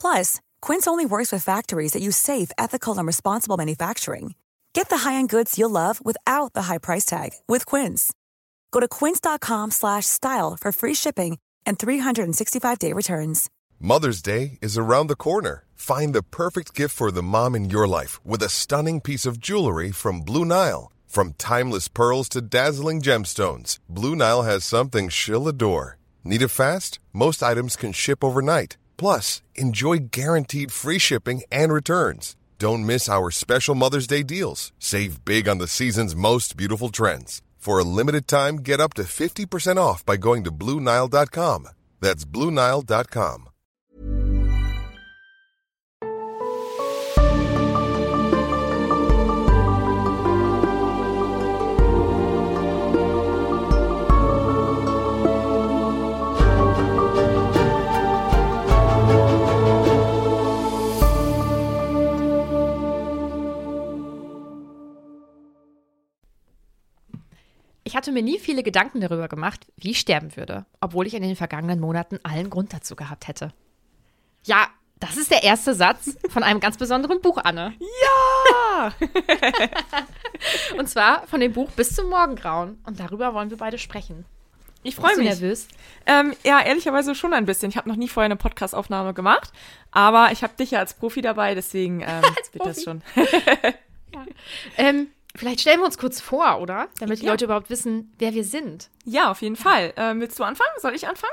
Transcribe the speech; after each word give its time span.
Plus, 0.00 0.40
Quince 0.62 0.86
only 0.86 1.04
works 1.04 1.32
with 1.32 1.42
factories 1.42 1.92
that 1.92 2.02
use 2.02 2.16
safe, 2.16 2.50
ethical, 2.56 2.96
and 2.96 3.06
responsible 3.06 3.56
manufacturing. 3.56 4.34
Get 4.72 4.88
the 4.88 4.98
high-end 4.98 5.28
goods 5.28 5.58
you'll 5.58 5.70
love 5.70 6.00
without 6.04 6.52
the 6.52 6.62
high 6.62 6.78
price 6.78 7.04
tag 7.04 7.30
with 7.48 7.66
Quince. 7.66 8.12
Go 8.70 8.80
to 8.80 8.88
quince.com/style 8.88 10.56
for 10.60 10.72
free 10.72 10.94
shipping 10.94 11.38
and 11.66 11.78
365-day 11.78 12.92
returns. 12.92 13.50
Mother's 13.78 14.22
Day 14.22 14.58
is 14.62 14.78
around 14.78 15.08
the 15.08 15.16
corner. 15.16 15.64
Find 15.74 16.14
the 16.14 16.22
perfect 16.22 16.74
gift 16.74 16.94
for 16.96 17.10
the 17.10 17.22
mom 17.22 17.54
in 17.54 17.68
your 17.70 17.86
life 17.86 18.18
with 18.24 18.42
a 18.42 18.48
stunning 18.48 19.00
piece 19.02 19.26
of 19.26 19.38
jewelry 19.38 19.92
from 19.92 20.22
Blue 20.22 20.44
Nile. 20.44 20.90
From 21.06 21.34
timeless 21.34 21.88
pearls 21.88 22.28
to 22.30 22.40
dazzling 22.40 23.02
gemstones, 23.02 23.78
Blue 23.88 24.16
Nile 24.16 24.42
has 24.42 24.64
something 24.64 25.08
she'll 25.10 25.46
adore. 25.48 25.98
Need 26.24 26.42
it 26.42 26.48
fast? 26.48 26.98
Most 27.12 27.42
items 27.42 27.76
can 27.76 27.92
ship 27.92 28.24
overnight. 28.24 28.76
Plus, 28.96 29.42
enjoy 29.54 29.98
guaranteed 30.10 30.72
free 30.72 30.98
shipping 30.98 31.42
and 31.50 31.72
returns. 31.72 32.36
Don't 32.58 32.86
miss 32.86 33.08
our 33.08 33.30
special 33.30 33.74
Mother's 33.74 34.06
Day 34.06 34.22
deals. 34.22 34.72
Save 34.78 35.24
big 35.24 35.48
on 35.48 35.58
the 35.58 35.68
season's 35.68 36.16
most 36.16 36.56
beautiful 36.56 36.88
trends. 36.88 37.42
For 37.58 37.78
a 37.78 37.84
limited 37.84 38.28
time, 38.28 38.58
get 38.58 38.80
up 38.80 38.94
to 38.94 39.02
50% 39.02 39.76
off 39.76 40.06
by 40.06 40.16
going 40.16 40.44
to 40.44 40.52
Bluenile.com. 40.52 41.68
That's 42.00 42.24
Bluenile.com. 42.24 43.48
Ich 67.86 67.94
hatte 67.94 68.10
mir 68.10 68.22
nie 68.22 68.40
viele 68.40 68.64
Gedanken 68.64 69.00
darüber 69.00 69.28
gemacht, 69.28 69.68
wie 69.76 69.92
ich 69.92 70.00
sterben 70.00 70.34
würde, 70.36 70.66
obwohl 70.80 71.06
ich 71.06 71.14
in 71.14 71.22
den 71.22 71.36
vergangenen 71.36 71.78
Monaten 71.78 72.18
allen 72.24 72.50
Grund 72.50 72.72
dazu 72.72 72.96
gehabt 72.96 73.28
hätte. 73.28 73.52
Ja, 74.42 74.66
das 74.98 75.16
ist 75.16 75.30
der 75.30 75.44
erste 75.44 75.72
Satz 75.72 76.16
von 76.28 76.42
einem 76.42 76.58
ganz 76.58 76.78
besonderen 76.78 77.20
Buch, 77.20 77.38
Anne. 77.44 77.74
Ja! 77.78 78.92
Und 80.78 80.88
zwar 80.88 81.28
von 81.28 81.38
dem 81.38 81.52
Buch 81.52 81.70
Bis 81.70 81.94
zum 81.94 82.10
Morgengrauen. 82.10 82.76
Und 82.84 82.98
darüber 82.98 83.34
wollen 83.34 83.50
wir 83.50 83.56
beide 83.56 83.78
sprechen. 83.78 84.24
Ich 84.82 84.96
freue 84.96 85.16
mich. 85.16 85.28
nervös? 85.28 85.68
Ähm, 86.06 86.34
ja, 86.44 86.60
ehrlicherweise 86.60 87.14
schon 87.14 87.34
ein 87.34 87.46
bisschen. 87.46 87.70
Ich 87.70 87.76
habe 87.76 87.88
noch 87.88 87.96
nie 87.96 88.08
vorher 88.08 88.26
eine 88.26 88.34
Podcast-Aufnahme 88.36 89.14
gemacht, 89.14 89.52
aber 89.92 90.32
ich 90.32 90.42
habe 90.42 90.54
dich 90.58 90.72
ja 90.72 90.80
als 90.80 90.94
Profi 90.94 91.22
dabei, 91.22 91.54
deswegen 91.54 92.00
ähm, 92.00 92.22
wird 92.52 92.66
das 92.66 92.82
schon. 92.82 93.02
Ähm, 94.78 95.08
vielleicht 95.36 95.60
stellen 95.60 95.80
wir 95.80 95.86
uns 95.86 95.98
kurz 95.98 96.20
vor, 96.20 96.60
oder? 96.60 96.88
Damit 96.98 97.20
die 97.20 97.24
Ja. 97.26 97.32
Leute 97.32 97.44
überhaupt 97.46 97.70
wissen, 97.70 98.12
wer 98.18 98.34
wir 98.34 98.44
sind. 98.44 98.90
Ja, 99.04 99.30
auf 99.30 99.42
jeden 99.42 99.56
Fall. 99.56 99.92
Ähm, 99.96 100.20
willst 100.20 100.38
du 100.38 100.44
anfangen? 100.44 100.70
Soll 100.80 100.94
ich 100.94 101.06
anfangen? 101.06 101.32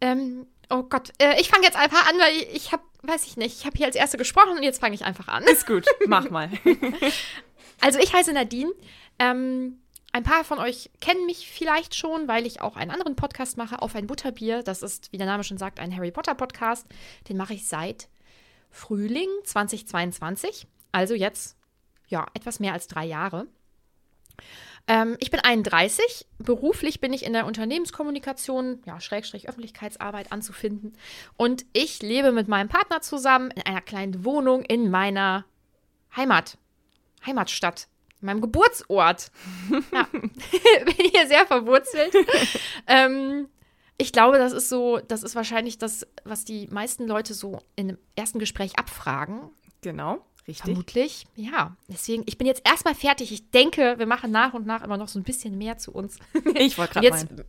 Ähm, 0.00 0.46
oh 0.70 0.82
Gott, 0.82 1.10
äh, 1.18 1.40
ich 1.40 1.48
fange 1.48 1.64
jetzt 1.64 1.76
einfach 1.76 2.08
an, 2.08 2.18
weil 2.18 2.34
ich, 2.36 2.54
ich 2.54 2.72
habe, 2.72 2.82
weiß 3.02 3.26
ich 3.26 3.36
nicht, 3.36 3.58
ich 3.58 3.66
habe 3.66 3.76
hier 3.76 3.86
als 3.86 3.96
Erste 3.96 4.16
gesprochen 4.18 4.56
und 4.56 4.62
jetzt 4.62 4.80
fange 4.80 4.94
ich 4.94 5.04
einfach 5.04 5.28
an. 5.28 5.44
Ist 5.44 5.66
gut, 5.66 5.84
mach 6.06 6.30
mal. 6.30 6.50
Also 7.80 7.98
ich 7.98 8.14
heiße 8.14 8.32
Nadine. 8.32 8.72
Ähm, 9.18 9.80
ein 10.12 10.22
paar 10.22 10.44
von 10.44 10.58
euch 10.58 10.90
kennen 11.00 11.26
mich 11.26 11.50
vielleicht 11.50 11.94
schon, 11.96 12.28
weil 12.28 12.46
ich 12.46 12.60
auch 12.60 12.76
einen 12.76 12.92
anderen 12.92 13.16
Podcast 13.16 13.56
mache, 13.58 13.82
auf 13.82 13.94
ein 13.96 14.06
Butterbier. 14.06 14.62
Das 14.62 14.82
ist, 14.82 15.10
wie 15.12 15.18
der 15.18 15.26
Name 15.26 15.42
schon 15.44 15.58
sagt, 15.58 15.80
ein 15.80 15.94
Harry 15.94 16.12
Potter 16.12 16.34
Podcast. 16.36 16.86
Den 17.28 17.36
mache 17.36 17.52
ich 17.52 17.66
seit 17.66 18.08
Frühling 18.70 19.28
2022. 19.42 20.66
Also 20.92 21.14
jetzt, 21.14 21.56
ja, 22.08 22.26
etwas 22.34 22.60
mehr 22.60 22.72
als 22.72 22.86
drei 22.86 23.04
Jahre. 23.04 23.46
Ähm, 24.86 25.16
ich 25.18 25.30
bin 25.30 25.40
31. 25.40 26.26
Beruflich 26.38 27.00
bin 27.00 27.12
ich 27.12 27.24
in 27.24 27.32
der 27.32 27.46
Unternehmenskommunikation, 27.46 28.82
ja, 28.84 29.00
Schrägstrich 29.00 29.48
Öffentlichkeitsarbeit 29.48 30.30
anzufinden. 30.30 30.94
Und 31.36 31.64
ich 31.72 32.02
lebe 32.02 32.32
mit 32.32 32.48
meinem 32.48 32.68
Partner 32.68 33.00
zusammen 33.00 33.50
in 33.52 33.62
einer 33.62 33.80
kleinen 33.80 34.24
Wohnung 34.24 34.62
in 34.62 34.90
meiner 34.90 35.46
Heimat. 36.14 36.58
Heimatstadt, 37.24 37.88
in 38.20 38.26
meinem 38.26 38.40
Geburtsort. 38.42 39.30
Ja, 39.92 40.02
bin 40.12 41.10
hier 41.10 41.26
sehr 41.26 41.46
verwurzelt. 41.46 42.14
ähm, 42.86 43.48
ich 43.96 44.12
glaube, 44.12 44.38
das 44.38 44.52
ist 44.52 44.68
so, 44.68 44.98
das 44.98 45.22
ist 45.22 45.34
wahrscheinlich 45.34 45.78
das, 45.78 46.06
was 46.24 46.44
die 46.44 46.66
meisten 46.66 47.06
Leute 47.06 47.32
so 47.32 47.60
in 47.76 47.88
dem 47.88 47.98
ersten 48.16 48.38
Gespräch 48.38 48.78
abfragen. 48.78 49.50
Genau, 49.80 50.24
richtig. 50.46 50.64
Vermutlich, 50.64 51.26
ja. 51.36 51.76
Deswegen, 51.88 52.22
ich 52.26 52.38
bin 52.38 52.46
jetzt 52.46 52.62
erstmal 52.66 52.94
fertig. 52.94 53.32
Ich 53.32 53.50
denke, 53.50 53.94
wir 53.98 54.06
machen 54.06 54.30
nach 54.30 54.54
und 54.54 54.66
nach 54.66 54.82
immer 54.82 54.96
noch 54.96 55.08
so 55.08 55.18
ein 55.18 55.22
bisschen 55.22 55.58
mehr 55.58 55.78
zu 55.78 55.92
uns. 55.92 56.18
Ich 56.56 56.78
wollte 56.78 56.94
gerade 56.94 57.06
jetzt, 57.06 57.30
meinen. 57.30 57.44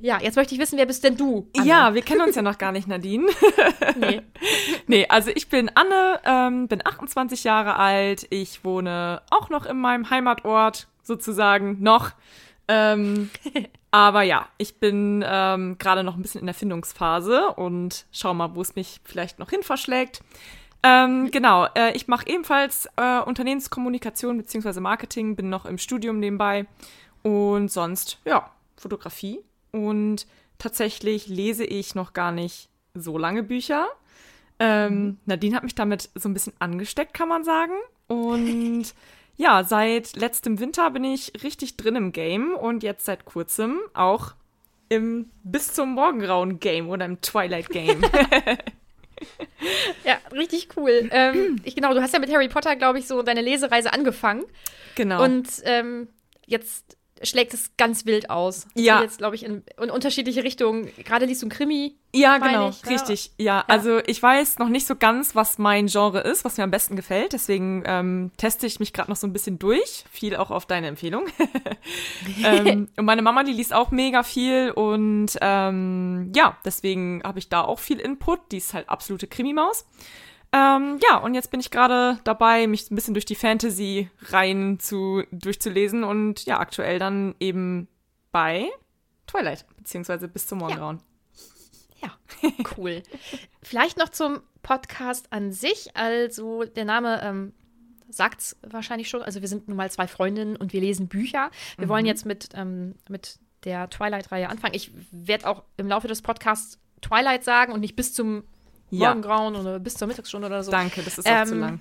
ja, 0.00 0.20
jetzt 0.20 0.36
möchte 0.36 0.54
ich 0.54 0.60
wissen, 0.60 0.78
wer 0.78 0.86
bist 0.86 1.04
denn 1.04 1.16
du? 1.16 1.48
Anne? 1.56 1.66
Ja, 1.66 1.94
wir 1.94 2.02
kennen 2.02 2.20
uns 2.22 2.36
ja 2.36 2.42
noch 2.42 2.58
gar 2.58 2.72
nicht, 2.72 2.88
Nadine. 2.88 3.26
Nee. 3.96 4.22
Nee, 4.86 5.06
also 5.08 5.30
ich 5.34 5.48
bin 5.48 5.70
Anne, 5.74 6.20
ähm, 6.24 6.68
bin 6.68 6.84
28 6.84 7.44
Jahre 7.44 7.76
alt. 7.76 8.26
Ich 8.30 8.64
wohne 8.64 9.22
auch 9.30 9.48
noch 9.48 9.64
in 9.64 9.78
meinem 9.78 10.10
Heimatort, 10.10 10.88
sozusagen, 11.02 11.82
noch. 11.82 12.10
Ähm, 12.68 13.30
aber 13.90 14.22
ja, 14.22 14.48
ich 14.58 14.80
bin 14.80 15.24
ähm, 15.26 15.76
gerade 15.78 16.02
noch 16.02 16.16
ein 16.16 16.22
bisschen 16.22 16.40
in 16.40 16.46
der 16.46 16.54
Findungsphase 16.54 17.48
und 17.48 18.06
schau 18.10 18.32
mal, 18.34 18.54
wo 18.54 18.62
es 18.62 18.74
mich 18.74 19.00
vielleicht 19.04 19.38
noch 19.38 19.50
hin 19.50 19.62
verschlägt. 19.62 20.22
Ähm, 20.82 21.30
genau, 21.30 21.66
äh, 21.76 21.92
ich 21.92 22.08
mache 22.08 22.26
ebenfalls 22.26 22.88
äh, 22.96 23.20
Unternehmenskommunikation 23.20 24.38
bzw. 24.38 24.80
Marketing, 24.80 25.36
bin 25.36 25.48
noch 25.48 25.64
im 25.64 25.78
Studium 25.78 26.18
nebenbei 26.18 26.66
und 27.22 27.70
sonst, 27.70 28.18
ja, 28.24 28.50
Fotografie. 28.76 29.40
Und 29.70 30.26
tatsächlich 30.58 31.28
lese 31.28 31.64
ich 31.64 31.94
noch 31.94 32.12
gar 32.12 32.32
nicht 32.32 32.68
so 32.94 33.16
lange 33.16 33.42
Bücher. 33.42 33.86
Ähm, 34.58 35.18
Nadine 35.24 35.56
hat 35.56 35.62
mich 35.62 35.74
damit 35.74 36.10
so 36.14 36.28
ein 36.28 36.34
bisschen 36.34 36.52
angesteckt, 36.58 37.14
kann 37.14 37.28
man 37.28 37.44
sagen. 37.44 37.72
Und 38.08 38.94
ja, 39.36 39.62
seit 39.64 40.16
letztem 40.16 40.58
Winter 40.58 40.90
bin 40.90 41.04
ich 41.04 41.32
richtig 41.42 41.76
drin 41.76 41.96
im 41.96 42.12
Game 42.12 42.54
und 42.54 42.82
jetzt 42.82 43.04
seit 43.04 43.24
kurzem 43.24 43.78
auch 43.94 44.34
im 44.88 45.30
bis 45.42 45.72
zum 45.72 45.94
Morgengrauen 45.94 46.60
Game 46.60 46.90
oder 46.90 47.06
im 47.06 47.20
Twilight 47.20 47.70
Game. 47.70 48.02
Ja, 50.04 50.18
richtig 50.32 50.68
cool. 50.76 51.08
Ähm, 51.12 51.60
ich, 51.64 51.74
genau, 51.74 51.94
du 51.94 52.02
hast 52.02 52.12
ja 52.12 52.18
mit 52.18 52.32
Harry 52.32 52.48
Potter, 52.48 52.76
glaube 52.76 52.98
ich, 52.98 53.06
so 53.06 53.22
deine 53.22 53.40
Lesereise 53.40 53.92
angefangen. 53.92 54.44
genau. 54.94 55.22
Und 55.22 55.48
ähm, 55.64 56.08
jetzt 56.46 56.96
schlägt 57.22 57.54
es 57.54 57.76
ganz 57.76 58.06
wild 58.06 58.30
aus. 58.30 58.66
Ja. 58.74 59.02
Jetzt, 59.02 59.18
glaube 59.18 59.36
ich, 59.36 59.44
in, 59.44 59.62
in 59.80 59.90
unterschiedliche 59.90 60.44
Richtungen. 60.44 60.90
Gerade 61.04 61.26
liest 61.26 61.42
du 61.42 61.46
ein 61.46 61.50
Krimi. 61.50 61.96
Ja, 62.14 62.38
genau, 62.38 62.68
ich, 62.68 62.86
richtig. 62.86 63.32
Ja. 63.38 63.64
also 63.68 64.00
ich 64.06 64.22
weiß 64.22 64.58
noch 64.58 64.68
nicht 64.68 64.86
so 64.86 64.96
ganz, 64.96 65.34
was 65.34 65.58
mein 65.58 65.86
Genre 65.86 66.20
ist, 66.20 66.44
was 66.44 66.58
mir 66.58 66.64
am 66.64 66.70
besten 66.70 66.94
gefällt. 66.94 67.32
Deswegen 67.32 67.84
ähm, 67.86 68.30
teste 68.36 68.66
ich 68.66 68.80
mich 68.80 68.92
gerade 68.92 69.10
noch 69.10 69.16
so 69.16 69.26
ein 69.26 69.32
bisschen 69.32 69.58
durch. 69.58 70.04
Viel 70.10 70.36
auch 70.36 70.50
auf 70.50 70.66
deine 70.66 70.88
Empfehlung. 70.88 71.26
ähm, 72.44 72.88
und 72.96 73.04
meine 73.04 73.22
Mama, 73.22 73.44
die 73.44 73.52
liest 73.52 73.72
auch 73.72 73.90
mega 73.90 74.22
viel 74.22 74.72
und 74.72 75.38
ähm, 75.40 76.32
ja, 76.36 76.58
deswegen 76.64 77.22
habe 77.24 77.38
ich 77.38 77.48
da 77.48 77.62
auch 77.62 77.78
viel 77.78 77.98
Input. 77.98 78.52
Die 78.52 78.58
ist 78.58 78.74
halt 78.74 78.88
absolute 78.90 79.26
Krimi-Maus. 79.26 79.86
Ähm, 80.54 80.98
ja, 81.02 81.16
und 81.16 81.34
jetzt 81.34 81.50
bin 81.50 81.60
ich 81.60 81.70
gerade 81.70 82.18
dabei, 82.24 82.66
mich 82.66 82.90
ein 82.90 82.94
bisschen 82.94 83.14
durch 83.14 83.24
die 83.24 83.34
Fantasy-Reihen 83.34 84.78
zu, 84.78 85.22
durchzulesen 85.32 86.04
und 86.04 86.44
ja, 86.44 86.60
aktuell 86.60 86.98
dann 86.98 87.34
eben 87.40 87.88
bei 88.32 88.68
Twilight, 89.26 89.64
beziehungsweise 89.78 90.28
bis 90.28 90.46
zum 90.46 90.58
Morgengrauen. 90.58 91.00
Ja. 92.02 92.10
Cool. 92.76 93.02
Vielleicht 93.62 93.96
noch 93.96 94.08
zum 94.10 94.40
Podcast 94.62 95.32
an 95.32 95.52
sich. 95.52 95.96
Also 95.96 96.64
der 96.64 96.84
Name 96.84 97.22
ähm, 97.22 97.52
sagt 98.08 98.40
es 98.40 98.56
wahrscheinlich 98.66 99.08
schon. 99.08 99.22
Also 99.22 99.40
wir 99.40 99.48
sind 99.48 99.68
nun 99.68 99.76
mal 99.76 99.90
zwei 99.90 100.06
Freundinnen 100.06 100.56
und 100.56 100.72
wir 100.72 100.80
lesen 100.80 101.08
Bücher. 101.08 101.50
Wir 101.76 101.86
Mhm. 101.86 101.90
wollen 101.90 102.06
jetzt 102.06 102.26
mit, 102.26 102.50
ähm, 102.54 102.96
mit 103.08 103.38
der 103.64 103.88
Twilight-Reihe 103.88 104.48
anfangen. 104.50 104.74
Ich 104.74 104.90
werde 105.12 105.48
auch 105.48 105.62
im 105.76 105.86
Laufe 105.88 106.08
des 106.08 106.20
Podcasts 106.22 106.78
Twilight 107.00 107.44
sagen 107.44 107.72
und 107.72 107.80
nicht 107.80 107.96
bis 107.96 108.12
zum 108.12 108.42
Ja. 108.92 109.08
Morgengrauen 109.08 109.56
oder 109.56 109.78
bis 109.78 109.94
zur 109.94 110.06
Mittagsstunde 110.06 110.46
oder 110.46 110.62
so. 110.62 110.70
Danke, 110.70 111.02
das 111.02 111.18
ist 111.18 111.26
auch 111.26 111.44
zu 111.44 111.54
Ähm, 111.54 111.60
lang. 111.60 111.80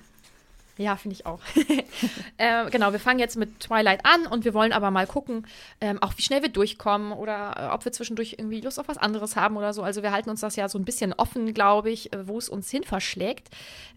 Ja, 0.78 0.96
finde 0.96 1.16
ich 1.16 1.26
auch. 1.26 1.40
äh, 2.38 2.70
genau, 2.72 2.92
wir 2.92 3.00
fangen 3.00 3.20
jetzt 3.20 3.36
mit 3.38 3.60
Twilight 3.60 4.06
an 4.06 4.26
und 4.26 4.46
wir 4.46 4.54
wollen 4.54 4.72
aber 4.72 4.90
mal 4.90 5.06
gucken, 5.06 5.46
ähm, 5.82 6.02
auch 6.02 6.14
wie 6.16 6.22
schnell 6.22 6.42
wir 6.42 6.50
durchkommen 6.50 7.12
oder 7.12 7.56
äh, 7.58 7.74
ob 7.74 7.86
wir 7.86 7.92
zwischendurch 7.92 8.36
irgendwie 8.40 8.62
Lust 8.62 8.80
auf 8.80 8.88
was 8.88 8.98
anderes 8.98 9.36
haben 9.36 9.58
oder 9.58 9.74
so. 9.74 9.84
Also 9.84 10.02
wir 10.02 10.12
halten 10.12 10.30
uns 10.30 10.40
das 10.40 10.56
ja 10.56 10.70
so 10.70 10.80
ein 10.80 10.86
bisschen 10.86 11.14
offen, 11.14 11.54
glaube 11.54 11.92
ich, 11.92 12.14
äh, 12.14 12.28
wo 12.28 12.38
es 12.38 12.48
uns 12.50 12.72
hin 12.72 12.84
verschlägt. 12.84 13.50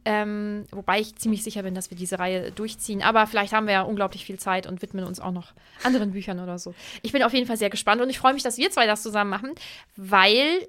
Ähm, 0.04 0.64
wobei 0.72 1.00
ich 1.00 1.16
ziemlich 1.16 1.44
sicher 1.44 1.62
bin, 1.62 1.74
dass 1.74 1.90
wir 1.90 1.96
diese 1.96 2.18
Reihe 2.18 2.50
durchziehen. 2.50 3.02
Aber 3.02 3.26
vielleicht 3.28 3.52
haben 3.52 3.66
wir 3.66 3.74
ja 3.74 3.82
unglaublich 3.82 4.24
viel 4.24 4.38
Zeit 4.38 4.66
und 4.66 4.82
widmen 4.82 5.04
uns 5.04 5.20
auch 5.20 5.32
noch 5.32 5.52
anderen 5.84 6.10
Büchern 6.10 6.40
oder 6.40 6.58
so. 6.58 6.74
Ich 7.02 7.12
bin 7.12 7.22
auf 7.22 7.32
jeden 7.32 7.46
Fall 7.46 7.56
sehr 7.56 7.70
gespannt 7.70 8.02
und 8.02 8.10
ich 8.10 8.18
freue 8.18 8.34
mich, 8.34 8.42
dass 8.42 8.58
wir 8.58 8.70
zwei 8.70 8.86
das 8.86 9.02
zusammen 9.02 9.30
machen, 9.30 9.54
weil 9.96 10.66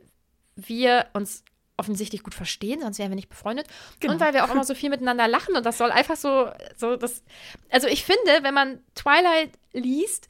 wir 0.56 1.08
uns 1.14 1.44
offensichtlich 1.78 2.24
gut 2.24 2.34
verstehen, 2.34 2.82
sonst 2.82 3.00
wären 3.00 3.12
wir 3.12 3.16
nicht 3.16 3.30
befreundet. 3.30 3.68
Und 4.04 4.20
weil 4.20 4.34
wir 4.34 4.46
auch 4.46 4.52
immer 4.52 4.64
so 4.66 4.76
viel 4.76 4.90
miteinander 4.90 5.28
lachen 5.28 5.56
und 5.56 5.66
das 5.66 5.78
soll 5.78 5.92
einfach 5.92 6.16
so, 6.16 6.50
so 6.76 6.96
das. 6.96 7.24
Also 7.70 7.88
ich 7.88 8.04
finde, 8.04 8.44
wenn 8.44 8.54
man 8.54 8.80
Twilight 8.96 9.52
liest, 9.74 10.28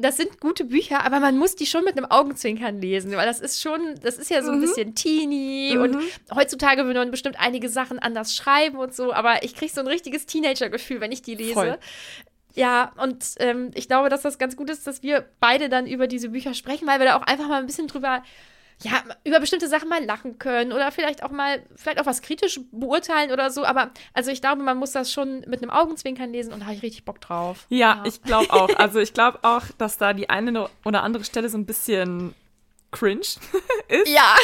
das 0.00 0.16
sind 0.16 0.40
gute 0.40 0.64
Bücher, 0.64 1.04
aber 1.04 1.18
man 1.18 1.36
muss 1.36 1.56
die 1.56 1.66
schon 1.66 1.84
mit 1.84 1.96
einem 1.96 2.06
Augenzwinkern 2.06 2.80
lesen, 2.80 3.10
weil 3.12 3.26
das 3.26 3.40
ist 3.40 3.60
schon, 3.60 3.96
das 4.00 4.16
ist 4.16 4.30
ja 4.30 4.42
so 4.42 4.52
ein 4.52 4.60
bisschen 4.60 4.94
teeny 4.94 5.76
und 5.76 5.98
heutzutage 6.32 6.84
würde 6.84 7.00
man 7.00 7.10
bestimmt 7.10 7.38
einige 7.38 7.68
Sachen 7.68 7.98
anders 7.98 8.36
schreiben 8.36 8.78
und 8.78 8.94
so, 8.94 9.12
aber 9.12 9.42
ich 9.42 9.54
kriege 9.56 9.72
so 9.72 9.80
ein 9.80 9.88
richtiges 9.88 10.26
Teenager-Gefühl, 10.26 11.00
wenn 11.00 11.10
ich 11.10 11.22
die 11.22 11.34
lese. 11.34 11.54
Voll. 11.54 11.78
Ja, 12.54 12.92
und 12.96 13.24
ähm, 13.38 13.70
ich 13.74 13.88
glaube, 13.88 14.08
dass 14.08 14.22
das 14.22 14.38
ganz 14.38 14.56
gut 14.56 14.70
ist, 14.70 14.86
dass 14.86 15.02
wir 15.02 15.28
beide 15.40 15.68
dann 15.68 15.86
über 15.86 16.06
diese 16.06 16.30
Bücher 16.30 16.54
sprechen, 16.54 16.86
weil 16.86 16.98
wir 16.98 17.06
da 17.06 17.16
auch 17.16 17.22
einfach 17.22 17.48
mal 17.48 17.60
ein 17.60 17.66
bisschen 17.66 17.88
drüber, 17.88 18.22
ja, 18.82 19.02
über 19.24 19.40
bestimmte 19.40 19.68
Sachen 19.68 19.88
mal 19.88 20.04
lachen 20.04 20.38
können 20.38 20.72
oder 20.72 20.92
vielleicht 20.92 21.24
auch 21.24 21.30
mal, 21.30 21.62
vielleicht 21.74 22.00
auch 22.00 22.06
was 22.06 22.22
kritisch 22.22 22.60
beurteilen 22.70 23.32
oder 23.32 23.50
so. 23.50 23.64
Aber 23.64 23.90
also 24.12 24.30
ich 24.30 24.40
glaube, 24.40 24.62
man 24.62 24.76
muss 24.78 24.92
das 24.92 25.12
schon 25.12 25.40
mit 25.48 25.62
einem 25.62 25.70
Augenzwinkern 25.70 26.30
lesen 26.30 26.52
und 26.52 26.60
da 26.60 26.66
habe 26.66 26.76
ich 26.76 26.82
richtig 26.82 27.04
Bock 27.04 27.20
drauf. 27.20 27.66
Ja, 27.70 28.02
ich 28.06 28.22
glaube 28.22 28.52
auch. 28.52 28.68
Also 28.76 29.00
ich 29.00 29.12
glaube 29.14 29.40
auch, 29.42 29.64
dass 29.78 29.98
da 29.98 30.12
die 30.12 30.30
eine 30.30 30.68
oder 30.84 31.02
andere 31.02 31.24
Stelle 31.24 31.48
so 31.48 31.58
ein 31.58 31.66
bisschen 31.66 32.34
cringe 32.92 33.20
ist. 33.88 34.08
Ja. 34.08 34.36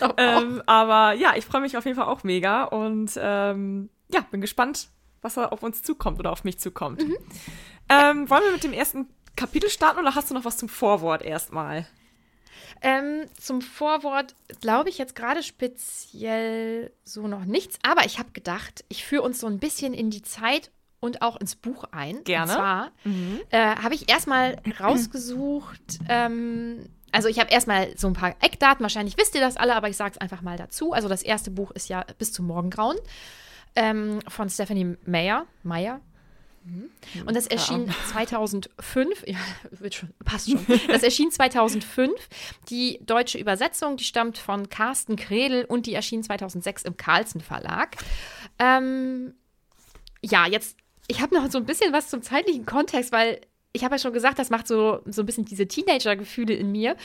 Doch, 0.00 0.10
auch. 0.10 0.14
Ähm, 0.18 0.62
aber 0.66 1.14
ja, 1.14 1.34
ich 1.36 1.46
freue 1.46 1.62
mich 1.62 1.76
auf 1.76 1.86
jeden 1.86 1.96
Fall 1.96 2.06
auch 2.06 2.22
mega 2.22 2.64
und 2.64 3.12
ähm, 3.16 3.88
ja, 4.12 4.20
bin 4.30 4.42
gespannt, 4.42 4.88
was 5.22 5.34
da 5.34 5.46
auf 5.46 5.62
uns 5.62 5.82
zukommt 5.82 6.18
oder 6.18 6.32
auf 6.32 6.44
mich 6.44 6.58
zukommt. 6.58 7.02
Mhm. 7.02 7.16
Ähm, 7.88 8.28
wollen 8.28 8.44
wir 8.44 8.52
mit 8.52 8.64
dem 8.64 8.74
ersten 8.74 9.08
Kapitel 9.36 9.70
starten 9.70 10.00
oder 10.00 10.14
hast 10.14 10.30
du 10.30 10.34
noch 10.34 10.44
was 10.44 10.58
zum 10.58 10.68
Vorwort 10.68 11.22
erstmal? 11.22 11.86
Ähm, 12.82 13.26
zum 13.40 13.60
Vorwort 13.60 14.34
glaube 14.60 14.88
ich 14.88 14.98
jetzt 14.98 15.14
gerade 15.14 15.42
speziell 15.42 16.92
so 17.04 17.26
noch 17.26 17.44
nichts, 17.44 17.78
aber 17.82 18.04
ich 18.06 18.18
habe 18.18 18.30
gedacht, 18.32 18.84
ich 18.88 19.04
führe 19.04 19.22
uns 19.22 19.40
so 19.40 19.46
ein 19.46 19.58
bisschen 19.58 19.94
in 19.94 20.10
die 20.10 20.22
Zeit 20.22 20.70
und 21.00 21.22
auch 21.22 21.36
ins 21.36 21.56
Buch 21.56 21.84
ein. 21.92 22.24
Gerne. 22.24 22.52
Und 22.52 22.58
zwar 22.58 22.90
äh, 23.50 23.76
habe 23.76 23.94
ich 23.94 24.10
erstmal 24.10 24.56
rausgesucht, 24.80 25.98
ähm, 26.08 26.88
also 27.12 27.28
ich 27.28 27.38
habe 27.38 27.50
erstmal 27.50 27.96
so 27.96 28.06
ein 28.06 28.12
paar 28.12 28.34
Eckdaten, 28.40 28.82
wahrscheinlich 28.82 29.16
wisst 29.16 29.34
ihr 29.34 29.40
das 29.40 29.56
alle, 29.56 29.74
aber 29.74 29.88
ich 29.88 29.96
sage 29.96 30.12
es 30.14 30.18
einfach 30.20 30.42
mal 30.42 30.56
dazu. 30.56 30.92
Also 30.92 31.08
das 31.08 31.22
erste 31.22 31.50
Buch 31.50 31.70
ist 31.70 31.88
ja 31.88 32.04
Bis 32.18 32.32
zum 32.32 32.46
Morgengrauen 32.46 32.98
ähm, 33.74 34.20
von 34.28 34.50
Stephanie 34.50 34.96
Meyer. 35.04 35.46
Meyer. 35.62 36.00
Mhm. 36.64 36.90
Und 37.26 37.36
das 37.36 37.46
erschien 37.46 37.92
2005, 38.10 39.24
ja, 39.26 39.38
wird 39.70 39.94
schon, 39.94 40.10
passt 40.24 40.50
schon. 40.50 40.64
Das 40.88 41.02
erschien 41.02 41.30
2005. 41.30 42.12
Die 42.68 43.00
deutsche 43.02 43.38
Übersetzung, 43.38 43.96
die 43.96 44.04
stammt 44.04 44.38
von 44.38 44.68
Carsten 44.68 45.16
Kredel 45.16 45.64
und 45.64 45.86
die 45.86 45.94
erschien 45.94 46.22
2006 46.22 46.82
im 46.82 46.96
Carlsen 46.96 47.40
Verlag. 47.40 47.96
Ähm, 48.58 49.34
ja, 50.22 50.46
jetzt, 50.46 50.76
ich 51.06 51.20
habe 51.20 51.34
noch 51.34 51.50
so 51.50 51.58
ein 51.58 51.66
bisschen 51.66 51.92
was 51.92 52.08
zum 52.08 52.22
zeitlichen 52.22 52.66
Kontext, 52.66 53.12
weil 53.12 53.40
ich 53.72 53.84
habe 53.84 53.94
ja 53.94 53.98
schon 53.98 54.12
gesagt, 54.12 54.38
das 54.38 54.50
macht 54.50 54.66
so, 54.66 55.00
so 55.06 55.22
ein 55.22 55.26
bisschen 55.26 55.44
diese 55.44 55.68
Teenager-Gefühle 55.68 56.54
in 56.54 56.72
mir. 56.72 56.96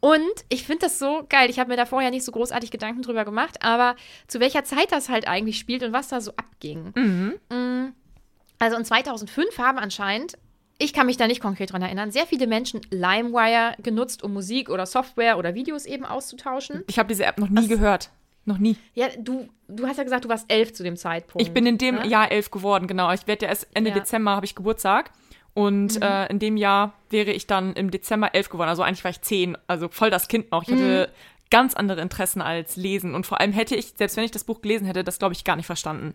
Und 0.00 0.32
ich 0.48 0.64
finde 0.64 0.86
das 0.86 0.98
so 0.98 1.26
geil. 1.28 1.50
Ich 1.50 1.58
habe 1.58 1.70
mir 1.70 1.76
da 1.76 1.84
vorher 1.84 2.10
nicht 2.10 2.24
so 2.24 2.32
großartig 2.32 2.70
Gedanken 2.70 3.02
drüber 3.02 3.24
gemacht, 3.24 3.62
aber 3.62 3.96
zu 4.28 4.40
welcher 4.40 4.64
Zeit 4.64 4.92
das 4.92 5.08
halt 5.08 5.26
eigentlich 5.26 5.58
spielt 5.58 5.82
und 5.82 5.92
was 5.92 6.08
da 6.08 6.20
so 6.20 6.32
abging. 6.36 6.92
Mm. 6.94 7.92
Also 8.62 8.76
in 8.76 8.84
2005 8.84 9.58
haben 9.58 9.78
anscheinend, 9.78 10.38
ich 10.78 10.92
kann 10.92 11.06
mich 11.06 11.16
da 11.16 11.26
nicht 11.26 11.40
konkret 11.40 11.72
dran 11.72 11.82
erinnern, 11.82 12.12
sehr 12.12 12.26
viele 12.28 12.46
Menschen 12.46 12.80
LimeWire 12.90 13.74
genutzt, 13.82 14.22
um 14.22 14.32
Musik 14.32 14.70
oder 14.70 14.86
Software 14.86 15.36
oder 15.36 15.56
Videos 15.56 15.84
eben 15.84 16.04
auszutauschen. 16.04 16.84
Ich 16.86 16.96
habe 16.96 17.08
diese 17.08 17.24
App 17.26 17.38
noch 17.38 17.48
nie 17.48 17.66
gehört. 17.66 18.10
Noch 18.44 18.58
nie. 18.58 18.76
Ja, 18.94 19.08
du, 19.18 19.48
du 19.66 19.88
hast 19.88 19.96
ja 19.96 20.04
gesagt, 20.04 20.24
du 20.24 20.28
warst 20.28 20.44
elf 20.46 20.72
zu 20.72 20.84
dem 20.84 20.96
Zeitpunkt. 20.96 21.44
Ich 21.44 21.52
bin 21.52 21.66
in 21.66 21.76
dem 21.76 21.96
ne? 21.96 22.06
Jahr 22.06 22.30
elf 22.30 22.52
geworden, 22.52 22.86
genau. 22.86 23.12
Ich 23.12 23.26
werde 23.26 23.46
ja 23.46 23.50
erst 23.50 23.66
Ende 23.74 23.90
Ja. 23.90 23.96
Mhm. 23.96 24.00
Dezember 24.00 24.36
habe 24.36 24.46
ich 24.46 24.54
Geburtstag. 24.54 25.10
Und 25.54 26.00
äh, 26.00 26.26
in 26.28 26.38
dem 26.38 26.56
Jahr 26.56 26.92
wäre 27.10 27.32
ich 27.32 27.48
dann 27.48 27.72
im 27.74 27.90
Dezember 27.90 28.32
elf 28.32 28.48
geworden. 28.48 28.68
Also 28.68 28.84
eigentlich 28.84 29.02
war 29.02 29.10
ich 29.10 29.22
zehn. 29.22 29.58
Also 29.66 29.88
voll 29.88 30.10
das 30.10 30.28
Kind 30.28 30.52
noch. 30.52 30.62
Ich 30.62 30.70
hatte 30.72 31.08
Mhm. 31.10 31.14
ganz 31.50 31.74
andere 31.74 32.00
Interessen 32.00 32.40
als 32.40 32.76
Lesen. 32.76 33.16
Und 33.16 33.26
vor 33.26 33.40
allem 33.40 33.52
hätte 33.52 33.74
ich, 33.74 33.94
selbst 33.96 34.16
wenn 34.16 34.24
ich 34.24 34.30
das 34.30 34.44
Buch 34.44 34.60
gelesen 34.62 34.86
hätte, 34.86 35.02
das 35.02 35.18
glaube 35.18 35.34
ich 35.34 35.42
gar 35.42 35.56
nicht 35.56 35.66
verstanden. 35.66 36.14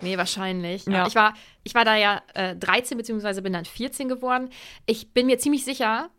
Nee, 0.00 0.18
wahrscheinlich. 0.18 0.84
Ja. 0.86 1.06
Ich, 1.06 1.14
war, 1.14 1.34
ich 1.62 1.74
war 1.74 1.84
da 1.84 1.96
ja 1.96 2.22
äh, 2.34 2.54
13, 2.56 2.96
beziehungsweise 2.98 3.42
bin 3.42 3.52
dann 3.52 3.64
14 3.64 4.08
geworden. 4.08 4.50
Ich 4.86 5.12
bin 5.12 5.26
mir 5.26 5.38
ziemlich 5.38 5.64
sicher, 5.64 6.10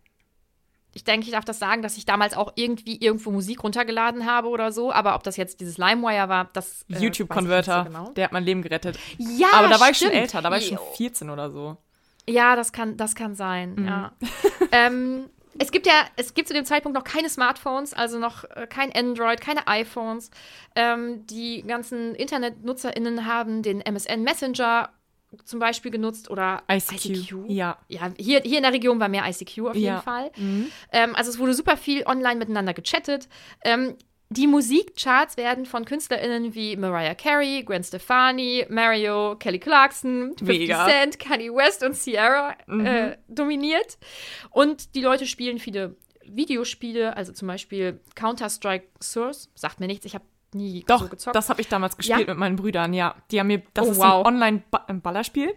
ich 0.94 1.04
denke, 1.04 1.26
ich 1.26 1.34
darf 1.34 1.44
das 1.44 1.60
sagen, 1.60 1.82
dass 1.82 1.98
ich 1.98 2.06
damals 2.06 2.36
auch 2.36 2.54
irgendwie 2.56 2.98
irgendwo 3.02 3.30
Musik 3.30 3.64
runtergeladen 3.64 4.26
habe 4.26 4.48
oder 4.48 4.72
so. 4.72 4.94
Aber 4.94 5.16
ob 5.16 5.24
das 5.24 5.36
jetzt 5.36 5.60
dieses 5.60 5.78
LimeWire 5.78 6.30
war, 6.30 6.50
das. 6.54 6.86
äh, 6.90 7.00
YouTube-Converter, 7.00 7.84
so 7.84 7.90
genau. 7.90 8.10
der 8.12 8.24
hat 8.26 8.32
mein 8.32 8.46
Leben 8.46 8.62
gerettet. 8.62 8.98
Ja, 9.18 9.48
Aber 9.54 9.68
da 9.68 9.80
war 9.80 9.90
ich 9.92 9.98
schon 9.98 10.08
stimmt. 10.08 10.22
älter, 10.24 10.42
da 10.42 10.50
war 10.50 10.58
ich 10.58 10.68
schon 10.68 10.78
Jo. 10.78 10.94
14 10.96 11.30
oder 11.30 11.52
so. 11.52 11.78
Ja, 12.28 12.56
das 12.56 12.72
kann, 12.72 12.96
das 12.98 13.14
kann 13.14 13.36
sein, 13.36 13.76
Mhm. 13.76 13.88
ja. 13.88 14.12
ähm, 14.72 15.30
es 15.60 15.72
gibt 15.72 15.88
ja, 15.88 15.94
es 16.16 16.34
gibt 16.34 16.48
zu 16.48 16.54
dem 16.54 16.66
Zeitpunkt 16.66 16.96
noch 16.98 17.04
keine 17.04 17.30
Smartphones, 17.30 17.94
also 17.94 18.20
noch 18.20 18.44
äh, 18.56 18.68
kein 18.68 18.92
Android, 18.94 19.42
keine 19.42 19.68
iPhones. 19.68 20.32
Ähm, 20.76 21.26
die 21.28 21.64
ganzen 21.64 22.16
InternetnutzerInnen 22.16 23.26
haben 23.26 23.62
den 23.62 23.82
MSN 23.82 24.24
Messenger 24.24 24.90
zum 25.44 25.60
Beispiel 25.60 25.92
genutzt 25.92 26.30
oder 26.30 26.64
ICQ. 26.72 27.50
Ja. 27.50 27.78
Ja, 27.90 28.12
hier, 28.18 28.42
hier 28.42 28.58
in 28.58 28.64
der 28.64 28.74
Region 28.74 29.00
war 29.00 29.10
mehr 29.10 29.24
ICQ 29.28 29.60
auf 29.68 29.76
jeden 29.76 29.86
Ja. 29.86 30.02
Fall. 30.02 30.32
Ähm, 30.92 31.16
also 31.16 31.30
es 31.30 31.40
wurde 31.40 31.54
super 31.54 31.76
viel 31.78 32.04
online 32.06 32.36
miteinander 32.36 32.74
gechattet. 32.74 33.28
Ähm, 33.64 33.96
die 34.30 34.48
Musikcharts 34.48 35.38
werden 35.38 35.66
von 35.66 35.86
KünstlerInnen 35.86 36.56
wie 36.56 36.76
Mariah 36.76 37.16
Carey, 37.16 37.64
Gwen 37.64 37.84
Stefani, 37.84 38.66
Mario, 38.70 39.36
Kelly 39.36 39.60
Clarkson, 39.60 40.36
50 40.38 40.48
Mega. 40.48 40.86
Cent, 40.86 41.20
Kanye 41.20 41.54
West 41.54 41.84
und 41.84 41.96
Ciara 41.96 42.56
äh, 42.68 43.18
dominiert. 43.28 43.98
Und 44.50 44.96
die 44.96 45.02
Leute 45.02 45.28
spielen 45.28 45.60
viele 45.60 45.96
Videospiele, 46.24 47.16
also 47.16 47.34
zum 47.34 47.48
Beispiel 47.48 48.00
Counter-Strike 48.16 48.88
Source, 49.00 49.50
sagt 49.54 49.80
mir 49.80 49.88
nichts, 49.88 50.06
ich 50.06 50.16
habe 50.16 50.26
nie 50.54 50.84
Doch, 50.88 51.02
so 51.02 51.08
gezockt. 51.10 51.36
das 51.36 51.50
habe 51.50 51.60
ich 51.62 51.68
damals 51.68 51.98
gespielt 51.98 52.20
Ja? 52.22 52.26
mit 52.28 52.38
meinen 52.38 52.56
Brüdern, 52.56 52.94
ja. 52.94 53.16
Die 53.32 53.40
haben 53.40 53.48
mir, 53.48 53.62
das 53.74 53.88
Oh, 53.88 53.92
ist 53.92 53.98
wow. 54.00 54.26
ein 54.26 54.34
Online-Ballerspiel. 54.34 55.54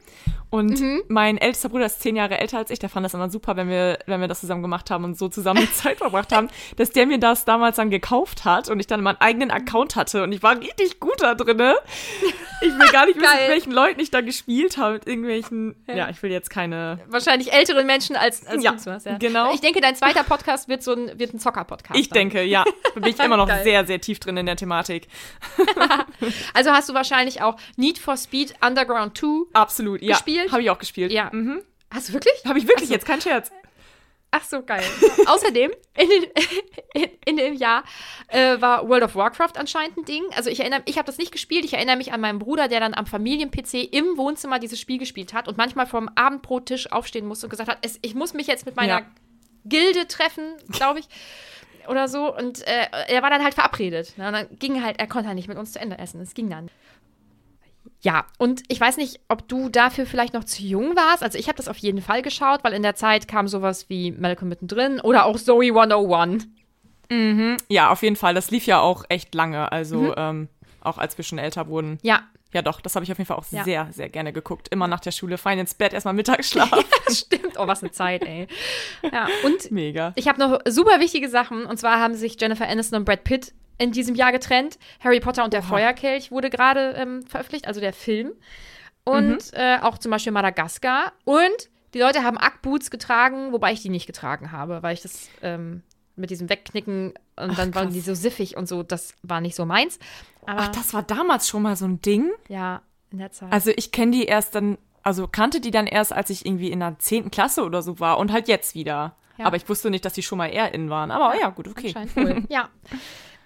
Und 0.51 0.83
mein 1.09 1.37
ältester 1.37 1.69
Bruder 1.69 1.85
ist 1.85 2.01
zehn 2.01 2.17
Jahre 2.17 2.39
älter 2.39 2.57
als 2.57 2.71
ich, 2.71 2.79
der 2.79 2.89
fand 2.89 3.05
das 3.05 3.13
immer 3.13 3.29
super, 3.29 3.57
wenn 3.57 3.69
wir, 3.69 3.99
wenn 4.07 4.19
wir 4.23 4.29
das 4.29 4.41
zusammen 4.41 4.63
gemacht 4.63 4.91
haben 4.91 5.05
und 5.05 5.19
so 5.19 5.29
zusammen 5.29 5.69
Zeit 5.75 5.99
verbracht 5.99 6.33
haben, 6.33 6.49
dass 6.77 6.91
der 6.91 7.07
mir 7.07 7.19
das 7.19 7.45
damals 7.45 7.77
dann 7.77 7.91
gekauft 7.91 8.47
hat 8.47 8.71
und 8.71 8.81
ich 8.81 8.87
dann 8.87 9.03
meinen 9.03 9.21
eigenen 9.21 9.51
Account 9.51 9.95
hatte 9.95 10.23
und 10.23 10.33
ich 10.33 10.43
war 10.43 10.59
richtig 10.59 11.01
gut 11.01 11.21
da 11.21 11.35
drinne. 11.35 11.75
Ich 12.63 12.73
will 12.79 12.89
gar 12.91 13.05
nicht 13.05 13.17
wissen, 13.21 13.39
mit 13.41 13.49
welchen 13.51 13.73
Leuten 13.73 14.01
ich 14.01 14.11
da 14.11 14.23
gespielt 14.23 14.79
habe, 14.79 14.95
mit 14.95 15.07
irgendwelchen, 15.07 15.77
ja, 15.87 16.09
ich 16.09 16.23
will 16.23 16.33
jetzt 16.33 16.49
keine, 16.49 16.99
Wahrscheinlich 17.09 17.53
älteren 17.53 17.87
Menschen 17.87 18.17
als, 18.17 18.47
als 18.47 18.65
Ja, 18.65 18.73
du 18.73 18.87
was, 18.87 19.05
ja. 19.05 19.19
genau. 19.19 19.53
Ich 19.53 19.61
denke, 19.61 19.83
dein 19.83 19.97
zweiter 19.97 20.25
Podcast 20.25 20.67
wird 20.71 20.83
so 20.83 20.93
ein, 20.95 21.19
wird 21.19 21.35
ein 21.35 21.39
Zocker-Podcast. 21.41 22.01
ich 22.01 22.09
dann. 22.09 22.15
denke, 22.31 22.43
ja, 22.43 22.65
da 22.95 23.01
bin 23.01 23.11
ich 23.13 23.19
immer 23.21 23.37
noch 23.37 23.49
Geil. 23.49 23.65
sehr, 23.65 23.85
sehr 23.85 24.01
tief 24.01 24.19
drin 24.19 24.39
in 24.39 24.47
der 24.47 24.57
Thematik. 24.57 24.88
Also 26.55 26.71
hast 26.71 26.89
du 26.89 26.95
wahrscheinlich 26.95 27.43
auch 27.43 27.57
Need 27.77 27.99
for 27.99 28.17
Speed 28.17 28.55
Underground 28.65 29.17
2. 29.17 29.51
Absolut, 29.53 30.03
ja. 30.03 30.15
Gespielt? 30.15 30.51
Habe 30.53 30.63
ich 30.63 30.71
auch 30.71 30.79
gespielt. 30.79 31.13
Ja. 31.13 31.31
Hast 31.93 32.09
du 32.09 32.13
wirklich? 32.15 32.35
Habe 32.45 32.59
ich 32.59 32.69
wirklich 32.69 32.91
jetzt, 32.91 33.07
kein 33.07 33.21
Scherz. 33.21 33.51
Ach 34.31 34.45
so, 34.45 34.63
geil. 34.63 34.85
Außerdem, 35.27 35.71
in, 35.97 36.09
den, 36.09 36.25
in, 36.93 37.11
in 37.25 37.37
dem 37.39 37.55
Jahr 37.55 37.83
äh, 38.29 38.61
war 38.61 38.87
World 38.87 39.03
of 39.03 39.15
Warcraft 39.15 39.57
anscheinend 39.57 39.97
ein 39.97 40.05
Ding. 40.05 40.23
Also 40.37 40.51
ich 40.51 40.61
erinnere, 40.61 40.83
ich 40.85 40.99
habe 40.99 41.07
das 41.07 41.17
nicht 41.17 41.33
gespielt. 41.33 41.65
Ich 41.65 41.73
erinnere 41.75 41.97
mich 41.97 42.13
an 42.13 42.21
meinen 42.21 42.39
Bruder, 42.39 42.69
der 42.69 42.81
dann 42.81 42.93
am 42.93 43.07
Familien-PC 43.07 43.91
im 43.91 44.19
Wohnzimmer 44.19 44.59
dieses 44.59 44.79
Spiel 44.79 44.99
gespielt 44.99 45.33
hat 45.33 45.49
und 45.49 45.57
manchmal 45.57 45.87
vom 45.87 46.11
Abendbrottisch 46.15 46.93
aufstehen 46.93 47.27
musste 47.27 47.47
und 47.47 47.51
gesagt 47.51 47.71
hat, 47.71 47.79
es, 47.81 47.99
ich 48.03 48.15
muss 48.15 48.35
mich 48.35 48.47
jetzt 48.47 48.67
mit 48.67 48.77
meiner 48.77 49.01
Ja. 49.01 49.07
Gilde 49.65 50.07
treffen, 50.09 50.57
glaube 50.71 51.01
ich. 51.01 51.09
Oder 51.89 52.09
so. 52.09 52.35
Und 52.37 52.67
äh, 52.67 52.87
er 53.09 53.23
war 53.23 53.31
dann 53.31 53.43
halt 53.43 53.55
verabredet. 53.55 54.17
Ne? 54.19 54.27
Und 54.29 54.33
dann 54.35 54.47
ging 54.59 54.83
halt, 54.85 54.99
er 55.01 55.07
konnte 55.07 55.27
halt 55.29 55.37
nicht 55.37 55.49
mit 55.49 55.59
uns 55.59 55.73
zu 55.73 55.81
Ende 55.81 55.99
essen. 55.99 56.21
Es 56.21 56.35
ging 56.35 56.49
dann. 56.51 56.71
Ja, 58.01 58.27
und 58.39 58.63
ich 58.69 58.81
weiß 58.81 58.97
nicht, 58.97 59.19
ob 59.29 59.49
du 59.49 59.69
dafür 59.69 60.07
vielleicht 60.07 60.35
noch 60.35 60.45
zu 60.45 60.63
jung 60.63 60.95
warst. 60.95 61.23
Also 61.23 61.39
ich 61.39 61.49
habe 61.49 61.57
das 61.57 61.69
auf 61.69 61.79
jeden 61.79 62.01
Fall 62.01 62.23
geschaut, 62.23 62.63
weil 62.63 62.73
in 62.73 62.83
der 62.83 62.95
Zeit 62.95 63.27
kam 63.27 63.49
sowas 63.49 63.89
wie 63.89 64.13
Malcolm 64.13 64.49
mittendrin 64.49 65.01
oder 65.01 65.25
auch 65.25 65.37
Zoe 65.37 65.73
101. 65.73 66.47
Ja, 67.69 67.91
auf 67.91 68.03
jeden 68.03 68.17
Fall. 68.17 68.35
Das 68.35 68.51
lief 68.51 68.67
ja 68.67 68.81
auch 68.81 69.05
echt 69.09 69.35
lange. 69.35 69.73
Also 69.73 69.97
Mhm. 70.03 70.15
ähm, 70.17 70.49
auch 70.83 70.99
als 70.99 71.17
wir 71.19 71.25
schon 71.25 71.39
älter 71.39 71.67
wurden. 71.69 71.99
Ja, 72.03 72.21
Ja, 72.53 72.63
doch, 72.63 72.81
das 72.81 72.95
habe 72.95 73.05
ich 73.05 73.13
auf 73.13 73.19
jeden 73.19 73.29
Fall 73.29 73.37
auch 73.37 73.45
Ja. 73.51 73.65
sehr, 73.65 73.89
sehr 73.93 74.09
gerne 74.09 74.33
geguckt. 74.33 74.69
Immer 74.69 74.87
nach 74.89 75.01
der 75.01 75.11
Schule, 75.11 75.37
fein 75.37 75.59
ins 75.59 75.75
Bett, 75.75 75.93
erstmal 75.93 76.15
Mittagsschlaf. 76.15 76.71
das 77.07 77.19
stimmt. 77.19 77.59
Oh, 77.59 77.67
was 77.67 77.83
eine 77.83 77.93
Zeit, 77.93 78.25
ey. 78.25 78.47
Ja, 79.13 79.29
und 79.45 79.71
Mega. 79.71 80.13
Ich 80.17 80.29
habe 80.29 80.39
noch 80.41 80.59
super 80.67 80.99
wichtige 81.01 81.29
Sachen. 81.29 81.67
Und 81.67 81.77
zwar 81.79 82.01
haben 82.01 82.15
sich 82.15 82.41
Jennifer 82.41 82.67
Aniston 82.67 83.01
und 83.01 83.05
Brad 83.05 83.25
Pitt 83.25 83.53
in 83.77 83.93
diesem 83.93 84.15
Jahr 84.15 84.33
getrennt. 84.33 84.79
Harry 85.01 85.21
Potter 85.21 85.45
und 85.45 85.53
der 85.53 85.63
Feuerkelch 85.63 86.31
wurde 86.31 86.49
gerade 86.51 86.95
ähm, 86.97 87.23
veröffentlicht, 87.27 87.67
also 87.67 87.81
der 87.81 87.93
Film. 87.93 88.33
Und 89.05 89.53
äh, 89.53 89.79
auch 89.83 89.99
zum 89.99 90.11
Beispiel 90.11 90.33
Madagaskar. 90.33 91.13
Und 91.25 91.71
die 91.95 92.01
Leute 92.01 92.23
haben 92.25 92.37
Ackboots 92.39 92.91
getragen, 92.91 93.53
wobei 93.53 93.73
ich 93.73 93.83
die 93.83 93.89
nicht 93.89 94.07
getragen 94.07 94.53
habe, 94.53 94.83
weil 94.83 94.95
ich 94.95 95.01
das 95.03 95.29
ähm, 95.43 95.83
mit 96.19 96.31
diesem 96.31 96.49
Wegknicken 96.51 97.15
und 97.37 97.59
dann 97.59 97.75
waren 97.75 97.85
krass. 97.87 97.95
die 97.95 98.01
so 98.01 98.15
siffig 98.15 98.57
und 98.57 98.69
so, 98.69 98.83
das 98.83 99.15
war 99.23 99.41
nicht 99.41 99.55
so 99.57 99.65
meins. 99.65 99.99
Aber 100.47 100.61
Ach, 100.63 100.69
das 100.69 100.93
war 100.95 101.03
damals 101.03 101.49
schon 101.49 101.63
mal 101.63 101.77
so 101.77 101.85
ein 101.87 102.01
Ding. 102.03 102.31
ja, 102.49 102.83
in 103.11 103.19
der 103.19 103.33
Zeit. 103.33 103.53
Also 103.53 103.71
ich 103.77 103.91
kenne 103.93 104.13
die 104.13 104.25
erst 104.27 104.55
dann, 104.55 104.77
also 105.03 105.27
kannte 105.29 105.61
die 105.61 105.71
dann 105.71 105.87
erst, 105.87 106.13
als 106.13 106.29
ich 106.31 106.45
irgendwie 106.45 106.71
in 106.71 106.81
der 106.81 106.99
10. 106.99 107.31
Klasse 107.31 107.65
oder 107.65 107.81
so 107.83 108.01
war 108.01 108.19
und 108.19 108.33
halt 108.33 108.49
jetzt 108.49 108.75
wieder. 108.75 109.15
Ja. 109.39 109.47
Aber 109.47 109.57
ich 109.57 109.69
wusste 109.69 109.89
nicht, 109.91 110.05
dass 110.05 110.13
die 110.15 110.23
schon 110.23 110.37
mal 110.39 110.49
eher 110.49 110.75
in 110.75 110.91
waren. 110.91 111.11
Aber 111.11 111.39
ja, 111.41 111.49
gut, 111.51 111.69
okay. 111.69 111.95
Wohl. 112.15 112.43
ja. 112.49 112.69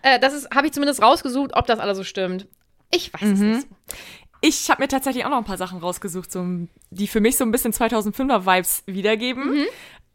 Äh, 0.02 0.18
das 0.18 0.32
ist, 0.32 0.50
habe 0.54 0.66
ich 0.66 0.72
zumindest 0.72 1.02
rausgesucht, 1.02 1.52
ob 1.54 1.66
das 1.66 1.78
alles 1.78 1.96
so 1.98 2.02
stimmt. 2.04 2.48
Ich 2.90 3.12
weiß 3.14 3.22
es 3.22 3.38
Mhm. 3.38 3.50
nicht 3.52 3.68
so. 3.68 3.96
Ich 4.40 4.70
habe 4.70 4.82
mir 4.82 4.88
tatsächlich 4.88 5.24
auch 5.24 5.30
noch 5.30 5.36
ein 5.38 5.44
paar 5.44 5.56
Sachen 5.58 5.78
rausgesucht, 5.78 6.32
so, 6.32 6.44
die 6.90 7.06
für 7.06 7.20
mich 7.20 7.36
so 7.36 7.44
ein 7.44 7.52
bisschen 7.52 7.72
2005er-Vibes 7.72 8.82
wiedergeben. 8.86 9.50
Mhm. 9.52 9.64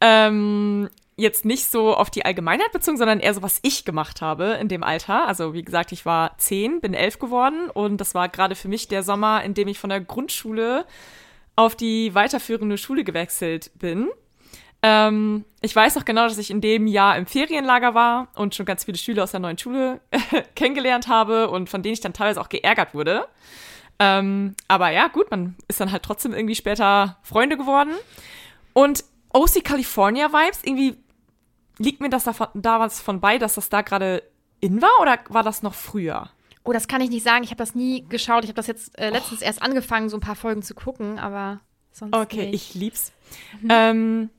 Ähm, 0.01 0.89
jetzt 1.17 1.45
nicht 1.45 1.65
so 1.65 1.95
auf 1.95 2.12
die 2.12 2.25
Allgemeinheit 2.25 2.71
bezogen, 2.71 2.97
sondern 2.97 3.19
eher 3.19 3.33
so, 3.33 3.41
was 3.41 3.59
ich 3.63 3.86
gemacht 3.86 4.21
habe 4.21 4.57
in 4.62 4.67
dem 4.67 4.83
Alter. 4.83 5.27
Also 5.27 5.53
wie 5.53 5.63
gesagt, 5.63 5.91
ich 5.91 6.05
war 6.05 6.38
zehn, 6.38 6.79
bin 6.79 6.93
elf 6.93 7.17
geworden 7.17 7.69
und 7.71 7.97
das 7.97 8.13
war 8.13 8.29
gerade 8.29 8.53
für 8.55 8.67
mich 8.67 8.88
der 8.88 9.01
Sommer, 9.01 9.43
in 9.43 9.55
dem 9.55 9.67
ich 9.67 9.79
von 9.79 9.89
der 9.89 10.00
Grundschule 10.00 10.86
auf 11.55 11.75
die 11.75 12.13
weiterführende 12.13 12.77
Schule 12.77 13.03
gewechselt 13.03 13.71
bin. 13.75 14.09
Ähm, 14.83 15.43
ich 15.62 15.75
weiß 15.75 15.95
noch 15.95 16.05
genau, 16.05 16.27
dass 16.27 16.38
ich 16.38 16.51
in 16.51 16.62
dem 16.62 16.86
Jahr 16.86 17.17
im 17.17 17.25
Ferienlager 17.25 17.95
war 17.95 18.27
und 18.36 18.53
schon 18.53 18.67
ganz 18.67 18.86
viele 18.86 19.00
Schüler 19.00 19.24
aus 19.24 19.31
der 19.31 19.39
neuen 19.39 19.57
Schule 19.57 20.01
kennengelernt 20.55 21.07
habe 21.07 21.50
und 21.50 21.67
von 21.67 21.81
denen 21.81 21.93
ich 21.93 22.00
dann 22.00 22.13
teilweise 22.13 22.39
auch 22.39 22.50
geärgert 22.50 22.93
wurde. 22.93 23.27
Ähm, 23.97 24.55
aber 24.67 24.91
ja, 24.91 25.07
gut, 25.07 25.31
man 25.31 25.55
ist 25.67 25.79
dann 25.79 25.91
halt 25.91 26.03
trotzdem 26.03 26.33
irgendwie 26.33 26.53
später 26.53 27.17
Freunde 27.24 27.57
geworden. 27.57 27.93
Und 28.74 29.03
OC 29.33 29.63
California 29.63 30.31
Vibes, 30.31 30.62
irgendwie 30.63 30.95
liegt 31.77 32.01
mir 32.01 32.10
das 32.10 32.24
da 32.25 32.79
was 32.79 33.01
von 33.01 33.19
bei, 33.19 33.38
dass 33.38 33.55
das 33.55 33.69
da 33.69 33.81
gerade 33.81 34.24
in 34.60 34.81
war 34.81 35.00
oder 35.01 35.17
war 35.29 35.43
das 35.43 35.62
noch 35.63 35.74
früher? 35.74 36.29
Oh, 36.63 36.74
das 36.74 36.88
kann 36.88 37.00
ich 37.01 37.10
nicht 37.10 37.24
sagen. 37.24 37.43
Ich 37.43 37.50
habe 37.51 37.60
das 37.60 37.75
nie 37.75 38.05
geschaut. 38.10 38.43
Ich 38.43 38.50
habe 38.50 38.55
das 38.57 38.67
jetzt 38.67 38.98
äh, 39.00 39.10
letztens 39.10 39.41
erst 39.41 39.62
angefangen, 39.62 40.10
so 40.10 40.17
ein 40.17 40.22
paar 40.22 40.36
Folgen 40.36 40.62
zu 40.63 40.74
gucken, 40.75 41.17
aber 41.17 41.62
sonst 41.91 42.13
Okay, 42.15 42.48
nicht. 42.51 42.53
ich 42.55 42.74
lieb's. 42.75 43.13
Ähm, 43.69 44.29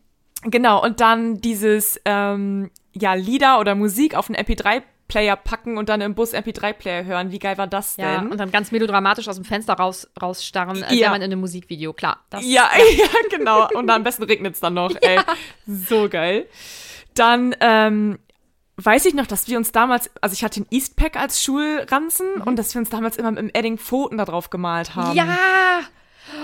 genau, 0.42 0.82
und 0.82 1.00
dann 1.00 1.40
dieses, 1.40 1.98
ähm, 2.04 2.70
ja, 2.92 3.14
Lieder 3.14 3.60
oder 3.60 3.74
Musik 3.74 4.14
auf 4.14 4.28
einen 4.28 4.36
MP3-Player 4.44 5.36
packen 5.36 5.78
und 5.78 5.88
dann 5.88 6.02
im 6.02 6.14
Bus 6.14 6.34
MP3-Player 6.34 7.04
hören. 7.04 7.30
Wie 7.32 7.38
geil 7.38 7.56
war 7.56 7.66
das 7.66 7.96
denn? 7.96 8.04
ja, 8.04 8.18
und 8.20 8.36
dann 8.36 8.50
ganz 8.50 8.72
melodramatisch 8.72 9.26
aus 9.28 9.36
dem 9.36 9.44
Fenster 9.46 9.72
raus, 9.74 10.06
rausstarren, 10.20 10.82
als 10.82 10.92
Ja. 10.94 11.02
wäre 11.02 11.10
man 11.12 11.22
in 11.22 11.32
einem 11.32 11.40
Musikvideo. 11.40 11.94
Klar. 11.94 12.18
Das, 12.28 12.44
Ja, 12.44 12.68
ja, 12.98 13.06
genau. 13.30 13.68
Und 13.68 13.86
dann 13.86 13.96
am 13.96 14.04
besten 14.04 14.24
regnet's 14.24 14.60
dann 14.60 14.74
noch, 14.74 14.90
ey. 15.00 15.18
So 15.66 16.08
geil. 16.10 16.46
Dann, 17.18 17.54
ähm, 17.60 18.18
weiß 18.76 19.06
ich 19.06 19.14
noch, 19.14 19.26
dass 19.26 19.48
wir 19.48 19.58
uns 19.58 19.72
damals, 19.72 20.10
also 20.20 20.32
ich 20.34 20.44
hatte 20.44 20.60
den 20.60 20.66
Eastpack 20.70 21.16
als 21.16 21.42
Schulranzen 21.42 22.40
und 22.42 22.56
dass 22.56 22.74
wir 22.74 22.78
uns 22.80 22.90
damals 22.90 23.16
immer 23.16 23.30
mit 23.32 23.40
dem 23.40 23.50
Edding 23.52 23.76
Pfoten 23.78 24.18
da 24.18 24.24
drauf 24.24 24.50
gemalt 24.50 24.94
haben. 24.94 25.16
Ja! 25.16 25.36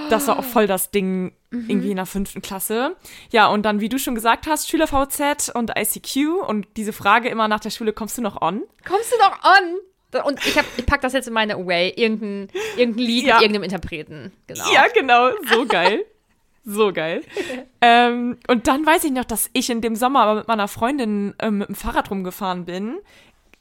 Das 0.08 0.26
war 0.28 0.38
auch 0.38 0.44
voll 0.44 0.66
das 0.66 0.90
Ding 0.90 1.32
irgendwie 1.50 1.90
in 1.90 1.96
der 1.96 2.06
fünften 2.06 2.40
Klasse. 2.42 2.96
Ja, 3.30 3.48
und 3.48 3.64
dann, 3.64 3.80
wie 3.80 3.88
du 3.88 3.98
schon 3.98 4.14
gesagt 4.14 4.46
hast, 4.46 4.68
Schüler-VZ 4.68 5.50
und 5.54 5.72
ICQ 5.78 6.42
und 6.48 6.66
diese 6.76 6.92
Frage 6.92 7.28
immer 7.28 7.48
nach 7.48 7.60
der 7.60 7.70
Schule, 7.70 7.92
kommst 7.92 8.16
du 8.18 8.22
noch 8.22 8.40
on? 8.42 8.62
Kommst 8.86 9.12
du 9.12 9.16
doch 9.18 9.38
on? 9.44 10.22
Und 10.24 10.44
ich, 10.46 10.56
hab, 10.58 10.64
ich 10.76 10.86
pack 10.86 11.00
das 11.02 11.12
jetzt 11.12 11.28
in 11.28 11.34
meine 11.34 11.54
Away. 11.54 11.92
Irgendein, 11.96 12.48
irgendein 12.76 13.04
Lied 13.04 13.24
Ja. 13.26 13.34
mit 13.34 13.42
irgendeinem 13.42 13.64
Interpreten. 13.64 14.32
Genau. 14.46 14.72
Ja, 14.72 14.86
genau. 14.94 15.30
So 15.52 15.66
geil. 15.66 16.04
So 16.64 16.92
geil. 16.92 17.23
ähm, 17.80 18.38
und 18.49 18.66
dann 18.66 18.87
weiß 18.87 19.04
ich 19.04 19.12
noch, 19.12 19.25
dass 19.25 19.50
ich 19.52 19.68
in 19.71 19.80
dem 19.80 19.97
Sommer 19.97 20.21
aber 20.23 20.35
mit 20.37 20.49
meiner 20.49 20.68
Freundin 20.68 21.35
ähm, 21.40 21.59
mit 21.59 21.68
dem 21.68 21.75
Fahrrad 21.75 22.11
rumgefahren 22.11 22.64
bin. 22.64 22.97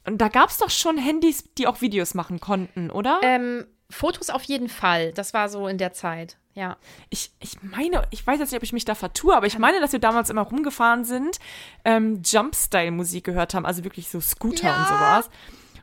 Und 0.06 0.20
da 0.20 0.28
gab 0.30 0.50
es 0.50 0.58
doch 0.58 0.70
schon 0.70 0.98
Handys, 0.98 1.44
die 1.58 1.68
auch 1.68 1.82
Videos 1.82 2.14
machen 2.14 2.40
konnten, 2.40 2.90
oder? 2.92 3.20
Ähm, 3.24 3.66
Fotos 3.90 4.30
auf 4.30 4.44
jeden 4.44 4.70
Fall. 4.70 5.12
Das 5.14 5.34
war 5.34 5.50
so 5.50 5.68
in 5.68 5.78
der 5.78 5.94
Zeit. 5.94 6.38
Ja. 6.56 6.78
ich, 7.10 7.32
ich 7.40 7.64
meine, 7.64 8.04
ich 8.12 8.26
weiß 8.28 8.38
jetzt 8.40 8.52
nicht, 8.52 8.58
ob 8.60 8.64
ich 8.64 8.74
mich 8.74 8.86
da 8.86 8.94
vertue, 8.94 9.36
aber 9.36 9.48
ich 9.48 9.58
meine, 9.58 9.80
dass 9.80 9.92
wir 9.92 10.00
damals 10.00 10.30
immer 10.30 10.44
rumgefahren 10.44 11.04
sind, 11.04 11.40
ähm, 11.84 12.22
Jumpstyle-Musik 12.24 13.24
gehört 13.24 13.56
haben, 13.56 13.66
also 13.66 13.84
wirklich 13.84 14.08
so 14.10 14.22
Scooter 14.22 14.68
Ja. 14.68 14.78
und 14.78 14.88
sowas. 14.88 15.30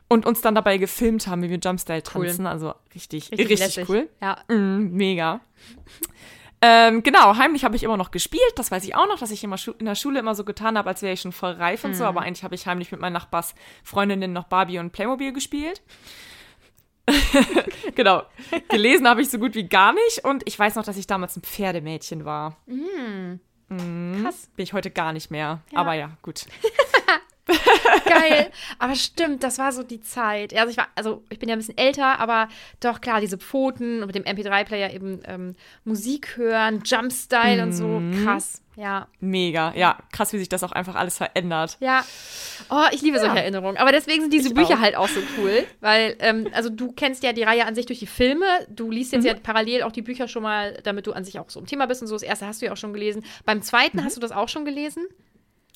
Und 0.07 0.25
uns 0.25 0.39
dann 0.41 0.55
dabei 0.55 0.77
gefilmt 0.77 1.27
haben, 1.27 1.41
wie 1.43 1.49
wir 1.49 1.57
Jumpstyle 1.57 2.03
Cool. 2.15 2.27
tanzen. 2.27 2.45
Also 2.47 2.73
richtig, 2.95 3.31
Richtig, 3.31 3.61
richtig, 3.61 3.89
cool. 3.89 4.09
Ja. 4.21 4.37
Mm, 4.47 4.91
mega. 4.93 5.41
Ähm, 6.63 7.01
genau, 7.01 7.37
heimlich 7.37 7.63
habe 7.63 7.75
ich 7.75 7.83
immer 7.83 7.97
noch 7.97 8.11
gespielt. 8.11 8.53
Das 8.55 8.69
weiß 8.69 8.83
ich 8.83 8.95
auch 8.95 9.07
noch, 9.07 9.17
dass 9.17 9.31
ich 9.31 9.43
immer 9.43 9.57
in 9.79 9.85
der 9.85 9.95
Schule 9.95 10.19
immer 10.19 10.35
so 10.35 10.43
getan 10.43 10.77
habe, 10.77 10.89
als 10.89 11.01
wäre 11.01 11.13
ich 11.13 11.21
schon 11.21 11.31
voll 11.31 11.53
reif 11.53 11.83
und 11.83 11.95
so. 11.95 12.05
Aber 12.05 12.21
eigentlich 12.21 12.43
habe 12.43 12.53
ich 12.53 12.67
heimlich 12.67 12.91
mit 12.91 13.01
meinen 13.01 13.13
Nachbarsfreundinnen 13.13 14.31
noch 14.31 14.45
Barbie 14.45 14.77
und 14.77 14.91
Playmobil 14.91 15.33
gespielt. 15.33 15.81
genau. 17.95 18.23
Gelesen 18.69 19.07
habe 19.07 19.21
ich 19.21 19.29
so 19.29 19.39
gut 19.39 19.55
wie 19.55 19.67
gar 19.67 19.93
nicht. 19.93 20.23
Und 20.23 20.43
ich 20.47 20.57
weiß 20.57 20.75
noch, 20.75 20.83
dass 20.83 20.97
ich 20.97 21.07
damals 21.07 21.35
ein 21.35 21.41
Pferdemädchen 21.41 22.25
war. 22.25 22.57
Krass. 24.21 24.49
Bin 24.55 24.63
ich 24.63 24.73
heute 24.73 24.91
gar 24.91 25.13
nicht 25.13 25.31
mehr. 25.31 25.61
Aber 25.73 25.93
ja, 25.93 26.11
gut. 26.21 26.45
Geil. 28.05 28.51
Aber 28.79 28.95
stimmt, 28.95 29.43
das 29.43 29.57
war 29.57 29.71
so 29.71 29.83
die 29.83 30.01
Zeit. 30.01 30.53
Also 30.55 30.71
ich 30.71 30.77
war, 30.77 30.87
also 30.95 31.23
ich 31.29 31.39
bin 31.39 31.49
ja 31.49 31.55
ein 31.55 31.59
bisschen 31.59 31.77
älter, 31.77 32.19
aber 32.19 32.47
doch 32.79 33.01
klar, 33.01 33.21
diese 33.21 33.37
Pfoten 33.37 34.01
und 34.01 34.07
mit 34.07 34.15
dem 34.15 34.23
MP3-Player 34.23 34.93
eben 34.93 35.21
ähm, 35.25 35.55
Musik 35.83 36.37
hören, 36.37 36.81
Jumpstyle 36.85 37.63
und 37.63 37.73
so. 37.73 37.87
Mhm. 37.87 38.23
Krass. 38.23 38.61
Ja. 38.77 39.07
Mega. 39.19 39.73
Ja, 39.75 39.97
krass, 40.13 40.31
wie 40.33 40.37
sich 40.39 40.47
das 40.49 40.63
auch 40.63 40.71
einfach 40.71 40.95
alles 40.95 41.17
verändert. 41.17 41.77
Ja. 41.81 42.03
Oh, 42.69 42.85
ich 42.91 43.01
liebe 43.01 43.19
solche 43.19 43.37
Erinnerungen. 43.37 43.77
Aber 43.77 43.91
deswegen 43.91 44.21
sind 44.21 44.33
diese 44.33 44.47
Ich 44.47 44.53
Bücher 44.53 44.75
auch. 44.75 44.79
halt 44.79 44.95
auch 44.95 45.09
so 45.09 45.19
cool. 45.37 45.65
Weil, 45.81 46.15
ähm, 46.19 46.47
also 46.53 46.69
du 46.69 46.91
kennst 46.93 47.21
ja 47.21 47.33
die 47.33 47.43
Reihe 47.43 47.65
an 47.65 47.75
sich 47.75 47.85
durch 47.85 47.99
die 47.99 48.07
Filme. 48.07 48.45
Du 48.69 48.89
liest 48.89 49.11
jetzt 49.11 49.23
Mhm. 49.23 49.27
ja 49.27 49.33
parallel 49.35 49.83
auch 49.83 49.91
die 49.91 50.01
Bücher 50.01 50.27
schon 50.29 50.43
mal, 50.43 50.79
damit 50.83 51.05
du 51.05 51.11
an 51.11 51.25
sich 51.25 51.37
auch 51.37 51.49
so 51.49 51.59
im 51.59 51.65
Thema 51.67 51.85
bist 51.85 52.01
und 52.01 52.07
so. 52.07 52.15
Das 52.15 52.23
erste 52.23 52.47
hast 52.47 52.61
du 52.61 52.67
ja 52.67 52.71
auch 52.71 52.77
schon 52.77 52.93
gelesen. 52.93 53.23
Beim 53.45 53.61
zweiten 53.61 53.97
Mhm. 53.97 54.05
hast 54.05 54.15
du 54.15 54.21
das 54.21 54.31
auch 54.31 54.47
schon 54.47 54.63
gelesen? 54.63 55.05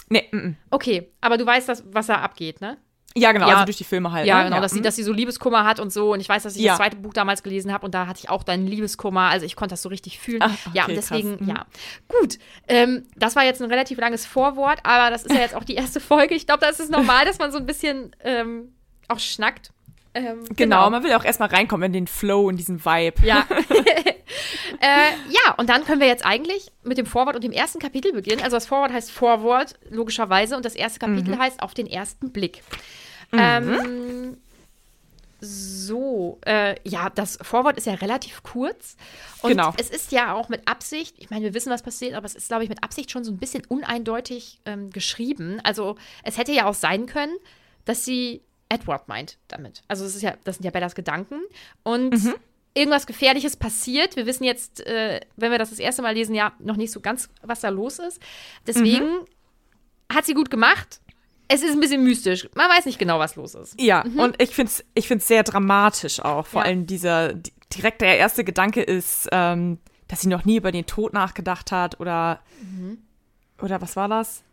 Nee, 0.09 0.27
mm, 0.31 0.37
mm. 0.37 0.57
Okay, 0.71 1.11
aber 1.21 1.37
du 1.37 1.45
weißt, 1.45 1.67
das, 1.67 1.83
was 1.91 2.07
da 2.07 2.15
abgeht, 2.15 2.61
ne? 2.61 2.77
ja, 3.17 3.31
genau, 3.31 3.47
Ja. 3.47 3.53
also 3.53 3.65
durch 3.65 3.77
die 3.77 3.85
Filme 3.85 4.11
halt. 4.11 4.27
Ja, 4.27 4.39
ne? 4.39 4.49
genau, 4.49 4.61
dass, 4.61 4.73
sie, 4.73 4.81
mm. 4.81 4.83
dass 4.83 4.97
sie 4.97 5.03
so 5.03 5.13
Liebeskummer 5.13 5.63
hat 5.63 5.79
und 5.79 5.91
so. 5.91 6.11
Und 6.11 6.19
ich 6.19 6.27
weiß, 6.27 6.43
dass 6.43 6.55
ich 6.57 6.61
Ja. 6.61 6.73
das 6.73 6.79
zweite 6.79 6.97
Buch 6.97 7.13
damals 7.13 7.43
gelesen 7.43 7.71
habe 7.71 7.85
und 7.85 7.95
da 7.95 8.07
hatte 8.07 8.19
ich 8.21 8.29
auch 8.29 8.43
deinen 8.43 8.67
Liebeskummer. 8.67 9.21
Also 9.21 9.45
ich 9.45 9.55
konnte 9.55 9.71
das 9.73 9.81
so 9.81 9.89
richtig 9.89 10.19
fühlen. 10.19 10.43
Ja, 10.73 10.83
okay, 10.83 10.91
und 10.91 10.95
deswegen, 10.97 11.37
krass. 11.37 11.47
Mhm. 11.47 11.49
ja. 11.49 11.65
Gut, 12.09 12.39
ähm, 12.67 13.05
das 13.15 13.37
war 13.37 13.45
jetzt 13.45 13.61
ein 13.61 13.69
relativ 13.69 13.97
langes 13.99 14.25
Vorwort, 14.25 14.79
aber 14.83 15.09
das 15.11 15.23
ist 15.23 15.33
ja 15.33 15.39
jetzt 15.41 15.55
auch 15.55 15.63
die 15.63 15.75
erste 15.75 16.01
Folge. 16.01 16.35
Ich 16.35 16.45
glaube, 16.45 16.59
da 16.59 16.67
ist 16.67 16.81
es 16.81 16.89
normal, 16.89 17.23
dass 17.25 17.39
man 17.39 17.53
so 17.53 17.57
ein 17.57 17.65
bisschen 17.65 18.13
ähm, 18.21 18.73
auch 19.07 19.19
schnackt. 19.19 19.71
Ähm, 20.13 20.43
Genau, 20.55 20.89
man 20.89 21.03
will 21.03 21.13
auch 21.13 21.23
erstmal 21.23 21.49
reinkommen 21.49 21.87
in 21.87 21.93
den 21.93 22.07
Flow, 22.07 22.49
in 22.49 22.57
diesen 22.57 22.83
Vibe. 22.83 23.25
Ja. 23.25 23.47
und 25.57 25.69
dann 25.69 25.83
können 25.85 25.99
wir 26.01 26.07
jetzt 26.07 26.25
eigentlich 26.25 26.71
mit 26.83 26.97
dem 26.97 27.05
Vorwort 27.05 27.35
und 27.35 27.43
dem 27.43 27.51
ersten 27.51 27.79
Kapitel 27.79 28.11
beginnen. 28.13 28.41
Also 28.41 28.57
das 28.57 28.65
Vorwort 28.65 28.91
heißt 28.91 29.11
Vorwort, 29.11 29.75
logischerweise, 29.89 30.55
und 30.55 30.65
das 30.65 30.75
erste 30.75 30.99
Kapitel 30.99 31.37
heißt 31.37 31.61
Auf 31.61 31.73
den 31.73 31.87
ersten 31.87 32.31
Blick. 32.31 32.61
Ähm, 33.31 34.37
so, 35.41 36.39
äh, 36.45 36.75
ja, 36.87 37.09
das 37.09 37.37
Vorwort 37.41 37.77
ist 37.77 37.85
ja 37.85 37.93
relativ 37.95 38.43
kurz. 38.43 38.95
Und 39.41 39.51
Genau. 39.51 39.73
es 39.77 39.89
ist 39.89 40.11
ja 40.11 40.33
auch 40.33 40.49
mit 40.49 40.67
Absicht, 40.67 41.15
ich 41.19 41.29
meine, 41.29 41.43
wir 41.43 41.53
wissen, 41.53 41.69
was 41.71 41.83
passiert, 41.83 42.15
aber 42.15 42.25
es 42.25 42.35
ist, 42.35 42.47
glaube 42.47 42.63
ich, 42.63 42.69
mit 42.69 42.83
Absicht 42.83 43.11
schon 43.11 43.23
so 43.23 43.31
ein 43.31 43.37
bisschen 43.37 43.63
uneindeutig 43.67 44.59
ähm, 44.65 44.89
geschrieben. 44.89 45.59
Also 45.63 45.97
es 46.23 46.37
hätte 46.37 46.51
ja 46.51 46.65
auch 46.65 46.73
sein 46.73 47.05
können, 47.05 47.35
dass 47.83 48.05
sie 48.05 48.41
Edward 48.69 49.07
meint 49.07 49.37
damit. 49.47 49.83
Also 49.87 50.05
es 50.05 50.15
ist 50.15 50.21
ja, 50.23 50.35
das 50.43 50.55
sind 50.55 50.65
ja 50.65 50.71
Bellas 50.71 50.95
Gedanken. 50.95 51.41
Und 51.83 52.15
irgendwas 52.75 53.07
Gefährliches 53.07 53.55
passiert. 53.57 54.15
Wir 54.15 54.25
wissen 54.25 54.43
jetzt, 54.43 54.85
äh, 54.85 55.21
wenn 55.37 55.51
wir 55.51 55.57
das 55.57 55.69
das 55.71 55.79
erste 55.79 56.01
Mal 56.01 56.13
lesen, 56.13 56.35
ja 56.35 56.51
noch 56.59 56.75
nicht 56.77 56.91
so 56.91 56.99
ganz, 56.99 57.29
was 57.41 57.61
da 57.61 57.69
los 57.69 57.99
ist. 57.99 58.21
Deswegen 58.67 59.07
hat 60.13 60.25
sie 60.25 60.33
gut 60.33 60.49
gemacht. 60.51 60.99
es 61.47 61.61
ist 61.63 61.71
ein 61.73 61.79
bisschen 61.79 62.03
mystisch. 62.03 62.49
Man 62.55 62.69
weiß 62.69 62.85
nicht 62.85 62.97
genau, 62.99 63.19
was 63.19 63.35
los 63.35 63.53
ist. 63.55 63.79
Ja, 63.79 64.01
und 64.17 64.41
ich 64.41 64.49
finde 64.49 64.71
es 64.71 64.83
ich 64.95 65.07
find's 65.07 65.27
sehr 65.27 65.43
dramatisch 65.43 66.19
auch. 66.19 66.45
Vor 66.47 66.61
Ja. 66.63 66.67
allem 66.67 66.85
dieser, 66.87 67.33
di- 67.33 67.53
direkt 67.75 68.01
der 68.01 68.17
erste 68.17 68.43
Gedanke 68.43 68.81
ist, 68.81 69.29
ähm, 69.31 69.77
dass 70.07 70.21
sie 70.21 70.27
noch 70.27 70.43
nie 70.45 70.57
über 70.57 70.71
den 70.71 70.85
Tod 70.87 71.13
nachgedacht 71.13 71.71
hat 71.71 71.99
oder, 71.99 72.41
oder 73.61 73.81
was 73.81 73.95
war 73.95 74.07
das? 74.07 74.43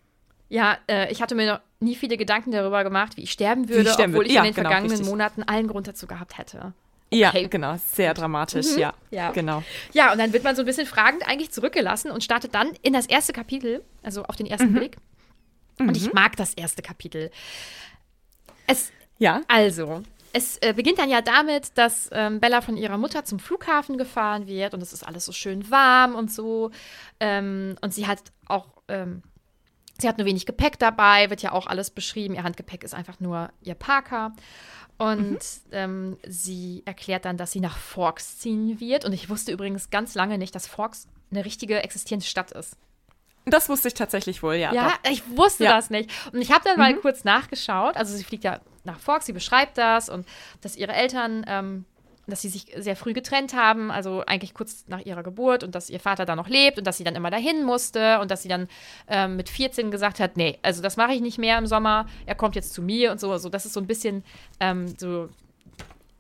Ja, 0.49 0.77
äh, 0.87 1.11
ich 1.11 1.23
hatte 1.23 1.35
mir 1.35 1.47
noch 1.55 1.61
nie 1.81 1.97
viele 1.97 2.17
Gedanken 2.19 2.51
darüber 2.53 2.85
gemacht, 2.85 3.17
wie 3.17 3.23
ich 3.23 3.33
sterben 3.33 3.69
würde, 3.71 3.91
sterben 3.91 4.13
obwohl 4.13 4.25
würde. 4.25 4.29
ich 4.29 4.35
Ja, 4.37 4.43
in 4.43 4.49
den 4.49 4.55
genau, 4.55 4.69
vergangenen 4.69 4.91
richtig. 4.97 5.09
Monaten 5.09 5.43
allen 5.45 5.67
Grund 5.69 5.89
dazu 5.89 6.07
gehabt 6.07 6.37
hätte. 6.37 6.75
Ja, 7.13 7.29
Okay. 7.29 7.49
genau, 7.49 7.77
sehr 7.93 8.15
dramatisch, 8.15 8.77
ja. 8.77 8.95
Ja. 9.11 9.31
Genau. 9.33 9.63
Ja, 9.93 10.13
und 10.13 10.19
dann 10.19 10.33
wird 10.33 10.45
man 10.45 10.57
so 10.57 10.63
ein 10.63 10.67
bisschen 10.67 10.87
fragend 10.87 11.27
eigentlich 11.29 11.51
zurückgelassen 11.51 12.11
und 12.11 12.25
startet 12.25 12.55
dann 12.55 12.73
in 12.83 12.93
das 12.93 13.07
erste 13.07 13.33
Kapitel, 13.33 13.85
also 14.03 14.25
auf 14.25 14.37
den 14.37 14.47
ersten 14.47 14.73
Blick. 14.73 14.97
Und 15.79 15.97
ich 15.97 16.13
mag 16.13 16.37
das 16.37 16.55
erste 16.55 16.81
Kapitel. 16.83 17.31
Es, 18.67 18.93
Ja. 19.19 19.41
also, 19.49 20.03
es 20.33 20.57
äh, 20.59 20.73
beginnt 20.75 20.99
dann 20.99 21.11
ja 21.11 21.21
damit, 21.21 21.77
dass 21.77 22.09
ähm, 22.13 22.41
Bella 22.41 22.61
von 22.63 22.77
ihrer 22.77 22.97
Mutter 22.99 23.25
zum 23.25 23.39
Flughafen 23.39 23.99
gefahren 23.99 24.47
wird 24.47 24.73
und 24.75 24.83
es 24.83 24.93
ist 24.93 25.07
alles 25.07 25.25
so 25.25 25.33
schön 25.33 25.71
warm 25.71 26.15
und 26.15 26.33
so. 26.33 26.71
Ähm, 27.21 27.77
und 27.83 27.93
sie 27.93 28.07
hat 28.07 28.21
auch, 28.47 28.69
ähm, 28.89 29.23
sie 29.99 30.09
hat 30.09 30.19
nur 30.19 30.27
wenig 30.27 30.47
Gepäck 30.47 30.79
dabei, 30.79 31.29
wird 31.31 31.43
ja 31.43 31.53
auch 31.53 31.67
alles 31.67 31.91
beschrieben. 31.91 32.35
Ihr 32.35 32.45
Handgepäck 32.45 32.83
ist 32.85 32.95
einfach 32.95 33.21
nur 33.21 33.51
ihr 33.61 33.75
Parker. 33.75 34.33
Und 34.99 35.39
ähm, 35.73 36.17
sie 36.27 36.83
erklärt 36.85 37.25
dann, 37.25 37.37
dass 37.37 37.51
sie 37.53 37.61
nach 37.61 37.77
Forks 37.77 38.39
ziehen 38.39 38.79
wird. 38.81 39.05
Und 39.05 39.13
ich 39.13 39.29
wusste 39.29 39.51
übrigens 39.53 39.91
ganz 39.91 40.15
lange 40.15 40.39
nicht, 40.39 40.55
dass 40.55 40.67
Forks 40.67 41.09
eine 41.31 41.45
richtige 41.45 41.83
existierende 41.83 42.27
Stadt 42.27 42.53
ist. 42.53 42.77
Das 43.45 43.69
wusste 43.69 43.89
ich 43.89 43.95
tatsächlich 43.95 44.43
wohl, 44.45 44.55
ja. 44.55 44.73
Ja, 44.73 44.93
doch. 45.03 45.11
ich 45.11 45.23
wusste 45.37 45.65
Ja. 45.65 45.73
das 45.75 45.91
nicht. 45.91 46.11
Und 46.33 46.41
ich 46.41 46.53
habe 46.53 46.63
dann 46.65 46.79
mal 46.79 46.95
kurz 46.95 47.25
nachgeschaut. 47.25 47.97
Also 47.97 48.17
sie 48.17 48.23
fliegt 48.23 48.45
ja 48.45 48.61
nach 48.85 49.01
Forks, 49.01 49.27
sie 49.27 49.33
beschreibt 49.33 49.79
das 49.79 50.09
und 50.09 50.27
dass 50.61 50.77
ihre 50.77 50.93
Eltern, 50.93 51.45
ähm, 51.49 51.85
dass 52.33 52.41
sie 52.41 52.49
sich 52.49 52.67
sehr 52.77 52.97
früh 52.97 53.13
getrennt 53.13 53.55
haben, 53.55 53.91
also 53.91 54.25
eigentlich 54.27 54.55
kurz 54.55 54.87
nach 54.89 55.01
ihrer 55.01 55.23
Geburt 55.23 55.63
und 55.63 55.75
dass 55.75 55.91
ihr 55.91 56.01
Vater 56.01 56.25
da 56.25 56.35
noch 56.35 56.49
lebt 56.49 56.79
und 56.79 56.87
dass 56.87 56.97
sie 56.97 57.05
dann 57.05 57.15
immer 57.15 57.31
dahin 57.31 57.63
musste 57.63 58.21
und 58.21 58.31
dass 58.31 58.43
sie 58.43 58.49
dann 58.49 58.69
ähm, 59.07 59.37
mit 59.37 59.51
14 59.51 59.91
gesagt 59.91 60.19
hat, 60.19 60.39
nee, 60.39 60.59
also 60.63 60.81
das 60.81 60.97
mache 60.97 61.13
ich 61.13 61.21
nicht 61.21 61.37
mehr 61.37 61.59
im 61.59 61.67
Sommer, 61.67 62.07
er 62.25 62.35
kommt 62.35 62.57
jetzt 62.57 62.73
zu 62.73 62.81
mir 62.81 63.13
und 63.13 63.21
so. 63.21 63.31
Also 63.31 63.51
das 63.51 63.67
ist 63.67 63.75
so 63.75 63.81
ein 63.81 63.87
bisschen 63.87 64.25
ähm, 64.61 64.89
so 64.97 65.29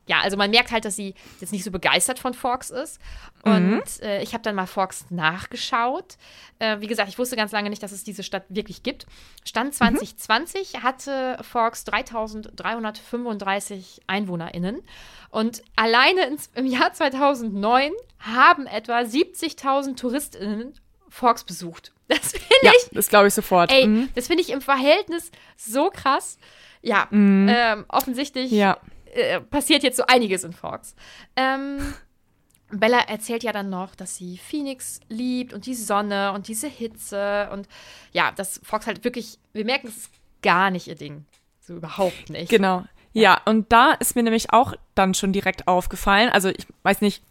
ja, 0.06 0.20
also 0.20 0.36
man 0.36 0.50
merkt 0.50 0.72
halt, 0.72 0.84
dass 0.84 0.96
sie 0.96 1.14
jetzt 1.40 1.52
nicht 1.52 1.64
so 1.64 1.70
begeistert 1.70 2.18
von 2.18 2.34
Forks 2.34 2.70
ist. 2.70 3.00
Und 3.44 3.82
äh, 4.02 4.22
ich 4.22 4.34
habe 4.34 4.42
dann 4.42 4.54
mal 4.54 4.66
Forks 4.66 5.06
nachgeschaut. 5.10 6.16
Äh, 6.58 6.80
wie 6.80 6.86
gesagt, 6.88 7.08
ich 7.08 7.18
wusste 7.18 7.36
ganz 7.36 7.52
lange 7.52 7.70
nicht, 7.70 7.82
dass 7.82 7.92
es 7.92 8.04
diese 8.04 8.22
Stadt 8.22 8.44
wirklich 8.48 8.82
gibt. 8.82 9.06
Stand 9.44 9.74
2020 9.74 10.82
hatte 10.82 11.38
Forks 11.42 11.84
3335 11.84 14.00
EinwohnerInnen. 14.06 14.82
Und 15.30 15.62
alleine 15.76 16.26
ins, 16.26 16.50
im 16.54 16.66
Jahr 16.66 16.92
2009 16.92 17.92
haben 18.20 18.66
etwa 18.66 18.98
70.000 19.00 19.96
TouristInnen 19.96 20.74
Forks 21.08 21.44
besucht. 21.44 21.92
Das 22.08 22.32
finde 22.32 22.46
ja, 22.62 22.72
ich 22.76 22.90
das 22.92 23.08
glaube 23.08 23.28
ich 23.28 23.34
sofort. 23.34 23.72
Ey, 23.72 23.86
Mhm. 23.86 24.10
das 24.14 24.26
finde 24.26 24.42
ich 24.42 24.50
im 24.50 24.60
Verhältnis 24.60 25.30
so 25.56 25.88
krass. 25.88 26.36
Ja, 26.82 27.08
ähm, 27.10 27.86
offensichtlich 27.88 28.50
Ja. 28.50 28.76
Äh, 29.12 29.40
passiert 29.40 29.82
jetzt 29.82 29.96
so 29.96 30.04
einiges 30.06 30.44
in 30.44 30.52
Forks. 30.52 30.94
Ähm, 31.36 31.94
Bella 32.70 33.00
erzählt 33.00 33.42
ja 33.42 33.52
dann 33.52 33.68
noch, 33.68 33.94
dass 33.94 34.16
sie 34.16 34.38
Phoenix 34.38 35.00
liebt 35.08 35.52
und 35.52 35.66
die 35.66 35.74
Sonne 35.74 36.32
und 36.32 36.48
diese 36.48 36.68
Hitze 36.68 37.48
und 37.52 37.68
ja, 38.12 38.32
dass 38.32 38.60
Fox 38.64 38.86
halt 38.86 39.04
wirklich, 39.04 39.38
wir 39.52 39.64
merken, 39.64 39.88
es 39.88 39.96
ist 39.96 40.10
gar 40.42 40.70
nicht 40.70 40.88
ihr 40.88 40.94
Ding. 40.94 41.26
So 41.60 41.74
überhaupt 41.74 42.30
nicht. 42.30 42.48
Genau. 42.48 42.84
Ja, 43.12 43.40
und 43.44 43.70
da 43.72 43.92
ist 43.92 44.16
mir 44.16 44.22
nämlich 44.22 44.52
auch 44.52 44.74
dann 44.94 45.12
schon 45.12 45.32
direkt 45.32 45.68
aufgefallen, 45.68 46.30
also 46.30 46.48
ich 46.48 46.66
weiß 46.82 47.02
nicht, 47.02 47.22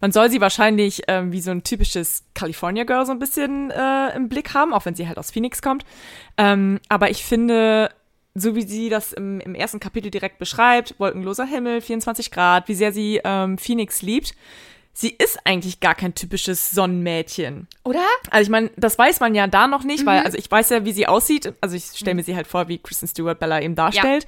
man 0.00 0.12
soll 0.12 0.30
sie 0.30 0.40
wahrscheinlich 0.40 1.02
ähm, 1.08 1.32
wie 1.32 1.40
so 1.40 1.50
ein 1.50 1.62
typisches 1.62 2.24
California 2.34 2.84
Girl 2.84 3.06
so 3.06 3.12
ein 3.12 3.18
bisschen 3.18 3.70
äh, 3.70 4.14
im 4.14 4.28
Blick 4.28 4.54
haben, 4.54 4.74
auch 4.74 4.84
wenn 4.84 4.94
sie 4.94 5.08
halt 5.08 5.18
aus 5.18 5.30
Phoenix 5.30 5.62
kommt. 5.62 5.84
Ähm, 6.36 6.80
aber 6.88 7.10
ich 7.10 7.24
finde, 7.24 7.90
so 8.34 8.54
wie 8.56 8.62
sie 8.62 8.88
das 8.88 9.12
im, 9.12 9.40
im 9.40 9.54
ersten 9.54 9.80
Kapitel 9.80 10.10
direkt 10.10 10.38
beschreibt, 10.38 10.94
wolkenloser 10.98 11.44
Himmel, 11.46 11.80
24 11.80 12.30
Grad, 12.30 12.68
wie 12.68 12.74
sehr 12.74 12.92
sie 12.92 13.20
ähm, 13.24 13.58
Phoenix 13.58 14.02
liebt, 14.02 14.34
sie 14.92 15.10
ist 15.10 15.38
eigentlich 15.44 15.80
gar 15.80 15.94
kein 15.94 16.14
typisches 16.14 16.70
Sonnenmädchen. 16.70 17.68
Oder? 17.84 18.04
Also 18.30 18.42
ich 18.42 18.50
meine, 18.50 18.70
das 18.76 18.98
weiß 18.98 19.20
man 19.20 19.34
ja 19.34 19.46
da 19.46 19.66
noch 19.66 19.84
nicht, 19.84 20.04
weil 20.06 20.20
Mhm. 20.20 20.26
also 20.26 20.38
ich 20.38 20.50
weiß 20.50 20.70
ja, 20.70 20.84
wie 20.84 20.92
sie 20.92 21.06
aussieht. 21.06 21.52
Also 21.60 21.76
ich 21.76 21.84
stelle 21.84 22.14
mir 22.14 22.22
sie 22.24 22.34
halt 22.36 22.46
vor, 22.46 22.68
wie 22.68 22.78
Kristen 22.78 23.06
Stewart 23.06 23.38
Bella 23.38 23.60
eben 23.60 23.74
darstellt. 23.74 24.26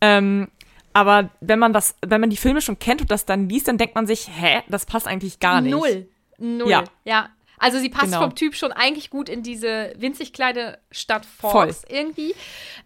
Ähm, 0.00 0.48
aber 0.92 1.30
wenn 1.40 1.58
man 1.58 1.72
das, 1.72 1.96
wenn 2.06 2.20
man 2.20 2.30
die 2.30 2.36
Filme 2.36 2.60
schon 2.60 2.78
kennt 2.78 3.00
und 3.00 3.10
das 3.10 3.26
dann 3.26 3.48
liest, 3.48 3.68
dann 3.68 3.78
denkt 3.78 3.94
man 3.94 4.06
sich, 4.06 4.28
hä, 4.32 4.62
das 4.68 4.86
passt 4.86 5.06
eigentlich 5.08 5.40
gar 5.40 5.60
nicht. 5.60 5.72
Null. 5.72 6.08
Null. 6.38 6.70
Ja. 6.70 6.84
ja. 7.04 7.28
Also 7.64 7.78
sie 7.78 7.88
passt 7.88 8.06
Genau. 8.06 8.20
vom 8.20 8.34
Typ 8.34 8.54
schon 8.54 8.72
eigentlich 8.72 9.10
gut 9.10 9.28
in 9.28 9.42
diese 9.42 9.92
winzig 9.96 10.32
kleine 10.32 10.78
Stadt 10.90 11.24
Forks 11.26 11.82
irgendwie. 11.88 12.34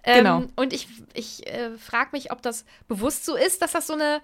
Ähm, 0.05 0.17
Genau. 0.25 0.43
Und 0.57 0.73
ich, 0.73 0.89
ich 1.15 1.47
äh, 1.47 1.77
frage 1.77 2.11
mich, 2.13 2.31
ob 2.33 2.41
das 2.43 2.65
bewusst 2.89 3.25
so 3.25 3.37
ist, 3.37 3.61
dass 3.63 3.73
das 3.73 3.87
so 3.87 3.95
eine, 3.95 4.21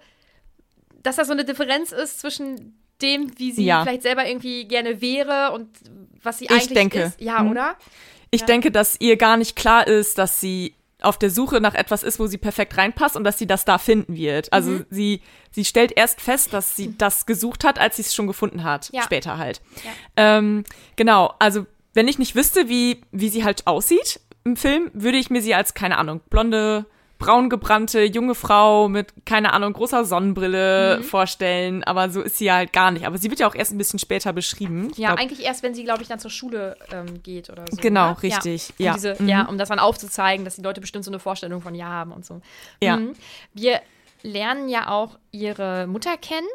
dass 1.02 1.16
das 1.16 1.26
so 1.26 1.32
eine 1.32 1.44
Differenz 1.44 1.92
ist 1.92 2.20
zwischen 2.20 2.78
dem, 3.02 3.38
wie 3.38 3.52
sie 3.52 3.64
Ja. 3.64 3.82
vielleicht 3.82 4.02
selber 4.02 4.26
irgendwie 4.26 4.66
gerne 4.66 5.00
wäre 5.00 5.52
und 5.52 5.68
was 6.22 6.38
sie 6.38 6.44
Ich 6.46 6.50
eigentlich 6.50 6.68
denke. 6.68 7.00
ist. 7.02 7.20
Ja, 7.20 7.42
Mhm. 7.42 7.50
oder? 7.50 7.76
Ich 8.30 8.40
Ja. 8.42 8.46
denke, 8.46 8.70
dass 8.70 8.96
ihr 9.00 9.16
gar 9.16 9.36
nicht 9.36 9.56
klar 9.56 9.86
ist, 9.86 10.16
dass 10.18 10.40
sie 10.40 10.74
auf 11.04 11.18
der 11.18 11.30
Suche 11.30 11.60
nach 11.60 11.74
etwas 11.74 12.02
ist, 12.02 12.18
wo 12.18 12.26
sie 12.26 12.38
perfekt 12.38 12.76
reinpasst 12.76 13.16
und 13.16 13.24
dass 13.24 13.38
sie 13.38 13.46
das 13.46 13.64
da 13.64 13.78
finden 13.78 14.16
wird. 14.16 14.52
Also 14.52 14.70
Mhm. 14.70 14.86
sie, 14.90 15.20
sie 15.50 15.64
stellt 15.64 15.92
erst 15.96 16.20
fest, 16.20 16.52
dass 16.52 16.74
sie 16.76 16.96
das 16.98 17.26
gesucht 17.26 17.64
hat, 17.64 17.78
als 17.78 17.96
sie 17.96 18.02
es 18.02 18.14
schon 18.14 18.26
gefunden 18.26 18.64
hat. 18.64 18.90
Ja. 18.92 19.02
Später 19.02 19.38
halt. 19.38 19.60
Ja. 19.84 19.90
Ähm, 20.38 20.64
genau, 20.96 21.34
also 21.38 21.66
wenn 21.92 22.08
ich 22.08 22.18
nicht 22.18 22.34
wüsste, 22.34 22.68
wie, 22.68 23.02
wie 23.12 23.28
sie 23.28 23.44
halt 23.44 23.66
aussieht 23.66 24.20
im 24.44 24.56
Film, 24.56 24.90
würde 24.94 25.18
ich 25.18 25.30
mir 25.30 25.40
sie 25.42 25.54
als, 25.54 25.74
keine 25.74 25.96
Ahnung, 25.98 26.20
blonde, 26.28 26.86
braun 27.24 27.48
gebrannte, 27.48 28.02
junge 28.04 28.34
Frau 28.34 28.88
mit, 28.88 29.12
keine 29.24 29.52
Ahnung, 29.52 29.72
großer 29.72 30.04
Sonnenbrille 30.04 30.98
Mhm. 30.98 31.04
vorstellen. 31.04 31.84
Aber 31.84 32.10
so 32.10 32.20
ist 32.22 32.36
sie 32.38 32.50
halt 32.52 32.72
gar 32.72 32.90
nicht. 32.90 33.06
Aber 33.06 33.18
sie 33.18 33.30
wird 33.30 33.40
ja 33.40 33.46
auch 33.48 33.54
erst 33.54 33.72
ein 33.72 33.78
bisschen 33.78 33.98
später 33.98 34.32
beschrieben. 34.32 34.88
Ich 34.92 34.98
Ja, 34.98 35.08
glaub, 35.14 35.20
eigentlich 35.20 35.42
erst, 35.44 35.62
wenn 35.62 35.74
sie, 35.74 35.84
glaube 35.84 36.02
ich, 36.02 36.08
dann 36.08 36.18
zur 36.18 36.30
Schule 36.30 36.76
ähm, 36.92 37.22
geht 37.22 37.50
oder 37.50 37.64
so. 37.70 37.76
Genau, 37.80 38.10
ne? 38.10 38.22
richtig, 38.22 38.70
Um 38.78 38.84
ja. 38.84 38.92
Diese, 38.94 39.16
Mhm. 39.18 39.28
ja, 39.28 39.44
um 39.46 39.58
das 39.58 39.68
dann 39.68 39.78
aufzuzeigen, 39.78 40.44
dass 40.44 40.56
die 40.56 40.62
Leute 40.62 40.80
bestimmt 40.80 41.04
so 41.04 41.10
eine 41.10 41.18
Vorstellung 41.18 41.60
von 41.62 41.74
ihr 41.74 41.86
haben 41.86 42.12
und 42.12 42.24
so. 42.26 42.40
Ja. 42.82 42.96
Mhm. 42.96 43.14
Wir 43.52 43.80
lernen 44.22 44.68
ja 44.68 44.88
auch 44.90 45.18
ihre 45.32 45.86
Mutter 45.86 46.16
kennen. 46.16 46.46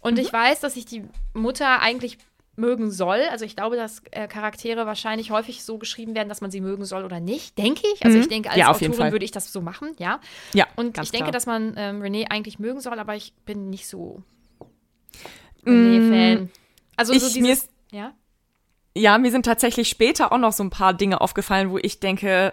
Und 0.00 0.14
Mhm. 0.14 0.20
ich 0.20 0.32
weiß, 0.32 0.60
dass 0.60 0.76
ich 0.76 0.84
die 0.86 1.04
Mutter 1.32 1.80
eigentlich 1.80 2.18
mögen 2.56 2.90
soll. 2.90 3.20
Also 3.30 3.44
ich 3.44 3.56
glaube, 3.56 3.76
dass 3.76 4.02
äh, 4.12 4.28
Charaktere 4.28 4.86
wahrscheinlich 4.86 5.30
häufig 5.30 5.64
so 5.64 5.78
geschrieben 5.78 6.14
werden, 6.14 6.28
dass 6.28 6.40
man 6.40 6.50
sie 6.50 6.60
mögen 6.60 6.84
soll 6.84 7.04
oder 7.04 7.20
nicht, 7.20 7.58
denke 7.58 7.82
ich. 7.94 8.04
Also 8.04 8.16
Mhm. 8.18 8.22
ich 8.22 8.28
denke, 8.28 8.50
als 8.50 8.58
Ja, 8.58 8.70
Autorin 8.70 9.12
würde 9.12 9.24
ich 9.24 9.30
das 9.32 9.52
so 9.52 9.60
machen, 9.60 9.92
ja. 9.98 10.20
Ja, 10.52 10.66
Und 10.76 10.98
ich 10.98 11.10
denke, 11.10 11.24
klar. 11.24 11.32
dass 11.32 11.46
man 11.46 11.74
ähm, 11.76 12.00
Renee 12.02 12.26
eigentlich 12.30 12.58
mögen 12.58 12.80
soll, 12.80 12.98
aber 12.98 13.16
ich 13.16 13.34
bin 13.44 13.70
nicht 13.70 13.88
so 13.88 14.22
Mm, 15.64 15.70
Renee-Fan. 15.70 16.50
Also 16.96 17.12
so 17.12 17.16
ich- 17.16 17.32
dieses, 17.34 17.42
mir 17.42 17.52
ist- 17.52 17.70
ja. 17.90 18.12
Ja, 18.96 19.18
mir 19.18 19.30
sind 19.32 19.44
tatsächlich 19.44 19.88
später 19.88 20.30
auch 20.30 20.38
noch 20.38 20.52
so 20.52 20.62
ein 20.62 20.70
paar 20.70 20.94
Dinge 20.94 21.20
aufgefallen, 21.20 21.70
wo 21.70 21.78
ich 21.78 21.98
denke, 22.00 22.52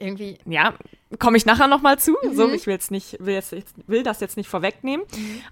Irgendwie, 0.00 0.38
ja, 0.46 0.74
komme 1.18 1.36
ich 1.36 1.44
nachher 1.44 1.66
noch 1.66 1.82
mal 1.82 1.98
zu. 1.98 2.16
Mhm. 2.22 2.34
So, 2.34 2.48
ich 2.50 2.66
will 2.66 2.72
jetzt 2.74 2.90
nicht, 2.90 3.16
will 3.20 3.34
jetzt, 3.34 3.54
will 3.86 4.02
das 4.02 4.20
jetzt 4.20 4.36
nicht 4.38 4.48
vorwegnehmen. 4.48 5.04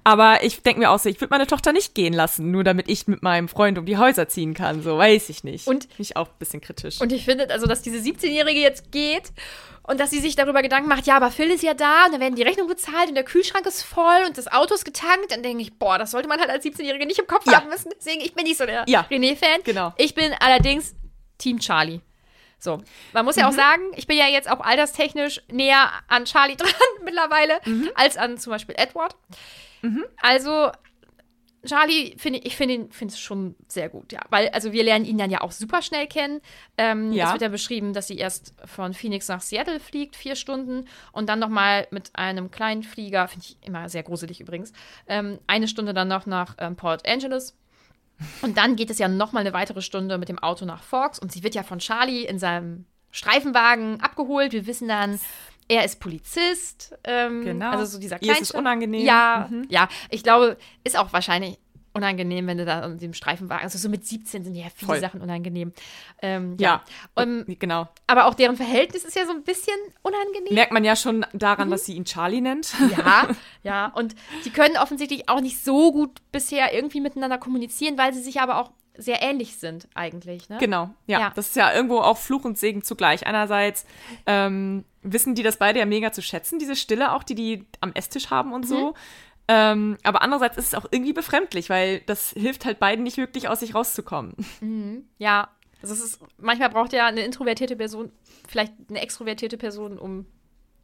Aber 0.04 0.42
ich 0.42 0.62
denke 0.62 0.80
mir 0.80 0.90
auch 0.90 0.98
so, 0.98 1.08
ich 1.08 1.20
würde 1.20 1.30
meine 1.32 1.46
Tochter 1.46 1.72
nicht 1.72 1.94
gehen 1.94 2.14
lassen, 2.14 2.50
nur 2.50 2.64
damit 2.64 2.88
ich 2.88 3.06
mit 3.08 3.22
meinem 3.22 3.48
Freund 3.48 3.76
um 3.78 3.84
die 3.86 3.98
Häuser 3.98 4.28
ziehen 4.28 4.54
kann. 4.54 4.82
So 4.82 4.96
weiß 4.96 5.28
ich 5.28 5.44
nicht. 5.44 5.66
Und- 5.66 5.86
mich 5.98 6.16
auch 6.16 6.28
ein 6.28 6.34
bisschen 6.38 6.60
kritisch. 6.60 7.00
Und 7.00 7.12
ich 7.12 7.24
finde, 7.24 7.50
also, 7.50 7.66
dass 7.66 7.82
diese 7.82 7.98
17-Jährige 7.98 8.60
jetzt 8.60 8.90
geht 8.90 9.32
und 9.82 10.00
dass 10.00 10.10
sie 10.10 10.20
sich 10.20 10.34
darüber 10.36 10.62
Gedanken 10.62 10.88
macht, 10.88 11.06
ja, 11.06 11.16
aber 11.16 11.30
Phil 11.30 11.50
ist 11.50 11.62
ja 11.62 11.74
da 11.74 12.06
und 12.06 12.12
dann 12.12 12.20
werden 12.20 12.34
die 12.36 12.42
Rechnungen 12.42 12.68
bezahlt 12.70 13.08
und 13.08 13.14
der 13.14 13.24
Kühlschrank 13.24 13.66
ist 13.66 13.82
voll 13.82 14.24
und 14.26 14.38
das 14.38 14.48
Auto 14.50 14.74
ist 14.74 14.84
getankt, 14.84 15.30
dann 15.30 15.42
denke 15.42 15.62
ich, 15.62 15.78
boah, 15.78 15.98
das 15.98 16.10
sollte 16.12 16.28
man 16.28 16.38
halt 16.40 16.50
als 16.50 16.64
17-Jährige 16.64 17.06
nicht 17.06 17.18
im 17.18 17.26
Kopf 17.26 17.46
Ja. 17.46 17.54
haben 17.60 17.68
müssen. 17.68 17.90
Deswegen, 17.98 18.20
ich 18.22 18.34
bin 18.34 18.44
nicht 18.44 18.58
so 18.58 18.64
der 18.66 18.84
Ja. 18.86 19.06
René-Fan. 19.10 19.60
Genau. 19.64 19.92
Ich 19.98 20.14
bin 20.14 20.32
allerdings 20.40 20.94
Team 21.38 21.58
Charlie. 21.58 22.00
So, 22.58 22.82
man 23.12 23.24
muss 23.24 23.36
ja 23.36 23.44
Mhm. 23.44 23.48
auch 23.50 23.56
sagen, 23.56 23.82
ich 23.96 24.06
bin 24.06 24.16
ja 24.18 24.26
jetzt 24.26 24.50
auch 24.50 24.60
alterstechnisch 24.60 25.40
näher 25.50 25.90
an 26.08 26.24
Charlie 26.24 26.56
dran 26.56 26.70
mittlerweile 27.04 27.60
Mhm. 27.66 27.90
als 27.94 28.16
an 28.16 28.36
zum 28.38 28.50
Beispiel 28.52 28.74
Edward. 28.78 29.16
Also 30.20 30.70
Charlie 31.66 32.14
finde 32.18 32.38
ich, 32.38 32.46
ich 32.46 32.56
finde 32.56 32.74
ihn 32.74 32.92
finde 32.92 33.12
es 33.12 33.18
schon 33.20 33.56
sehr 33.66 33.88
gut, 33.88 34.12
ja, 34.12 34.20
weil 34.30 34.48
also 34.50 34.72
wir 34.72 34.84
lernen 34.84 35.04
ihn 35.04 35.18
dann 35.18 35.30
ja 35.30 35.40
auch 35.40 35.50
super 35.50 35.82
schnell 35.82 36.06
kennen. 36.06 36.40
Ähm, 36.78 37.12
Ja. 37.12 37.26
Es 37.26 37.32
wird 37.32 37.42
ja 37.42 37.48
beschrieben, 37.48 37.92
dass 37.92 38.06
sie 38.06 38.16
erst 38.16 38.54
von 38.64 38.94
Phoenix 38.94 39.26
nach 39.28 39.40
Seattle 39.40 39.80
fliegt, 39.80 40.14
vier 40.14 40.36
Stunden 40.36 40.86
und 41.12 41.28
dann 41.28 41.40
noch 41.40 41.48
mal 41.48 41.86
mit 41.90 42.10
einem 42.14 42.50
kleinen 42.52 42.84
Flieger, 42.84 43.26
finde 43.28 43.46
ich 43.48 43.56
immer 43.66 43.88
sehr 43.88 44.04
gruselig 44.04 44.40
übrigens, 44.40 44.72
ähm, 45.08 45.40
eine 45.48 45.66
Stunde 45.68 45.94
dann 45.94 46.08
noch 46.08 46.26
nach 46.26 46.54
ähm, 46.58 46.76
Port 46.76 47.06
Angeles. 47.08 47.56
Und 48.42 48.58
dann 48.58 48.76
geht 48.76 48.90
es 48.90 48.98
ja 48.98 49.08
noch 49.08 49.32
mal 49.32 49.40
eine 49.40 49.52
weitere 49.52 49.80
Stunde 49.82 50.18
mit 50.18 50.28
dem 50.28 50.38
Auto 50.38 50.64
nach 50.64 50.82
Forks 50.82 51.18
und 51.18 51.32
sie 51.32 51.42
wird 51.42 51.54
ja 51.54 51.62
von 51.62 51.78
Charlie 51.78 52.24
in 52.24 52.38
seinem 52.38 52.84
Streifenwagen 53.10 54.00
abgeholt. 54.00 54.52
Wir 54.52 54.66
wissen 54.66 54.88
dann, 54.88 55.18
er 55.68 55.84
ist 55.84 56.00
Polizist. 56.00 56.96
Ähm, 57.04 57.44
Genau. 57.44 57.70
Also 57.70 57.84
so 57.84 57.98
dieser 58.00 58.20
Ihr 58.22 58.32
ist 58.32 58.40
es 58.42 58.50
unangenehm. 58.52 59.04
Ja, 59.04 59.48
Mhm. 59.50 59.66
ja. 59.68 59.88
Ich 60.10 60.22
glaube, 60.22 60.56
ist 60.84 60.98
auch 60.98 61.12
wahrscheinlich 61.12 61.58
unangenehm, 61.94 62.46
wenn 62.46 62.58
du 62.58 62.64
da 62.64 62.84
in 62.84 62.98
dem 62.98 63.14
Streifenwagen, 63.14 63.64
also 63.64 63.78
so 63.78 63.88
mit 63.88 64.06
17 64.06 64.44
sind 64.44 64.54
ja 64.54 64.66
viele 64.74 64.86
Voll. 64.92 65.00
Sachen 65.00 65.20
unangenehm. 65.20 65.72
Ähm, 66.22 66.56
Ja, 66.58 66.82
ja. 67.16 67.22
Ähm, 67.22 67.44
genau. 67.58 67.88
aber 68.06 68.26
auch 68.26 68.34
deren 68.34 68.56
Verhältnis 68.56 69.04
ist 69.04 69.16
ja 69.16 69.26
so 69.26 69.32
ein 69.32 69.42
bisschen 69.42 69.74
unangenehm. 70.02 70.54
Merkt 70.54 70.72
man 70.72 70.84
ja 70.84 70.96
schon 70.96 71.18
Mhm. 71.18 71.38
daran, 71.38 71.70
dass 71.70 71.84
sie 71.86 71.94
ihn 71.94 72.04
Charlie 72.04 72.40
nennt. 72.40 72.72
Ja, 72.96 73.28
ja. 73.62 73.86
Und 73.94 74.14
die 74.44 74.50
können 74.50 74.76
offensichtlich 74.76 75.28
auch 75.28 75.40
nicht 75.40 75.62
so 75.64 75.92
gut 75.92 76.10
bisher 76.32 76.72
irgendwie 76.74 77.00
miteinander 77.00 77.38
kommunizieren, 77.38 77.98
weil 77.98 78.12
sie 78.14 78.22
sich 78.22 78.40
aber 78.40 78.58
auch 78.58 78.70
sehr 79.00 79.22
ähnlich 79.22 79.56
sind 79.58 79.86
eigentlich. 79.94 80.48
Ne? 80.48 80.58
Genau, 80.58 80.90
ja, 81.06 81.20
Ja. 81.20 81.32
Das 81.36 81.46
ist 81.48 81.56
ja 81.56 81.72
irgendwo 81.72 81.98
auch 82.00 82.18
Fluch 82.18 82.44
und 82.44 82.58
Segen 82.58 82.82
zugleich. 82.82 83.26
Einerseits 83.28 83.86
ähm, 84.26 84.84
wissen 85.02 85.36
die 85.36 85.44
das 85.44 85.56
beide 85.56 85.78
ja 85.78 85.86
mega 85.86 86.10
zu 86.10 86.20
schätzen, 86.20 86.58
diese 86.58 86.74
Stille 86.74 87.12
auch, 87.12 87.22
die 87.22 87.36
die 87.36 87.64
am 87.80 87.92
Esstisch 87.92 88.30
haben 88.30 88.52
und 88.52 88.64
Mhm. 88.64 88.68
so. 88.68 88.94
Ähm, 89.48 89.96
aber 90.02 90.20
andererseits 90.22 90.58
ist 90.58 90.66
es 90.68 90.74
auch 90.74 90.84
irgendwie 90.90 91.12
befremdlich, 91.14 91.70
weil 91.70 92.00
das 92.00 92.30
hilft 92.30 92.64
halt 92.66 92.78
beiden 92.78 93.02
nicht 93.02 93.16
wirklich 93.16 93.48
aus 93.48 93.60
sich 93.60 93.74
rauszukommen. 93.74 94.34
Ja. 95.18 95.48
Also 95.80 95.94
es 95.94 96.00
ist, 96.00 96.20
manchmal 96.38 96.70
braucht 96.70 96.92
ja 96.92 97.06
eine 97.06 97.22
introvertierte 97.22 97.76
Person 97.76 98.10
vielleicht 98.48 98.72
eine 98.90 99.00
extrovertierte 99.00 99.56
Person, 99.56 99.98
um 99.98 100.26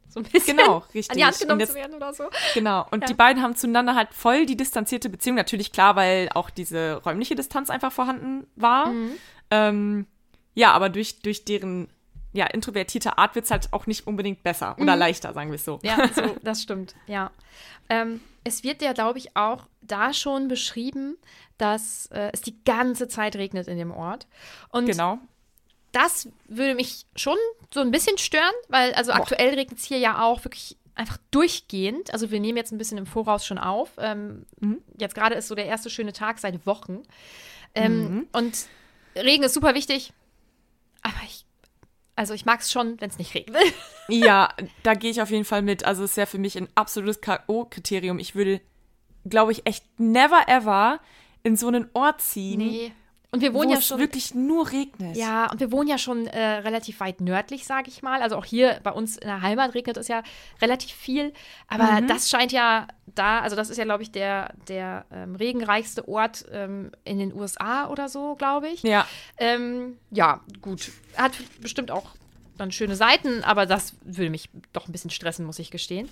so 0.07 0.19
ein 0.21 0.23
bisschen 0.23 0.55
Genau, 0.57 0.77
an 0.77 0.83
richtig. 0.93 1.17
die 1.17 1.25
Hand 1.25 1.39
genommen 1.39 1.59
jetzt- 1.59 1.69
zu 1.71 1.75
werden 1.75 1.95
oder 1.95 2.13
so. 2.13 2.25
Genau. 2.53 2.85
Und 2.91 3.01
Ja. 3.01 3.07
die 3.07 3.13
beiden 3.13 3.43
haben 3.43 3.55
zueinander 3.55 3.95
halt 3.95 4.13
voll 4.13 4.45
die 4.45 4.55
distanzierte 4.55 5.09
Beziehung. 5.09 5.35
Natürlich 5.35 5.71
klar, 5.71 5.95
weil 5.95 6.29
auch 6.33 6.49
diese 6.49 7.01
räumliche 7.05 7.35
Distanz 7.35 7.69
einfach 7.69 7.91
vorhanden 7.91 8.47
war. 8.55 8.87
Mhm. 8.87 9.11
Ähm, 9.51 10.05
ja, 10.53 10.71
aber 10.71 10.89
durch, 10.89 11.19
durch 11.21 11.43
deren 11.43 11.89
ja, 12.35 12.45
introvertierte 12.47 13.17
Art 13.17 13.35
wird 13.35 13.45
es 13.45 13.51
halt 13.51 13.71
auch 13.73 13.87
nicht 13.87 14.05
unbedingt 14.07 14.43
besser 14.43 14.75
oder 14.79 14.95
leichter, 14.95 15.33
sagen 15.33 15.49
wir 15.51 15.55
es 15.55 15.65
so. 15.65 15.75
Mhm. 15.77 15.79
Ja, 15.83 16.07
so, 16.13 16.35
das 16.43 16.61
stimmt, 16.61 16.95
ja. 17.07 17.31
Ähm, 17.89 18.21
es 18.43 18.63
wird 18.63 18.81
ja, 18.81 18.93
glaube 18.93 19.17
ich, 19.19 19.35
auch 19.35 19.67
da 19.81 20.13
schon 20.13 20.47
beschrieben, 20.47 21.17
dass 21.57 22.07
äh, 22.07 22.29
es 22.33 22.41
die 22.41 22.63
ganze 22.65 23.07
Zeit 23.07 23.35
regnet 23.35 23.67
in 23.67 23.77
dem 23.77 23.91
Ort. 23.91 24.27
Und 24.69 24.85
Genau. 24.87 25.19
das 25.91 26.27
würde 26.47 26.75
mich 26.75 27.05
schon 27.15 27.37
so 27.73 27.79
ein 27.81 27.91
bisschen 27.91 28.17
stören, 28.17 28.53
weil 28.67 28.93
also 28.93 29.11
aktuell 29.13 29.53
regnet 29.55 29.79
es 29.79 29.85
hier 29.85 29.97
ja 29.99 30.23
auch 30.23 30.43
wirklich 30.43 30.77
einfach 30.95 31.17
durchgehend. 31.31 32.11
Also 32.13 32.31
wir 32.31 32.39
nehmen 32.39 32.57
jetzt 32.57 32.71
ein 32.71 32.77
bisschen 32.77 32.97
im 32.97 33.05
Voraus 33.05 33.45
schon 33.45 33.57
auf. 33.57 33.91
Ähm, 33.97 34.45
Jetzt 34.97 35.13
gerade 35.15 35.35
ist 35.35 35.47
so 35.47 35.55
der 35.55 35.65
erste 35.65 35.89
schöne 35.89 36.13
Tag 36.13 36.39
seit 36.39 36.65
Wochen. 36.65 37.03
Ähm, 37.73 38.27
Und 38.31 38.67
Regen 39.15 39.43
ist 39.43 39.53
super 39.53 39.73
wichtig. 39.75 40.13
Aber 41.01 41.13
ich, 41.25 41.45
also 42.15 42.33
ich 42.33 42.45
mag 42.45 42.61
es 42.61 42.71
schon, 42.71 42.99
wenn 43.01 43.09
es 43.09 43.17
nicht 43.17 43.33
regnet. 43.33 43.61
Ja, 44.07 44.49
da 44.83 44.93
gehe 44.93 45.09
ich 45.09 45.19
auf 45.19 45.31
jeden 45.31 45.45
Fall 45.45 45.63
mit. 45.63 45.83
Also 45.83 46.03
es 46.03 46.11
ist 46.11 46.17
ja 46.17 46.27
für 46.27 46.37
mich 46.37 46.55
ein 46.59 46.67
absolutes 46.75 47.21
K.O.-Kriterium. 47.21 48.19
Ich 48.19 48.35
würde, 48.35 48.61
glaube 49.27 49.51
ich, 49.51 49.65
echt 49.65 49.83
never 49.99 50.47
ever 50.47 50.99
in 51.41 51.57
so 51.57 51.69
einen 51.69 51.89
Ort 51.93 52.21
ziehen, 52.21 52.59
nee. 52.59 52.91
Und 53.35 53.41
wir 53.41 53.53
wo 53.53 53.59
wohnen 53.59 53.69
ja 53.71 53.77
es 53.77 53.87
schon. 53.87 53.99
wirklich 53.99 54.33
nur 54.33 54.71
regnet. 54.71 55.15
Ja, 55.15 55.51
und 55.51 55.59
wir 55.59 55.71
wohnen 55.71 55.87
ja 55.87 55.97
schon 55.97 56.25
äh, 56.27 56.39
relativ 56.59 56.99
weit 56.99 57.21
nördlich, 57.21 57.65
sage 57.65 57.89
ich 57.89 58.01
mal. 58.01 58.21
Also 58.21 58.35
auch 58.37 58.45
hier 58.45 58.79
bei 58.83 58.91
uns 58.91 59.17
in 59.17 59.27
der 59.27 59.41
Heimat 59.41 59.73
regnet 59.75 59.97
es 59.97 60.07
ja 60.07 60.23
relativ 60.61 60.91
viel. 60.95 61.33
Aber 61.67 62.01
Mhm. 62.01 62.07
das 62.07 62.29
scheint 62.29 62.51
ja 62.51 62.87
da, 63.05 63.39
also 63.41 63.55
das 63.55 63.69
ist 63.69 63.77
ja, 63.77 63.83
glaube 63.83 64.03
ich, 64.03 64.11
der, 64.11 64.53
der 64.67 65.05
ähm, 65.11 65.35
regenreichste 65.35 66.07
Ort 66.07 66.45
ähm, 66.51 66.91
in 67.03 67.19
den 67.19 67.33
USA 67.33 67.87
oder 67.89 68.09
so, 68.09 68.35
glaube 68.35 68.69
ich. 68.69 68.81
Ja, 68.83 69.05
Ähm, 69.37 69.97
ja, 70.11 70.41
gut. 70.61 70.91
Hat 71.15 71.33
bestimmt 71.61 71.91
auch 71.91 72.05
dann 72.57 72.71
schöne 72.71 72.95
Seiten, 72.95 73.43
aber 73.43 73.65
das 73.65 73.93
würde 74.03 74.29
mich 74.29 74.49
doch 74.73 74.87
ein 74.87 74.91
bisschen 74.93 75.09
stressen, 75.11 75.45
muss 75.45 75.59
ich 75.59 75.71
gestehen. 75.71 76.09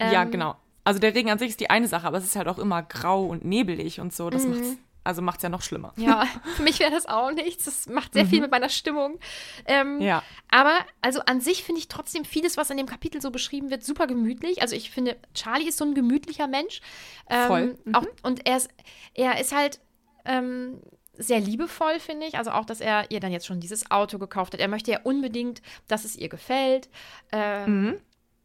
ja, 0.00 0.22
Ähm, 0.22 0.30
genau. 0.30 0.56
Also 0.84 0.98
der 0.98 1.14
Regen 1.14 1.30
an 1.30 1.38
sich 1.38 1.50
ist 1.50 1.60
die 1.60 1.70
eine 1.70 1.86
Sache, 1.86 2.06
aber 2.06 2.18
es 2.18 2.24
ist 2.24 2.34
halt 2.34 2.48
auch 2.48 2.58
immer 2.58 2.82
grau 2.82 3.24
und 3.26 3.44
nebelig 3.44 4.00
und 4.00 4.12
so. 4.12 4.30
Das 4.30 4.44
macht's, 4.46 4.76
also 5.04 5.22
macht's 5.22 5.42
ja 5.42 5.48
noch 5.48 5.62
schlimmer. 5.62 5.92
Mhm. 5.96 6.04
Ja, 6.04 6.26
für 6.56 6.62
mich 6.62 6.78
wäre 6.80 6.90
das 6.90 7.06
auch 7.06 7.30
nichts. 7.32 7.64
Das 7.64 7.88
macht 7.88 8.12
sehr 8.14 8.26
viel 8.26 8.40
mit 8.40 8.50
meiner 8.50 8.68
Stimmung. 8.68 9.18
Ähm, 9.66 10.00
Ja. 10.00 10.22
Aber 10.50 10.74
also 11.00 11.20
an 11.26 11.40
sich 11.40 11.64
finde 11.64 11.80
ich 11.80 11.88
trotzdem 11.88 12.24
vieles, 12.24 12.56
was 12.56 12.70
in 12.70 12.76
dem 12.76 12.86
Kapitel 12.86 13.20
so 13.20 13.30
beschrieben 13.30 13.70
wird, 13.70 13.84
super 13.84 14.06
gemütlich. 14.06 14.62
Also 14.62 14.76
ich 14.76 14.90
finde, 14.90 15.16
Charlie 15.34 15.68
ist 15.68 15.78
so 15.78 15.84
ein 15.84 15.94
gemütlicher 15.94 16.46
Mensch. 16.46 16.80
Ähm, 17.28 17.46
Voll. 17.48 17.78
Mhm. 17.84 17.94
Auch, 17.94 18.06
und 18.22 18.46
er 18.46 18.56
ist, 18.58 18.68
er 19.14 19.40
ist 19.40 19.54
halt 19.54 19.80
ähm, 20.24 20.80
sehr 21.18 21.40
liebevoll, 21.40 21.98
finde 22.00 22.26
ich. 22.26 22.36
Also 22.38 22.50
auch, 22.52 22.64
dass 22.64 22.80
er 22.80 23.10
ihr 23.10 23.20
dann 23.20 23.32
jetzt 23.32 23.46
schon 23.46 23.60
dieses 23.60 23.90
Auto 23.90 24.18
gekauft 24.18 24.52
hat. 24.54 24.60
Er 24.60 24.68
möchte 24.68 24.90
ja 24.92 25.00
unbedingt, 25.02 25.62
dass 25.88 26.04
es 26.04 26.16
ihr 26.16 26.28
gefällt. 26.28 26.88
Ähm, 27.32 27.82
Mhm. 27.86 28.00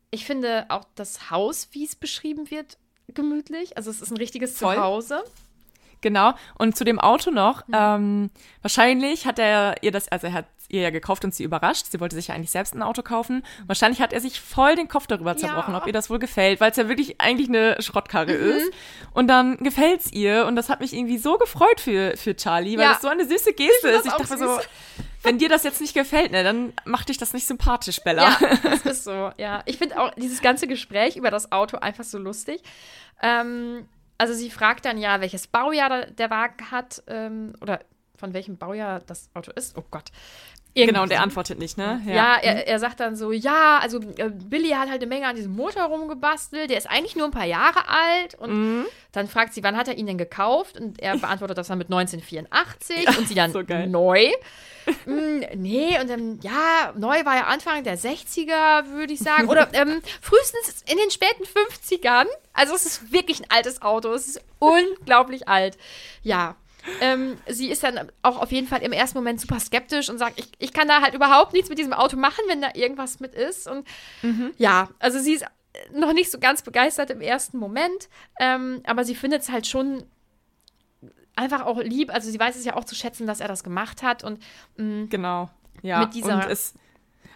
Ich 0.10 0.26
finde 0.26 0.66
auch 0.70 0.86
das 0.96 1.30
Haus, 1.32 1.68
wie 1.72 1.84
es 1.84 1.96
beschrieben 1.98 2.50
wird, 2.50 2.78
gemütlich. 3.10 3.76
Also 3.76 3.90
es 3.92 4.02
ist 4.02 4.10
ein 4.10 4.18
richtiges 4.18 4.58
Voll. 4.58 4.76
Zuhause. 4.76 5.22
Genau. 6.02 6.34
Und 6.58 6.78
zu 6.78 6.84
dem 6.84 7.00
Auto 7.00 7.32
noch. 7.32 7.68
Mhm. 7.68 7.74
Ähm, 7.76 8.30
wahrscheinlich 8.62 9.26
hat 9.26 9.40
er 9.40 9.76
ihr 9.82 9.92
das, 9.92 10.08
also 10.10 10.28
er 10.28 10.34
hat 10.34 10.46
ihr 10.70 10.82
ja 10.82 10.90
gekauft 10.90 11.24
und 11.24 11.34
sie 11.34 11.44
überrascht. 11.44 11.86
Sie 11.90 12.00
wollte 12.02 12.16
sich 12.16 12.28
ja 12.28 12.36
eigentlich 12.36 12.52
selbst 12.52 12.76
ein 12.76 12.84
Auto 12.84 13.02
kaufen. 13.02 13.44
Wahrscheinlich 13.68 14.02
hat 14.02 14.12
er 14.12 14.20
sich 14.20 14.42
voll 14.42 14.76
den 14.76 14.90
Kopf 14.90 15.08
darüber 15.08 15.38
zerbrochen, 15.38 15.74
Ja. 15.74 15.80
ob 15.80 15.88
ihr 15.88 15.94
das 15.94 16.10
wohl 16.10 16.20
gefällt, 16.20 16.60
weil 16.60 16.72
es 16.72 16.78
ja 16.78 16.90
wirklich 16.90 17.22
eigentlich 17.22 17.48
eine 17.48 17.82
Schrottkarre 17.82 18.34
Mhm. 18.34 18.50
ist. 18.58 18.72
Und 19.14 19.28
dann 19.30 19.56
gefällt's 19.58 20.12
ihr. 20.12 20.46
Und 20.46 20.58
das 20.58 20.68
hat 20.70 20.82
mich 20.82 20.94
irgendwie 20.94 21.18
so 21.20 21.38
gefreut 21.38 21.80
für, 21.80 22.18
für 22.18 22.36
Charlie, 22.36 22.76
weil 22.78 22.84
Ja. 22.84 22.94
das 22.94 23.02
so 23.02 23.08
eine 23.08 23.26
süße 23.26 23.54
Geste 23.54 23.88
ist. 23.90 24.06
Ich 24.08 24.12
dachte 24.12 24.38
so, 24.38 24.60
wenn 25.24 25.38
dir 25.38 25.48
das 25.50 25.64
jetzt 25.64 25.80
nicht 25.80 25.94
gefällt, 25.94 26.32
ne, 26.32 26.44
dann 26.44 26.74
macht 26.86 27.08
dich 27.10 27.18
das 27.18 27.34
nicht 27.34 27.48
sympathisch, 27.48 28.02
Bella. 28.04 28.24
Ja, 28.24 28.38
das 28.64 28.82
ist 28.82 29.04
so, 29.06 29.32
ja. 29.38 29.62
Ich 29.66 29.78
finde 29.78 30.00
auch 30.02 30.12
dieses 30.16 30.42
ganze 30.42 30.68
Gespräch 30.68 31.16
über 31.16 31.32
das 31.32 31.52
Auto 31.54 31.78
einfach 31.78 32.04
so 32.04 32.18
lustig. 32.18 32.62
Ähm, 33.22 33.88
also 34.18 34.34
sie 34.34 34.50
fragt 34.50 34.86
dann 34.86 34.98
ja, 34.98 35.22
welches 35.22 35.48
Baujahr 35.48 36.08
der, 36.08 36.30
Wagen 36.30 36.72
hat 36.72 37.04
ähm, 37.08 37.54
oder 37.62 37.82
von 38.16 38.34
welchem 38.34 38.58
Baujahr 38.58 39.00
das 39.00 39.30
Auto 39.34 39.52
ist. 39.52 39.78
Oh 39.78 39.84
Gott. 39.92 40.12
Irgendwie 40.78 40.94
Genau, 40.94 41.04
und 41.04 41.12
er 41.12 41.22
antwortet 41.24 41.58
nicht, 41.58 41.78
ne? 41.78 42.02
Ja, 42.06 42.36
er, 42.36 42.68
er 42.68 42.80
sagt 42.80 43.00
dann 43.00 43.16
so, 43.16 43.32
ja, 43.32 43.80
also 43.82 44.00
äh, 44.18 44.30
Billy 44.30 44.70
hat 44.70 44.90
halt 44.90 45.02
eine 45.02 45.08
Menge 45.08 45.26
an 45.28 45.36
diesem 45.36 45.56
Motor 45.56 45.84
rumgebastelt, 45.86 46.70
der 46.70 46.78
ist 46.78 46.90
eigentlich 46.90 47.16
nur 47.16 47.26
ein 47.26 47.32
paar 47.32 47.46
Jahre 47.46 47.88
alt 47.88 48.36
und 48.36 48.52
Mhm. 48.52 48.86
dann 49.12 49.28
fragt 49.28 49.54
sie, 49.56 49.64
wann 49.64 49.76
hat 49.76 49.88
er 49.88 49.98
ihn 49.98 50.06
denn 50.06 50.18
gekauft 50.18 50.80
und 50.80 51.02
er 51.02 51.18
beantwortet 51.18 51.58
das 51.58 51.68
dann 51.68 51.80
mit 51.80 51.88
1984 51.92 53.18
und 53.18 53.28
sie 53.28 53.34
dann 53.36 53.52
so 53.52 53.62
neu. 53.88 54.30
Mm, 55.06 55.40
nee, 55.56 56.00
und 56.00 56.10
dann, 56.10 56.40
ja, 56.42 56.94
neu 56.96 57.26
war 57.26 57.36
ja 57.36 57.44
Anfang 57.46 57.84
der 57.84 57.98
60er, 57.98 58.92
würde 58.92 59.14
ich 59.14 59.20
sagen. 59.20 59.50
Oder 59.50 59.70
ähm, 59.74 60.02
frühestens 60.22 60.84
in 60.90 60.98
den 60.98 61.12
späten 61.12 61.44
50ern. 61.44 62.26
Also 62.54 62.76
es 62.76 62.86
ist 62.86 63.12
wirklich 63.12 63.42
ein 63.42 63.48
altes 63.50 63.82
Auto. 63.82 64.14
Es 64.14 64.28
ist 64.28 64.42
unglaublich 64.60 65.48
alt. 65.48 65.78
Ja. 66.24 66.56
Ähm, 67.02 67.38
sie 67.48 67.70
ist 67.70 67.84
dann 67.84 68.12
auch 68.22 68.42
auf 68.42 68.52
jeden 68.52 68.68
Fall 68.68 68.82
im 68.82 68.92
ersten 68.92 69.18
Moment 69.18 69.42
super 69.42 69.60
skeptisch 69.60 70.10
und 70.10 70.18
sagt, 70.18 70.40
ich, 70.40 70.52
ich 70.60 70.74
kann 70.74 70.88
da 70.88 71.02
halt 71.02 71.14
überhaupt 71.14 71.54
nichts 71.54 71.70
mit 71.70 71.78
diesem 71.78 71.94
Auto 71.94 72.18
machen, 72.18 72.44
wenn 72.48 72.62
da 72.62 72.70
irgendwas 72.74 73.20
mit 73.20 73.34
ist. 73.34 73.68
Und 73.68 73.88
ja, 74.58 74.90
also 75.00 75.20
sie 75.20 75.34
ist 75.34 75.46
noch 75.94 76.14
nicht 76.14 76.32
so 76.32 76.40
ganz 76.40 76.62
begeistert 76.62 77.10
im 77.10 77.22
ersten 77.22 77.58
Moment, 77.58 78.10
ähm, 78.40 78.82
aber 78.86 79.04
sie 79.04 79.16
findet 79.16 79.42
es 79.44 79.50
halt 79.50 79.68
schon 79.68 80.04
einfach 81.36 81.66
auch 81.66 81.80
lieb. 81.80 82.14
Also 82.14 82.32
sie 82.32 82.40
weiß 82.40 82.56
es 82.56 82.66
ja 82.66 82.76
auch 82.76 82.86
zu 82.86 82.96
schätzen, 82.96 83.28
dass 83.28 83.40
er 83.40 83.48
das 83.48 83.64
gemacht 83.64 84.04
hat 84.04 84.24
und 84.24 84.42
mm, 84.78 85.06
Genau. 85.10 85.50
Ja. 85.84 86.00
Mit 86.02 86.16
dieser- 86.16 86.34
und 86.34 86.52
es, 86.52 86.74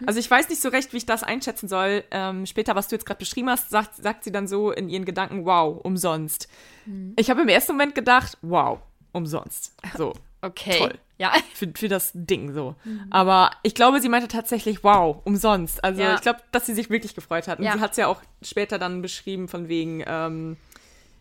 also 0.06 0.18
ich 0.18 0.28
weiß 0.30 0.48
nicht 0.48 0.60
so 0.60 0.68
recht, 0.68 0.92
wie 0.92 0.96
ich 0.96 1.06
das 1.06 1.22
einschätzen 1.22 1.68
soll. 1.68 2.04
Ähm, 2.10 2.46
später, 2.46 2.74
was 2.74 2.88
du 2.88 2.96
jetzt 2.96 3.06
gerade 3.06 3.18
beschrieben 3.18 3.48
hast, 3.48 3.70
sagt, 3.70 3.96
sagt 3.96 4.24
sie 4.24 4.32
dann 4.32 4.48
so 4.48 4.72
in 4.72 4.88
ihren 4.88 5.04
Gedanken, 5.04 5.44
wow, 5.44 5.78
umsonst. 5.82 6.48
Mhm. 6.86 7.14
Ich 7.16 7.30
habe 7.30 7.42
im 7.42 7.48
ersten 7.48 7.72
Moment 7.72 7.94
gedacht, 7.94 8.36
wow, 8.42 8.80
umsonst. 9.12 9.74
So, 9.96 10.12
okay. 10.40 10.78
Toll. 10.78 10.98
Ja. 11.18 11.32
für, 11.54 11.70
für 11.74 11.88
das 11.88 12.10
Ding 12.14 12.52
so. 12.52 12.74
Aber 13.10 13.52
ich 13.62 13.74
glaube, 13.76 14.00
sie 14.00 14.08
meinte 14.08 14.26
tatsächlich, 14.28 14.82
wow, 14.82 15.18
umsonst. 15.24 15.84
Also 15.84 16.02
Ja. 16.02 16.14
ich 16.16 16.20
glaube, 16.22 16.40
dass 16.50 16.66
sie 16.66 16.74
sich 16.74 16.90
wirklich 16.90 17.14
gefreut 17.14 17.46
hat. 17.46 17.58
Und 17.60 17.64
Ja. 17.64 17.74
sie 17.74 17.80
hat 17.80 17.92
es 17.92 17.96
ja 17.96 18.08
auch 18.08 18.20
später 18.42 18.78
dann 18.78 19.02
beschrieben 19.02 19.46
von 19.46 19.68
wegen, 19.68 20.02
ähm, 20.06 20.56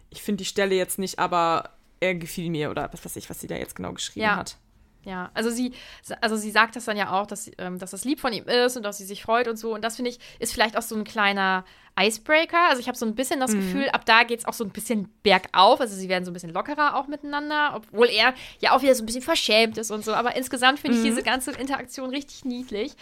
ich 0.10 0.22
finde 0.24 0.40
die 0.40 0.46
Stelle 0.46 0.74
jetzt 0.76 0.98
nicht, 0.98 1.20
aber 1.20 1.70
er 2.00 2.16
gefiel 2.16 2.50
mir 2.50 2.72
oder 2.72 2.90
was 2.92 3.06
weiß 3.06 3.16
ich, 3.18 3.30
was 3.30 3.40
sie 3.42 3.48
da 3.48 3.56
jetzt 3.56 3.76
genau 3.76 3.94
geschrieben 3.94 4.26
Ja. 4.26 4.38
hat. 4.38 4.58
Ja, 5.04 5.32
also 5.34 5.50
sie, 5.50 5.74
also 6.22 6.36
sie 6.36 6.52
sagt 6.52 6.76
das 6.76 6.86
dann 6.86 6.96
ja 6.96 7.12
auch, 7.12 7.26
dass, 7.26 7.50
ähm, 7.58 7.80
dass 7.80 7.92
das 7.92 8.06
lieb 8.06 8.20
von 8.20 8.34
ihm 8.34 8.46
ist 8.46 8.78
und 8.78 8.84
dass 8.84 9.00
sie 9.00 9.06
sich 9.06 9.24
freut 9.24 9.48
und 9.48 9.58
so. 9.58 9.74
Und 9.74 9.84
das 9.84 9.96
finde 9.96 10.12
ich, 10.12 10.20
ist 10.40 10.54
vielleicht 10.54 10.78
auch 10.78 10.84
so 10.84 10.96
ein 10.96 11.04
kleiner 11.04 11.66
Icebreaker. 12.00 12.70
Also 12.70 12.80
ich 12.80 12.88
habe 12.88 12.98
so 12.98 13.06
ein 13.06 13.16
bisschen 13.16 13.40
das 13.40 13.52
Gefühl, 13.52 13.90
ab 13.90 14.06
da 14.06 14.24
geht 14.24 14.40
es 14.40 14.46
auch 14.46 14.54
so 14.54 14.64
ein 14.64 14.70
bisschen 14.70 15.10
bergauf. 15.24 15.82
Also 15.82 15.96
sie 15.96 16.08
werden 16.08 16.24
so 16.24 16.32
ein 16.32 16.34
bisschen 16.34 16.54
lockerer 16.54 16.96
auch 16.96 17.08
miteinander, 17.08 17.74
obwohl 17.76 18.08
er 18.10 18.34
ja 18.60 18.74
auch 18.74 18.82
wieder 18.82 18.96
so 18.96 19.04
ein 19.04 19.08
bisschen 19.08 19.22
verschämt 19.24 19.78
ist 19.78 19.92
und 19.92 20.06
so. 20.06 20.14
Aber 20.14 20.36
insgesamt 20.36 20.80
finde 20.80 20.98
ich 20.98 21.04
diese 21.04 21.24
ganze 21.24 21.52
Interaktion 21.52 22.10
richtig 22.12 22.46
niedlich. 22.46 22.94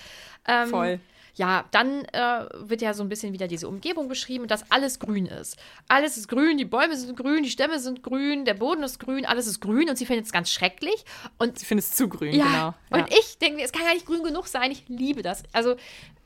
Ähm, 0.47 0.69
Voll. 0.69 0.99
Ja, 1.35 1.65
dann 1.71 2.05
äh, 2.05 2.45
wird 2.59 2.81
ja 2.81 2.93
so 2.93 3.03
ein 3.03 3.09
bisschen 3.09 3.33
wieder 3.33 3.47
diese 3.47 3.67
Umgebung 3.67 4.07
beschrieben, 4.07 4.47
dass 4.47 4.69
alles 4.71 4.99
grün 4.99 5.25
ist. 5.25 5.57
Alles 5.87 6.17
ist 6.17 6.27
grün, 6.27 6.57
die 6.57 6.65
Bäume 6.65 6.95
sind 6.95 7.15
grün, 7.15 7.43
die 7.43 7.49
Stämme 7.49 7.79
sind 7.79 8.03
grün, 8.03 8.45
der 8.45 8.53
Boden 8.53 8.83
ist 8.83 8.99
grün, 8.99 9.25
alles 9.25 9.47
ist 9.47 9.59
grün 9.59 9.89
und 9.89 9.97
sie 9.97 10.05
findet 10.05 10.25
es 10.25 10.31
ganz 10.31 10.51
schrecklich. 10.51 11.05
Und 11.37 11.61
Ich 11.61 11.67
finde 11.67 11.79
es 11.79 11.91
zu 11.91 12.07
grün, 12.09 12.33
ja, 12.33 12.75
genau. 12.89 13.01
und 13.03 13.13
ich 13.13 13.37
denke 13.37 13.57
mir, 13.57 13.65
es 13.65 13.71
kann 13.71 13.85
ja 13.85 13.93
nicht 13.93 14.05
grün 14.05 14.23
genug 14.23 14.47
sein. 14.47 14.71
Ich 14.71 14.83
liebe 14.87 15.21
das. 15.21 15.43
Also 15.53 15.75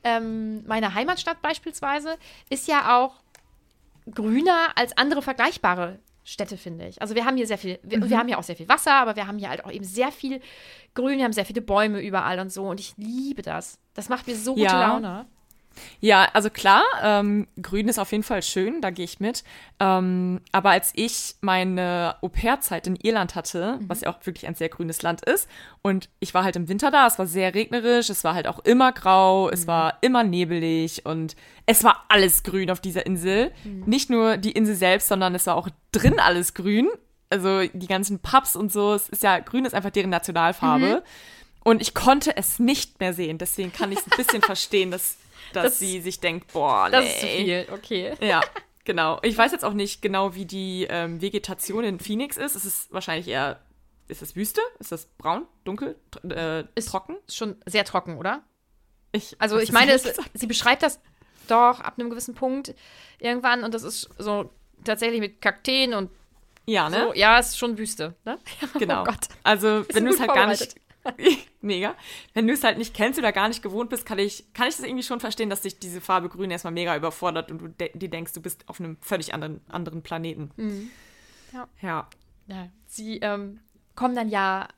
ähm, 0.02 0.64
meine 0.66 0.94
Heimatstadt 0.94 1.40
beispielsweise 1.42 2.16
ist 2.50 2.68
ja 2.68 2.98
auch 2.98 3.14
grüner 4.10 4.72
als 4.76 4.96
andere 4.96 5.22
vergleichbare 5.22 5.98
Städte, 6.24 6.56
finde 6.56 6.88
ich. 6.88 7.00
Also 7.02 7.14
wir 7.14 7.24
haben 7.26 7.36
hier 7.36 7.46
sehr 7.46 7.58
viel, 7.58 7.78
wir, 7.82 7.98
Mhm. 7.98 8.08
wir 8.10 8.18
haben 8.18 8.28
hier 8.28 8.38
auch 8.38 8.42
sehr 8.42 8.56
viel 8.56 8.68
Wasser, 8.68 8.94
aber 8.94 9.14
wir 9.16 9.26
haben 9.26 9.38
hier 9.38 9.50
halt 9.50 9.64
auch 9.64 9.70
eben 9.70 9.84
sehr 9.84 10.10
viel 10.10 10.40
Grün, 10.94 11.18
wir 11.18 11.24
haben 11.24 11.32
sehr 11.32 11.44
viele 11.44 11.60
Bäume 11.60 12.00
überall 12.00 12.40
und 12.40 12.50
so. 12.52 12.64
Und 12.64 12.80
ich 12.80 12.94
liebe 12.96 13.42
das. 13.42 13.78
Das 13.94 14.08
macht 14.08 14.26
mir 14.26 14.34
so 14.34 14.52
gute 14.54 14.64
Ja. 14.66 14.88
Laune. 14.88 15.26
Ja, 16.00 16.28
also 16.32 16.50
klar, 16.50 16.82
ähm, 17.02 17.46
grün 17.60 17.88
ist 17.88 17.98
auf 17.98 18.12
jeden 18.12 18.24
Fall 18.24 18.42
schön, 18.42 18.80
da 18.80 18.90
gehe 18.90 19.04
ich 19.04 19.20
mit. 19.20 19.44
Ähm, 19.80 20.40
aber 20.52 20.70
als 20.70 20.92
ich 20.94 21.34
meine 21.40 22.16
Au-pair-Zeit 22.22 22.86
in 22.86 22.96
Irland 22.96 23.34
hatte, 23.34 23.78
was 23.86 24.02
ja 24.02 24.10
auch 24.10 24.24
wirklich 24.24 24.46
ein 24.46 24.54
sehr 24.54 24.68
grünes 24.68 25.02
Land 25.02 25.24
ist, 25.24 25.48
und 25.82 26.08
ich 26.20 26.34
war 26.34 26.44
halt 26.44 26.56
im 26.56 26.68
Winter 26.68 26.90
da, 26.90 27.06
es 27.06 27.18
war 27.18 27.26
sehr 27.26 27.54
regnerisch, 27.54 28.10
es 28.10 28.24
war 28.24 28.34
halt 28.34 28.46
auch 28.46 28.60
immer 28.60 28.92
grau, 28.92 29.50
es 29.50 29.66
war 29.66 29.98
immer 30.00 30.24
nebelig 30.24 31.04
und 31.04 31.36
es 31.66 31.84
war 31.84 32.04
alles 32.08 32.42
grün 32.42 32.70
auf 32.70 32.80
dieser 32.80 33.06
Insel. 33.06 33.50
Nicht 33.86 34.10
nur 34.10 34.36
die 34.36 34.52
Insel 34.52 34.74
selbst, 34.74 35.08
sondern 35.08 35.34
es 35.34 35.46
war 35.46 35.56
auch 35.56 35.68
drin 35.92 36.18
alles 36.18 36.54
grün. 36.54 36.88
Also 37.30 37.62
die 37.72 37.86
ganzen 37.86 38.20
Pubs 38.20 38.54
und 38.54 38.70
so, 38.72 38.94
es 38.94 39.08
ist 39.08 39.22
ja, 39.22 39.38
grün 39.40 39.64
ist 39.64 39.74
einfach 39.74 39.90
deren 39.90 40.10
Nationalfarbe. 40.10 41.02
Und 41.64 41.80
ich 41.80 41.94
konnte 41.94 42.36
es 42.36 42.58
nicht 42.58 43.00
mehr 43.00 43.14
sehen. 43.14 43.38
Deswegen 43.38 43.72
kann 43.72 43.90
ich 43.90 43.98
es 43.98 44.04
ein 44.04 44.16
bisschen 44.16 44.42
verstehen, 44.42 44.90
dass, 44.90 45.16
dass 45.56 45.64
Das- 45.64 45.78
sie 45.78 46.00
sich 46.00 46.20
denkt, 46.20 46.52
boah, 46.52 46.86
nee. 46.86 46.92
Das 46.92 47.04
ist 47.06 47.20
zu 47.20 47.26
viel, 47.26 47.66
okay. 47.72 48.14
Ja, 48.20 48.40
genau. 48.84 49.18
Ich 49.22 49.36
weiß 49.36 49.52
jetzt 49.52 49.64
auch 49.64 49.72
nicht 49.72 50.02
genau, 50.02 50.34
wie 50.34 50.44
die 50.46 50.86
ähm, 50.88 51.20
Vegetation 51.20 51.84
in 51.84 51.98
Phoenix 51.98 52.36
ist. 52.36 52.54
Es 52.54 52.64
ist 52.64 52.92
wahrscheinlich 52.92 53.28
eher, 53.28 53.60
ist 54.08 54.22
das 54.22 54.36
Wüste? 54.36 54.60
Ist 54.78 54.92
das 54.92 55.06
braun, 55.18 55.46
dunkel, 55.64 55.96
äh, 56.30 56.64
Ist 56.74 56.88
trocken? 56.88 57.16
Ist 57.26 57.36
schon 57.36 57.56
sehr 57.66 57.84
trocken, 57.84 58.18
oder? 58.18 58.42
Ich, 59.12 59.36
Also 59.38 59.58
ich 59.58 59.72
meine, 59.72 59.92
es, 59.92 60.06
sie 60.34 60.46
beschreibt 60.46 60.82
das 60.82 61.00
doch 61.48 61.80
ab 61.80 61.94
einem 61.98 62.10
gewissen 62.10 62.34
Punkt 62.34 62.74
irgendwann 63.18 63.64
und 63.64 63.72
das 63.74 63.82
ist 63.82 64.08
so 64.18 64.50
tatsächlich 64.84 65.20
mit 65.20 65.40
Kakteen 65.40 65.94
und 65.94 66.10
ja, 66.66 66.88
ne? 66.88 67.08
so. 67.08 67.14
Ja, 67.14 67.38
es 67.38 67.50
ist 67.50 67.58
schon 67.58 67.76
Wüste, 67.78 68.14
ne? 68.24 68.38
Genau. 68.78 69.02
Oh 69.02 69.04
Gott. 69.04 69.28
Also, 69.42 69.84
wenn 69.92 70.04
du 70.06 70.12
es 70.12 70.18
halt 70.20 70.32
gar 70.34 70.46
nicht. 70.46 70.74
mega. 71.64 71.94
Wenn 72.32 72.46
du 72.46 72.52
es 72.52 72.62
halt 72.62 72.78
nicht 72.78 72.94
kennst 72.94 73.18
oder 73.18 73.32
gar 73.32 73.48
nicht 73.48 73.62
gewohnt 73.62 73.90
bist, 73.90 74.06
kann 74.06 74.18
ich, 74.18 74.52
kann 74.54 74.68
ich 74.68 74.76
das 74.76 74.84
irgendwie 74.84 75.02
schon 75.02 75.20
verstehen, 75.20 75.50
dass 75.50 75.62
dich 75.62 75.78
diese 75.78 76.00
Farbe 76.00 76.28
Grün 76.28 76.50
erstmal 76.50 76.72
mega 76.72 76.96
überfordert 76.96 77.50
und 77.50 77.58
du 77.58 77.68
de 77.68 77.90
dir 77.96 78.10
denkst, 78.10 78.32
du 78.32 78.40
bist 78.40 78.68
auf 78.68 78.80
einem 78.80 78.96
völlig 79.00 79.34
anderen, 79.34 79.60
anderen 79.68 80.02
Planeten. 80.02 80.50
Mhm. 80.56 80.90
Ja. 81.52 81.68
Ja. 81.80 82.08
Ja, 82.46 82.68
sie 82.86 83.18
ähm, 83.18 83.60
kommen 83.94 84.14
dann 84.14 84.28
ja 84.28 84.68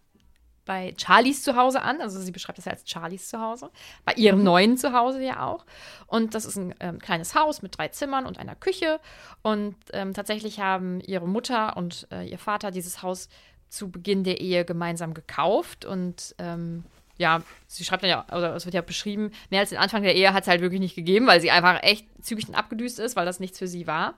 bei 0.66 0.94
Charlies 0.98 1.42
Zuhause 1.42 1.80
an, 1.80 2.00
also 2.00 2.20
sie 2.20 2.32
beschreibt 2.32 2.58
das 2.58 2.66
ja 2.66 2.72
als 2.72 2.88
Charlies 2.90 3.28
Zuhause, 3.28 3.70
bei 4.04 4.12
ihrem 4.14 4.42
neuen 4.42 4.76
Zuhause 4.76 5.22
ja 5.22 5.46
auch. 5.46 5.64
Und 6.06 6.34
das 6.34 6.44
ist 6.44 6.56
ein 6.56 6.74
ähm, 6.80 6.98
kleines 6.98 7.34
Haus 7.34 7.62
mit 7.62 7.78
drei 7.78 7.88
Zimmern 7.88 8.26
und 8.26 8.38
einer 8.38 8.56
Küche. 8.56 9.00
Und 9.42 9.76
ähm, 9.92 10.12
tatsächlich 10.12 10.60
haben 10.60 11.00
ihre 11.00 11.28
Mutter 11.28 11.76
und 11.76 12.08
äh, 12.10 12.28
ihr 12.28 12.38
Vater 12.38 12.72
dieses 12.72 13.02
Haus 13.02 13.28
zu 13.76 13.90
Beginn 13.90 14.24
der 14.24 14.40
Ehe 14.40 14.64
gemeinsam 14.64 15.14
gekauft. 15.14 15.84
Und 15.84 16.34
ähm, 16.38 16.84
ja, 17.18 17.42
sie 17.66 17.84
schreibt 17.84 18.02
dann 18.02 18.10
ja, 18.10 18.26
oder 18.26 18.54
es 18.56 18.64
wird 18.66 18.74
ja 18.74 18.82
beschrieben, 18.82 19.30
mehr 19.50 19.60
als 19.60 19.70
den 19.70 19.78
Anfang 19.78 20.02
der 20.02 20.14
Ehe 20.16 20.32
hat 20.32 20.42
es 20.42 20.48
halt 20.48 20.60
wirklich 20.60 20.80
nicht 20.80 20.96
gegeben, 20.96 21.26
weil 21.26 21.40
sie 21.40 21.50
einfach 21.50 21.82
echt 21.82 22.06
zügig 22.22 22.54
abgedüst 22.54 22.98
ist, 22.98 23.16
weil 23.16 23.26
das 23.26 23.40
nichts 23.40 23.58
für 23.58 23.68
sie 23.68 23.86
war. 23.86 24.14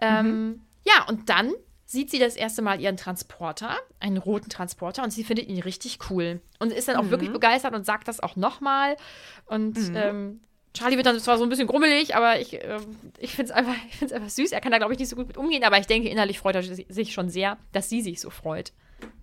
Ähm, 0.00 0.60
Ja, 0.84 1.04
und 1.08 1.28
dann 1.28 1.52
sieht 1.84 2.10
sie 2.10 2.18
das 2.18 2.36
erste 2.36 2.62
Mal 2.62 2.80
ihren 2.80 2.96
Transporter, 2.96 3.76
einen 4.00 4.16
roten 4.18 4.50
Transporter, 4.50 5.02
und 5.04 5.12
sie 5.12 5.24
findet 5.24 5.48
ihn 5.48 5.60
richtig 5.60 5.98
cool. 6.10 6.40
Und 6.58 6.72
ist 6.72 6.88
dann 6.88 6.96
auch 6.96 7.10
wirklich 7.10 7.32
begeistert 7.32 7.74
und 7.74 7.86
sagt 7.86 8.08
das 8.08 8.20
auch 8.20 8.36
nochmal. 8.36 8.96
Und 9.46 9.78
ähm, 9.94 10.40
Charlie 10.74 10.96
wird 10.96 11.06
dann 11.06 11.18
zwar 11.20 11.38
so 11.38 11.44
ein 11.44 11.48
bisschen 11.48 11.68
grummelig, 11.68 12.14
aber 12.16 12.38
ich, 12.40 12.54
ähm, 12.54 12.96
ich 13.18 13.34
finde 13.34 13.50
es 13.52 13.56
einfach, 13.56 13.74
ich 13.88 13.96
find's 13.96 14.12
einfach 14.12 14.28
süß. 14.28 14.52
Er 14.52 14.60
kann 14.60 14.72
da, 14.72 14.78
glaube 14.78 14.92
ich, 14.92 14.98
nicht 14.98 15.08
so 15.08 15.16
gut 15.16 15.28
mit 15.28 15.36
umgehen, 15.36 15.64
aber 15.64 15.78
ich 15.78 15.86
denke, 15.86 16.08
innerlich 16.08 16.38
freut 16.38 16.56
er 16.56 16.62
sich 16.62 17.12
schon 17.12 17.30
sehr, 17.30 17.56
dass 17.72 17.88
sie 17.88 18.02
sich 18.02 18.20
so 18.20 18.30
freut. 18.30 18.72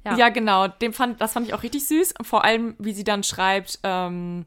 Ja. 0.05 0.17
Ja, 0.17 0.29
genau. 0.29 0.67
Dem 0.67 0.91
fand, 0.93 1.21
das 1.21 1.33
fand 1.33 1.47
ich 1.47 1.53
auch 1.53 1.63
richtig 1.63 1.88
süß. 1.88 2.15
Vor 2.23 2.43
allem, 2.43 2.75
wie 2.77 2.93
sie 2.93 3.03
dann 3.05 3.23
schreibt, 3.23 3.79
ähm, 3.83 4.45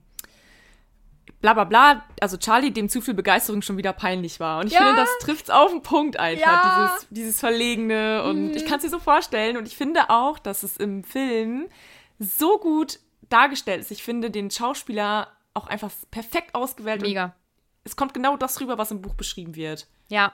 bla 1.41 1.55
bla 1.55 1.65
bla, 1.65 2.05
also 2.21 2.37
Charlie, 2.37 2.71
dem 2.73 2.89
zu 2.89 3.01
viel 3.01 3.15
Begeisterung 3.15 3.63
schon 3.63 3.77
wieder 3.77 3.93
peinlich 3.93 4.39
war. 4.41 4.61
Und 4.61 4.67
ich 4.67 4.73
Ja. 4.75 4.81
finde, 4.81 4.97
das 4.97 5.09
trifft's 5.21 5.51
auf 5.51 5.71
den 5.71 5.83
Punkt 5.83 6.19
einfach, 6.19 6.41
Ja. 6.47 6.79
Mhm. 6.79 6.89
dieses, 6.91 7.09
dieses 7.11 7.41
Verlegene. 7.41 8.23
Und 8.25 8.55
ich 8.55 8.67
kann 8.67 8.77
es 8.77 8.83
dir 8.85 8.91
so 8.91 8.99
vorstellen. 8.99 9.57
Und 9.57 9.67
ich 9.67 9.77
finde 9.77 10.11
auch, 10.11 10.39
dass 10.39 10.63
es 10.63 10.77
im 10.77 11.05
Film 11.05 11.69
so 12.19 12.59
gut 12.59 12.99
dargestellt 13.29 13.81
ist. 13.81 13.91
Ich 13.91 14.03
finde 14.03 14.31
den 14.31 14.51
Schauspieler 14.51 15.29
auch 15.55 15.67
einfach 15.69 15.91
perfekt 16.11 16.55
ausgewählt. 16.55 17.01
Mega. 17.03 17.35
es 17.85 17.97
kommt 17.97 18.13
genau 18.15 18.37
das 18.37 18.61
rüber, 18.61 18.77
was 18.79 18.91
im 18.91 19.01
Buch 19.01 19.15
beschrieben 19.15 19.55
wird. 19.55 19.87
Ja, 20.09 20.33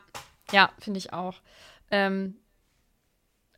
ja, 0.53 0.71
finde 0.81 0.99
ich 0.99 1.13
auch. 1.13 1.35
Ähm, 1.91 2.37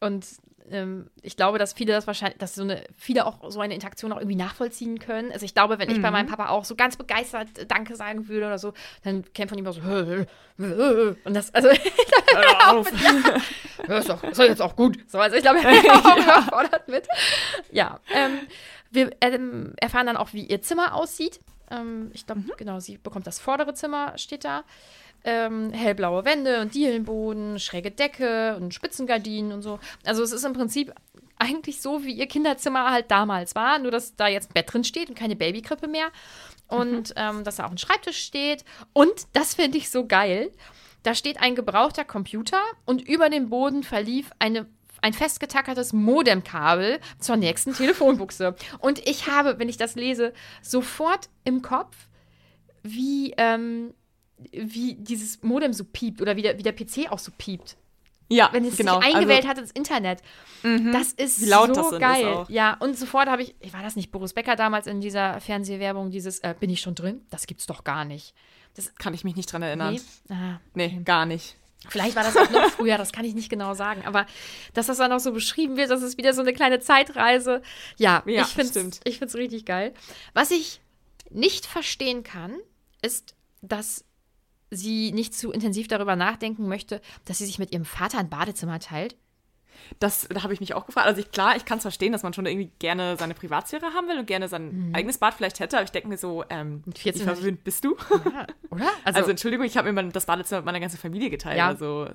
und 0.00 0.26
ähm, 0.70 1.11
ich 1.22 1.37
glaube, 1.37 1.59
dass 1.59 1.72
viele 1.72 1.92
das 1.92 2.07
wahrscheinlich, 2.07 2.38
dass 2.38 2.55
so 2.55 2.62
eine, 2.62 2.85
viele 2.96 3.27
auch 3.27 3.50
so 3.50 3.61
eine 3.61 3.74
Interaktion 3.74 4.12
auch 4.12 4.18
irgendwie 4.18 4.37
nachvollziehen 4.37 4.98
können. 4.98 5.33
Also 5.33 5.44
ich 5.44 5.55
glaube, 5.55 5.79
wenn 5.79 5.90
ich 5.90 6.00
bei 6.00 6.11
meinem 6.11 6.29
Papa 6.29 6.48
auch 6.48 6.64
so 6.64 6.74
ganz 6.74 6.96
begeistert 6.96 7.59
äh, 7.59 7.66
Danke 7.66 7.96
sagen 7.96 8.29
würde 8.29 8.46
oder 8.46 8.59
so, 8.59 8.72
dann 9.03 9.24
käme 9.33 9.48
von 9.48 9.59
ihm 9.59 9.66
auch 9.66 9.72
so 9.72 9.83
und 10.57 11.35
das, 11.35 11.53
also 11.53 11.68
Hör 12.35 12.77
auf. 12.77 12.90
ja, 13.88 13.98
ist, 13.98 14.09
doch, 14.09 14.22
ist 14.22 14.38
doch 14.38 14.44
jetzt 14.44 14.62
auch 14.62 14.77
gut. 14.77 14.98
So, 15.07 15.18
also 15.18 15.37
ich 15.37 15.42
glaube, 15.42 15.59
er 15.62 15.70
wäre 15.70 15.94
auch 15.94 16.16
überfordert 16.16 16.88
mit. 16.88 17.07
Ja, 17.70 18.00
ähm, 18.12 18.40
wir 18.90 19.11
ähm, 19.20 19.72
erfahren 19.77 20.07
dann 20.07 20.16
auch, 20.16 20.33
wie 20.33 20.44
ihr 20.44 20.62
Zimmer 20.62 20.94
aussieht. 20.94 21.40
Ähm, 21.70 22.11
ich 22.14 22.27
glaube, 22.27 22.42
genau, 22.57 22.81
sie 22.81 22.98
bekommt 22.98 23.27
das 23.27 23.38
vordere 23.38 23.74
Zimmer, 23.74 24.16
steht 24.16 24.44
da. 24.44 24.64
Ähm, 25.24 25.70
hellblaue 25.72 26.24
Wände 26.26 26.60
und 26.60 26.74
Dielenboden, 26.74 27.58
schräge 27.58 27.90
Decke 27.90 28.56
und 28.56 28.74
Spitzengardinen 28.74 29.52
und 29.52 29.62
so. 29.62 29.78
Also 30.04 30.22
es 30.22 30.32
ist 30.32 30.44
im 30.44 30.52
Prinzip 30.52 30.92
eigentlich 31.38 31.80
so, 31.80 32.04
wie 32.04 32.12
ihr 32.12 32.26
Kinderzimmer 32.26 32.90
halt 32.90 33.10
damals 33.10 33.54
war, 33.54 33.78
nur 33.78 33.90
dass 33.90 34.16
da 34.16 34.28
jetzt 34.28 34.50
ein 34.50 34.54
Bett 34.54 34.72
drin 34.72 34.84
steht 34.84 35.08
und 35.08 35.18
keine 35.18 35.37
Babykrippe 35.37 35.88
mehr. 35.88 36.08
Und 36.68 37.12
ähm, 37.16 37.44
dass 37.44 37.56
da 37.56 37.66
auch 37.66 37.70
ein 37.70 37.78
Schreibtisch 37.78 38.18
steht. 38.18 38.64
Und 38.92 39.12
das 39.32 39.54
finde 39.54 39.78
ich 39.78 39.90
so 39.90 40.06
geil. 40.06 40.50
Da 41.02 41.14
steht 41.14 41.40
ein 41.40 41.54
gebrauchter 41.54 42.04
Computer 42.04 42.60
und 42.87 43.06
über 43.06 43.28
dem 43.28 43.50
Boden 43.50 43.82
verlief 43.82 44.30
eine, 44.38 44.66
ein 45.02 45.12
festgetackertes 45.12 45.92
Modemkabel 45.92 46.98
zur 47.18 47.37
nächsten 47.37 47.74
Telefonbuchse. 47.74 48.56
Und 48.78 49.06
ich 49.06 49.28
habe, 49.28 49.58
wenn 49.58 49.68
ich 49.68 49.76
das 49.76 49.96
lese, 49.96 50.32
sofort 50.62 51.28
im 51.44 51.60
Kopf, 51.60 51.94
wie, 52.82 53.34
ähm, 53.37 53.92
wie 54.52 54.94
dieses 54.94 55.42
Modem 55.42 55.72
so 55.72 55.84
piept 55.84 56.20
oder 56.20 56.36
wie 56.36 56.42
der, 56.42 56.58
wie 56.58 56.62
der 56.62 56.72
PC 56.72 57.10
auch 57.10 57.18
so 57.18 57.32
piept. 57.36 57.76
Ja, 58.30 58.48
Wenn 58.52 58.64
es 58.64 58.76
genau. 58.76 59.00
sich 59.00 59.14
eingewählt 59.14 59.40
also, 59.44 59.48
hat 59.48 59.58
ins 59.58 59.70
Internet. 59.72 60.20
Das 60.92 61.12
ist 61.12 61.40
so 61.40 61.66
das 61.66 61.92
ist 61.92 62.00
geil. 62.00 62.26
auch. 62.26 62.48
Ja, 62.48 62.74
und 62.80 62.98
sofort 62.98 63.28
habe 63.28 63.42
ich, 63.42 63.54
war 63.72 63.82
das 63.82 63.96
nicht 63.96 64.10
Boris 64.10 64.32
Becker 64.32 64.56
damals 64.56 64.86
in 64.86 65.02
dieser 65.02 65.40
Fernsehwerbung, 65.40 66.10
dieses, 66.10 66.38
äh, 66.38 66.54
bin 66.58 66.70
ich 66.70 66.80
schon 66.80 66.94
drin? 66.94 67.20
Das 67.30 67.46
gibt's 67.46 67.66
doch 67.66 67.84
gar 67.84 68.04
nicht. 68.06 68.34
kann 68.98 69.12
ich 69.12 69.24
mich 69.24 69.36
nicht 69.36 69.52
dran 69.52 69.62
erinnern. 69.62 69.94
Nee? 70.28 70.34
Ah, 70.34 70.58
Nee, 70.72 71.00
gar 71.04 71.26
nicht. 71.26 71.56
Vielleicht 71.88 72.16
war 72.16 72.22
das 72.24 72.34
auch 72.34 72.50
noch 72.50 72.70
früher, 72.70 72.96
das 72.96 73.12
kann 73.12 73.26
ich 73.26 73.34
nicht 73.34 73.50
genau 73.50 73.74
sagen. 73.74 74.04
Aber 74.06 74.26
dass 74.72 74.86
das 74.86 74.96
dann 74.96 75.12
auch 75.12 75.20
so 75.20 75.32
beschrieben 75.32 75.76
wird, 75.76 75.90
das 75.90 76.00
ist 76.02 76.16
wieder 76.16 76.32
so 76.32 76.40
eine 76.40 76.54
kleine 76.54 76.80
Zeitreise. 76.80 77.60
Ja, 77.98 78.22
Ja, 78.26 78.42
ich 78.42 78.48
finde 78.48 79.26
es 79.26 79.34
richtig 79.34 79.66
geil. 79.66 79.92
Was 80.32 80.50
ich 80.50 80.80
nicht 81.30 81.66
verstehen 81.66 82.22
kann, 82.22 82.56
ist, 83.02 83.34
dass 83.60 84.04
sie 84.70 85.12
nicht 85.12 85.35
zu 85.35 85.53
intensiv 85.53 85.88
darüber 85.88 86.16
nachdenken 86.16 86.68
möchte, 86.68 87.00
dass 87.24 87.38
sie 87.38 87.46
sich 87.46 87.59
mit 87.59 87.72
ihrem 87.72 87.85
Vater 87.85 88.18
ein 88.18 88.29
Badezimmer 88.31 88.79
teilt. 88.81 89.16
Das 89.98 90.27
da 90.29 90.42
habe 90.44 90.53
ich 90.55 90.61
mich 90.61 90.72
auch 90.74 90.87
gefragt. 90.87 91.07
Also 91.07 91.20
ich, 91.20 91.31
klar, 91.33 91.57
ich 91.57 91.64
kann 91.64 91.79
es 91.79 91.83
verstehen, 91.83 92.12
dass 92.12 92.22
man 92.22 92.33
schon 92.33 92.46
irgendwie 92.46 92.70
gerne 92.79 93.16
seine 93.18 93.35
Privatsphäre 93.35 93.87
haben 93.92 94.09
will 94.09 94.18
und 94.18 94.27
gerne 94.27 94.48
sein 94.48 94.92
eigenes 94.94 95.18
Bad 95.18 95.35
vielleicht 95.35 95.59
hätte, 95.61 95.77
aber 95.77 95.85
ich 95.85 95.90
denke 95.90 96.09
mir 96.09 96.16
so, 96.16 96.44
ähm, 96.48 96.83
wie 96.87 96.98
14 97.00 97.24
verwöhnt 97.24 97.64
bist 97.64 97.85
du? 97.85 97.96
Ja, 98.24 98.46
oder? 98.70 98.85
Also, 99.05 99.18
Also, 99.18 99.31
Entschuldigung, 99.31 99.66
ich 99.66 99.77
habe 99.77 99.92
mir 99.92 100.05
das 100.11 100.27
Badezimmer 100.27 100.61
mit 100.61 100.66
meiner 100.66 100.81
ganzen 100.81 100.98
Familie 100.98 101.29
geteilt. 101.29 101.59
Ja. 101.59 101.66
Also 101.68 102.09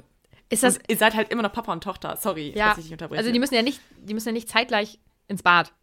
ist 0.49 0.63
das. 0.63 0.77
und 0.77 0.83
ihr 0.89 0.97
seid 0.97 1.15
halt 1.15 1.29
immer 1.29 1.43
noch 1.43 1.51
Papa 1.53 1.71
und 1.73 1.83
Tochter. 1.83 2.17
Sorry, 2.17 2.53
Ja, 2.55 2.69
dass 2.69 2.79
ich 2.79 2.85
dich 2.85 2.93
unterbreche. 2.93 3.19
also 3.19 3.31
die 3.31 3.39
müssen 3.39 3.53
ja 3.55 3.61
nicht, 3.61 3.81
die 4.01 4.13
müssen 4.13 4.29
ja 4.29 4.33
nicht 4.33 4.49
zeitgleich 4.49 4.97
ins 5.27 5.43
Bad. 5.43 5.73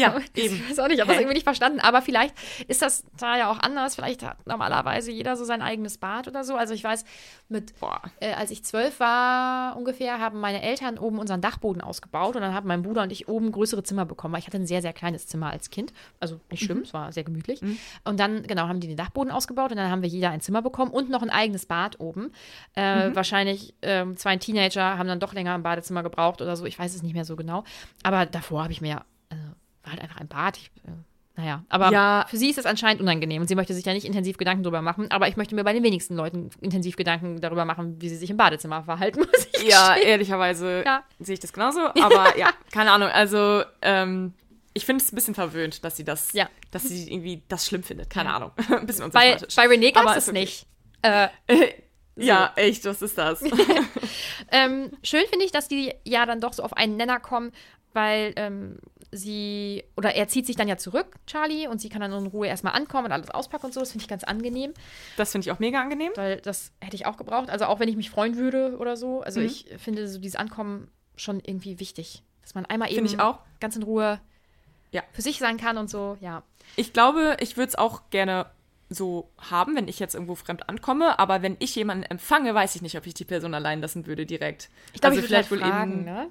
Ja, 0.00 0.16
Ich 0.34 0.44
eben. 0.44 0.68
weiß 0.68 0.78
auch 0.78 0.86
nicht, 0.88 0.94
ich 0.96 1.00
habe 1.00 1.10
das 1.10 1.18
irgendwie 1.20 1.34
nicht 1.34 1.44
verstanden. 1.44 1.80
Aber 1.80 2.02
vielleicht 2.02 2.34
ist 2.68 2.82
das 2.82 3.04
da 3.18 3.36
ja 3.36 3.50
auch 3.50 3.58
anders. 3.58 3.94
Vielleicht 3.94 4.22
hat 4.24 4.46
normalerweise 4.46 5.10
jeder 5.10 5.36
so 5.36 5.44
sein 5.44 5.62
eigenes 5.62 5.98
Bad 5.98 6.28
oder 6.28 6.44
so. 6.44 6.56
Also 6.56 6.74
ich 6.74 6.82
weiß, 6.84 7.04
mit, 7.48 7.72
äh, 8.20 8.32
als 8.34 8.50
ich 8.50 8.64
zwölf 8.64 9.00
war 9.00 9.76
ungefähr, 9.76 10.18
haben 10.20 10.40
meine 10.40 10.62
Eltern 10.62 10.98
oben 10.98 11.18
unseren 11.18 11.40
Dachboden 11.40 11.82
ausgebaut 11.82 12.36
und 12.36 12.42
dann 12.42 12.54
haben 12.54 12.68
mein 12.68 12.82
Bruder 12.82 13.02
und 13.02 13.12
ich 13.12 13.28
oben 13.28 13.52
größere 13.52 13.82
Zimmer 13.82 14.04
bekommen, 14.06 14.32
weil 14.32 14.40
ich 14.40 14.46
hatte 14.46 14.56
ein 14.58 14.66
sehr, 14.66 14.82
sehr 14.82 14.92
kleines 14.92 15.26
Zimmer 15.26 15.50
als 15.50 15.70
Kind. 15.70 15.92
Also 16.20 16.40
nicht 16.50 16.64
schlimm, 16.64 16.78
es 16.82 16.94
war 16.94 17.12
sehr 17.12 17.24
gemütlich. 17.24 17.60
Und 18.04 18.20
dann, 18.20 18.42
genau, 18.44 18.68
haben 18.68 18.80
die 18.80 18.86
den 18.88 18.96
Dachboden 18.96 19.30
ausgebaut 19.32 19.70
und 19.72 19.76
dann 19.76 19.90
haben 19.90 20.02
wir 20.02 20.08
jeder 20.08 20.30
ein 20.30 20.40
Zimmer 20.40 20.62
bekommen 20.62 20.90
und 20.92 21.10
noch 21.10 21.22
ein 21.22 21.30
eigenes 21.30 21.66
Bad 21.66 21.98
oben. 22.00 22.32
Äh, 22.74 23.10
Wahrscheinlich 23.14 23.74
ähm, 23.82 24.16
zwei 24.16 24.36
Teenager 24.36 24.96
haben 24.98 25.08
dann 25.08 25.20
doch 25.20 25.34
länger 25.34 25.54
im 25.54 25.62
Badezimmer 25.62 26.02
gebraucht 26.02 26.40
oder 26.40 26.56
so. 26.56 26.64
Ich 26.64 26.78
weiß 26.78 26.94
es 26.94 27.02
nicht 27.02 27.14
mehr 27.14 27.24
so 27.24 27.36
genau. 27.36 27.64
Aber 28.02 28.26
davor 28.26 28.62
habe 28.62 28.72
ich 28.72 28.80
mir 28.80 28.88
ja, 28.88 29.04
also, 29.30 29.42
war 29.82 29.92
halt 29.92 30.02
einfach 30.02 30.16
ein 30.20 30.28
Bad. 30.28 30.56
Ich, 30.58 30.70
äh, 30.86 30.90
naja, 31.36 31.64
aber 31.68 31.90
Ja. 31.90 32.26
für 32.28 32.36
sie 32.36 32.50
ist 32.50 32.58
es 32.58 32.66
anscheinend 32.66 33.00
unangenehm 33.00 33.40
und 33.40 33.48
sie 33.48 33.54
möchte 33.54 33.72
sich 33.72 33.84
da 33.84 33.92
nicht 33.92 34.04
intensiv 34.04 34.36
Gedanken 34.36 34.62
drüber 34.62 34.82
machen. 34.82 35.10
Aber 35.10 35.28
ich 35.28 35.36
möchte 35.36 35.54
mir 35.54 35.64
bei 35.64 35.72
den 35.72 35.82
wenigsten 35.82 36.14
Leuten 36.16 36.50
intensiv 36.60 36.96
Gedanken 36.96 37.40
darüber 37.40 37.64
machen, 37.64 38.00
wie 38.02 38.08
sie 38.08 38.16
sich 38.16 38.28
im 38.30 38.36
Badezimmer 38.36 38.82
verhalten, 38.84 39.20
muss 39.32 39.48
ich 39.54 39.68
Ja, 39.68 39.94
gestehen. 39.94 40.08
ehrlicherweise 40.10 40.82
Ja. 40.84 41.04
sehe 41.18 41.34
ich 41.34 41.40
das 41.40 41.52
genauso. 41.52 41.80
Aber 41.80 42.36
ja, 42.36 42.50
keine 42.72 42.90
Ahnung. 42.92 43.08
Also, 43.08 43.62
ähm, 43.82 44.34
ich 44.74 44.84
finde 44.86 45.02
es 45.02 45.10
ein 45.12 45.14
bisschen 45.16 45.34
verwöhnt, 45.34 45.82
dass 45.84 45.96
sie 45.96 46.04
das, 46.04 46.32
Ja. 46.32 46.48
dass 46.70 46.84
sie 46.84 47.10
irgendwie 47.12 47.42
das 47.48 47.66
schlimm 47.66 47.82
findet. 47.82 48.10
Keine 48.10 48.32
Ahnung. 48.34 48.52
ein 48.70 48.86
bisschen 48.86 49.10
Bei, 49.10 49.32
unsympathisch. 49.32 49.56
bei 49.56 49.66
René 49.66 49.92
gab 49.92 50.16
es 50.16 50.28
okay. 50.28 50.38
nicht. 50.38 50.66
Äh, 51.02 51.28
Ja, 52.16 52.52
echt, 52.56 52.84
was 52.84 53.00
ist 53.00 53.16
das? 53.16 53.42
Ähm, 54.50 54.90
schön 55.02 55.22
finde 55.30 55.44
ich, 55.44 55.52
dass 55.52 55.68
die 55.68 55.92
ja 56.04 56.26
dann 56.26 56.40
doch 56.40 56.52
so 56.52 56.62
auf 56.62 56.72
einen 56.76 56.96
Nenner 56.96 57.20
kommen, 57.20 57.52
weil 57.92 58.32
ähm, 58.36 58.78
sie, 59.12 59.84
oder 59.96 60.14
er 60.14 60.28
zieht 60.28 60.46
sich 60.46 60.56
dann 60.56 60.68
ja 60.68 60.76
zurück, 60.76 61.16
Charlie, 61.26 61.66
und 61.66 61.80
sie 61.80 61.88
kann 61.88 62.00
dann 62.00 62.12
in 62.12 62.26
Ruhe 62.26 62.46
erstmal 62.46 62.74
ankommen 62.74 63.06
und 63.06 63.12
alles 63.12 63.30
auspacken 63.30 63.66
und 63.66 63.74
so. 63.74 63.80
Das 63.80 63.90
finde 63.92 64.02
ich 64.04 64.08
ganz 64.08 64.24
angenehm, 64.24 64.72
Das 65.16 65.32
finde 65.32 65.46
ich 65.46 65.52
auch 65.52 65.58
mega 65.58 65.80
angenehm. 65.80 66.12
weil 66.14 66.40
das 66.40 66.72
hätte 66.80 66.96
ich 66.96 67.06
auch 67.06 67.16
gebraucht. 67.16 67.50
Also 67.50 67.64
auch 67.66 67.80
wenn 67.80 67.88
ich 67.88 67.96
mich 67.96 68.10
freuen 68.10 68.36
würde 68.36 68.76
oder 68.78 68.96
so. 68.96 69.16
Mhm. 69.18 69.22
Also 69.24 69.40
ich 69.40 69.66
finde 69.78 70.06
so 70.08 70.18
dieses 70.20 70.36
Ankommen 70.36 70.88
schon 71.16 71.40
irgendwie 71.40 71.80
wichtig. 71.80 72.22
Dass 72.42 72.54
man 72.54 72.66
einmal 72.66 72.90
eben 72.92 73.06
ganz 73.60 73.76
in 73.76 73.82
Ruhe 73.82 74.20
Ja. 74.92 75.02
für 75.12 75.22
sich 75.22 75.38
sein 75.38 75.56
kann 75.56 75.76
und 75.76 75.88
so, 75.90 76.16
ja. 76.20 76.42
Ich 76.76 76.92
glaube, 76.92 77.36
ich 77.40 77.56
würde 77.56 77.68
es 77.68 77.76
auch 77.76 78.10
gerne 78.10 78.46
so 78.88 79.30
haben, 79.38 79.76
wenn 79.76 79.86
ich 79.86 79.98
jetzt 80.00 80.14
irgendwo 80.14 80.34
fremd 80.34 80.68
ankomme. 80.68 81.18
Aber 81.18 81.42
wenn 81.42 81.56
ich 81.60 81.74
jemanden 81.76 82.02
empfange, 82.04 82.54
weiß 82.54 82.74
ich 82.76 82.82
nicht, 82.82 82.96
ob 82.96 83.06
ich 83.06 83.14
die 83.14 83.24
Person 83.24 83.54
allein 83.54 83.80
lassen 83.80 84.06
würde 84.06 84.26
direkt. 84.26 84.68
Ich 84.94 85.00
glaube, 85.00 85.16
also 85.16 85.24
ich 85.24 85.30
würde 85.30 85.44
vielleicht 85.44 85.62
fragen, 85.64 86.04
ne? 86.04 86.28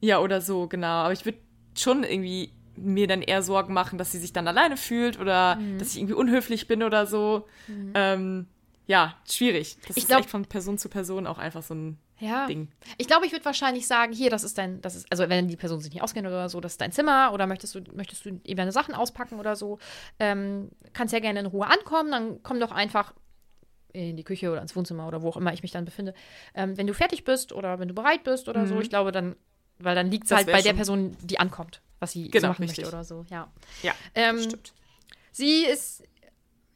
Ja, 0.00 0.20
oder 0.20 0.40
so, 0.40 0.68
genau. 0.68 0.86
Aber 1.04 1.12
ich 1.12 1.24
würde 1.24 1.38
schon 1.80 2.04
irgendwie 2.04 2.52
mir 2.76 3.06
dann 3.08 3.22
eher 3.22 3.42
Sorgen 3.42 3.72
machen, 3.74 3.98
dass 3.98 4.12
sie 4.12 4.18
sich 4.18 4.32
dann 4.32 4.46
alleine 4.46 4.76
fühlt 4.76 5.18
oder 5.18 5.56
Mhm. 5.56 5.78
dass 5.78 5.90
ich 5.92 5.98
irgendwie 5.98 6.14
unhöflich 6.14 6.68
bin 6.68 6.82
oder 6.84 7.06
so. 7.06 7.46
Ähm, 7.94 8.46
ja, 8.86 9.16
schwierig. 9.28 9.76
Das 9.86 9.96
Ich 9.96 10.04
ist 10.04 10.08
glaub- 10.08 10.20
echt 10.20 10.30
von 10.30 10.44
Person 10.44 10.78
zu 10.78 10.88
Person 10.88 11.26
auch 11.26 11.38
einfach 11.38 11.62
so 11.62 11.74
ein 11.74 11.98
Ja. 12.20 12.46
Ding. 12.46 12.68
Ich 12.96 13.06
glaube, 13.06 13.26
ich 13.26 13.32
würde 13.32 13.44
wahrscheinlich 13.44 13.86
sagen, 13.86 14.12
hier, 14.12 14.30
das 14.30 14.44
ist 14.44 14.58
dein, 14.58 14.80
das 14.80 14.94
ist, 14.96 15.06
also 15.10 15.28
wenn 15.28 15.48
die 15.48 15.56
Person 15.56 15.80
sich 15.80 15.92
nicht 15.92 16.02
auskennt 16.02 16.26
oder 16.26 16.48
so, 16.48 16.60
das 16.60 16.72
ist 16.72 16.80
dein 16.80 16.92
Zimmer 16.92 17.32
oder 17.32 17.46
möchtest 17.46 17.74
du, 17.74 17.80
möchtest 17.94 18.24
du 18.24 18.28
eben 18.44 18.56
deine 18.56 18.72
Sachen 18.72 18.94
auspacken 18.94 19.38
oder 19.40 19.56
so, 19.56 19.78
ähm, 20.20 20.70
kannst 20.92 21.12
ja 21.12 21.20
gerne 21.20 21.40
in 21.40 21.46
Ruhe 21.46 21.66
ankommen, 21.66 22.10
dann 22.12 22.42
komm 22.42 22.60
doch 22.60 22.70
einfach 22.72 23.12
in 23.92 24.16
die 24.16 24.24
Küche 24.24 24.50
oder 24.52 24.62
ins 24.62 24.76
Wohnzimmer 24.76 25.08
oder 25.08 25.22
wo 25.22 25.28
auch 25.30 25.36
immer 25.36 25.52
ich 25.52 25.62
mich 25.62 25.72
dann 25.72 25.84
befinde. 25.84 26.14
Ähm, 26.54 26.76
wenn 26.76 26.86
du 26.86 26.94
fertig 26.94 27.24
bist 27.24 27.52
oder 27.52 27.78
wenn 27.78 27.88
du 27.88 27.94
bereit 27.94 28.22
bist 28.24 28.48
oder 28.48 28.66
so, 28.66 28.80
ich 28.80 28.90
glaube 28.90 29.12
dann, 29.12 29.34
weil 29.78 29.94
dann 29.94 30.10
liegt 30.10 30.24
es 30.24 30.30
Mhm. 30.30 30.36
Halt 30.36 30.46
bei 30.52 30.62
der 30.62 30.72
Person, 30.74 31.16
die 31.22 31.38
ankommt, 31.40 31.80
was 32.00 32.12
sie 32.12 32.24
so 32.24 32.30
Genau, 32.30 32.48
machen 32.48 32.62
richtig. 32.62 32.84
möchte 32.84 32.94
oder 32.94 33.04
so, 33.04 33.24
ja. 33.30 33.50
Ja, 33.82 33.94
Ähm, 34.14 34.40
stimmt. 34.42 34.72
Sie 35.32 35.64
ist 35.64 36.02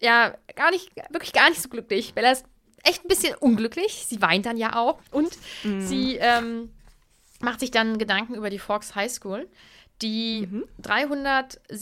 ja 0.01 0.37
gar 0.55 0.71
nicht, 0.71 0.91
wirklich 1.11 1.33
gar 1.33 1.49
nicht 1.51 1.61
so 1.63 1.69
glücklich. 1.69 2.15
Bella 2.15 2.33
ist 2.33 2.45
echt 2.85 3.05
ein 3.05 3.09
bisschen 3.09 3.35
unglücklich. 3.37 4.05
Sie 4.09 4.21
weint 4.23 4.47
dann 4.47 4.57
ja 4.57 4.77
auch. 4.77 4.99
Und 5.11 5.37
sie 5.63 6.17
ähm, 6.17 6.71
macht 7.41 7.61
sich 7.61 7.71
dann 7.71 7.99
Gedanken 7.99 8.35
über 8.35 8.51
die 8.51 8.59
Forks 8.59 8.95
High 8.95 9.11
School, 9.13 9.49
die 10.01 10.49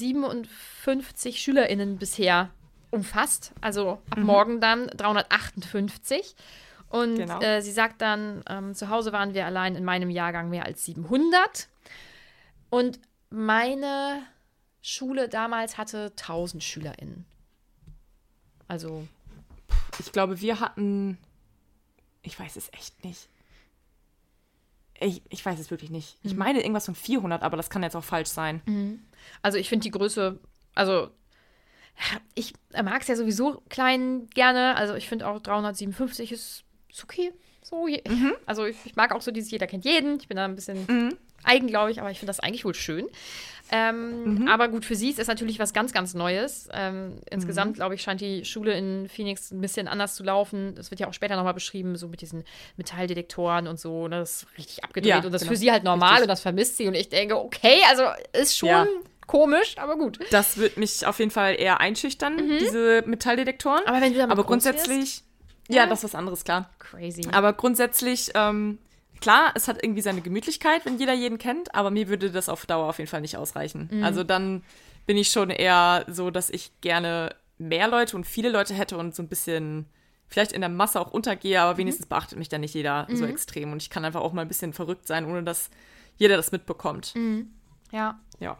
357 0.00 1.40
SchülerInnen 1.40 1.98
bisher 1.98 2.50
umfasst. 2.90 3.52
Also 3.61 4.00
ab 4.11 4.18
morgen 4.18 4.61
dann 4.61 4.88
358. 4.88 6.35
Und 6.90 7.16
Genau. 7.16 7.40
äh, 7.40 7.62
sie 7.62 7.72
sagt 7.72 8.03
dann, 8.03 8.42
ähm, 8.48 8.74
zu 8.74 8.88
Hause 8.90 9.12
waren 9.12 9.33
wir 9.33 9.46
allein 9.46 9.74
in 9.76 9.85
meinem 9.85 10.11
Jahrgang 10.11 10.50
mehr 10.50 10.66
als 10.66 10.85
700. 10.85 11.68
Und 12.68 13.00
meine 13.31 14.22
Schule 14.83 15.29
damals 15.29 15.79
hatte 15.79 16.12
1000 16.16 16.62
SchülerInnen. 16.62 17.24
Also, 18.68 19.07
Ich 19.98 20.12
glaube, 20.12 20.40
wir 20.40 20.61
hatten. 20.61 21.18
Ich 22.22 22.38
weiß 22.38 22.57
es 22.57 22.72
echt 22.72 23.03
nicht. 23.05 23.29
Ich, 24.98 25.22
ich 25.31 25.44
weiß 25.44 25.59
es 25.59 25.70
wirklich 25.70 25.90
nicht. 25.90 26.22
Mhm. 26.22 26.31
Ich 26.31 26.37
meine 26.37 26.61
irgendwas 26.61 26.85
von 26.87 26.94
400, 26.94 27.42
aber 27.42 27.57
das 27.57 27.70
kann 27.70 27.83
jetzt 27.83 27.96
auch 27.96 28.05
falsch 28.05 28.29
sein. 28.29 29.00
also 29.42 29.57
ich 29.59 29.68
finde 29.68 29.85
die 29.85 29.90
Größe, 29.90 30.38
also 30.74 31.11
ich 32.35 32.53
mag 32.83 33.03
es 33.03 33.09
ja 33.09 33.16
sowieso 33.16 33.62
klein 33.68 34.26
gerne. 34.31 34.76
Also 34.76 34.94
ich 34.94 35.09
finde 35.09 35.26
auch 35.29 35.40
357 35.40 36.33
ist, 36.33 36.64
ist 36.90 37.05
okay. 37.05 37.33
So, 37.62 37.87
je, 37.87 38.03
Also 38.46 38.64
ich, 38.64 38.76
ich 38.85 38.96
mag 38.96 39.14
auch 39.14 39.20
so 39.22 39.31
dieses 39.31 39.50
Jeder 39.50 39.66
kennt 39.66 39.85
jeden. 39.85 40.18
Ich 40.18 40.29
bin 40.29 40.37
da 40.37 40.44
ein 40.44 40.55
bisschen 40.57 41.16
eigen, 41.44 41.66
glaube 41.68 41.90
ich, 41.90 42.00
aber 42.00 42.11
ich 42.11 42.18
finde 42.18 42.31
das 42.31 42.40
eigentlich 42.40 42.64
wohl 42.64 42.74
schön. 42.74 43.07
Ähm, 43.72 44.48
Aber 44.50 44.66
gut, 44.68 44.85
für 44.85 44.96
sie 44.96 45.11
ist 45.11 45.20
es 45.20 45.29
natürlich 45.29 45.61
was 45.61 45.72
ganz, 45.72 45.92
ganz 45.92 46.14
Neues. 46.14 46.68
Ähm, 46.72 47.18
insgesamt, 47.31 47.76
glaube 47.76 47.94
ich, 47.94 48.03
scheint 48.03 48.20
die 48.20 48.44
Schule 48.44 48.72
in 48.76 49.09
Phoenix 49.09 49.53
ein 49.53 49.61
bisschen 49.61 49.87
anders 49.87 50.16
zu 50.16 50.24
laufen. 50.24 50.74
Das 50.74 50.90
wird 50.90 50.98
ja 51.00 51.07
auch 51.07 51.14
später 51.14 51.37
nochmal 51.37 51.55
beschrieben, 51.55 51.94
so 51.94 52.09
mit 52.09 52.20
diesen 52.20 52.42
Metalldetektoren 52.79 53.68
und 53.68 53.79
so. 53.79 54.09
Ne? 54.09 54.18
Das 54.18 54.42
ist 54.42 54.46
richtig 54.59 54.83
abgedreht 54.85 55.09
Ja, 55.11 55.16
und 55.18 55.26
das 55.33 55.42
ist 55.42 55.48
genau. 55.48 55.53
für 55.53 55.57
sie 55.57 55.70
halt 55.70 55.85
normal 55.85 56.09
Richtig. 56.14 56.22
und 56.24 56.29
das 56.29 56.40
vermisst 56.40 56.76
sie. 56.79 56.88
Und 56.88 56.94
ich 56.94 57.09
denke, 57.11 57.37
okay, 57.38 57.79
also 57.88 58.03
ist 58.33 58.59
schon 58.59 58.68
Ja. 58.70 58.87
komisch, 59.29 59.76
aber 59.79 59.96
gut. 59.96 60.18
Das 60.33 60.57
wird 60.59 60.76
mich 60.76 61.07
auf 61.07 61.20
jeden 61.20 61.31
Fall 61.31 61.55
eher 61.57 61.79
einschüchtern, 61.81 62.59
diese 62.59 63.05
Metalldetektoren. 63.07 63.83
Mhm. 63.85 63.88
Aber 63.88 64.00
wenn 64.00 64.12
du 64.12 64.18
damit 64.18 64.33
Aber 64.33 64.44
grundsätzlich. 64.44 65.22
Ja, 65.74 65.87
das 65.87 66.00
ist 66.00 66.04
was 66.04 66.14
anderes, 66.14 66.44
klar. 66.44 66.70
Crazy. 66.78 67.26
Aber 67.33 67.52
grundsätzlich, 67.52 68.30
ähm, 68.35 68.78
klar, 69.20 69.52
es 69.54 69.68
hat 69.68 69.83
irgendwie 69.83 70.02
seine 70.02 70.20
Gemütlichkeit, 70.20 70.85
wenn 70.87 70.98
jeder 70.98 71.12
jeden 71.14 71.38
kennt, 71.38 71.74
aber 71.74 71.90
mir 71.90 72.09
würde 72.09 72.30
das 72.30 72.48
auf 72.48 72.66
Dauer 72.66 72.88
auf 72.88 72.98
jeden 72.98 73.11
Fall 73.11 73.20
nicht 73.20 73.37
ausreichen. 73.37 73.88
Mhm. 73.92 74.04
Also 74.04 74.24
dann 74.24 74.62
bin 75.06 75.16
ich 75.16 75.30
schon 75.30 75.50
eher 75.50 76.04
so, 76.09 76.30
dass 76.30 76.50
ich 76.50 76.72
gerne 76.80 77.35
mehr 77.59 77.88
Leute 77.88 78.16
und 78.16 78.24
viele 78.26 78.48
Leute 78.50 78.74
hätte 78.74 78.96
und 78.96 79.14
so 79.14 79.22
ein 79.22 79.28
bisschen 79.28 79.87
vielleicht 80.28 80.52
in 80.52 80.61
der 80.61 80.70
Masse 80.70 81.00
auch 81.00 81.11
untergehe, 81.11 81.59
Mhm. 81.59 81.62
aber 81.64 81.76
wenigstens 81.78 82.06
beachtet 82.06 82.38
mich 82.38 82.48
dann 82.48 82.61
nicht 82.61 82.74
jeder 82.74 83.06
so 83.12 83.24
extrem 83.26 83.72
und 83.72 83.83
ich 83.83 83.90
kann 83.90 84.04
einfach 84.04 84.20
auch 84.20 84.33
mal 84.33 84.42
ein 84.42 84.48
bisschen 84.48 84.72
verrückt 84.72 85.06
sein, 85.06 85.24
ohne 85.26 85.42
dass 85.42 85.70
jeder 86.16 86.37
das 86.37 86.52
mitbekommt. 86.52 87.14
Mhm. 87.16 87.50
ja, 87.92 88.20
Ja. 88.38 88.56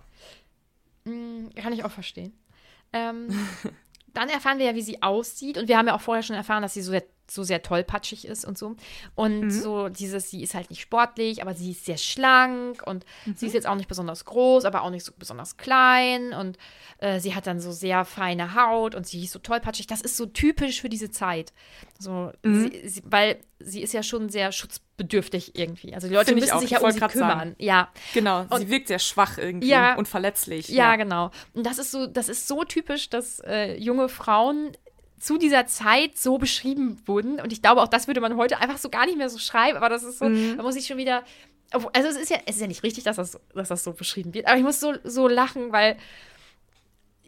kann 1.05 1.73
ich 1.73 1.85
auch 1.85 1.91
verstehen. 1.91 2.33
Ähm, 2.93 3.29
dann 4.15 4.29
erfahren 4.29 4.59
wir 4.59 4.67
ja, 4.67 4.75
wie 4.75 4.83
sie 4.83 5.03
aussieht. 5.03 5.59
Und 5.59 5.69
wir 5.69 5.79
haben 5.79 5.87
ja 5.87 5.95
auch 5.95 6.01
vorher 6.01 6.23
schon 6.23 6.37
erfahren, 6.37 6.63
dass 6.63 6.75
sie 6.75 6.83
so 6.83 6.91
sehr, 6.91 7.05
so 7.31 7.43
sehr 7.43 7.63
tollpatschig 7.63 8.27
ist 8.27 8.45
und 8.45 8.59
so. 8.59 8.77
Und 9.15 9.41
Mhm. 9.41 9.51
so 9.51 9.89
dieses, 9.89 10.31
sie 10.31 10.43
ist 10.43 10.55
halt 10.55 10.71
nicht 10.71 10.81
sportlich, 10.83 11.43
aber 11.43 11.55
sie 11.55 11.71
ist 11.73 11.85
sehr 11.85 11.97
schlank 11.99 12.83
und 12.87 13.05
sie 13.25 13.31
Mhm. 13.45 13.49
ist 13.49 13.55
jetzt 13.55 13.67
auch 13.67 13.75
nicht 13.77 13.89
besonders 13.89 14.25
groß, 14.25 14.65
aber 14.65 14.83
auch 14.83 14.91
nicht 14.91 15.05
so 15.05 15.13
besonders 15.19 15.57
klein. 15.57 16.33
Und 16.33 16.59
äh, 16.99 17.21
sie 17.21 17.35
hat 17.35 17.47
dann 17.47 17.61
so 17.61 17.73
sehr 17.73 18.05
feine 18.05 18.55
Haut 18.55 18.95
und 18.95 19.07
sie 19.07 19.25
ist 19.25 19.33
so 19.33 19.39
tollpatschig. 19.39 19.87
Das 19.87 20.01
ist 20.01 20.17
so 20.17 20.27
typisch 20.27 20.81
für 20.81 20.89
diese 20.89 21.11
Zeit. 21.11 21.53
So, 21.99 22.33
Mhm. 22.43 22.71
sie, 22.71 22.89
sie, 22.89 23.03
weil 23.05 23.39
sie 23.59 23.83
ist 23.83 23.93
ja 23.93 24.03
schon 24.03 24.29
sehr 24.31 24.53
schutzbedürftig 24.53 25.57
irgendwie. 25.59 25.95
Also 25.95 26.09
die 26.09 26.15
Leute 26.15 26.27
Find 26.33 26.41
müssen 26.41 26.59
sich 26.61 26.65
Ich 26.67 26.71
ja 26.73 26.81
um 26.81 26.91
sie 26.91 26.99
kümmern. 26.99 27.13
sagen. 27.39 27.55
Ja. 27.59 27.91
Genau, 28.15 28.47
Und- 28.49 28.59
sie 28.59 28.69
wirkt 28.71 28.89
sehr 28.89 28.99
schwach 28.99 29.39
irgendwie 29.39 29.69
Ja. 29.69 29.97
und 29.97 30.09
verletzlich. 30.09 30.69
Ja, 30.69 30.97
genau. 30.97 31.31
Und 31.55 31.65
das 31.67 31.79
ist 31.79 31.91
so, 31.91 32.07
das 32.07 32.29
ist 32.29 32.49
so 32.49 32.65
typisch, 32.65 33.11
dass 33.11 33.41
äh, 33.41 33.77
junge 33.77 34.09
Frauen 34.09 34.73
zu 35.21 35.39
dieser 35.39 35.67
Zeit 35.67 36.19
so 36.19 36.39
beschrieben 36.39 37.01
wurden. 37.07 37.41
Und 37.41 37.53
ich 37.53 37.63
glaube, 37.63 37.81
auch 37.83 37.89
das 37.89 38.09
würde 38.09 38.21
man 38.21 38.37
heute 38.37 38.59
einfach 38.59 38.79
so 38.79 38.89
gar 38.89 39.07
nicht 39.07 39.19
mehr 39.19 39.29
so 39.31 39.39
schreiben. 39.39 39.77
Aber 39.77 39.89
das 39.89 40.03
ist 40.03 40.19
so, 40.19 40.25
Mhm. 40.29 40.57
da 40.57 40.63
muss 40.65 40.75
ich 40.77 40.87
schon 40.87 40.97
wieder. 40.97 41.23
Also 41.73 42.09
es 42.11 42.17
ist 42.17 42.31
ja, 42.31 42.39
es 42.47 42.57
ist 42.57 42.61
ja 42.63 42.67
nicht 42.67 42.83
richtig, 42.83 43.05
dass 43.05 43.15
das, 43.17 43.39
dass 43.55 43.69
das 43.69 43.85
so 43.85 43.93
beschrieben 43.93 44.35
wird. 44.35 44.49
Aber 44.49 44.57
ich 44.57 44.65
muss 44.65 44.81
so, 44.81 44.95
so 45.05 45.29
lachen, 45.29 45.71
weil 45.71 45.97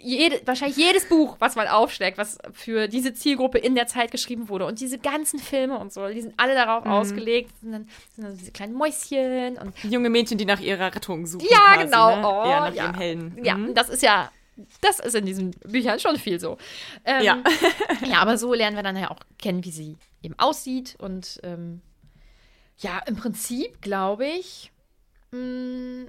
jede, 0.05 0.41
wahrscheinlich 0.47 0.77
jedes 0.77 1.09
Buch, 1.09 1.37
was 1.39 1.55
man 1.55 1.69
aufschlägt, 1.69 2.19
was 2.19 2.37
für 2.53 2.89
diese 2.89 3.15
Zielgruppe 3.15 3.59
in 3.59 3.77
der 3.77 3.87
Zeit 3.87 4.11
geschrieben 4.11 4.49
wurde 4.49 4.67
und 4.67 4.81
diese 4.81 4.99
ganzen 4.99 5.39
Filme 5.39 5.79
und 5.79 5.93
so, 5.93 6.09
die 6.09 6.21
sind 6.23 6.35
alle 6.39 6.55
darauf 6.57 6.85
Mhm. 6.85 6.91
ausgelegt. 6.91 7.53
Sind 7.61 7.71
dann, 7.73 7.89
sind 8.17 8.25
dann 8.27 8.37
diese 8.37 8.51
kleinen 8.51 8.73
Mäuschen 8.75 9.59
und 9.59 9.73
Junge 9.85 10.11
Mädchen, 10.11 10.39
die 10.39 10.45
nach 10.45 10.59
ihrer 10.61 10.93
Rettung 10.93 11.25
suchen. 11.27 11.47
ja, 11.49 11.75
quasi, 11.75 11.85
genau. 11.85 12.17
Ne? 12.17 12.27
Oh, 12.27 12.49
ja, 12.49 12.61
nach 12.69 12.75
ja. 12.75 12.85
ihrem 12.87 12.95
Helden. 12.95 13.39
Ja, 13.45 13.57
Mhm. 13.57 13.75
das 13.75 13.89
ist 13.91 14.03
ja, 14.03 14.33
das 14.81 14.99
ist 14.99 15.15
in 15.15 15.27
diesen 15.27 15.51
Büchern 15.67 15.99
schon 15.99 16.17
viel 16.17 16.39
so. 16.41 16.59
Ähm, 17.05 17.25
Ja. 17.25 17.43
ja, 18.07 18.19
aber 18.19 18.37
so 18.39 18.53
lernen 18.55 18.77
wir 18.77 18.83
dann 18.83 18.97
ja 18.97 19.11
auch 19.11 19.21
kennen, 19.39 19.65
wie 19.65 19.71
sie 19.71 19.97
eben 20.23 20.35
aussieht. 20.39 20.97
Und 20.99 21.41
ähm, 21.43 21.81
ja, 22.79 22.99
im 23.07 23.17
Prinzip 23.17 23.81
glaube 23.81 24.27
ich, 24.27 24.73
mh, 25.31 26.07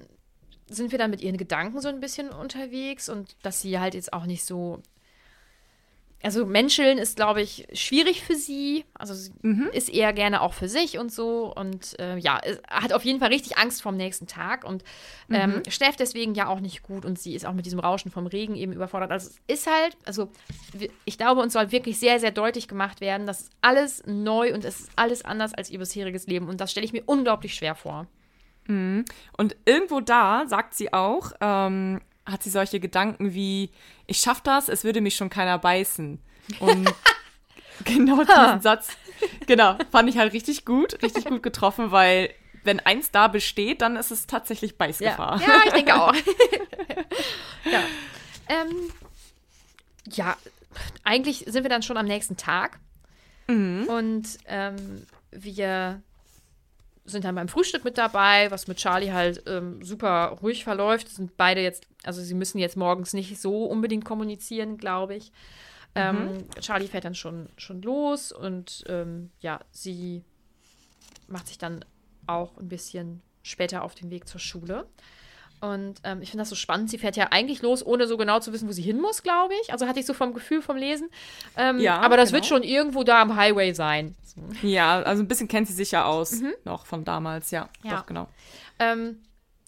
sind 0.70 0.92
wir 0.92 0.98
dann 1.00 1.12
mit 1.12 1.22
ihren 1.22 1.38
Gedanken 1.38 1.82
so 1.82 1.90
ein 1.90 2.00
bisschen 2.00 2.30
unterwegs 2.30 3.10
und 3.10 3.36
dass 3.44 3.62
sie 3.62 3.80
halt 3.80 3.94
jetzt 3.94 4.14
auch 4.14 4.26
nicht 4.26 4.44
so. 4.46 4.82
Also 6.24 6.46
Menscheln 6.46 6.98
ist, 6.98 7.18
glaube 7.18 7.42
ich, 7.42 7.68
schwierig 7.74 8.24
für 8.24 8.36
sie. 8.36 8.86
Also 8.94 9.14
sie 9.14 9.34
ist 9.74 9.90
eher 9.90 10.14
gerne 10.14 10.42
auch 10.42 10.54
für 10.54 10.70
sich 10.70 10.98
und 10.98 11.12
so. 11.12 11.54
Und 11.54 12.00
äh, 12.00 12.18
ja, 12.18 12.40
hat 12.70 12.94
auf 12.94 13.04
jeden 13.04 13.20
Fall 13.20 13.28
richtig 13.28 13.58
Angst 13.58 13.82
vorm 13.82 13.98
nächsten 13.98 14.26
Tag 14.26 14.64
und 14.64 14.86
ähm, 15.30 15.62
schläft 15.68 16.00
deswegen 16.00 16.34
ja 16.34 16.48
auch 16.48 16.62
nicht 16.62 16.82
gut. 16.82 17.04
Und 17.04 17.20
sie 17.20 17.36
ist 17.36 17.46
auch 17.46 17.52
mit 17.52 17.66
diesem 17.66 17.80
Rauschen 17.80 18.10
vom 18.10 18.26
Regen 18.26 18.56
eben 18.56 18.72
überfordert. 18.72 19.12
Also 19.12 19.32
es 19.48 19.60
ist 19.60 19.68
halt, 19.68 19.98
also 20.06 20.30
ich 21.04 21.18
glaube, 21.18 21.42
uns 21.42 21.54
soll 21.54 21.74
wirklich 21.74 22.00
sehr, 22.00 22.20
sehr 22.22 22.32
deutlich 22.32 22.70
gemacht 22.70 23.02
werden, 23.02 23.28
dass 23.28 23.50
alles 23.62 24.04
neu 24.06 24.54
und 24.54 24.64
es 24.64 24.80
ist 24.80 24.92
alles 24.96 25.26
anders 25.26 25.54
als 25.54 25.70
ihr 25.70 25.80
bisheriges 25.80 26.28
Leben. 26.28 26.48
Und 26.48 26.62
das 26.62 26.72
stelle 26.72 26.86
ich 26.86 26.94
mir 26.94 27.04
unglaublich 27.06 27.54
schwer 27.54 27.76
vor. 27.76 28.08
Und 29.38 29.58
irgendwo 29.66 30.00
da 30.00 30.46
sagt 30.48 30.74
sie 30.74 30.94
auch, 30.94 31.34
ähm, 31.42 32.00
hat 32.26 32.44
sie 32.44 32.50
solche 32.50 32.80
Gedanken 32.80 33.34
wie, 33.34 33.72
ich 34.08 34.18
schaff 34.18 34.42
das, 34.42 34.70
es 34.70 34.84
würde 34.84 35.02
mich 35.02 35.16
schon 35.16 35.30
keiner 35.30 35.58
beißen. 35.58 36.20
Und 36.60 36.94
genau 37.86 38.24
diesen 38.24 38.62
Satz, 38.62 38.90
genau, 39.48 39.78
fand 39.92 40.10
ich 40.10 40.18
halt 40.18 40.34
richtig 40.34 40.66
gut, 40.66 41.02
richtig 41.04 41.26
gut 41.26 41.44
getroffen, 41.44 41.92
weil 41.92 42.34
wenn 42.64 42.80
eins 42.80 43.12
da 43.12 43.28
besteht, 43.28 43.82
dann 43.82 43.98
ist 43.98 44.12
es 44.12 44.26
tatsächlich 44.26 44.78
Beißgefahr. 44.78 45.42
Ja, 45.42 45.62
ich 45.66 45.74
denke 45.74 45.96
auch. 45.96 46.14
ja. 47.66 47.82
Ähm, 48.48 48.92
ja, 50.06 50.38
eigentlich 51.04 51.46
sind 51.48 51.64
wir 51.64 51.70
dann 51.70 51.84
schon 51.84 51.98
am 51.98 52.06
nächsten 52.06 52.38
Tag. 52.38 52.80
Und 53.88 54.24
ähm, 54.48 55.06
wir 55.32 56.02
sind 57.06 57.26
dann 57.26 57.36
beim 57.36 57.48
Frühstück 57.48 57.84
mit 57.84 57.98
dabei, 57.98 58.50
was 58.52 58.68
mit 58.68 58.78
Charlie 58.78 59.12
halt 59.12 59.44
ähm, 59.48 59.84
super 59.84 60.38
ruhig 60.42 60.64
verläuft. 60.64 61.10
Sind 61.10 61.36
beide 61.38 61.62
jetzt, 61.62 61.88
also 62.04 62.22
sie 62.22 62.34
müssen 62.34 62.60
jetzt 62.60 62.78
morgens 62.78 63.14
nicht 63.14 63.40
so 63.40 63.66
unbedingt 63.66 64.06
kommunizieren, 64.06 64.78
glaube 64.78 65.16
ich. 65.16 65.32
Ähm, 65.96 66.46
Charlie 66.60 66.88
fährt 66.88 67.06
dann 67.06 67.14
schon, 67.14 67.50
schon 67.56 67.82
los 67.82 68.32
und 68.32 68.84
ähm, 68.88 69.30
ja, 69.42 69.60
sie 69.72 70.24
macht 71.28 71.48
sich 71.48 71.58
dann 71.58 71.86
auch 72.26 72.58
ein 72.58 72.70
bisschen 72.70 73.22
später 73.44 73.84
auf 73.84 73.94
den 73.94 74.10
Weg 74.10 74.28
zur 74.28 74.40
Schule. 74.40 74.88
Und 75.64 76.02
ähm, 76.04 76.22
ich 76.22 76.30
finde 76.30 76.42
das 76.42 76.50
so 76.50 76.56
spannend. 76.56 76.90
Sie 76.90 76.98
fährt 76.98 77.16
ja 77.16 77.28
eigentlich 77.32 77.62
los, 77.62 77.86
ohne 77.86 78.06
so 78.06 78.18
genau 78.18 78.42
zu 78.42 78.52
wissen, 78.52 78.68
wo 78.68 78.74
sie 78.74 78.82
hin 78.82 79.00
muss, 79.00 79.24
glaube 79.24 79.54
ich. 79.62 79.72
Also 79.72 79.88
hatte 79.88 79.98
ich 79.98 80.06
so 80.06 80.14
vom 80.14 80.34
Gefühl 80.34 80.62
vom 80.62 80.76
Lesen. 80.76 81.10
Ähm, 81.56 81.80
Ja, 81.80 82.02
aber 82.02 82.18
das 82.18 82.34
wird 82.34 82.44
genau. 82.44 82.56
schon 82.58 82.64
irgendwo 82.64 83.06
da 83.06 83.22
am 83.22 83.38
Highway 83.38 83.72
sein. 83.72 84.14
So. 84.26 84.42
Ja, 84.68 85.02
also 85.04 85.24
ein 85.24 85.28
bisschen 85.30 85.48
kennt 85.48 85.70
sie 85.70 85.74
sich 85.74 85.92
ja 85.92 86.04
aus, 86.04 86.42
noch 86.66 86.86
von 86.86 87.06
damals, 87.06 87.52
ja. 87.52 87.70
Ja. 87.82 87.96
Doch, 87.96 88.06
genau. 88.06 88.28
Ähm, 88.78 89.22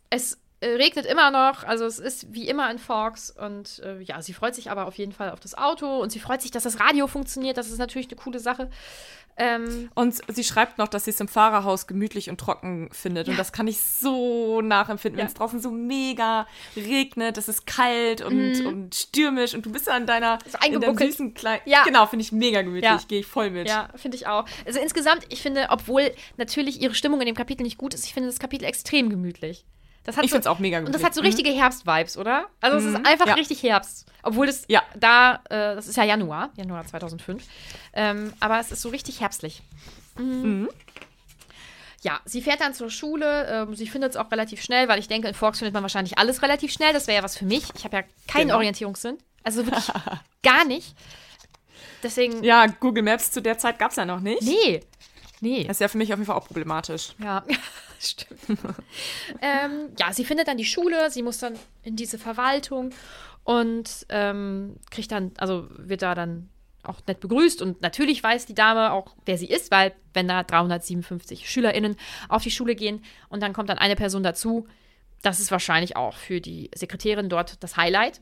es 0.09 0.37
regnet 0.69 1.05
immer 1.05 1.31
noch, 1.31 1.63
also 1.63 1.85
es 1.85 1.99
ist 1.99 2.33
wie 2.33 2.47
immer 2.47 2.69
in 2.71 2.79
Forks 2.79 3.31
und 3.31 3.79
äh, 3.83 4.01
ja, 4.01 4.21
sie 4.21 4.33
freut 4.33 4.55
sich 4.55 4.71
aber 4.71 4.85
auf 4.87 4.95
jeden 4.95 5.11
Fall 5.11 5.31
auf 5.31 5.39
das 5.39 5.57
Auto 5.57 5.99
und 6.01 6.11
sie 6.11 6.19
freut 6.19 6.41
sich, 6.41 6.51
dass 6.51 6.63
das 6.63 6.79
Radio 6.79 7.07
funktioniert. 7.07 7.57
Das 7.57 7.69
ist 7.69 7.77
natürlich 7.77 8.07
eine 8.07 8.17
coole 8.17 8.39
Sache. 8.39 8.69
Ähm, 9.37 9.89
Und 9.95 10.21
sie 10.33 10.43
schreibt 10.45 10.77
noch, 10.77 10.87
dass 10.87 11.03
sie 11.05 11.11
es 11.11 11.19
im 11.19 11.27
Fahrerhaus 11.27 11.87
gemütlich 11.87 12.29
und 12.29 12.39
trocken 12.39 12.87
findet. 12.93 13.27
Und 13.27 13.37
das 13.37 13.51
kann 13.51 13.67
ich 13.67 13.81
so 13.81 14.61
nachempfinden, 14.61 15.19
wenn 15.19 15.27
es 15.27 15.33
draußen 15.33 15.59
so 15.59 15.71
mega 15.71 16.47
regnet, 16.77 17.37
es 17.37 17.49
ist 17.49 17.67
kalt 17.67 18.21
und, 18.21 18.65
und 18.65 18.95
stürmisch 18.95 19.53
und 19.53 19.65
du 19.65 19.71
bist 19.73 19.89
an 19.89 20.05
deiner. 20.05 20.39
So 20.49 20.57
in 20.65 20.79
deinem 20.79 20.97
süßen 20.97 21.33
kleinen. 21.33 21.61
Ja. 21.65 21.83
Genau, 21.83 22.05
finde 22.05 22.23
ich 22.23 22.31
mega 22.31 22.61
gemütlich. 22.61 22.89
Ja. 22.89 22.99
Gehe 23.09 23.19
ich 23.19 23.25
voll 23.25 23.49
mit. 23.49 23.67
ja, 23.67 23.89
finde 23.95 24.15
ich 24.15 24.25
auch. 24.27 24.45
Also 24.65 24.79
insgesamt, 24.79 25.25
ich 25.27 25.41
finde, 25.41 25.67
obwohl 25.69 26.11
natürlich 26.37 26.81
ihre 26.81 26.95
Stimmung 26.95 27.19
in 27.19 27.25
dem 27.25 27.35
Kapitel 27.35 27.63
nicht 27.63 27.77
gut 27.77 27.93
ist, 27.93 28.05
ich 28.05 28.13
finde 28.13 28.29
das 28.29 28.39
Kapitel 28.39 28.63
extrem 28.63 29.09
gemütlich. 29.09 29.65
Das 30.05 30.15
hat 30.17 30.23
Ich 30.23 30.29
so, 30.31 30.35
find's 30.35 30.47
auch 30.47 30.59
mega 30.59 30.79
Und 30.79 30.93
das 30.93 31.03
hat 31.03 31.13
so 31.13 31.21
richtige 31.21 31.49
Herbst-Vibes, 31.51 32.17
oder? 32.17 32.45
Also 32.61 32.77
es 32.77 32.85
ist 32.85 33.05
einfach 33.05 33.27
Ja. 33.27 33.33
richtig 33.33 33.61
Herbst. 33.63 34.05
Obwohl 34.23 34.45
das 34.47 34.63
Ja. 34.67 34.83
da, 34.95 35.41
äh, 35.49 35.75
das 35.75 35.87
ist 35.87 35.97
ja 35.97 36.03
Januar, 36.03 36.51
Januar 36.55 36.85
2005. 36.85 37.43
Ähm, 37.93 38.31
aber 38.39 38.59
es 38.59 38.71
ist 38.71 38.81
so 38.81 38.89
richtig 38.89 39.21
herbstlich. 39.21 39.61
Mhm. 40.17 40.69
Ja, 42.01 42.19
sie 42.25 42.41
fährt 42.43 42.61
dann 42.61 42.73
zur 42.75 42.91
Schule. 42.91 43.47
Ähm, 43.49 43.75
sie 43.75 43.87
findet 43.87 44.11
es 44.11 44.17
auch 44.17 44.29
relativ 44.31 44.61
schnell, 44.61 44.87
weil 44.87 44.99
ich 44.99 45.07
denke, 45.07 45.27
in 45.27 45.33
Forks 45.33 45.57
findet 45.59 45.73
man 45.73 45.81
wahrscheinlich 45.81 46.19
alles 46.19 46.43
relativ 46.43 46.71
schnell. 46.71 46.93
Das 46.93 47.07
wäre 47.07 47.17
ja 47.17 47.23
was 47.23 47.35
für 47.35 47.45
mich. 47.45 47.63
Ich 47.75 47.83
habe 47.83 47.97
ja 47.97 48.03
keinen 48.27 48.43
Genau. 48.47 48.57
Orientierungssinn. 48.57 49.17
Also 49.43 49.65
wirklich 49.65 49.85
gar 50.43 50.65
nicht. 50.65 50.95
Deswegen, 52.03 52.43
Ja, 52.43 52.67
Google 52.67 53.01
Maps 53.03 53.31
zu 53.31 53.41
der 53.41 53.57
Zeit 53.57 53.79
gab 53.79 53.89
es 53.89 53.97
ja 53.97 54.05
noch 54.05 54.19
nicht. 54.19 54.43
nee. 54.43 54.81
Nee. 55.41 55.63
Das 55.65 55.77
ist 55.77 55.81
ja 55.81 55.87
für 55.89 55.97
mich 55.97 56.13
auf 56.13 56.17
jeden 56.19 56.25
Fall 56.27 56.35
auch 56.37 56.47
problematisch. 56.47 57.13
Ja, 57.21 57.43
stimmt. 57.99 58.39
ähm, 59.41 59.89
ja, 59.99 60.13
sie 60.13 60.25
findet 60.25 60.47
dann 60.47 60.57
die 60.57 60.65
Schule, 60.65 61.09
sie 61.11 61.23
muss 61.23 61.37
dann 61.39 61.53
in 61.83 61.95
diese 61.95 62.17
Verwaltung 62.17 62.91
und 63.43 64.05
ähm, 64.09 64.75
kriegt 64.91 65.11
dann, 65.11 65.31
also 65.37 65.67
wird 65.77 66.01
da 66.01 66.15
dann 66.15 66.49
auch 66.83 66.99
nett 67.07 67.19
begrüßt 67.19 67.61
und 67.63 67.81
natürlich 67.81 68.21
weiß 68.21 68.45
die 68.45 68.53
Dame 68.53 68.91
auch, 68.91 69.15
wer 69.25 69.37
sie 69.37 69.47
ist, 69.47 69.71
weil 69.71 69.93
wenn 70.13 70.27
da 70.27 70.43
357 70.43 71.49
SchülerInnen 71.49 71.95
auf 72.29 72.43
die 72.43 72.51
Schule 72.51 72.75
gehen 72.75 73.03
und 73.29 73.41
dann 73.41 73.53
kommt 73.53 73.69
dann 73.69 73.79
eine 73.79 73.95
Person 73.95 74.21
dazu, 74.23 74.67
das 75.23 75.39
ist 75.39 75.49
wahrscheinlich 75.49 75.95
auch 75.95 76.15
für 76.15 76.41
die 76.41 76.69
Sekretärin 76.75 77.29
dort 77.29 77.63
das 77.63 77.77
Highlight. 77.77 78.21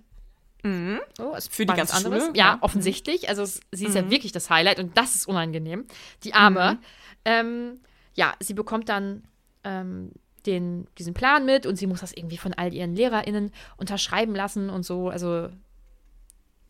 Oh, 0.64 0.68
Mhm. 0.70 1.02
Für 1.50 1.66
die 1.66 1.74
ganze 1.74 1.94
anderes. 1.94 2.24
Schule, 2.24 2.38
Ja, 2.38 2.46
ja. 2.46 2.56
Mhm. 2.56 2.62
offensichtlich. 2.62 3.28
Also 3.28 3.44
sie 3.46 3.86
ist 3.86 3.96
ja 3.96 4.10
wirklich 4.10 4.32
das 4.32 4.50
Highlight 4.50 4.80
und 4.80 4.98
das 4.98 5.14
ist 5.16 5.28
unangenehm. 5.28 5.86
Die 6.24 6.34
Arme. 6.34 6.76
Mhm. 6.76 6.80
Ähm, 7.26 7.80
ja, 8.14 8.34
sie 8.40 8.54
bekommt 8.54 8.88
dann 8.88 9.28
ähm, 9.64 10.12
den, 10.46 10.88
diesen 10.98 11.14
Plan 11.14 11.46
mit 11.46 11.66
und 11.66 11.78
sie 11.78 11.88
muss 11.88 12.02
das 12.02 12.14
irgendwie 12.14 12.38
von 12.38 12.54
all 12.54 12.74
ihren 12.74 12.96
LehrerInnen 12.96 13.52
unterschreiben 13.78 14.36
lassen 14.36 14.70
und 14.70 14.84
so. 14.84 15.10
Also 15.10 15.50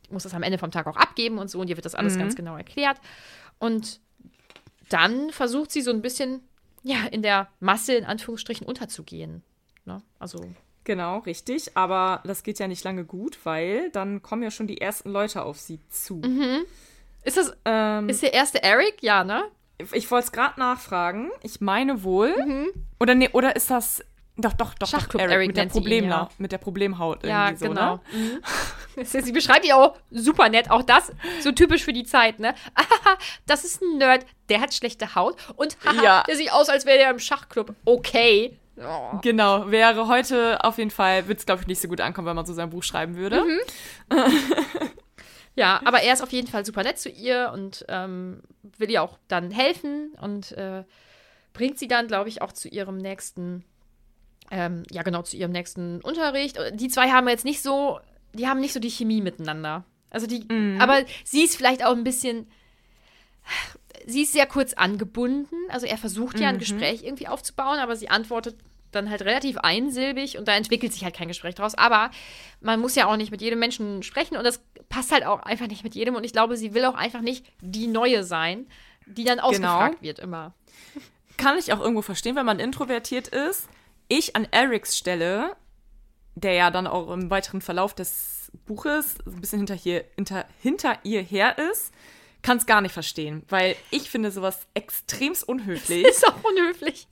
muss 0.10 0.24
das 0.24 0.34
am 0.34 0.44
Ende 0.44 0.58
vom 0.58 0.72
Tag 0.72 0.86
auch 0.88 0.98
abgeben 0.98 1.40
und 1.40 1.50
so 1.50 1.60
und 1.60 1.70
ihr 1.70 1.76
wird 1.76 1.86
das 1.86 1.96
alles 1.96 2.18
ganz 2.18 2.36
genau 2.36 2.56
erklärt. 2.56 2.98
Und 3.58 4.00
dann 4.90 5.32
versucht 5.32 5.72
sie 5.72 5.82
so 5.82 5.92
ein 5.92 6.02
bisschen, 6.02 6.42
ja, 6.84 7.06
in 7.12 7.24
der 7.24 7.48
Masse 7.60 7.94
in 7.96 8.06
Anführungsstrichen 8.06 8.68
unterzugehen. 8.68 9.42
Ne? 9.86 10.02
Also, 10.20 10.46
Genau, 10.84 11.20
richtig. 11.20 11.78
Aber 11.78 12.22
das 12.26 12.44
geht 12.44 12.60
ja 12.60 12.68
nicht 12.68 12.84
lange 12.84 13.06
gut, 13.06 13.40
weil 13.46 13.90
dann 13.92 14.22
kommen 14.22 14.44
ja 14.44 14.52
schon 14.52 14.68
die 14.68 14.82
ersten 14.82 15.10
Leute 15.10 15.44
auf 15.44 15.58
sie 15.58 15.80
zu. 15.90 16.22
ist 17.24 17.38
das, 17.38 17.56
Ähm, 17.64 18.10
ist 18.10 18.22
der 18.22 18.34
erste 18.34 18.62
Eric? 18.62 19.02
Ja, 19.02 19.24
ne? 19.24 19.44
Ich 19.94 20.10
wollte 20.12 20.26
es 20.26 20.32
gerade 20.32 20.60
nachfragen. 20.60 21.32
Ich 21.42 21.62
meine 21.62 22.04
wohl. 22.04 22.34
Oder 23.00 23.16
nee, 23.16 23.30
oder 23.34 23.56
ist 23.56 23.70
das. 23.70 24.04
Doch, 24.36 24.54
doch, 24.54 24.70
doch, 24.74 24.74
doch 24.80 24.88
Schachclub 24.88 25.22
Eric, 25.22 25.34
Eric 25.34 25.48
mit 25.50 25.58
der 25.58 25.70
sie 25.70 25.80
ihn, 25.96 26.06
ja. 26.06 26.28
mit 26.40 26.52
der 26.52 26.58
Problemhaut 26.58 27.24
Ja, 27.24 27.50
irgendwie 27.50 27.66
so, 27.66 27.70
genau. 27.70 27.96
ne? 27.96 28.40
Mhm. 28.96 29.04
Sie 29.04 29.32
beschreibt 29.32 29.64
die 29.64 29.74
auch 29.74 29.96
super 30.10 30.50
nett. 30.50 30.72
Auch 30.72 30.82
das 30.82 31.12
so 31.42 31.52
typisch 31.52 31.84
für 31.84 31.94
die 31.94 32.04
Zeit, 32.04 32.40
ne? 32.40 32.56
Das 33.46 33.64
ist 33.64 33.82
ein 33.84 33.98
Nerd, 34.00 34.26
der 34.50 34.60
hat 34.62 34.74
schlechte 34.74 35.14
Haut 35.14 35.36
und 35.56 35.78
haha, 35.86 35.94
Ja. 36.04 36.24
der 36.28 36.36
sieht 36.36 36.52
aus, 36.52 36.70
als 36.70 36.86
wäre 36.88 36.98
der 36.98 37.12
im 37.12 37.20
Schachclub. 37.20 37.76
Okay. 37.86 38.58
Oh. 38.78 39.20
Genau, 39.22 39.70
wäre 39.70 40.08
heute 40.08 40.64
auf 40.64 40.80
jeden 40.80 40.90
Fall, 40.90 41.28
würde 41.28 41.38
es 41.38 41.46
glaube 41.46 41.62
ich 41.62 41.68
nicht 41.68 41.80
so 41.80 41.88
gut 41.88 42.02
ankommen, 42.02 42.28
wenn 42.28 42.36
man 42.36 42.46
so 42.48 42.54
sein 42.54 42.72
Buch 42.72 42.82
schreiben 42.82 43.16
würde. 43.16 43.44
Mhm. 43.44 43.60
Ja, 45.56 45.82
aber 45.86 46.02
er 46.02 46.14
ist 46.14 46.22
auf 46.22 46.32
jeden 46.32 46.48
Fall 46.48 46.66
super 46.66 46.84
nett 46.84 46.98
zu 46.98 47.10
ihr 47.10 47.52
und 47.54 47.86
ähm, 47.88 48.42
will 48.78 48.90
ihr 48.90 49.04
auch 49.04 49.20
dann 49.28 49.52
helfen 49.52 50.14
und 50.20 50.52
äh, 50.54 50.84
bringt 51.54 51.78
sie 51.78 51.88
dann, 51.88 52.08
glaube 52.08 52.30
ich, 52.30 52.42
auch 52.42 52.52
zu 52.52 52.68
ihrem 52.68 52.98
nächsten, 52.98 53.64
ähm, 54.50 54.84
ja 54.92 55.04
genau, 55.04 55.22
zu 55.22 55.38
ihrem 55.38 55.52
nächsten 55.52 56.02
Unterricht. 56.02 56.58
Die 56.74 56.88
zwei 56.88 57.12
haben 57.12 57.28
jetzt 57.28 57.46
nicht 57.46 57.62
so, 57.62 58.00
die 58.34 58.48
haben 58.48 58.60
nicht 58.60 58.74
so 58.74 58.80
die 58.80 58.90
Chemie 58.90 59.22
miteinander. 59.22 59.84
Also 60.10 60.26
die, 60.28 60.46
aber 60.80 61.04
sie 61.24 61.44
ist 61.44 61.56
vielleicht 61.56 61.86
auch 61.86 61.96
ein 61.96 62.04
bisschen, 62.04 62.48
sie 64.08 64.24
ist 64.24 64.34
sehr 64.34 64.48
kurz 64.48 64.74
angebunden. 64.74 65.56
Also 65.70 65.86
er 65.86 65.98
versucht 65.98 66.40
ja 66.40 66.50
ein 66.50 66.60
Gespräch 66.60 67.04
irgendwie 67.04 67.28
aufzubauen, 67.28 67.80
aber 67.80 67.96
sie 67.96 68.10
antwortet 68.10 68.56
dann 68.96 69.10
halt 69.10 69.22
relativ 69.24 69.58
einsilbig 69.58 70.38
und 70.38 70.48
da 70.48 70.56
entwickelt 70.56 70.94
sich 70.94 71.04
halt 71.04 71.16
kein 71.16 71.28
Gespräch 71.28 71.56
draus. 71.56 71.76
Aber 71.76 72.12
man 72.62 72.80
muss 72.80 72.96
ja 72.96 73.08
auch 73.08 73.18
nicht 73.18 73.32
mit 73.32 73.42
jedem 73.42 73.60
Menschen 73.60 74.04
sprechen 74.04 74.38
und 74.38 74.44
das 74.44 74.62
passt 74.90 75.12
halt 75.12 75.26
auch 75.26 75.42
einfach 75.44 75.68
nicht 75.68 75.84
mit 75.84 75.96
jedem. 75.96 76.16
Und 76.16 76.24
ich 76.24 76.34
glaube, 76.34 76.58
sie 76.58 76.74
will 76.74 76.86
auch 76.86 76.96
einfach 76.96 77.22
nicht 77.22 77.46
die 77.62 77.88
Neue 77.88 78.24
sein, 78.24 78.68
die 79.06 79.24
dann 79.24 79.40
ausgefragt 79.40 80.02
wird 80.02 80.20
immer. 80.20 80.54
Kann 81.38 81.58
ich 81.58 81.74
auch 81.74 81.80
irgendwo 81.80 82.02
verstehen, 82.02 82.36
wenn 82.36 82.46
man 82.46 82.60
introvertiert 82.60 83.28
ist. 83.28 83.68
Ich 84.08 84.36
an 84.36 84.48
Erics 84.52 84.98
Stelle, 84.98 85.56
der 86.36 86.54
ja 86.54 86.72
dann 86.72 86.88
auch 86.88 87.12
im 87.12 87.30
weiteren 87.30 87.62
Verlauf 87.62 87.94
des 87.94 88.52
Buches 88.66 89.18
ein 89.26 89.42
bisschen 89.42 89.60
hinter, 89.60 89.76
hier, 89.76 90.06
hinter, 90.16 90.46
hinter 90.62 91.00
ihr 91.04 91.22
her 91.22 91.58
ist, 91.72 91.94
kann 92.44 92.58
es 92.58 92.66
gar 92.66 92.82
nicht 92.82 92.92
verstehen, 92.92 93.44
weil 93.50 93.76
ich 93.90 94.10
finde 94.10 94.30
sowas 94.30 94.68
extremst 94.74 95.48
unhöflich. 95.48 96.06
Ist 96.08 96.28
auch 96.28 96.44
unhöflich. 96.44 97.08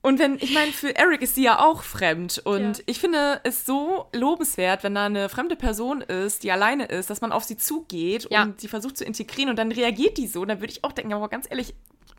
Und 0.00 0.18
wenn, 0.20 0.36
ich 0.36 0.54
meine, 0.54 0.70
für 0.72 0.94
Eric 0.96 1.22
ist 1.22 1.34
sie 1.34 1.42
ja 1.42 1.58
auch 1.58 1.82
fremd. 1.82 2.40
Und 2.44 2.78
Ja. 2.78 2.84
ich 2.86 3.00
finde 3.00 3.40
es 3.42 3.66
so 3.66 4.06
lobenswert, 4.14 4.84
wenn 4.84 4.94
da 4.94 5.06
eine 5.06 5.28
fremde 5.28 5.56
Person 5.56 6.02
ist, 6.02 6.44
die 6.44 6.52
alleine 6.52 6.86
ist, 6.86 7.10
dass 7.10 7.20
man 7.20 7.32
auf 7.32 7.44
sie 7.44 7.56
zugeht 7.56 8.28
Ja. 8.30 8.42
und 8.42 8.60
sie 8.60 8.68
versucht 8.68 8.96
zu 8.96 9.04
integrieren 9.04 9.50
und 9.50 9.56
dann 9.58 9.72
reagiert 9.72 10.16
die 10.16 10.28
so. 10.28 10.44
Dann 10.44 10.60
würde 10.60 10.72
ich 10.72 10.84
auch 10.84 10.92
denken, 10.92 11.12
aber 11.12 11.28
ganz 11.28 11.46
ehrlich, 11.50 11.74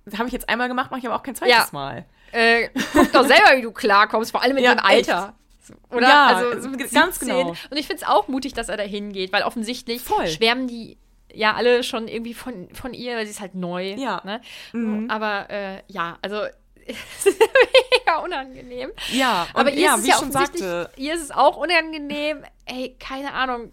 das 0.05 0.17
habe 0.17 0.27
ich 0.27 0.33
jetzt 0.33 0.49
einmal 0.49 0.67
gemacht, 0.67 0.91
mache 0.91 0.99
ich 0.99 1.05
aber 1.07 1.15
auch 1.15 1.23
kein 1.23 1.35
zweites 1.35 1.55
Ja. 1.55 1.67
Mal. 1.71 2.05
Äh, 2.31 2.69
guck 2.93 3.11
doch 3.13 3.25
selber, 3.25 3.55
wie 3.57 3.61
du 3.61 3.71
klarkommst, 3.71 4.31
vor 4.31 4.41
allem 4.43 4.57
in 4.57 4.63
Ja, 4.63 4.75
dem 4.75 4.83
Alter. 4.83 5.33
So, 5.63 5.73
Oder? 5.95 6.07
Ja, 6.07 6.25
also, 6.27 6.61
so 6.61 6.71
g- 6.71 6.77
ganz 6.87 7.19
17. 7.19 7.27
genau. 7.27 7.49
Und 7.49 7.77
ich 7.77 7.87
finde 7.87 8.03
es 8.03 8.07
auch 8.09 8.27
mutig, 8.27 8.53
dass 8.53 8.69
er 8.69 8.77
da 8.77 8.83
hingeht, 8.83 9.31
weil 9.31 9.43
offensichtlich 9.43 10.01
Voll. 10.01 10.27
schwärmen 10.27 10.67
die 10.67 10.97
ja 11.33 11.53
alle 11.53 11.83
schon 11.83 12.07
irgendwie 12.07 12.33
von, 12.33 12.69
von 12.73 12.93
ihr, 12.93 13.15
weil 13.15 13.25
sie 13.25 13.31
ist 13.31 13.39
halt 13.41 13.53
neu. 13.55 13.93
Ja. 13.93 14.21
Ne? 14.25 14.41
Mhm. 14.73 15.09
Aber 15.11 15.49
äh, 15.49 15.81
ja, 15.87 16.17
also 16.23 16.41
es 17.19 17.25
ist 17.27 17.39
mega 17.39 18.17
unangenehm. 18.19 18.91
Ja, 19.11 19.47
Aber 19.53 19.71
ihr 19.71 19.79
ja, 19.81 19.93
ist 19.95 19.99
es 19.99 20.05
wie 20.05 20.09
ja 20.09 20.15
schon 20.17 20.29
offensichtlich, 20.29 20.61
sagte, 20.63 20.91
ihr 21.01 21.13
ist 21.13 21.21
es 21.23 21.31
auch 21.31 21.57
unangenehm. 21.57 22.43
Ey, 22.65 22.95
keine 22.99 23.33
Ahnung. 23.33 23.71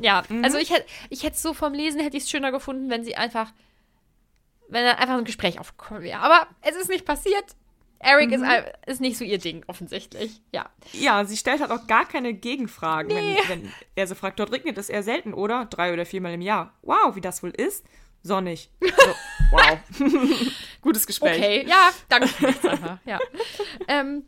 Ja, 0.00 0.22
Mhm. 0.28 0.44
also 0.44 0.58
ich 0.58 0.70
hätte 0.70 0.86
ich 1.10 1.22
hätte 1.22 1.38
so 1.38 1.54
vom 1.54 1.72
Lesen 1.72 2.00
hätte 2.00 2.16
ich 2.16 2.24
es 2.24 2.30
schöner 2.30 2.50
gefunden, 2.52 2.90
wenn 2.90 3.04
sie 3.04 3.16
einfach 3.16 3.52
wenn 4.68 4.84
dann 4.84 4.96
einfach 4.96 5.16
ein 5.18 5.24
Gespräch 5.24 5.60
aufgekommen 5.60 6.02
wäre. 6.02 6.20
Aber 6.20 6.46
es 6.62 6.74
ist 6.74 6.88
nicht 6.88 7.04
passiert. 7.04 7.44
Eric 8.00 8.30
Mhm. 8.30 8.42
ist, 8.44 8.64
ist 8.86 9.00
nicht 9.00 9.16
so 9.16 9.24
ihr 9.24 9.38
Ding, 9.38 9.62
offensichtlich. 9.66 10.40
Ja. 10.52 10.66
ja, 10.92 11.24
sie 11.24 11.36
stellt 11.36 11.60
halt 11.60 11.70
auch 11.70 11.86
gar 11.86 12.06
keine 12.06 12.34
Gegenfragen, 12.34 13.10
wenn, 13.14 13.36
wenn 13.48 13.72
er 13.94 14.06
so 14.06 14.14
fragt, 14.14 14.40
dort 14.40 14.52
regnet 14.52 14.76
es 14.78 14.88
eher 14.90 15.02
selten, 15.02 15.32
oder? 15.32 15.66
Drei 15.66 15.92
oder 15.92 16.04
viermal 16.04 16.34
im 16.34 16.42
Jahr. 16.42 16.74
Wow, 16.82 17.14
wie 17.14 17.20
das 17.22 17.42
wohl 17.42 17.50
ist? 17.50 17.84
Sonnig. 18.24 18.70
So, 18.80 19.14
wow. 19.50 19.78
Gutes 20.80 21.06
Gespräch. 21.06 21.36
Okay, 21.36 21.66
ja, 21.68 21.90
danke. 22.08 22.28
Ja. 23.04 23.18
ähm, 23.86 24.24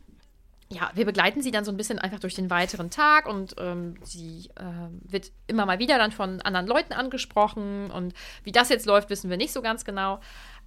ja, 0.69 0.91
wir 0.93 1.05
begleiten 1.05 1.41
sie 1.41 1.51
dann 1.51 1.65
so 1.65 1.71
ein 1.71 1.77
bisschen 1.77 1.97
einfach 1.97 2.19
durch 2.19 2.35
den 2.35 2.49
weiteren 2.49 2.89
Tag 2.91 3.27
und 3.27 3.55
ähm, 3.57 3.95
sie 4.03 4.49
ähm, 4.59 5.01
wird 5.03 5.31
immer 5.47 5.65
mal 5.65 5.79
wieder 5.79 5.97
dann 5.97 6.11
von 6.11 6.41
anderen 6.41 6.67
Leuten 6.67 6.93
angesprochen 6.93 7.89
und 7.89 8.13
wie 8.43 8.51
das 8.51 8.69
jetzt 8.69 8.85
läuft, 8.85 9.09
wissen 9.09 9.29
wir 9.29 9.37
nicht 9.37 9.51
so 9.51 9.61
ganz 9.61 9.83
genau. 9.83 10.19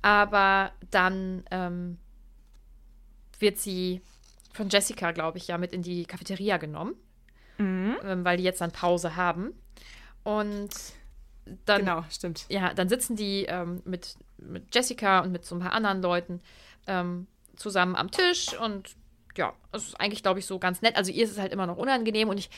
Aber 0.03 0.73
dann 0.91 1.45
ähm, 1.51 1.99
wird 3.39 3.59
sie 3.59 4.01
von 4.53 4.69
Jessica, 4.69 5.13
glaube 5.13 5.39
ich, 5.39 5.47
ja 5.49 5.57
mit 5.57 5.73
in 5.73 5.83
die 5.83 6.05
Cafeteria 6.05 6.57
genommen, 6.57 6.95
ähm, 7.59 8.25
weil 8.25 8.39
die 8.39 8.45
jetzt 8.45 8.61
dann 8.61 8.73
Pause 8.73 9.17
haben. 9.17 9.53
Und 10.25 10.71
dann 11.67 11.81
Genau, 11.81 12.05
stimmt. 12.11 12.47
ja, 12.49 12.73
dann 12.75 12.89
sitzen 12.89 13.17
die 13.17 13.45
ähm, 13.49 13.83
mit, 13.85 14.17
mit 14.39 14.75
Jessica 14.75 15.21
und 15.21 15.33
mit 15.33 15.45
so 15.45 15.55
ein 15.57 15.61
paar 15.61 15.73
anderen 15.73 16.03
Leuten 16.03 16.41
ähm, 16.87 17.27
zusammen 17.57 17.97
am 17.97 18.11
Tisch 18.11 18.59
und 18.59 18.95
ja, 19.37 19.53
es 19.73 19.89
ist 19.89 20.01
eigentlich, 20.01 20.23
glaube 20.23 20.41
ich, 20.41 20.47
so 20.47 20.59
ganz 20.59 20.83
nett. 20.83 20.97
Also 20.97 21.13
ihr 21.13 21.25
ist 21.25 21.31
es 21.31 21.39
halt 21.39 21.53
immer 21.53 21.67
noch 21.67 21.77
unangenehm 21.77 22.29
und 22.29 22.39
ich, 22.39 22.51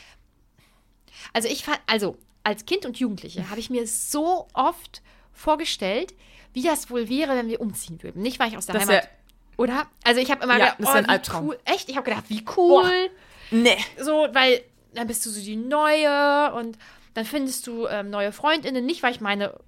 also 1.32 1.48
ich 1.48 1.64
fand, 1.64 1.78
also 1.86 2.16
als 2.44 2.64
Kind 2.66 2.86
und 2.86 2.98
Jugendliche 2.98 3.50
habe 3.50 3.60
ich 3.60 3.70
mir 3.70 3.86
so 3.86 4.48
oft 4.54 5.02
vorgestellt, 5.32 6.14
wie 6.52 6.62
das 6.62 6.90
wohl 6.90 7.08
wäre, 7.08 7.36
wenn 7.36 7.48
wir 7.48 7.60
umziehen 7.60 8.02
würden. 8.02 8.22
Nicht, 8.22 8.38
weil 8.40 8.48
ich 8.48 8.56
aus 8.56 8.66
der 8.66 8.74
Das 8.74 8.88
Heimat, 8.88 9.08
oder? 9.56 9.86
Also 10.04 10.20
ich 10.20 10.30
habe 10.30 10.42
immer 10.44 10.58
Ja, 10.58 10.64
gedacht, 10.70 10.80
das 10.80 10.88
oh, 10.88 10.92
ein 10.92 11.08
Albtraum. 11.08 11.48
cool. 11.48 11.58
Echt? 11.64 11.88
Ich 11.88 11.96
habe 11.96 12.08
gedacht, 12.08 12.24
wie 12.28 12.44
cool. 12.56 13.10
Nee. 13.50 13.76
So, 13.98 14.28
weil 14.32 14.62
dann 14.94 15.06
bist 15.06 15.24
du 15.24 15.30
so 15.30 15.40
die 15.40 15.56
Neue 15.56 16.52
und 16.54 16.76
dann 17.14 17.24
findest 17.24 17.66
du 17.66 17.86
ähm, 17.86 18.10
neue 18.10 18.32
Freundinnen. 18.32 18.84
Nicht, 18.86 19.02
weil 19.02 19.12
ich 19.12 19.20
meine, 19.20 19.58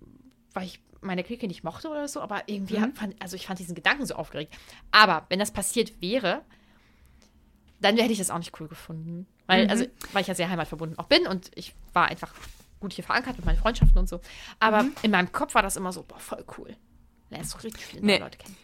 weil 0.53 0.64
ich 0.66 0.80
meine 1.01 1.22
Clique 1.24 1.47
nicht 1.47 1.64
mochte 1.64 1.88
oder 1.88 2.09
so, 2.09 2.20
aber 2.20 2.45
irgendwie, 2.47 2.80
hab- 2.80 2.97
fand, 2.97 3.14
also 3.20 3.36
ich 3.36 3.47
fand 3.47 3.59
diesen 3.59 3.74
Gedanken 3.74 4.07
so 4.07 4.14
aufgeregt. 4.14 4.55
Aber 4.90 5.26
wenn 5.28 5.38
das 5.38 5.51
passiert 5.51 6.01
wäre, 6.01 6.42
dann 7.80 7.97
hätte 7.99 8.12
ich 8.12 8.18
das 8.18 8.30
auch 8.30 8.38
nicht 8.38 8.59
cool 8.61 8.68
gefunden. 8.68 9.26
Weil, 9.47 9.68
also, 9.68 9.84
weil 10.12 10.22
ich 10.22 10.28
ja 10.28 10.34
sehr 10.34 10.49
heimatverbunden 10.49 10.99
auch 10.99 11.05
bin 11.07 11.26
und 11.26 11.51
ich 11.55 11.74
war 11.92 12.07
einfach 12.09 12.32
gut 12.80 12.95
hier 12.95 13.05
verankert 13.05 13.36
mit 13.36 13.45
meinen 13.45 13.59
Freundschaften 13.59 13.99
und 13.99 14.09
so. 14.09 14.20
Aber 14.59 14.86
in 15.03 15.11
meinem 15.11 15.30
Kopf 15.32 15.55
war 15.55 15.62
das 15.62 15.76
immer 15.76 15.92
so, 15.92 16.03
boah, 16.03 16.18
voll 16.18 16.45
cool. 16.57 16.74
Lernst 17.28 17.53
du 17.55 17.59
richtig 17.59 17.84
viele 17.84 18.01
neue 18.03 18.12
Nee. 18.12 18.18
Leute 18.18 18.38
kennen. 18.38 18.57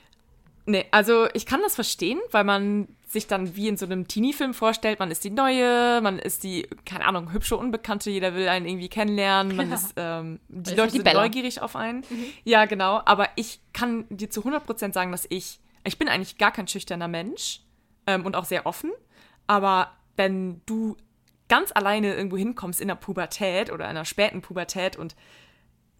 Nee, 0.66 0.84
also 0.90 1.26
ich 1.34 1.46
kann 1.46 1.60
das 1.62 1.74
verstehen, 1.74 2.20
weil 2.30 2.44
man 2.44 2.88
sich 3.06 3.26
dann 3.26 3.56
wie 3.56 3.66
in 3.66 3.76
so 3.76 3.86
einem 3.86 4.06
Teenie-Film 4.06 4.54
vorstellt, 4.54 5.00
man 5.00 5.10
ist 5.10 5.24
die 5.24 5.30
Neue, 5.30 6.00
man 6.00 6.18
ist 6.18 6.44
die, 6.44 6.68
keine 6.84 7.06
Ahnung, 7.06 7.32
hübsche 7.32 7.56
Unbekannte, 7.56 8.08
jeder 8.10 8.34
will 8.34 8.48
einen 8.48 8.66
irgendwie 8.66 8.88
kennenlernen, 8.88 9.56
man 9.56 9.70
Ja. 9.70 9.74
ist, 9.76 9.94
ähm, 9.96 10.38
die 10.48 10.74
Leute 10.74 10.92
die 10.92 10.98
sind 10.98 11.04
Bella. 11.04 11.22
neugierig 11.22 11.60
auf 11.60 11.74
einen. 11.74 12.04
Ja, 12.44 12.66
genau, 12.66 13.00
aber 13.04 13.28
ich 13.34 13.60
kann 13.72 14.04
dir 14.10 14.30
zu 14.30 14.42
100% 14.42 14.92
sagen, 14.92 15.10
dass 15.10 15.26
ich, 15.28 15.58
ich 15.84 15.98
bin 15.98 16.08
eigentlich 16.08 16.38
gar 16.38 16.52
kein 16.52 16.68
schüchterner 16.68 17.08
Mensch 17.08 17.62
ähm, 18.06 18.24
und 18.24 18.36
auch 18.36 18.44
sehr 18.44 18.64
offen, 18.66 18.92
aber 19.48 19.90
wenn 20.16 20.60
du 20.66 20.96
ganz 21.48 21.72
alleine 21.74 22.14
irgendwo 22.14 22.36
hinkommst 22.36 22.80
in 22.80 22.86
der 22.86 22.94
Pubertät 22.94 23.72
oder 23.72 23.86
in 23.86 23.90
einer 23.90 24.04
späten 24.04 24.40
Pubertät 24.40 24.96
und 24.96 25.16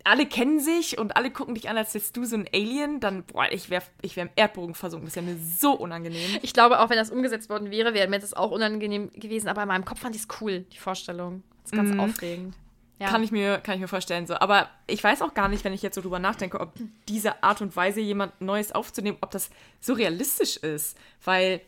alle 0.04 0.26
kennen 0.26 0.60
sich 0.60 0.98
und 0.98 1.16
alle 1.16 1.30
gucken 1.30 1.54
dich 1.54 1.68
an, 1.68 1.76
als 1.76 1.94
wärst 1.94 2.16
du 2.16 2.24
so 2.24 2.36
ein 2.36 2.48
Alien, 2.52 3.00
dann, 3.00 3.24
boah, 3.24 3.46
ich 3.50 3.70
wäre 3.70 3.82
ich 4.02 4.16
wär 4.16 4.24
im 4.24 4.30
Erdboden 4.36 4.74
versunken. 4.74 5.06
Das 5.06 5.16
wäre 5.16 5.26
mir 5.26 5.36
so 5.38 5.72
unangenehm. 5.72 6.38
Ich 6.42 6.52
glaube, 6.52 6.80
auch 6.80 6.90
wenn 6.90 6.96
das 6.96 7.10
umgesetzt 7.10 7.50
worden 7.50 7.70
wäre, 7.70 7.94
wäre 7.94 8.08
mir 8.08 8.18
das 8.18 8.34
auch 8.34 8.50
unangenehm 8.50 9.10
gewesen. 9.12 9.48
Aber 9.48 9.62
in 9.62 9.68
meinem 9.68 9.84
Kopf 9.84 10.00
fand 10.00 10.14
ich 10.16 10.22
es 10.22 10.28
cool, 10.40 10.60
die 10.72 10.78
Vorstellung. 10.78 11.42
Das 11.62 11.72
ist 11.72 11.76
ganz 11.76 11.98
aufregend. 11.98 12.54
Ja. 12.98 13.08
Kann, 13.08 13.22
ich 13.22 13.32
mir, 13.32 13.58
kann 13.58 13.76
ich 13.76 13.80
mir 13.80 13.88
vorstellen. 13.88 14.26
So. 14.26 14.34
Aber 14.34 14.68
ich 14.86 15.02
weiß 15.02 15.22
auch 15.22 15.32
gar 15.32 15.48
nicht, 15.48 15.64
wenn 15.64 15.72
ich 15.72 15.80
jetzt 15.80 15.94
so 15.94 16.02
drüber 16.02 16.18
nachdenke, 16.18 16.60
ob 16.60 16.74
diese 17.08 17.42
Art 17.42 17.62
und 17.62 17.74
Weise, 17.74 18.00
jemand 18.00 18.38
Neues 18.42 18.72
aufzunehmen, 18.72 19.16
ob 19.22 19.30
das 19.30 19.50
so 19.80 19.94
realistisch 19.94 20.58
ist. 20.58 20.98
Weil 21.24 21.62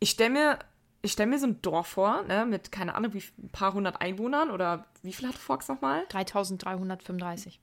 ich 0.00 0.10
stelle 0.10 0.30
mir, 0.30 0.58
ich 1.02 1.12
stell 1.12 1.26
mir 1.26 1.38
so 1.38 1.46
ein 1.46 1.60
Dorf 1.60 1.88
vor, 1.88 2.22
ne, 2.22 2.46
mit, 2.46 2.72
keine 2.72 2.94
Ahnung, 2.94 3.12
wie 3.12 3.22
ein 3.38 3.50
paar 3.50 3.74
hundert 3.74 4.00
Einwohnern 4.00 4.50
oder 4.50 4.86
wie 5.02 5.12
viel 5.12 5.28
hat 5.28 5.34
Fox 5.34 5.68
nochmal? 5.68 6.06
3335. 6.08 7.60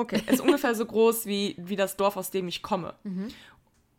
Okay, 0.00 0.22
ist 0.26 0.40
ungefähr 0.40 0.74
so 0.74 0.86
groß 0.86 1.26
wie, 1.26 1.54
wie 1.58 1.76
das 1.76 1.96
Dorf, 1.96 2.16
aus 2.16 2.30
dem 2.30 2.48
ich 2.48 2.62
komme. 2.62 2.94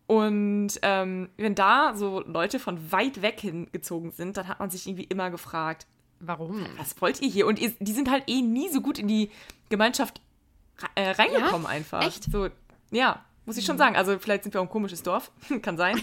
Und 0.08 0.72
ähm, 0.82 1.30
wenn 1.38 1.56
da 1.56 1.94
so 1.96 2.22
Leute 2.26 2.60
von 2.60 2.92
weit 2.92 3.22
weg 3.22 3.40
hingezogen 3.40 4.12
sind, 4.12 4.36
dann 4.36 4.48
hat 4.48 4.60
man 4.60 4.70
sich 4.70 4.88
irgendwie 4.88 5.04
immer 5.06 5.30
gefragt, 5.30 5.86
Warum? 6.20 6.66
was 6.78 7.00
wollt 7.02 7.22
ihr 7.22 7.30
hier? 7.30 7.48
Und 7.48 7.60
ihr, 7.60 7.72
die 7.80 7.94
sind 7.94 8.10
halt 8.10 8.24
eh 8.28 8.42
nie 8.42 8.70
so 8.70 8.82
gut 8.82 9.00
in 9.00 9.08
die 9.08 9.30
Gemeinschaft 9.70 10.22
äh, 10.96 11.12
reingekommen 11.12 11.64
Ja? 11.64 11.70
einfach. 11.70 12.04
Echt? 12.06 12.32
So, 12.32 12.50
ja, 12.92 13.24
muss 13.46 13.58
ich 13.58 13.66
schon 13.66 13.78
sagen. 13.78 13.96
Also 13.96 14.18
vielleicht 14.20 14.44
sind 14.44 14.54
wir 14.54 14.62
auch 14.62 14.66
ein 14.66 14.70
komisches 14.72 15.02
Dorf, 15.04 15.32
kann 15.62 15.78
sein. 15.78 16.02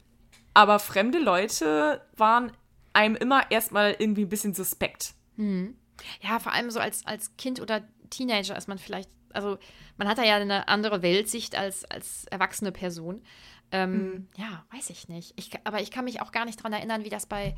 Aber 0.54 0.78
fremde 0.78 1.18
Leute 1.18 2.02
waren 2.16 2.52
einem 2.92 3.14
immer 3.16 3.50
erstmal 3.50 3.94
irgendwie 3.98 4.22
ein 4.22 4.28
bisschen 4.28 4.54
suspekt. 4.54 5.14
Ja, 5.36 6.38
vor 6.40 6.52
allem 6.52 6.70
so 6.70 6.80
als, 6.80 7.06
als 7.06 7.36
Kind 7.36 7.60
oder 7.60 7.82
Teenager 8.10 8.56
ist 8.56 8.68
man 8.68 8.78
vielleicht, 8.78 9.10
also 9.36 9.58
man 9.96 10.08
hat 10.08 10.18
da 10.18 10.24
ja 10.24 10.36
eine 10.36 10.68
andere 10.68 11.02
Weltsicht 11.02 11.56
als, 11.56 11.84
als 11.84 12.24
erwachsene 12.26 12.72
Person. 12.72 13.22
Ähm, 13.70 14.28
Ja, 14.36 14.64
weiß 14.72 14.90
ich 14.90 15.08
nicht. 15.08 15.34
Ich, 15.36 15.50
aber 15.64 15.80
ich 15.80 15.90
kann 15.90 16.04
mich 16.04 16.20
auch 16.20 16.32
gar 16.32 16.44
nicht 16.44 16.58
daran 16.58 16.72
erinnern, 16.72 17.04
wie 17.04 17.10
das 17.10 17.26
bei, 17.26 17.54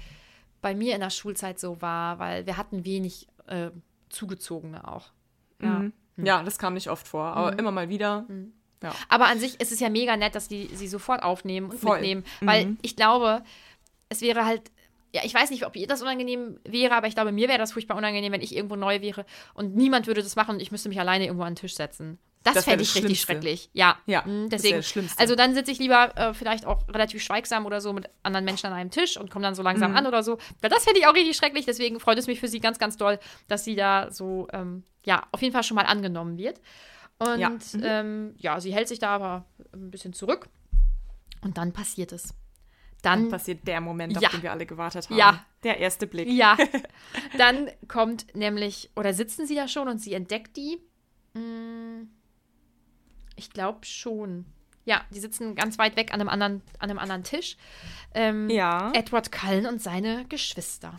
bei 0.61 0.75
mir 0.75 0.95
in 0.95 1.01
der 1.01 1.11
Schulzeit 1.11 1.59
so 1.59 1.81
war, 1.81 2.19
weil 2.19 2.47
wir 2.47 2.57
hatten 2.57 2.85
wenig 2.85 3.29
äh, 3.47 3.71
Zugezogene 4.09 4.87
auch. 4.89 5.11
Ja. 5.63 5.81
Mhm. 5.81 5.93
Ja, 6.17 6.43
das 6.43 6.59
kam 6.59 6.75
nicht 6.75 6.91
oft 6.91 7.07
vor, 7.07 7.25
aber 7.27 7.59
immer 7.59 7.71
mal 7.71 7.89
wieder. 7.89 8.27
Ja. 8.83 8.93
Aber 9.09 9.27
an 9.27 9.39
sich 9.39 9.61
ist 9.61 9.71
es 9.71 9.81
ja 9.81 9.89
mega 9.89 10.17
nett, 10.17 10.35
dass 10.35 10.49
die 10.49 10.67
sie 10.75 10.89
sofort 10.89 11.23
aufnehmen 11.23 11.71
und 11.71 11.79
Voll. 11.79 11.99
mitnehmen. 11.99 12.25
Weil 12.41 12.77
ich 12.83 12.97
glaube, 12.97 13.43
es 14.09 14.21
wäre 14.21 14.45
halt, 14.45 14.71
ja, 15.15 15.23
ich 15.25 15.33
weiß 15.35 15.51
nicht, 15.51 15.65
ob 15.67 15.75
ihr 15.77 15.87
das 15.87 16.03
unangenehm 16.03 16.59
wäre, 16.65 16.95
aber 16.95 17.07
ich 17.07 17.15
glaube, 17.15 17.33
mir 17.33 17.49
wäre 17.49 17.59
das 17.59 17.73
furchtbar 17.73 17.97
unangenehm, 17.97 18.33
wenn 18.33 18.41
ich 18.43 18.55
irgendwo 18.55 18.77
neu 18.77 19.01
wäre 19.01 19.25
und 19.55 19.75
niemand 19.75 20.07
würde 20.07 20.23
das 20.23 20.37
machen 20.37 20.57
und 20.57 20.61
ich 20.61 20.71
müsste 20.71 20.89
mich 20.89 21.01
alleine 21.01 21.25
irgendwo 21.27 21.45
an 21.45 21.53
den 21.55 21.57
Tisch 21.61 21.75
setzen. 21.75 22.19
Das, 22.45 22.55
Das 22.55 22.65
fände 22.67 22.83
ich 22.83 22.95
richtig 22.95 23.21
schrecklich. 23.21 23.69
Ja, 23.73 23.99
Ja, 24.07 24.23
wär 24.25 24.49
deswegen. 24.49 24.81
Also 25.17 25.35
dann 25.35 25.55
sitze 25.55 25.73
ich 25.73 25.79
lieber 25.81 26.17
äh, 26.17 26.33
vielleicht 26.35 26.67
auch 26.67 26.87
relativ 26.89 27.23
schweigsam 27.23 27.67
oder 27.67 27.81
so 27.81 27.93
mit 27.93 28.09
anderen 28.23 28.45
Menschen 28.45 28.67
an 28.67 28.73
einem 28.75 28.91
Tisch 28.91 29.17
und 29.17 29.29
komme 29.31 29.43
dann 29.43 29.55
so 29.57 29.63
langsam 29.63 29.91
Mhm. 29.91 29.97
an 29.97 30.07
oder 30.07 30.23
so. 30.23 30.39
Weil 30.61 30.71
das 30.71 30.85
fände 30.85 31.01
ich 31.01 31.07
auch 31.07 31.15
richtig 31.15 31.37
schrecklich. 31.37 31.67
Deswegen 31.67 31.99
freut 31.99 32.17
es 32.17 32.27
mich 32.29 32.39
für 32.39 32.47
sie 32.49 32.61
ganz, 32.61 32.79
ganz 32.79 32.97
doll, 32.97 33.19
dass 33.49 33.65
sie 33.65 33.75
da 33.75 34.13
so, 34.13 34.47
ähm, 34.53 34.85
ja, 35.05 35.27
auf 35.33 35.43
jeden 35.43 35.53
Fall 35.53 35.65
schon 35.65 35.75
mal 35.75 35.83
angenommen 35.87 36.39
wird. 36.39 36.61
Und 37.19 37.39
ja, 37.41 37.51
Mhm. 37.51 37.59
ähm, 37.83 38.35
ja 38.39 38.61
sie 38.61 38.73
hält 38.73 38.87
sich 38.89 39.01
da 39.01 39.17
aber 39.17 39.45
ein 39.75 39.91
bisschen 39.91 40.13
zurück. 40.13 40.49
Und 41.43 41.59
dann 41.59 41.73
passiert 41.73 42.13
es. 42.13 42.35
Dann, 43.03 43.23
Dann 43.23 43.31
passiert 43.31 43.67
der 43.67 43.81
Moment, 43.81 44.17
auf 44.17 44.23
Ja. 44.23 44.29
den 44.31 44.43
wir 44.43 44.51
alle 44.53 44.67
gewartet 44.67 45.09
haben. 45.09 45.17
Ja. 45.17 45.45
Der 45.63 45.79
erste 45.79 46.07
Blick. 46.07 46.29
ja, 46.29 46.57
dann 47.39 47.71
kommt 47.89 48.35
nämlich, 48.35 48.91
oder 48.97 49.13
sitzen 49.15 49.47
sie 49.47 49.55
da 49.55 49.69
schon 49.69 49.89
und 49.89 49.99
sie 49.99 50.15
entdeckt 50.15 50.57
die? 50.57 50.79
Hm, 51.35 52.11
Ich 53.37 53.51
glaube 53.51 53.85
schon. 53.87 54.47
Ja, 54.85 55.03
die 55.11 55.21
sitzen 55.21 55.55
ganz 55.55 55.79
weit 55.79 55.97
weg 55.97 56.13
an 56.15 56.21
einem 56.21 56.29
anderen, 56.31 56.63
an 56.79 56.91
einem 56.91 56.99
anderen 56.99 57.23
Tisch. 57.23 57.57
Ähm, 58.15 58.49
Ja. 58.51 58.91
Edward 58.95 59.31
Cullen 59.31 59.67
und 59.67 59.83
seine 59.83 60.25
Geschwister. 60.29 60.97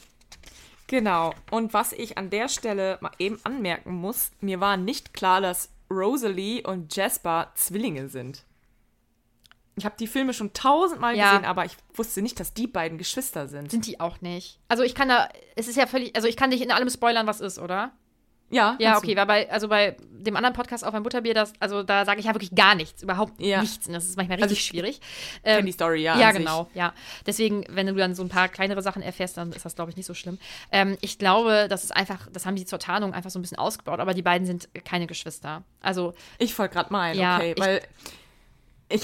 Genau. 0.88 1.34
Und 1.52 1.74
was 1.74 1.92
ich 1.94 2.18
an 2.18 2.30
der 2.30 2.50
Stelle 2.50 2.98
mal 3.02 3.12
eben 3.20 3.40
anmerken 3.44 3.94
muss, 3.94 4.32
mir 4.42 4.60
war 4.60 4.78
nicht 4.78 5.14
klar, 5.14 5.42
dass 5.42 5.70
Rosalie 5.92 6.62
und 6.64 6.96
Jasper 6.96 7.52
Zwillinge 7.56 8.10
sind. 8.10 8.44
Ich 9.80 9.86
habe 9.86 9.96
die 10.00 10.08
Filme 10.08 10.34
schon 10.34 10.54
tausendmal 10.54 11.16
Ja. 11.16 11.32
gesehen, 11.32 11.46
aber 11.46 11.66
ich 11.66 11.76
wusste 11.94 12.22
nicht, 12.22 12.40
dass 12.40 12.54
die 12.54 12.68
beiden 12.68 12.98
Geschwister 12.98 13.48
sind. 13.48 13.72
Sind 13.72 13.86
die 13.88 14.00
auch 14.00 14.22
nicht. 14.22 14.60
Also 14.68 14.84
ich 14.84 14.94
kann 14.96 15.10
da, 15.10 15.28
es 15.56 15.68
ist 15.68 15.76
ja 15.78 15.88
völlig, 15.88 16.16
also 16.16 16.28
ich 16.28 16.38
kann 16.38 16.52
dich 16.52 16.62
in 16.62 16.72
allem 16.72 16.90
spoilern, 16.90 17.26
was 17.28 17.42
ist, 17.42 17.58
oder? 17.60 17.92
Ja, 18.52 18.76
Ja, 18.80 18.98
okay, 18.98 19.16
weil 19.16 19.28
bei, 19.28 19.52
also 19.52 19.68
bei 19.68 19.96
dem 20.10 20.36
anderen 20.36 20.56
Podcast 20.56 20.84
auf 20.84 20.92
ein 20.96 21.04
Butterbier, 21.04 21.36
das, 21.36 21.54
also 21.60 21.84
da 21.84 22.04
sage 22.04 22.20
ich 22.20 22.26
ja 22.26 22.34
wirklich 22.34 22.56
gar 22.56 22.74
nichts, 22.74 23.04
überhaupt 23.04 23.40
Ja. 23.40 23.62
nichts. 23.62 23.86
Und 23.86 23.94
das 23.94 24.06
ist 24.06 24.18
manchmal 24.18 24.38
Also 24.42 24.46
richtig 24.54 24.64
ich 24.64 24.66
schwierig. 24.70 25.02
kenn 25.44 25.68
die 25.68 25.72
Story, 25.72 26.02
ja, 26.02 26.18
Ja, 26.18 26.30
an 26.30 26.34
sich. 26.34 26.40
genau, 26.40 26.68
ja. 26.74 26.94
Deswegen, 27.28 27.64
wenn 27.70 27.86
du 27.86 27.94
dann 27.94 28.16
so 28.16 28.24
ein 28.24 28.30
paar 28.30 28.50
kleinere 28.50 28.82
Sachen 28.82 29.04
erfährst, 29.04 29.38
dann 29.38 29.52
ist 29.52 29.66
das, 29.66 29.76
glaube 29.76 29.92
ich, 29.92 29.98
nicht 29.98 30.08
so 30.08 30.16
schlimm. 30.16 30.40
Ähm, 30.72 30.98
ich 31.02 31.20
glaube, 31.20 31.68
das 31.70 31.84
ist 31.84 31.96
einfach, 31.96 32.28
das 32.34 32.48
haben 32.48 32.56
die 32.56 32.66
zur 32.66 32.80
Tarnung 32.80 33.14
einfach 33.14 33.30
so 33.30 33.38
ein 33.38 33.44
bisschen 33.44 33.60
ausgebaut, 33.60 34.00
aber 34.00 34.16
die 34.16 34.24
beiden 34.24 34.48
sind 34.48 34.68
keine 34.84 35.06
Geschwister. 35.06 35.62
Also, 35.80 36.16
Ich 36.40 36.58
wollte 36.58 36.74
gerade 36.74 36.92
meinen, 36.92 37.20
Ja, 37.20 37.38
okay, 37.38 37.54
weil 37.56 37.78
ich 37.78 37.84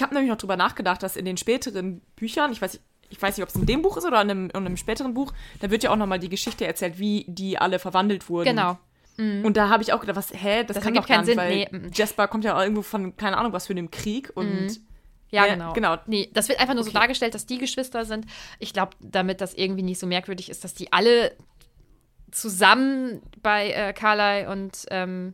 habe 0.01 0.13
nämlich 0.13 0.29
noch 0.31 0.37
drüber 0.37 0.57
nachgedacht, 0.57 1.03
dass 1.03 1.15
in 1.15 1.25
den 1.25 1.37
späteren 1.37 2.01
Büchern, 2.15 2.51
ich 2.51 2.61
weiß 2.61 2.73
nicht, 2.73 2.83
ich 3.09 3.21
weiß 3.21 3.37
nicht, 3.37 3.43
ob 3.43 3.49
es 3.49 3.55
in 3.55 3.65
dem 3.67 3.81
Buch 3.83 3.97
ist 3.97 4.05
oder 4.05 4.21
in 4.21 4.31
einem, 4.31 4.45
in 4.49 4.55
einem 4.55 4.77
späteren 4.77 5.13
Buch, 5.13 5.31
da 5.59 5.69
wird 5.69 5.83
ja 5.83 5.91
auch 5.91 5.95
nochmal 5.95 6.19
die 6.19 6.29
Geschichte 6.29 6.65
erzählt, 6.65 6.97
wie 6.97 7.25
die 7.27 7.57
alle 7.57 7.77
verwandelt 7.79 8.29
wurden. 8.29 8.47
genau. 8.49 8.77
Und 9.17 9.55
da 9.55 9.69
habe 9.69 9.81
ich 9.81 9.93
auch 9.93 10.01
gedacht, 10.01 10.17
was, 10.17 10.33
hä, 10.33 10.65
das, 10.65 10.75
Das 10.75 10.83
kann 10.83 10.93
doch 10.93 11.07
gar 11.07 11.17
keinen 11.17 11.25
nicht, 11.25 11.35
Sinn, 11.35 11.37
weil 11.37 11.55
nee, 11.55 11.67
mm. 11.71 11.91
Jasper 11.93 12.27
kommt 12.27 12.43
ja 12.43 12.57
auch 12.57 12.61
irgendwo 12.61 12.81
von, 12.81 13.15
keine 13.15 13.37
Ahnung, 13.37 13.53
was 13.53 13.67
für 13.67 13.71
einem 13.71 13.89
Krieg 13.89 14.29
und 14.35 14.81
Ja, 15.29 15.45
Ja, 15.45 15.53
genau. 15.53 15.71
genau. 15.73 15.97
Nee, 16.07 16.29
das 16.33 16.49
wird 16.49 16.59
einfach 16.59 16.73
nur 16.73 16.83
so 16.83 16.89
Okay. 16.89 16.99
dargestellt, 16.99 17.33
dass 17.33 17.45
die 17.45 17.57
Geschwister 17.57 18.03
sind. 18.03 18.25
Ich 18.59 18.73
glaube, 18.73 18.91
damit 18.99 19.39
das 19.39 19.53
irgendwie 19.53 19.83
nicht 19.83 19.99
so 19.99 20.07
merkwürdig 20.07 20.49
ist, 20.49 20.65
dass 20.65 20.73
die 20.73 20.91
alle 20.91 21.31
zusammen 22.31 23.21
bei 23.41 23.71
äh, 23.71 23.93
Carly 23.93 24.47
und 24.47 24.85
ähm, 24.91 25.33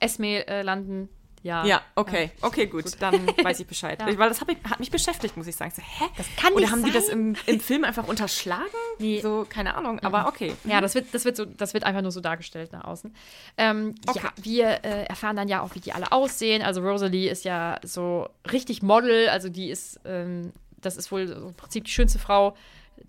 Esme 0.00 0.46
äh, 0.48 0.62
landen. 0.62 1.08
Ja. 1.46 1.64
Ja, 1.64 1.80
okay, 1.94 2.32
okay, 2.42 2.66
gut, 2.66 2.84
dann 3.00 3.26
weiß 3.42 3.60
ich 3.60 3.66
Bescheid. 3.66 3.98
Ja. 4.06 4.18
Weil 4.18 4.28
das 4.28 4.40
hat 4.40 4.48
mich, 4.48 4.58
hat 4.68 4.80
mich 4.80 4.90
beschäftigt, 4.90 5.36
muss 5.36 5.46
ich 5.46 5.54
sagen. 5.54 5.72
Ich 5.76 5.76
So, 5.76 5.82
hä? 5.82 6.10
Das 6.16 6.26
kann 6.36 6.52
Oder 6.52 6.62
nicht 6.62 6.72
haben 6.72 6.84
die 6.84 6.90
das 6.90 7.06
sein. 7.06 7.34
im, 7.46 7.54
im 7.54 7.60
Film 7.60 7.84
einfach 7.84 8.06
unterschlagen? 8.08 8.64
Nee. 8.98 9.20
So, 9.20 9.46
keine 9.48 9.74
Ahnung, 9.74 10.00
aber 10.00 10.26
okay. 10.26 10.54
Ja, 10.64 10.80
das 10.80 10.94
wird, 10.94 11.12
das 11.12 11.26
wird 11.26 11.36
so, 11.36 11.44
das 11.44 11.74
wird 11.74 11.84
einfach 11.84 12.00
nur 12.00 12.10
so 12.12 12.20
dargestellt 12.20 12.72
nach 12.72 12.84
außen. 12.84 13.14
Ähm, 13.58 13.94
Ja, 14.14 14.32
wir 14.36 14.66
äh, 14.84 15.04
erfahren 15.04 15.36
dann 15.36 15.48
ja 15.48 15.60
auch, 15.60 15.74
wie 15.74 15.80
die 15.80 15.92
alle 15.92 16.12
aussehen. 16.12 16.62
Also 16.62 16.80
Rosalie 16.80 17.30
ist 17.30 17.44
ja 17.44 17.78
so 17.82 18.26
richtig 18.50 18.82
Model, 18.82 19.28
also 19.28 19.50
die 19.50 19.68
ist, 19.68 20.00
ähm, 20.06 20.52
das 20.80 20.96
ist 20.96 21.12
wohl 21.12 21.26
so 21.28 21.34
im 21.48 21.54
Prinzip 21.54 21.84
die 21.84 21.90
schönste 21.90 22.18
Frau, 22.18 22.56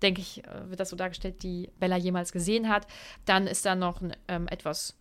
denke 0.02 0.20
ich, 0.20 0.44
äh, 0.44 0.68
wird 0.68 0.78
das 0.78 0.90
so 0.90 0.96
dargestellt, 0.96 1.42
die 1.42 1.70
Bella 1.80 1.96
jemals 1.96 2.32
gesehen 2.32 2.68
hat. 2.68 2.86
Dann 3.24 3.46
ist 3.46 3.64
da 3.64 3.74
noch 3.74 4.02
ein 4.02 4.14
ähm, 4.28 4.46
etwas 4.48 4.94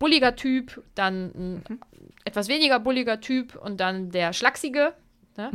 bulliger 0.00 0.34
Typ, 0.34 0.82
dann 0.96 1.30
ein 1.36 1.80
etwas 2.24 2.48
weniger 2.48 2.80
bulliger 2.80 3.20
Typ 3.20 3.54
und 3.54 3.78
dann 3.78 4.10
der 4.10 4.32
Schlachsige. 4.32 4.94
Ne? 5.36 5.50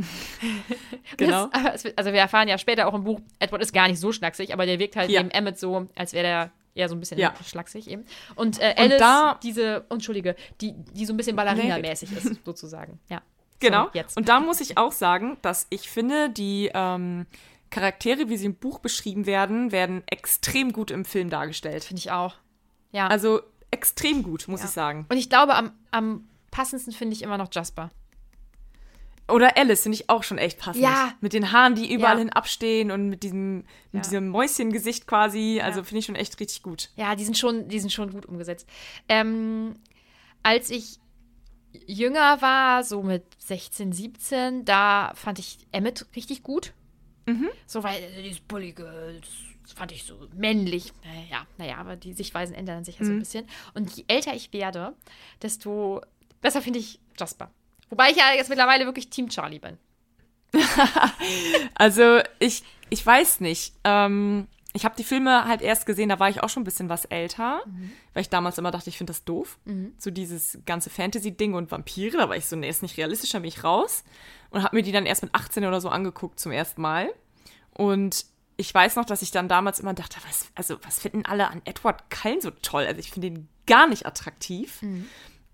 Genau. 1.18 1.48
Das, 1.48 1.84
also 1.96 2.12
wir 2.12 2.20
erfahren 2.20 2.48
ja 2.48 2.56
später 2.58 2.86
auch 2.88 2.94
im 2.94 3.04
Buch, 3.04 3.20
Edward 3.38 3.62
ist 3.62 3.72
gar 3.72 3.88
nicht 3.88 4.00
so 4.00 4.12
schlaksig, 4.12 4.52
aber 4.52 4.66
der 4.66 4.78
wirkt 4.78 4.96
halt 4.96 5.10
Ja. 5.10 5.22
neben 5.22 5.30
Emmett 5.30 5.58
so, 5.58 5.88
als 5.94 6.12
wäre 6.12 6.24
der 6.24 6.50
eher 6.74 6.88
so 6.88 6.94
ein 6.94 7.00
bisschen 7.00 7.18
Ja. 7.18 7.34
schlaksig 7.46 7.88
eben. 7.90 8.04
Und 8.34 8.60
äh, 8.60 8.74
Alice, 8.76 8.98
da- 8.98 9.38
diese, 9.42 9.84
Entschuldige, 9.90 10.34
die, 10.60 10.72
die 10.92 11.06
so 11.06 11.12
ein 11.12 11.16
bisschen 11.16 11.36
Ballerina-mäßig 11.36 12.12
ist, 12.12 12.44
sozusagen. 12.44 12.98
Ja. 13.08 13.22
Genau. 13.60 13.84
So, 13.84 13.90
jetzt. 13.94 14.16
Und 14.18 14.28
da 14.28 14.40
muss 14.40 14.60
ich 14.60 14.76
auch 14.76 14.92
sagen, 14.92 15.38
dass 15.40 15.66
ich 15.70 15.88
finde, 15.88 16.28
die 16.28 16.70
ähm, 16.74 17.24
Charaktere, 17.70 18.28
wie 18.28 18.36
sie 18.36 18.46
im 18.46 18.54
Buch 18.54 18.80
beschrieben 18.80 19.24
werden, 19.24 19.72
werden 19.72 20.02
extrem 20.10 20.72
gut 20.74 20.90
im 20.90 21.04
Film 21.06 21.30
dargestellt. 21.30 21.84
Finde 21.84 22.00
ich 22.00 22.10
auch. 22.10 22.34
Ja. 22.92 23.06
Also 23.06 23.40
extrem 23.70 24.22
gut, 24.22 24.48
muss 24.48 24.60
ja. 24.60 24.66
ich 24.66 24.72
sagen. 24.72 25.06
Und 25.08 25.16
ich 25.16 25.28
glaube, 25.28 25.54
am, 25.54 25.72
am 25.90 26.28
passendsten 26.50 26.92
finde 26.92 27.14
ich 27.14 27.22
immer 27.22 27.38
noch 27.38 27.48
Jasper. 27.52 27.90
Oder 29.28 29.56
Alice 29.56 29.82
finde 29.82 29.96
ich 29.96 30.08
auch 30.08 30.22
schon 30.22 30.38
echt 30.38 30.58
passend. 30.58 30.84
Ja. 30.84 31.12
Mit 31.20 31.32
den 31.32 31.50
Haaren, 31.50 31.74
die 31.74 31.92
überall 31.92 32.14
Ja. 32.14 32.18
hin 32.20 32.30
abstehen 32.30 32.92
und 32.92 33.08
mit 33.08 33.24
diesem, 33.24 33.56
mit 33.56 33.66
Ja. 33.94 34.00
diesem 34.02 34.28
Mäuschengesicht 34.28 35.06
quasi. 35.08 35.60
Also 35.62 35.82
finde 35.82 35.98
ich 35.98 36.06
schon 36.06 36.14
echt 36.14 36.38
richtig 36.38 36.62
gut. 36.62 36.90
Ja, 36.94 37.16
die 37.16 37.24
sind 37.24 37.36
schon, 37.36 37.66
die 37.68 37.80
sind 37.80 37.92
schon 37.92 38.12
gut 38.12 38.24
umgesetzt. 38.26 38.68
Ähm, 39.08 39.74
als 40.44 40.70
ich 40.70 41.00
jünger 41.86 42.40
war, 42.40 42.84
so 42.84 43.02
mit 43.02 43.24
16, 43.38 43.92
17, 43.92 44.64
da 44.64 45.12
fand 45.16 45.40
ich 45.40 45.58
Emmett 45.72 46.06
richtig 46.14 46.42
gut. 46.44 46.72
So, 47.66 47.82
weil 47.82 48.00
äh, 48.00 48.22
dieses 48.22 48.38
Bullige, 48.38 49.20
das 49.66 49.72
fand 49.72 49.90
ich 49.90 50.04
so 50.04 50.28
männlich. 50.32 50.92
Naja, 51.04 51.44
naja, 51.58 51.76
aber 51.78 51.96
die 51.96 52.12
Sichtweisen 52.12 52.54
ändern 52.54 52.84
sich 52.84 53.00
ja 53.00 53.04
so 53.04 53.10
ein 53.10 53.18
bisschen. 53.18 53.46
Und 53.74 53.96
je 53.96 54.04
älter 54.06 54.32
ich 54.32 54.52
werde, 54.52 54.94
desto 55.42 56.02
besser 56.40 56.62
finde 56.62 56.78
ich 56.78 57.00
Jasper. 57.18 57.50
Wobei 57.90 58.10
ich 58.10 58.16
ja 58.16 58.32
jetzt 58.36 58.48
mittlerweile 58.48 58.84
wirklich 58.84 59.10
Team 59.10 59.28
Charlie 59.28 59.58
bin. 59.58 59.76
Also 61.74 62.20
ich, 62.38 62.62
ich 62.90 63.04
weiß 63.04 63.40
nicht. 63.40 63.74
Ähm, 63.82 64.46
ich 64.72 64.84
habe 64.84 64.94
die 64.96 65.04
Filme 65.04 65.46
halt 65.46 65.62
erst 65.62 65.84
gesehen, 65.84 66.10
da 66.10 66.20
war 66.20 66.30
ich 66.30 66.42
auch 66.42 66.48
schon 66.48 66.62
ein 66.62 66.64
bisschen 66.64 66.88
was 66.88 67.04
älter, 67.06 67.62
weil 68.14 68.20
ich 68.20 68.28
damals 68.28 68.58
immer 68.58 68.70
dachte, 68.70 68.88
ich 68.88 68.98
finde 68.98 69.12
das 69.12 69.24
doof. 69.24 69.58
So 69.98 70.10
dieses 70.10 70.58
ganze 70.64 70.90
Fantasy-Ding 70.90 71.54
und 71.54 71.70
Vampire, 71.70 72.18
da 72.18 72.28
war 72.28 72.36
ich 72.36 72.46
so, 72.46 72.54
nee, 72.56 72.68
ist 72.68 72.82
nicht 72.82 72.96
realistisch, 72.98 73.30
da 73.30 73.40
bin 73.40 73.48
ich 73.48 73.64
raus. 73.64 74.04
Und 74.50 74.62
habe 74.62 74.76
mir 74.76 74.82
die 74.82 74.92
dann 74.92 75.06
erst 75.06 75.22
mit 75.22 75.34
18 75.34 75.64
oder 75.64 75.80
so 75.80 75.88
angeguckt 75.88 76.38
zum 76.38 76.52
ersten 76.52 76.80
Mal. 76.82 77.08
Und 77.72 78.26
ich 78.56 78.72
weiß 78.72 78.96
noch, 78.96 79.04
dass 79.04 79.22
ich 79.22 79.30
dann 79.30 79.48
damals 79.48 79.80
immer 79.80 79.94
dachte, 79.94 80.16
was, 80.26 80.50
also 80.54 80.76
was 80.82 80.98
finden 80.98 81.24
alle 81.26 81.48
an 81.48 81.62
Edward 81.64 82.10
Cullen 82.10 82.40
so 82.40 82.50
toll? 82.50 82.86
Also 82.86 83.00
ich 83.00 83.10
finde 83.10 83.28
ihn 83.28 83.48
gar 83.66 83.86
nicht 83.86 84.06
attraktiv. 84.06 84.80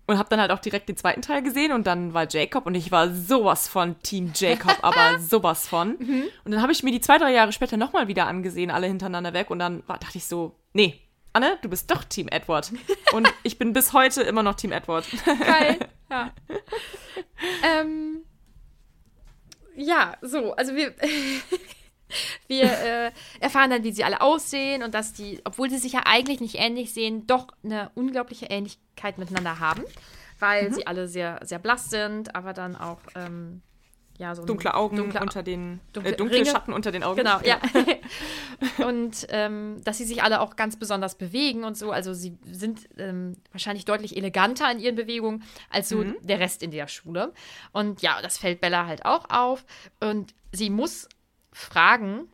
Und 0.05 0.17
habe 0.17 0.27
dann 0.29 0.41
halt 0.41 0.51
auch 0.51 0.59
direkt 0.59 0.89
den 0.89 0.97
zweiten 0.97 1.21
Teil 1.21 1.41
gesehen 1.41 1.71
und 1.71 1.87
dann 1.87 2.13
war 2.13 2.27
Jacob 2.29 2.65
und 2.65 2.75
ich 2.75 2.91
war 2.91 3.13
sowas 3.13 3.69
von 3.69 3.97
Team 4.01 4.33
Jacob, 4.35 4.77
aber 4.81 5.19
sowas 5.19 5.65
von. 5.65 5.95
Und 5.95 6.51
dann 6.51 6.61
habe 6.61 6.73
ich 6.73 6.83
mir 6.83 6.91
die 6.91 6.99
zwei, 6.99 7.17
drei 7.17 7.31
Jahre 7.31 7.53
später 7.53 7.77
nochmal 7.77 8.09
wieder 8.09 8.27
angesehen, 8.27 8.69
alle 8.69 8.87
hintereinander 8.87 9.33
weg 9.33 9.49
und 9.49 9.59
dann 9.59 9.81
war, 9.87 9.97
dachte 9.97 10.17
ich 10.17 10.25
so, 10.25 10.55
nee, 10.73 10.99
Anne, 11.33 11.57
du 11.61 11.69
bist 11.69 11.89
doch 11.89 12.03
Team 12.03 12.27
Edward. 12.27 12.71
Und 13.11 13.27
ich 13.41 13.57
bin 13.57 13.73
bis 13.73 13.91
heute 13.91 14.21
immer 14.21 14.43
noch 14.43 14.53
Team 14.53 14.71
Edward. 14.71 15.05
Geil. 15.25 15.79
ja. 16.11 16.31
ähm, 17.63 18.23
ja, 19.75 20.15
so, 20.21 20.53
also 20.53 20.75
wir, 20.75 20.93
wir 22.47 22.63
äh, 22.63 23.11
erfahren 23.39 23.69
dann, 23.69 23.83
wie 23.83 23.91
sie 23.91 24.03
alle 24.03 24.21
aussehen 24.21 24.83
und 24.83 24.93
dass 24.93 25.13
die, 25.13 25.41
obwohl 25.43 25.69
sie 25.69 25.77
sich 25.77 25.93
ja 25.93 26.01
eigentlich 26.05 26.39
nicht 26.39 26.55
ähnlich 26.55 26.93
sehen, 26.93 27.27
doch 27.27 27.47
eine 27.63 27.91
unglaubliche 27.95 28.47
Ähnlichkeit 28.47 29.17
miteinander 29.17 29.59
haben, 29.59 29.83
weil 30.39 30.73
sie 30.73 30.87
alle 30.87 31.07
sehr, 31.07 31.39
sehr 31.43 31.59
blass 31.59 31.89
sind, 31.89 32.35
aber 32.35 32.53
dann 32.53 32.75
auch, 32.75 32.99
ähm, 33.15 33.61
ja, 34.19 34.35
so 34.35 34.45
Dunkle 34.45 34.75
Augen 34.75 34.97
dunkle 34.97 35.21
unter 35.21 35.41
den, 35.41 35.79
dunkle 35.91 36.13
äh, 36.13 36.15
dunkle 36.15 36.37
Ringe. 36.37 36.49
Schatten 36.49 36.71
unter 36.71 36.91
den 36.91 37.03
Augen. 37.03 37.17
Genau, 37.17 37.39
ja. 37.43 37.59
und 38.87 39.25
ähm, 39.29 39.81
dass 39.83 39.97
sie 39.97 40.05
sich 40.05 40.21
alle 40.21 40.39
auch 40.41 40.55
ganz 40.55 40.77
besonders 40.77 41.15
bewegen 41.15 41.63
und 41.63 41.77
so. 41.77 41.91
Also 41.91 42.13
sie 42.13 42.37
sind 42.45 42.87
ähm, 42.97 43.37
wahrscheinlich 43.51 43.85
deutlich 43.85 44.15
eleganter 44.15 44.71
in 44.71 44.79
ihren 44.79 44.95
Bewegungen 44.95 45.43
als 45.71 45.89
so 45.89 46.03
der 46.03 46.39
Rest 46.39 46.61
in 46.61 46.69
der 46.69 46.87
Schule. 46.87 47.33
Und 47.71 48.03
ja, 48.03 48.21
das 48.21 48.37
fällt 48.37 48.61
Bella 48.61 48.85
halt 48.85 49.03
auch 49.03 49.31
auf. 49.31 49.65
Und 49.99 50.35
sie 50.51 50.69
muss 50.69 51.09
fragen, 51.53 52.27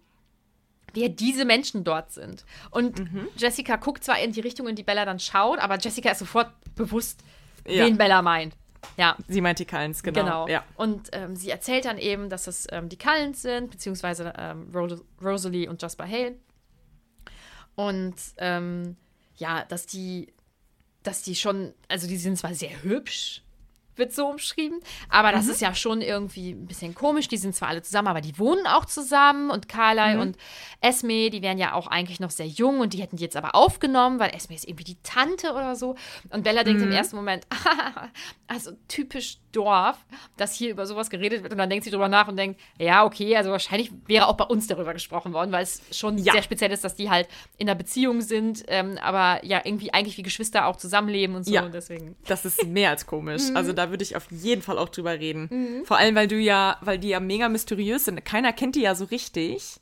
wer 0.94 1.10
diese 1.10 1.46
Menschen 1.46 1.84
dort 1.84 2.12
sind. 2.12 2.46
Und 2.72 3.02
Jessica 3.38 3.76
guckt 3.76 4.04
zwar 4.04 4.20
in 4.20 4.32
die 4.32 4.40
Richtung, 4.42 4.68
in 4.68 4.76
die 4.76 4.84
Bella 4.84 5.06
dann 5.06 5.20
schaut, 5.20 5.60
aber 5.60 5.78
Jessica 5.78 6.12
ist 6.12 6.20
sofort 6.20 6.52
bewusst, 6.76 7.22
Ja. 7.68 7.86
wen 7.86 7.98
Bella 7.98 8.22
meint. 8.22 8.56
Ja. 8.98 9.18
Sie 9.28 9.42
meint 9.42 9.60
die 9.60 9.66
Cullens, 9.66 10.02
genau. 10.02 10.22
Genau. 10.22 10.48
Ja. 10.48 10.64
Und 10.78 11.10
ähm, 11.12 11.36
sie 11.36 11.50
erzählt 11.50 11.86
dann 11.86 11.98
eben, 11.98 12.30
dass 12.30 12.48
es 12.48 12.66
ähm, 12.72 12.88
die 12.90 12.98
Cullens 12.98 13.42
sind, 13.42 13.70
beziehungsweise 13.72 14.34
ähm, 14.38 14.72
Ro 14.74 14.88
Rosalie 15.22 15.70
und 15.70 15.82
Jasper 15.82 16.08
Hale. 16.08 16.36
Und 17.76 18.16
ähm, 18.38 18.96
ja, 19.36 19.64
dass 19.66 19.86
die, 19.86 20.34
dass 21.04 21.22
die 21.22 21.36
schon, 21.36 21.74
also 21.88 22.08
die 22.08 22.18
sind 22.18 22.38
zwar 22.38 22.54
sehr 22.54 22.82
hübsch, 22.84 23.42
wird 24.00 24.14
so 24.14 24.28
umschrieben, 24.28 24.80
aber 25.10 25.32
das 25.32 25.48
ist 25.48 25.62
ja 25.62 25.76
schon 25.76 26.02
irgendwie 26.02 26.52
ein 26.52 26.66
bisschen 26.66 26.96
komisch. 26.96 27.28
Die 27.28 27.38
sind 27.38 27.56
zwar 27.56 27.70
alle 27.70 27.82
zusammen, 27.82 28.08
aber 28.08 28.22
die 28.22 28.38
wohnen 28.40 28.66
auch 28.66 28.86
zusammen. 28.86 29.52
Und 29.52 29.70
Carly 29.70 30.18
und 30.18 30.38
Esme, 30.82 31.30
die 31.30 31.42
wären 31.42 31.58
ja 31.58 31.74
auch 31.74 31.88
eigentlich 31.88 32.20
noch 32.20 32.32
sehr 32.32 32.48
jung 32.48 32.80
und 32.80 32.94
die 32.94 33.02
hätten 33.02 33.18
die 33.18 33.24
jetzt 33.24 33.36
aber 33.36 33.56
aufgenommen, 33.56 34.20
weil 34.20 34.34
Esme 34.34 34.56
ist 34.56 34.68
irgendwie 34.68 34.86
die 34.86 34.98
Tante 35.04 35.52
oder 35.52 35.76
so. 35.76 35.96
Und 36.30 36.44
Bella 36.44 36.64
denkt 36.64 36.82
im 36.82 36.92
ersten 36.92 37.16
Moment, 37.16 37.46
also 38.48 38.72
typisch 38.88 39.38
Dorf, 39.52 39.98
dass 40.38 40.54
hier 40.54 40.70
über 40.72 40.86
sowas 40.86 41.10
geredet 41.10 41.44
wird 41.44 41.52
und 41.52 41.58
dann 41.58 41.70
denkt 41.70 41.84
sie 41.86 41.92
drüber 41.92 42.08
nach 42.08 42.28
und 42.28 42.38
denkt, 42.38 42.60
ja, 42.78 43.04
okay, 43.06 43.36
also 43.36 43.52
wahrscheinlich 43.52 43.92
wäre 44.08 44.28
auch 44.28 44.38
bei 44.38 44.46
uns 44.46 44.68
darüber 44.68 44.94
gesprochen 44.94 45.34
worden, 45.34 45.52
weil 45.52 45.64
es 45.64 45.82
schon 45.92 46.18
Ja. 46.18 46.34
sehr 46.34 46.44
speziell 46.44 46.72
ist, 46.72 46.84
dass 46.84 46.96
die 46.96 47.10
halt 47.10 47.28
in 47.58 47.68
einer 47.68 47.76
Beziehung 47.78 48.22
sind, 48.22 48.64
ähm, 48.68 48.98
aber 49.02 49.44
ja, 49.46 49.62
irgendwie 49.64 49.94
eigentlich 49.94 50.18
wie 50.18 50.24
Geschwister 50.24 50.68
auch 50.68 50.76
zusammenleben 50.76 51.36
und 51.36 51.44
so. 51.46 51.54
Ja. 51.54 51.64
Und 51.64 51.74
deswegen. 51.74 52.16
Das 52.28 52.46
ist 52.46 52.66
mehr 52.66 52.90
als 52.92 53.06
komisch. 53.06 53.50
Mhm. 53.50 53.58
Also 53.58 53.74
da 53.74 53.90
würde 53.90 54.04
ich 54.04 54.16
auf 54.16 54.28
jeden 54.32 54.62
Fall 54.62 54.78
auch 54.78 54.90
drüber 54.90 55.14
reden. 55.20 55.84
Vor 55.86 55.98
allem, 55.98 56.16
weil 56.16 56.28
du 56.28 56.36
ja, 56.36 56.78
weil 56.82 57.00
die 57.00 57.10
ja 57.10 57.20
mega 57.20 57.50
mysteriös 57.50 58.06
sind. 58.06 58.24
Keiner 58.26 58.54
kennt 58.54 58.76
die 58.76 58.82
ja 58.82 58.96
so 58.96 59.06
richtig. 59.06 59.80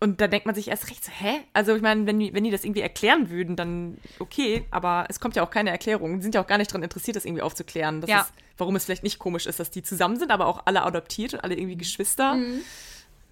Und 0.00 0.20
da 0.20 0.28
denkt 0.28 0.46
man 0.46 0.54
sich 0.54 0.68
erst 0.68 0.90
recht 0.90 1.04
so, 1.04 1.10
hä? 1.10 1.40
Also 1.52 1.74
ich 1.74 1.82
meine, 1.82 2.06
wenn 2.06 2.20
die, 2.20 2.32
wenn 2.32 2.44
die 2.44 2.52
das 2.52 2.62
irgendwie 2.64 2.82
erklären 2.82 3.30
würden, 3.30 3.56
dann 3.56 3.98
okay, 4.20 4.64
aber 4.70 5.06
es 5.08 5.18
kommt 5.18 5.34
ja 5.34 5.42
auch 5.42 5.50
keine 5.50 5.70
Erklärung. 5.70 6.16
Die 6.16 6.22
sind 6.22 6.36
ja 6.36 6.40
auch 6.40 6.46
gar 6.46 6.58
nicht 6.58 6.70
daran 6.70 6.84
interessiert, 6.84 7.16
das 7.16 7.24
irgendwie 7.24 7.42
aufzuklären. 7.42 8.00
Das 8.00 8.08
Ja. 8.08 8.20
ist, 8.20 8.32
warum 8.56 8.76
es 8.76 8.84
vielleicht 8.84 9.02
nicht 9.02 9.18
komisch 9.18 9.46
ist, 9.46 9.58
dass 9.58 9.70
die 9.72 9.82
zusammen 9.82 10.16
sind, 10.16 10.30
aber 10.30 10.46
auch 10.46 10.62
alle 10.66 10.82
adoptiert 10.84 11.34
und 11.34 11.40
alle 11.40 11.56
irgendwie 11.56 11.76
Geschwister. 11.76 12.34
Mhm. 12.34 12.60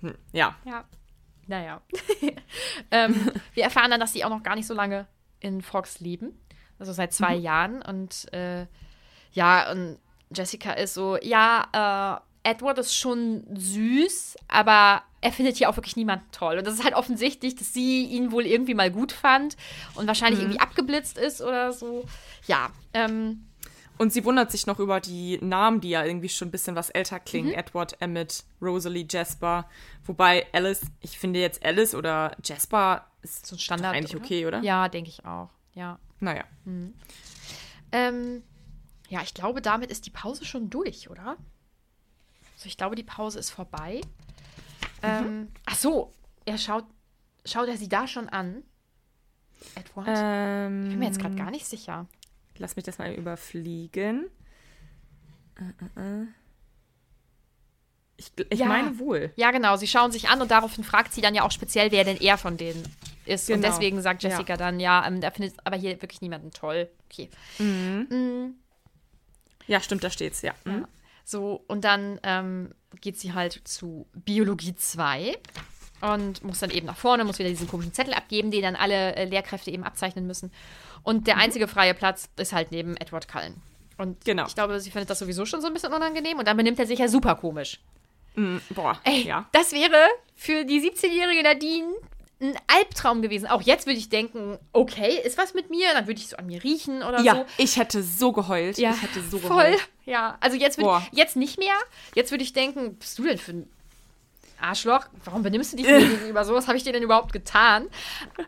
Hm, 0.01 0.15
ja. 0.33 0.57
Ja. 0.65 0.85
Naja. 1.47 1.81
ähm, 2.91 3.31
wir 3.55 3.63
erfahren 3.63 3.93
dann, 3.93 4.01
dass 4.01 4.13
sie 4.13 4.25
auch 4.25 4.31
noch 4.31 4.43
gar 4.43 4.57
nicht 4.57 4.67
so 4.67 4.75
lange 4.75 5.07
in 5.39 5.63
Fox 5.63 6.01
leben, 6.01 6.37
Also 6.81 6.93
seit 6.93 7.13
zwei 7.13 7.35
Jahren. 7.37 7.81
Und 7.83 8.33
äh, 8.33 8.67
ja, 9.31 9.71
und 9.71 9.99
Jessica 10.35 10.73
ist 10.73 10.95
so, 10.95 11.17
ja, 11.23 12.21
äh, 12.45 12.51
Edward 12.51 12.79
ist 12.79 12.95
schon 12.97 13.45
süß, 13.57 14.37
aber 14.49 15.03
er 15.27 15.33
findet 15.33 15.57
hier 15.57 15.69
auch 15.69 15.75
wirklich 15.77 15.97
niemanden 15.97 16.25
toll. 16.31 16.57
Und 16.59 16.65
das 16.69 16.75
ist 16.75 16.85
halt 16.85 16.95
offensichtlich, 16.95 17.57
dass 17.57 17.75
sie 17.75 18.05
ihn 18.05 18.31
wohl 18.31 18.47
irgendwie 18.47 18.75
mal 18.75 18.93
gut 18.93 19.11
fand 19.11 19.57
und 19.97 20.07
wahrscheinlich 20.07 20.41
irgendwie 20.41 20.61
abgeblitzt 20.61 21.19
ist 21.19 21.43
oder 21.43 21.73
so. 21.73 22.05
Ja, 22.47 22.71
ähm, 22.95 23.45
Und 23.99 24.13
sie 24.13 24.25
wundert 24.25 24.53
sich 24.53 24.69
noch 24.69 24.79
über 24.79 25.01
die 25.01 25.39
Namen, 25.43 25.81
die 25.81 25.91
ja 25.91 26.05
irgendwie 26.05 26.29
schon 26.29 26.47
ein 26.47 26.51
bisschen 26.53 26.77
was 26.77 26.91
älter 26.91 27.19
klingen. 27.19 27.53
Edward, 27.55 28.01
Emmett, 28.01 28.45
Rosalie, 28.63 29.05
Jasper. 29.11 29.69
Wobei 30.05 30.47
Alice, 30.53 30.83
ich 31.01 31.19
finde 31.19 31.41
jetzt 31.41 31.65
Alice 31.65 31.97
oder 31.97 32.37
Jasper 32.45 33.05
ist 33.23 33.47
so 33.47 33.57
ein 33.57 33.59
Standard. 33.59 33.97
eigentlich 33.97 34.15
oder? 34.15 34.25
okay, 34.25 34.47
oder? 34.47 34.61
Ja, 34.61 34.89
denke 34.89 35.11
ich 35.11 35.25
auch. 35.25 35.51
Ja. 35.75 35.99
Naja. 36.21 36.45
Ähm, 37.91 38.45
ja, 39.09 39.23
ich 39.23 39.35
glaube, 39.35 39.61
damit 39.61 39.91
ist 39.91 40.07
die 40.07 40.11
Pause 40.11 40.45
schon 40.45 40.71
durch, 40.71 41.11
oder? 41.11 41.37
Also 42.55 42.67
ich 42.67 42.77
glaube, 42.77 42.95
die 42.95 43.03
Pause 43.03 43.41
ist 43.41 43.51
vorbei. 43.51 44.01
Ähm, 45.07 45.49
ach 45.67 45.77
so, 45.77 46.13
er 46.45 46.59
schaut, 46.59 46.85
schaut 47.45 47.69
er 47.69 47.77
sie 47.77 47.89
da 47.89 48.07
schon 48.07 48.29
an? 48.29 48.63
Edward? 49.75 50.07
Ähm, 50.09 50.85
ich 50.85 50.91
bin 50.91 50.99
mir 51.01 51.07
jetzt 51.07 51.21
gerade 51.21 51.35
gar 51.37 51.51
nicht 51.51 51.67
sicher. 51.67 52.07
Lass 52.59 52.77
mich 52.77 52.85
das 52.85 52.99
mal 52.99 53.13
überfliegen. 53.13 54.27
Äh, 55.57 56.01
äh, 56.01 56.23
äh. 56.23 56.27
Ich, 58.19 58.33
ich 58.51 58.59
Ja. 58.61 58.67
meine 58.67 58.99
wohl. 58.99 59.31
Ja, 59.37 59.51
genau, 59.51 59.77
sie 59.77 59.87
schauen 59.87 60.11
sich 60.11 60.29
an 60.31 60.41
und 60.41 60.51
daraufhin 60.51 60.85
fragt 60.85 61.13
sie 61.13 61.21
dann 61.21 61.35
ja 61.35 61.43
auch 61.43 61.51
speziell, 61.51 61.93
wer 61.93 62.03
denn 62.05 62.17
er 62.17 62.39
von 62.39 62.57
denen 62.57 62.83
ist. 63.27 63.51
Und 63.51 63.57
Genau. 63.61 63.69
deswegen 63.69 64.01
sagt 64.01 64.23
Ja. 64.23 64.31
Jessica 64.31 64.57
dann, 64.57 64.81
ja, 64.81 65.07
ähm, 65.07 65.21
er 65.21 65.33
findet 65.33 65.55
aber 65.65 65.77
hier 65.77 66.01
wirklich 66.01 66.23
niemanden 66.23 66.51
toll. 66.51 66.89
Okay. 67.11 67.29
Ja, 69.67 69.81
stimmt, 69.81 70.03
da 70.05 70.11
steht's, 70.11 70.41
ja. 70.43 70.55
Mhm. 70.65 70.73
Ja. 70.81 70.89
So, 71.29 71.65
und 71.67 71.83
dann 71.83 72.21
ähm, 72.23 72.71
geht 73.01 73.19
sie 73.19 73.33
halt 73.35 73.61
zu 73.65 74.07
Biologie 74.15 74.77
2 74.77 75.37
und 76.01 76.45
muss 76.45 76.61
dann 76.61 76.71
eben 76.71 76.87
nach 76.87 76.97
vorne, 76.97 77.25
muss 77.25 77.41
wieder 77.41 77.49
diesen 77.49 77.67
komischen 77.67 77.93
Zettel 77.93 78.15
abgeben, 78.15 78.53
den 78.53 78.63
dann 78.63 78.77
alle 78.77 79.17
äh, 79.17 79.25
Lehrkräfte 79.25 79.73
eben 79.73 79.83
abzeichnen 79.83 80.29
müssen. 80.29 80.53
Und 81.03 81.23
Mhm. 81.23 81.25
der 81.25 81.39
einzige 81.39 81.67
freie 81.67 81.95
Platz 81.95 82.29
ist 82.37 82.53
halt 82.53 82.71
neben 82.71 82.97
Edward 82.97 83.27
Cullen. 83.27 83.61
Und 83.99 84.25
Genau. 84.25 84.47
ich 84.47 84.55
glaube, 84.55 84.79
sie 84.79 84.93
findet 84.93 85.11
das 85.11 85.19
sowieso 85.19 85.47
schon 85.47 85.61
so 85.61 85.67
ein 85.67 85.73
bisschen 85.75 85.93
unangenehm 85.93 86.39
und 86.39 86.47
dann 86.47 86.57
benimmt 86.57 86.79
er 86.79 86.87
sich 86.87 87.01
ja 87.01 87.09
super 87.09 87.35
komisch. 87.35 87.81
Mhm, 88.37 88.61
Boah, 88.71 89.01
Ey, 89.03 89.23
ja. 89.27 89.49
das 89.51 89.73
wäre 89.73 90.07
für 90.37 90.65
die 90.65 90.81
17-jährige 90.81 91.43
Nadine 91.43 91.89
ein 92.41 92.55
Albtraum 92.67 93.23
gewesen. 93.23 93.47
Auch 93.47 93.63
jetzt 93.63 93.87
würde 93.87 93.99
ich 93.99 94.09
denken, 94.11 94.59
okay, 94.73 95.19
ist 95.25 95.39
was 95.39 95.55
mit 95.55 95.71
mir? 95.71 95.89
Dann 95.95 96.07
würde 96.07 96.21
ich 96.21 96.29
so 96.29 96.37
an 96.37 96.47
mir 96.47 96.63
riechen 96.63 97.03
oder 97.03 97.21
Ja, 97.23 97.35
so. 97.37 97.45
ich 97.57 97.77
hätte 97.79 98.03
so 98.03 98.33
geheult. 98.33 98.77
Ja, 98.79 98.91
ich 98.91 99.03
hätte 99.03 99.23
so 99.23 99.39
voll. 99.39 99.49
geheult. 99.65 99.89
Ja, 100.05 100.37
also 100.41 100.57
jetzt, 100.57 100.77
würd, 100.79 100.87
Boah. 100.87 101.07
jetzt 101.13 101.37
nicht 101.37 101.59
mehr. 101.59 101.75
Jetzt 102.15 102.31
würde 102.31 102.45
ich 102.45 102.53
denken, 102.53 102.97
bist 102.97 103.19
du 103.19 103.23
denn 103.25 103.39
für 103.39 103.53
ein 103.53 103.71
Arschloch? 104.61 105.07
Warum 105.25 105.43
benimmst 105.43 105.73
du 105.73 105.77
dich 105.79 105.87
mir 105.89 105.99
gegenüber 105.99 106.45
so? 106.45 106.55
Was 106.55 106.69
habe 106.69 106.77
ich 106.77 106.85
dir 106.85 106.93
denn 106.93 107.03
überhaupt 107.03 107.33
getan? 107.33 107.89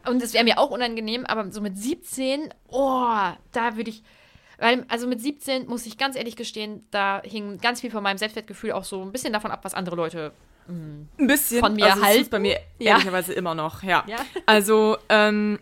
Und 0.07 0.23
es 0.23 0.35
wäre 0.35 0.45
mir 0.45 0.59
auch 0.59 0.71
unangenehm, 0.71 1.25
aber 1.27 1.51
so 1.51 1.61
mit 1.61 1.79
17, 1.79 2.53
oh, 2.69 3.07
da 3.53 3.77
würde 3.77 3.91
ich. 3.91 4.03
Weil, 4.59 4.85
also 4.89 5.07
mit 5.07 5.21
17 5.23 5.67
muss 5.67 5.87
ich 5.87 5.97
ganz 5.99 6.17
ehrlich 6.17 6.35
gestehen, 6.37 6.85
da 6.91 7.23
hing 7.25 7.59
ganz 7.59 7.81
viel 7.81 7.91
von 7.93 8.03
meinem 8.03 8.19
Selbstwertgefühl 8.19 8.73
auch 8.73 8.85
so 8.85 9.01
ein 9.03 9.13
bisschen 9.13 9.33
davon 9.33 9.51
ab, 9.53 9.61
was 9.63 9.73
andere 9.73 9.95
Leute. 9.97 10.33
Ein 10.69 11.27
bisschen. 11.27 11.61
Von 11.61 11.75
mir 11.75 11.87
also, 11.87 12.03
halten. 12.05 12.23
ist 12.23 12.31
bei 12.31 12.39
mir 12.39 12.59
Ja. 12.79 12.93
ehrlicherweise 12.93 13.33
immer 13.33 13.55
noch, 13.55 13.83
ja. 13.83 14.05
Ja. 14.07 14.19
Also, 14.47 14.99
ähm, 15.09 15.59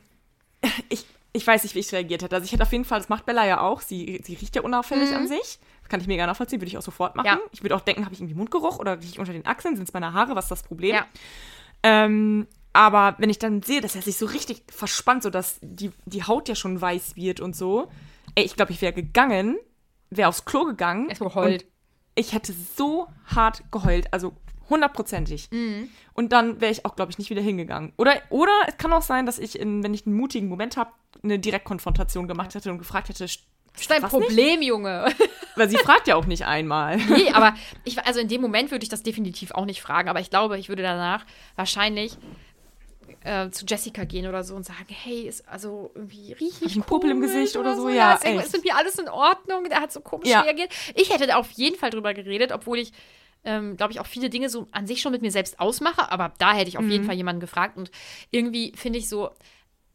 ich, 0.89 1.07
ich 1.33 1.47
weiß 1.47 1.63
nicht, 1.63 1.75
wie 1.75 1.81
ich 1.81 1.93
reagiert 1.93 2.23
hätte. 2.23 2.35
Also 2.35 2.45
ich 2.45 2.53
hätte 2.53 2.63
auf 2.63 2.73
jeden 2.73 2.85
Fall, 2.85 2.99
das 2.99 3.09
macht 3.09 3.27
Bella 3.27 3.47
ja 3.47 3.61
auch, 3.61 3.81
sie, 3.81 4.21
sie 4.25 4.35
riecht 4.35 4.57
ja 4.57 4.63
unauffällig 4.63 5.15
an 5.15 5.29
sich. 5.29 5.59
Das 5.83 5.91
kann 5.91 6.01
ich 6.01 6.07
mega 6.09 6.27
nachvollziehen, 6.27 6.61
würde 6.61 6.69
ich 6.69 6.79
auch 6.79 6.83
sofort 6.83 7.15
machen. 7.15 7.27
Mhm. 7.31 7.39
Ja. 7.39 7.51
Ich 7.53 7.63
würde 7.63 7.77
auch 7.77 7.81
denken, 7.83 8.05
habe 8.05 8.15
ich 8.15 8.21
irgendwie 8.21 8.35
Mundgeruch 8.35 8.79
oder 8.79 8.99
rieche 8.99 9.13
ich 9.13 9.19
unter 9.19 9.33
den 9.33 9.47
Achseln, 9.47 9.77
sind 9.77 9.87
es 9.89 9.93
meine 9.95 10.13
Haare, 10.13 10.35
was 10.35 10.47
ist 10.47 10.51
das 10.51 10.63
Problem? 10.65 10.95
Ja. 10.97 11.07
Ähm, 11.83 12.47
aber 12.73 13.15
wenn 13.19 13.31
ich 13.31 13.39
dann 13.39 13.63
sehe, 13.63 13.81
dass 13.81 13.95
er 13.95 14.03
sich 14.03 14.17
so 14.17 14.27
richtig 14.27 14.65
verspannt, 14.69 15.23
so 15.23 15.31
dass 15.31 15.59
die, 15.63 15.93
die 16.05 16.25
Haut 16.25 16.49
ja 16.49 16.55
schon 16.55 16.81
weiß 16.81 17.17
wird 17.17 17.41
und 17.41 17.55
so, 17.55 17.89
ey, 18.35 18.45
ich 18.45 18.57
glaube, 18.57 18.73
ich 18.73 18.83
wäre 18.83 18.93
gegangen, 18.93 19.57
wäre 20.11 20.29
aufs 20.29 20.45
Klo 20.45 20.65
gegangen. 20.65 21.09
Erstmal 21.09 21.31
geheult. 21.31 21.63
und 21.63 21.71
Ich 22.17 22.33
hätte 22.33 22.53
so 22.77 23.07
hart 23.27 23.63
geheult, 23.71 24.13
also 24.13 24.35
hundertprozentig. 24.69 25.49
Mhm. 25.51 25.91
Und 26.12 26.33
dann 26.33 26.61
wäre 26.61 26.73
ich 26.73 26.85
auch, 26.85 26.97
glaube 26.97 27.11
ich, 27.11 27.19
nicht 27.19 27.31
wieder 27.31 27.43
hingegangen. 27.43 27.93
Oder, 27.97 28.14
oder 28.31 28.53
es 28.67 28.77
kann 28.77 28.93
auch 28.93 29.03
sein, 29.03 29.27
dass 29.27 29.39
ich, 29.39 29.59
in, 29.59 29.83
wenn 29.83 29.95
ich 29.95 30.07
einen 30.07 30.17
mutigen 30.17 30.49
Moment 30.49 30.77
habe, 30.77 30.91
eine 31.23 31.39
Direktkonfrontation 31.39 32.29
gemacht 32.29 32.55
hätte 32.55 32.71
und 32.71 32.79
gefragt 32.79 33.09
hätte, 33.09 33.25
ist 33.25 33.41
dein 33.89 34.03
was 34.03 34.12
nicht? 34.12 34.27
Problem, 34.27 34.62
Junge. 34.62 35.07
Weil 35.57 35.69
sie 35.69 35.77
fragt 35.79 36.09
ja 36.09 36.17
auch 36.17 36.27
nicht 36.27 36.47
einmal. 36.47 36.97
Nee, 37.09 37.31
aber 37.33 37.55
ich, 37.85 38.05
also 38.07 38.21
in 38.21 38.29
dem 38.29 38.41
Moment 38.41 38.71
würde 38.71 38.83
ich 38.83 38.89
das 38.89 39.03
definitiv 39.03 39.51
auch 39.53 39.64
nicht 39.64 39.83
fragen, 39.83 40.09
aber 40.09 40.21
ich 40.21 40.31
glaube, 40.31 40.59
ich 40.59 40.69
würde 40.69 40.83
danach 40.83 41.25
wahrscheinlich 41.57 42.17
äh, 43.25 43.51
zu 43.51 43.64
Jessica 43.67 44.05
gehen 44.05 44.27
oder 44.27 44.45
so 44.45 44.55
und 44.55 44.64
sagen, 44.64 44.87
hey, 44.89 45.23
ist 45.23 45.47
also 45.49 45.91
irgendwie 45.95 46.33
riech 46.33 46.62
ich 46.62 46.75
einen 46.75 46.85
Popel 46.85 47.11
im 47.11 47.21
Gesicht 47.21 47.57
oder 47.57 47.77
so? 47.77 47.89
Ja, 47.89 48.19
Ja, 48.25 48.41
ist, 48.41 48.64
mir 48.64 48.77
alles 48.77 48.99
in 48.99 49.09
Ordnung? 49.09 49.64
Der 49.69 49.81
hat 49.81 49.93
so 49.93 50.01
komisch 50.01 50.29
Ja. 50.29 50.41
reagiert. 50.43 50.73
Ich 50.95 51.12
hätte 51.12 51.27
da 51.27 51.37
auf 51.37 51.51
jeden 51.53 51.77
Fall 51.77 51.91
drüber 51.91 52.14
geredet, 52.14 52.53
obwohl 52.53 52.79
ich 52.79 52.93
ähm, 53.47 53.76
glaube 53.78 53.92
ich, 53.92 54.01
auch 54.01 54.07
viele 54.07 54.28
Dinge 54.28 54.51
so 54.51 54.66
an 54.72 54.86
sich 54.86 55.01
schon 55.01 55.12
mit 55.12 55.22
mir 55.22 55.30
selbst 55.30 55.59
ausmache, 55.59 56.11
aber 56.12 56.34
da 56.38 56.53
hätte 56.53 56.68
ich 56.68 56.76
auf 56.76 56.84
Mhm. 56.84 56.90
jeden 56.90 57.05
Fall 57.05 57.14
jemanden 57.16 57.40
gefragt 57.40 57.76
und 57.78 57.90
irgendwie 58.30 58.72
finde 58.76 58.99
ich 58.99 59.09
so, 59.09 59.30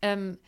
ähm, 0.02 0.40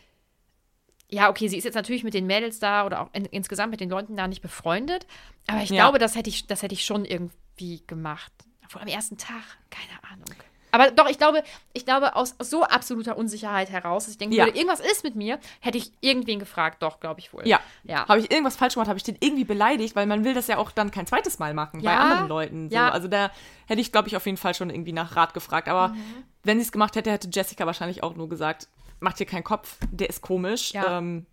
ja, 1.09 1.29
okay, 1.29 1.47
sie 1.47 1.57
ist 1.57 1.63
jetzt 1.65 1.75
natürlich 1.75 2.03
mit 2.03 2.15
den 2.15 2.25
Mädels 2.25 2.57
da 2.59 2.85
oder 2.85 3.01
auch 3.01 3.09
in, 3.13 3.25
insgesamt 3.25 3.69
mit 3.71 3.79
den 3.81 3.89
Leuten 3.89 4.17
da 4.17 4.27
nicht 4.27 4.41
befreundet, 4.41 5.05
aber 5.47 5.61
ich 5.61 5.69
Ja. 5.69 5.83
glaube, 5.83 5.99
das 5.99 6.15
hätte 6.15 6.29
ich, 6.29 6.47
das 6.47 6.63
hätte 6.63 6.73
ich 6.73 6.85
schon 6.85 7.05
irgendwie 7.05 7.83
gemacht. 7.85 8.31
Obwohl 8.65 8.81
am 8.81 8.87
ersten 8.87 9.17
Tag, 9.17 9.43
keine 9.69 10.03
Ahnung. 10.11 10.33
Aber 10.73 10.89
doch, 10.91 11.07
ich 11.07 11.17
glaube, 11.19 11.43
ich 11.73 11.85
glaube, 11.85 12.15
aus, 12.15 12.35
aus 12.39 12.49
so 12.49 12.63
absoluter 12.63 13.15
Unsicherheit 13.15 13.69
heraus, 13.69 14.05
dass 14.05 14.13
ich 14.13 14.17
denke, 14.17 14.35
Ja. 14.35 14.45
würde, 14.45 14.57
irgendwas 14.57 14.79
ist 14.79 15.03
mit 15.03 15.15
mir, 15.15 15.39
hätte 15.59 15.77
ich 15.77 15.91
irgendwen 16.01 16.39
gefragt. 16.39 16.81
Doch, 16.81 16.99
glaube 16.99 17.19
ich 17.19 17.31
wohl. 17.31 17.47
Ja. 17.47 17.59
Ja. 17.83 18.07
Habe 18.07 18.19
ich 18.19 18.31
irgendwas 18.31 18.55
falsch 18.55 18.73
gemacht? 18.73 18.87
Habe 18.89 18.97
ich 18.97 19.03
den 19.03 19.15
irgendwie 19.19 19.43
beleidigt? 19.43 19.95
Weil 19.95 20.07
man 20.07 20.23
will 20.25 20.33
das 20.33 20.47
ja 20.47 20.57
auch 20.57 20.71
dann 20.71 20.89
kein 20.89 21.05
zweites 21.05 21.37
Mal 21.37 21.53
machen 21.53 21.81
bei 21.83 21.91
Ja. 21.91 21.99
anderen 21.99 22.27
Leuten. 22.27 22.69
So. 22.69 22.75
Ja. 22.75 22.89
Also 22.89 23.07
da 23.07 23.31
hätte 23.67 23.81
ich, 23.81 23.91
glaube 23.91 24.07
ich, 24.07 24.17
auf 24.17 24.25
jeden 24.25 24.37
Fall 24.37 24.55
schon 24.55 24.69
irgendwie 24.71 24.93
nach 24.93 25.15
Rat 25.15 25.33
gefragt. 25.35 25.67
Aber 25.69 25.89
Mhm. 25.89 26.03
wenn 26.43 26.57
sie 26.57 26.65
es 26.65 26.71
gemacht 26.71 26.95
hätte, 26.95 27.11
hätte 27.11 27.29
Jessica 27.31 27.65
wahrscheinlich 27.67 28.01
auch 28.01 28.15
nur 28.15 28.27
gesagt, 28.27 28.67
mach 28.99 29.13
dir 29.13 29.25
keinen 29.27 29.43
Kopf, 29.43 29.77
der 29.91 30.09
ist 30.09 30.21
komisch. 30.21 30.71
Ja. 30.73 30.97
Ähm, 30.97 31.25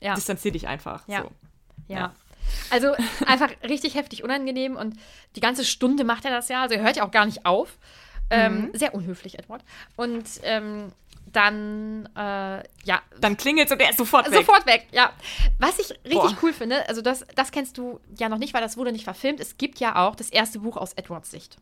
ja. 0.00 0.14
Distanzier 0.14 0.52
dich 0.52 0.68
einfach. 0.68 1.08
Ja. 1.08 1.22
So. 1.22 1.30
Ja. 1.88 2.12
Also 2.70 2.94
einfach 3.26 3.50
richtig 3.66 3.94
heftig 3.94 4.24
unangenehm 4.24 4.76
und 4.76 4.94
die 5.36 5.40
ganze 5.40 5.64
Stunde 5.64 6.04
macht 6.04 6.24
er 6.24 6.30
das 6.30 6.48
ja. 6.48 6.62
Also 6.62 6.74
er 6.74 6.82
hört 6.82 6.96
ja 6.96 7.06
auch 7.06 7.10
gar 7.10 7.26
nicht 7.26 7.44
auf. 7.46 7.78
Ähm, 8.30 8.70
sehr 8.74 8.94
unhöflich, 8.94 9.38
Edward. 9.38 9.62
Und 9.96 10.24
ähm, 10.42 10.92
dann, 11.32 12.08
äh, 12.16 12.62
ja, 12.84 13.00
Dann 13.20 13.36
klingelt 13.36 13.70
und 13.70 13.80
er 13.80 13.90
ist 13.90 13.98
sofort 13.98 14.30
weg. 14.30 14.38
sofort 14.38 14.66
weg, 14.66 14.86
ja. 14.92 15.12
Was 15.58 15.78
ich 15.78 15.90
richtig 15.90 16.12
Boah. 16.14 16.38
cool 16.42 16.52
finde, 16.52 16.88
also 16.88 17.02
das, 17.02 17.24
das 17.34 17.52
kennst 17.52 17.76
du 17.78 18.00
ja 18.18 18.28
noch 18.28 18.38
nicht, 18.38 18.54
weil 18.54 18.62
das 18.62 18.76
wurde 18.76 18.92
nicht 18.92 19.04
verfilmt. 19.04 19.40
Es 19.40 19.56
gibt 19.58 19.78
ja 19.80 19.96
auch 19.96 20.14
das 20.16 20.30
erste 20.30 20.58
Buch 20.60 20.76
aus 20.76 20.92
Edwards 20.94 21.30
Sicht. 21.30 21.58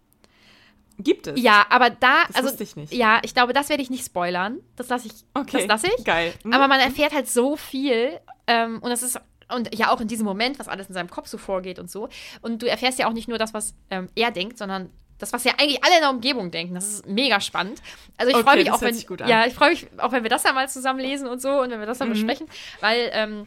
Gibt 0.99 1.27
es? 1.27 1.39
Ja, 1.41 1.67
aber 1.69 1.91
da, 1.91 2.25
Das 2.29 2.37
also 2.37 2.49
wusste 2.51 2.63
ich 2.63 2.75
nicht. 2.77 2.93
ja, 2.93 3.21
ich 3.23 3.35
glaube, 3.35 3.53
das 3.53 3.69
werde 3.69 3.83
ich 3.83 3.91
nicht 3.91 4.07
spoilern. 4.07 4.61
Das 4.77 4.89
lasse 4.89 5.09
ich, 5.09 5.13
Okay. 5.35 5.59
das 5.59 5.67
lasse 5.67 5.89
ich. 5.99 6.05
Geil. 6.05 6.33
Mhm. 6.45 6.53
Aber 6.55 6.69
man 6.69 6.81
erfährt 6.81 7.13
halt 7.13 7.29
so 7.29 7.57
viel 7.57 8.19
ähm, 8.47 8.79
und 8.81 8.91
das 8.91 9.03
ist 9.03 9.21
und 9.55 9.73
ja 9.77 9.91
auch 9.93 10.01
in 10.01 10.09
diesem 10.09 10.25
Moment, 10.25 10.59
was 10.59 10.67
alles 10.69 10.89
in 10.89 10.95
seinem 10.95 11.11
Kopf 11.11 11.29
so 11.29 11.39
vorgeht 11.39 11.79
und 11.79 11.89
so. 11.91 12.09
Und 12.41 12.63
du 12.63 12.67
erfährst 12.69 12.99
ja 12.99 13.07
auch 13.09 13.13
nicht 13.13 13.29
nur 13.29 13.39
das, 13.39 13.53
was 13.55 13.75
ähm, 13.91 14.09
er 14.17 14.31
denkt, 14.33 14.59
sondern 14.59 14.91
das, 15.19 15.33
was 15.33 15.45
ja 15.45 15.53
eigentlich 15.59 15.83
alle 15.85 15.95
in 15.95 16.01
der 16.01 16.11
Umgebung 16.11 16.51
denken. 16.51 16.75
Das 16.75 16.87
ist 16.87 17.07
mega 17.07 17.41
spannend. 17.41 17.81
Also 18.17 18.31
ich 18.31 18.37
Okay, 18.37 18.45
freue 18.45 18.57
mich 18.57 18.71
auch, 18.71 18.81
wenn 18.83 19.29
ja, 19.29 19.47
ich 19.47 19.55
freue 19.55 19.71
mich 19.71 19.87
auch, 19.99 20.13
wenn 20.13 20.23
wir 20.23 20.31
das 20.31 20.43
dann 20.43 20.55
mal 20.55 20.69
zusammen 20.69 21.01
lesen 21.01 21.27
und 21.27 21.41
so 21.41 21.61
und 21.61 21.71
wenn 21.71 21.81
wir 21.81 21.87
das 21.87 21.99
dann 21.99 22.09
besprechen, 22.09 22.47
weil 22.81 23.11
ähm, 23.13 23.47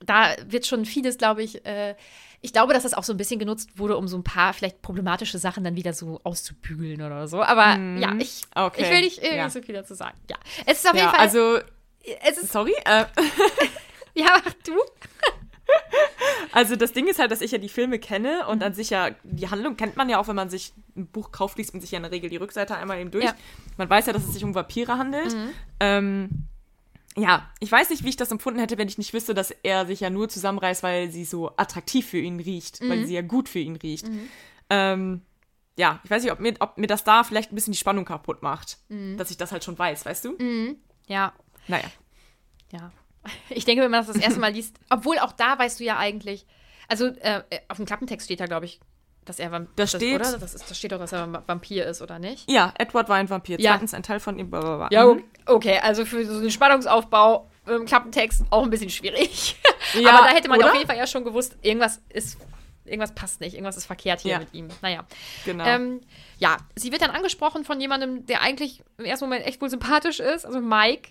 da 0.00 0.34
wird 0.46 0.66
schon 0.66 0.84
vieles, 0.84 1.18
glaube 1.18 1.42
ich, 1.42 1.64
äh, 1.64 1.94
ich 2.40 2.52
glaube, 2.52 2.74
dass 2.74 2.82
das 2.82 2.92
auch 2.92 3.04
so 3.04 3.14
ein 3.14 3.16
bisschen 3.16 3.38
genutzt 3.38 3.78
wurde, 3.78 3.96
um 3.96 4.06
so 4.06 4.18
ein 4.18 4.22
paar 4.22 4.52
vielleicht 4.52 4.82
problematische 4.82 5.38
Sachen 5.38 5.64
dann 5.64 5.76
wieder 5.76 5.94
so 5.94 6.20
auszubügeln 6.24 7.00
oder 7.00 7.26
so. 7.26 7.42
Aber 7.42 7.78
ja, 7.98 8.14
ich, 8.18 8.42
Okay, 8.54 8.82
ich 8.82 8.90
will 8.90 9.00
nicht 9.00 9.18
irgendwie 9.18 9.36
ja. 9.38 9.48
so 9.48 9.62
viel 9.62 9.74
dazu 9.74 9.94
sagen. 9.94 10.18
Ja, 10.28 10.36
es 10.66 10.78
ist 10.78 10.86
auf 10.86 10.94
jeden 10.94 11.06
ja, 11.06 11.10
Fall. 11.10 11.20
also, 11.20 11.58
es 12.20 12.36
ist, 12.36 12.52
sorry. 12.52 12.74
Äh, 12.84 13.06
ja, 14.14 14.42
mach 14.44 14.52
du. 14.62 14.72
Also 16.52 16.76
das 16.76 16.92
Ding 16.92 17.08
ist 17.08 17.18
halt, 17.18 17.30
dass 17.32 17.40
ich 17.40 17.50
ja 17.50 17.58
die 17.58 17.68
Filme 17.68 17.98
kenne 17.98 18.42
Mhm. 18.44 18.48
und 18.50 18.62
an 18.62 18.74
sich 18.74 18.90
ja, 18.90 19.10
die 19.24 19.48
Handlung 19.50 19.76
kennt 19.76 19.96
man 19.96 20.08
ja 20.08 20.18
auch, 20.20 20.28
wenn 20.28 20.36
man 20.36 20.50
sich 20.50 20.72
ein 20.96 21.06
Buch 21.08 21.32
kauft, 21.32 21.58
liest 21.58 21.72
man 21.74 21.80
sich 21.80 21.90
ja 21.90 21.96
in 21.96 22.02
der 22.04 22.12
Regel 22.12 22.30
die 22.30 22.36
Rückseite 22.36 22.76
einmal 22.76 23.00
eben 23.00 23.10
durch. 23.10 23.24
Ja. 23.24 23.34
Man 23.76 23.90
weiß 23.90 24.06
ja, 24.06 24.12
dass 24.12 24.24
es 24.24 24.34
sich 24.34 24.44
um 24.44 24.54
Vampire 24.54 24.96
handelt. 24.98 25.34
Mhm. 25.34 25.50
Ähm, 25.80 26.28
ja, 27.16 27.50
ich 27.60 27.70
weiß 27.72 27.90
nicht, 27.90 28.04
wie 28.04 28.08
ich 28.10 28.16
das 28.16 28.30
empfunden 28.30 28.60
hätte, 28.60 28.78
wenn 28.78 28.88
ich 28.88 28.98
nicht 28.98 29.12
wüsste, 29.14 29.34
dass 29.34 29.50
er 29.62 29.86
sich 29.86 30.00
ja 30.00 30.10
nur 30.10 30.28
zusammenreißt, 30.28 30.82
weil 30.82 31.10
sie 31.10 31.24
so 31.24 31.56
attraktiv 31.56 32.06
für 32.08 32.18
ihn 32.18 32.38
riecht, 32.40 32.80
Mhm. 32.82 32.88
weil 32.90 33.06
sie 33.06 33.14
ja 33.14 33.22
gut 33.22 33.48
für 33.48 33.58
ihn 33.60 33.76
riecht. 33.76 34.06
Ähm, 34.70 35.22
ja, 35.76 36.00
ich 36.04 36.10
weiß 36.10 36.22
nicht, 36.22 36.32
ob 36.32 36.38
mir, 36.40 36.54
ob 36.60 36.78
mir 36.78 36.86
das 36.86 37.02
da 37.04 37.24
vielleicht 37.24 37.50
ein 37.52 37.56
bisschen 37.56 37.72
die 37.72 37.78
Spannung 37.78 38.04
kaputt 38.04 38.42
macht, 38.42 38.78
Mhm. 38.88 39.16
dass 39.16 39.30
ich 39.30 39.36
das 39.36 39.50
halt 39.50 39.64
schon 39.64 39.78
weiß, 39.78 40.06
weißt 40.06 40.24
du? 40.24 40.36
Ja, 41.08 41.32
Naja. 41.68 41.90
ja. 42.72 42.92
Ich 43.50 43.64
denke, 43.64 43.82
wenn 43.82 43.90
man 43.90 44.04
das 44.04 44.14
das 44.14 44.22
erste 44.22 44.40
Mal 44.40 44.52
liest, 44.52 44.76
obwohl 44.90 45.18
auch 45.18 45.32
da 45.32 45.58
weißt 45.58 45.80
du 45.80 45.84
ja 45.84 45.96
eigentlich, 45.98 46.46
also 46.88 47.06
äh, 47.06 47.42
auf 47.68 47.76
dem 47.78 47.86
Klappentext 47.86 48.26
steht 48.26 48.40
da, 48.40 48.46
glaube 48.46 48.66
ich, 48.66 48.80
dass 49.24 49.38
er 49.38 49.50
Vampir 49.52 49.72
Da 49.76 49.86
steht- 49.86 50.14
oder? 50.20 50.38
Das, 50.38 50.54
ist, 50.54 50.70
das 50.70 50.76
steht 50.78 50.92
doch, 50.92 50.98
dass 50.98 51.12
er 51.12 51.24
ein 51.24 51.38
Vampir 51.46 51.86
ist, 51.86 52.02
oder 52.02 52.18
nicht? 52.18 52.50
Ja, 52.50 52.74
Edward 52.78 53.08
war 53.08 53.16
ein 53.16 53.30
Vampir. 53.30 53.58
Ja. 53.58 53.70
Zweitens 53.72 53.94
ein 53.94 54.02
Teil 54.02 54.20
von 54.20 54.38
ihm. 54.38 54.50
Blablabla. 54.50 54.88
Ja, 54.90 55.06
Mhm. 55.06 55.24
okay, 55.46 55.78
also 55.78 56.04
für 56.04 56.24
so 56.26 56.38
einen 56.38 56.50
Spannungsaufbau 56.50 57.48
im 57.66 57.86
Klappentext 57.86 58.42
auch 58.50 58.62
ein 58.64 58.70
bisschen 58.70 58.90
schwierig. 58.90 59.56
Ja, 60.00 60.10
Aber 60.18 60.26
da 60.28 60.34
hätte 60.34 60.48
man 60.48 60.58
oder? 60.58 60.68
auf 60.70 60.74
jeden 60.74 60.86
Fall 60.88 60.96
ja 60.96 61.06
schon 61.06 61.24
gewusst, 61.24 61.56
irgendwas 61.62 62.00
ist, 62.08 62.38
irgendwas 62.84 63.14
passt 63.14 63.40
nicht, 63.40 63.52
irgendwas 63.54 63.76
ist 63.76 63.84
verkehrt 63.86 64.22
hier 64.22 64.32
Ja. 64.32 64.38
mit 64.40 64.52
ihm. 64.52 64.68
Naja. 64.82 65.04
Genau. 65.44 65.62
Ähm, 65.64 66.00
ja, 66.38 66.56
sie 66.74 66.90
wird 66.90 67.00
dann 67.02 67.10
angesprochen 67.10 67.64
von 67.64 67.80
jemandem, 67.80 68.26
der 68.26 68.40
eigentlich 68.42 68.82
im 68.98 69.04
ersten 69.04 69.26
Moment 69.26 69.46
echt 69.46 69.60
wohl 69.62 69.68
sympathisch 69.70 70.20
ist, 70.20 70.46
also 70.46 70.60
Mike. 70.60 71.10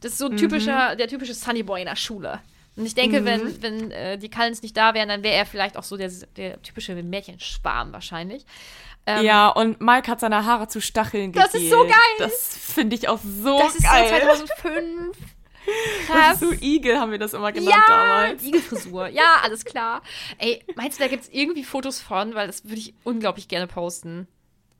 Das 0.00 0.12
ist 0.12 0.18
so 0.18 0.26
ein 0.26 0.36
typischer, 0.36 0.96
der 0.96 1.08
typische 1.08 1.34
Sunnyboy 1.34 1.80
in 1.80 1.86
der 1.86 1.96
Schule. 1.96 2.40
Und 2.76 2.84
ich 2.84 2.94
denke, 2.94 3.24
wenn, 3.24 3.62
wenn 3.62 3.90
äh, 3.90 4.18
die 4.18 4.28
Cullens 4.28 4.60
nicht 4.62 4.76
da 4.76 4.92
wären, 4.92 5.08
dann 5.08 5.22
wäre 5.22 5.34
er 5.34 5.46
vielleicht 5.46 5.78
auch 5.78 5.82
so 5.82 5.96
der, 5.96 6.10
der 6.36 6.60
typische 6.62 6.94
Mädchenschwarm 6.94 7.92
wahrscheinlich. 7.92 8.44
Ähm, 9.06 9.24
ja, 9.24 9.48
und 9.48 9.80
Mike 9.80 10.10
hat 10.10 10.20
seine 10.20 10.44
Haare 10.44 10.68
zu 10.68 10.80
Stacheln 10.80 11.32
Das 11.32 11.52
gegelt. 11.52 11.64
ist 11.64 11.70
so 11.70 11.84
geil. 11.84 11.94
Das 12.18 12.56
finde 12.58 12.96
ich 12.96 13.08
auch 13.08 13.20
so 13.22 13.58
das 13.60 13.76
ist 13.76 13.82
geil. 13.84 14.08
so 14.10 14.44
2005. 14.44 15.16
das 15.66 16.16
Krass. 16.16 16.32
ist 16.34 16.40
so 16.40 16.52
Igel, 16.64 16.98
haben 16.98 17.12
wir 17.12 17.18
das 17.18 17.32
immer 17.32 17.50
genannt 17.52 17.76
Ja, 17.88 17.88
damals. 17.88 18.44
Igelfrisur. 18.44 19.08
Ja, 19.12 19.36
alles 19.42 19.64
klar. 19.64 20.02
Ey, 20.38 20.62
meinst 20.74 20.98
du, 20.98 21.04
da 21.04 21.08
gibt 21.08 21.22
es 21.22 21.28
irgendwie 21.30 21.64
Fotos 21.64 22.00
von? 22.00 22.34
Weil 22.34 22.46
das 22.46 22.64
würde 22.64 22.76
ich 22.78 22.94
unglaublich 23.04 23.48
gerne 23.48 23.66
posten. 23.66 24.28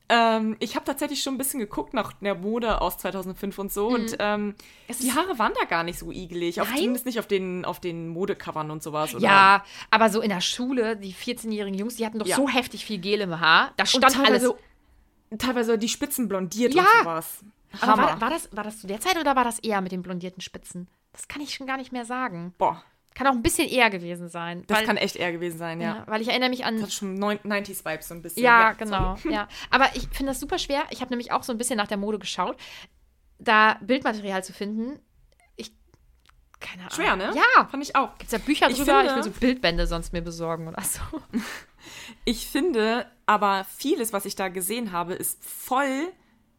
Ähm, 0.08 0.56
ich 0.60 0.76
habe 0.76 0.84
tatsächlich 0.84 1.22
schon 1.22 1.34
ein 1.34 1.38
bisschen 1.38 1.58
geguckt 1.58 1.92
nach 1.94 2.12
der 2.14 2.34
Mode 2.36 2.80
aus 2.80 2.96
2005 2.98 3.58
und 3.58 3.72
so. 3.72 3.88
Und 3.88 4.16
ähm, 4.20 4.54
die 5.00 5.12
Haare 5.12 5.38
waren 5.38 5.52
da 5.60 5.66
gar 5.66 5.82
nicht 5.82 5.98
so 5.98 6.12
igelig. 6.12 6.60
Auf, 6.60 6.70
Mhm. 6.70 6.76
Zumindest 6.76 7.06
nicht 7.06 7.18
auf 7.18 7.26
den, 7.26 7.64
auf 7.64 7.80
den 7.80 8.08
Modecovern 8.08 8.70
und 8.70 8.82
sowas. 8.82 9.14
Oder? 9.14 9.24
Ja, 9.24 9.64
aber 9.90 10.08
so 10.10 10.20
in 10.20 10.28
der 10.30 10.40
Schule, 10.40 10.96
die 10.96 11.12
14-jährigen 11.12 11.76
Jungs, 11.78 11.96
die 11.96 12.06
hatten 12.06 12.18
doch 12.20 12.26
Ja. 12.26 12.36
so 12.36 12.48
heftig 12.48 12.84
viel 12.84 12.98
Gel 12.98 13.20
im 13.20 13.40
Haar. 13.40 13.72
Da 13.76 13.82
Und 13.82 13.88
stand 13.88 14.18
alles. 14.24 14.48
teilweise, 15.38 15.76
die 15.78 15.88
Spitzen 15.88 16.28
blondiert 16.28 16.74
Ja. 16.74 16.82
und 16.82 16.88
sowas. 17.04 17.44
Aber 17.80 17.92
Hammer. 17.92 18.02
war, 18.04 18.20
war, 18.22 18.30
das, 18.30 18.48
war 18.56 18.64
das 18.64 18.80
zu 18.80 18.86
der 18.86 19.00
Zeit 19.00 19.18
oder 19.20 19.34
war 19.36 19.44
das 19.44 19.58
eher 19.58 19.80
mit 19.80 19.92
den 19.92 20.02
blondierten 20.02 20.40
Spitzen? 20.40 20.88
Das 21.12 21.28
kann 21.28 21.42
ich 21.42 21.54
schon 21.54 21.66
gar 21.66 21.76
nicht 21.78 21.92
mehr 21.92 22.04
sagen. 22.04 22.54
Boah, 22.58 22.82
Kann 23.16 23.26
auch 23.28 23.32
ein 23.32 23.42
bisschen 23.42 23.66
eher 23.68 23.88
gewesen 23.88 24.28
sein. 24.28 24.62
das 24.66 24.78
weil, 24.78 24.86
kann 24.86 24.96
echt 24.98 25.16
eher 25.16 25.32
gewesen 25.32 25.56
sein, 25.56 25.80
ja. 25.80 25.96
ja. 25.96 26.04
Weil 26.06 26.20
ich 26.20 26.28
erinnere 26.28 26.50
mich 26.50 26.64
an. 26.66 26.74
Das 26.74 26.82
hat 26.84 26.92
schon 26.92 27.14
neun- 27.14 27.38
90s-Vibes 27.38 28.08
so 28.08 28.14
ein 28.14 28.20
bisschen. 28.20 28.42
Ja, 28.42 28.74
sorry. 28.78 28.84
genau. 28.84 29.16
Ja. 29.34 29.48
Aber 29.70 29.86
ich 29.94 30.02
finde 30.10 30.26
das 30.32 30.40
super 30.40 30.58
schwer. 30.58 30.84
Ich 30.90 31.00
habe 31.00 31.10
nämlich 31.10 31.32
auch 31.32 31.42
so 31.42 31.50
ein 31.52 31.56
bisschen 31.58 31.78
nach 31.78 31.88
der 31.88 31.96
Mode 31.96 32.18
geschaut, 32.18 32.56
da 33.38 33.78
Bildmaterial 33.80 34.44
zu 34.44 34.52
finden. 34.52 35.00
Ich. 35.56 35.72
Keine 36.60 36.82
Ahnung. 36.82 36.92
Schwer, 36.94 37.16
ne? 37.16 37.32
Ja. 37.34 37.64
Fand 37.66 37.82
ich 37.82 37.96
auch. 37.96 38.10
Gibt 38.18 38.32
es 38.32 38.38
da 38.38 38.44
Bücher 38.44 38.68
Ich 38.68 38.76
drüber? 38.76 38.98
finde- 39.00 39.10
ich 39.10 39.16
will 39.16 39.22
so 39.32 39.40
Bildbände 39.40 39.86
sonst 39.86 40.12
mir 40.12 40.22
besorgen 40.22 40.68
oder 40.68 40.82
so. 40.82 41.00
Ich 42.24 42.46
finde 42.48 43.06
aber 43.26 43.64
vieles, 43.76 44.12
was 44.12 44.24
ich 44.24 44.34
da 44.34 44.48
gesehen 44.48 44.90
habe, 44.90 45.14
ist 45.14 45.42
voll 45.44 46.08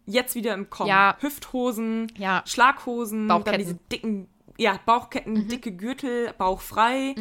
jetzt 0.05 0.35
wieder 0.35 0.53
im 0.53 0.69
Kommen. 0.69 0.87
Ja. 0.89 1.17
Hüfthosen, 1.19 2.09
Ja. 2.17 2.41
Schlaghosen, 2.45 3.27
dann 3.27 3.43
diese 3.57 3.75
dicken, 3.91 4.29
ja, 4.57 4.79
Bauchketten, 4.85 5.47
dicke 5.47 5.71
Gürtel, 5.71 6.33
bauchfrei, 6.37 7.13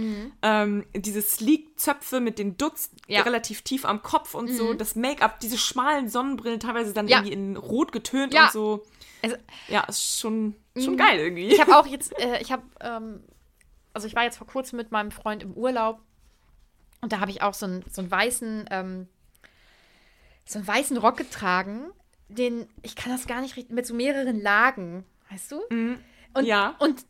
ähm, 0.42 0.84
diese 0.94 1.20
Sleek-Zöpfe 1.22 2.20
mit 2.20 2.38
den 2.38 2.56
Dutz 2.56 2.90
Ja. 3.08 3.22
relativ 3.22 3.62
tief 3.62 3.84
am 3.84 4.02
Kopf 4.02 4.34
und 4.34 4.48
so, 4.52 4.72
das 4.74 4.96
Make-up, 4.96 5.38
diese 5.40 5.58
schmalen 5.58 6.08
Sonnenbrillen, 6.08 6.60
teilweise 6.60 6.92
dann 6.94 7.08
Ja. 7.08 7.18
irgendwie 7.18 7.32
in 7.34 7.56
Rot 7.56 7.92
getönt 7.92 8.32
Ja. 8.32 8.44
und 8.46 8.52
so. 8.52 8.84
Also, 9.22 9.36
Ja, 9.68 9.82
ist 9.84 10.18
schon, 10.18 10.54
schon 10.78 10.96
geil 10.96 11.18
irgendwie. 11.18 11.48
Ich 11.48 11.60
habe 11.60 11.76
auch 11.76 11.86
jetzt, 11.86 12.12
äh, 12.18 12.40
ich 12.40 12.52
habe, 12.52 12.62
ähm, 12.80 13.22
also 13.92 14.06
ich 14.06 14.14
war 14.14 14.24
jetzt 14.24 14.38
vor 14.38 14.46
kurzem 14.46 14.76
mit 14.78 14.90
meinem 14.92 15.10
Freund 15.10 15.42
im 15.42 15.52
Urlaub 15.54 16.00
und 17.02 17.12
da 17.12 17.20
habe 17.20 17.30
ich 17.30 17.42
auch 17.42 17.54
so 17.54 17.66
einen, 17.66 17.84
so 17.90 18.00
einen 18.02 18.10
weißen, 18.10 18.66
ähm, 18.70 19.08
so 20.44 20.58
einen 20.58 20.68
weißen 20.68 20.96
Rock 20.96 21.16
getragen, 21.16 21.90
den, 22.28 22.66
ich 22.82 22.96
kann 22.96 23.12
das 23.12 23.26
gar 23.26 23.40
nicht 23.40 23.56
richtig, 23.56 23.74
mit 23.74 23.86
so 23.86 23.94
mehreren 23.94 24.40
Lagen, 24.40 25.04
weißt 25.30 25.52
du? 25.52 25.60
Und, 26.34 26.44
Ja. 26.44 26.74
Und 26.78 27.04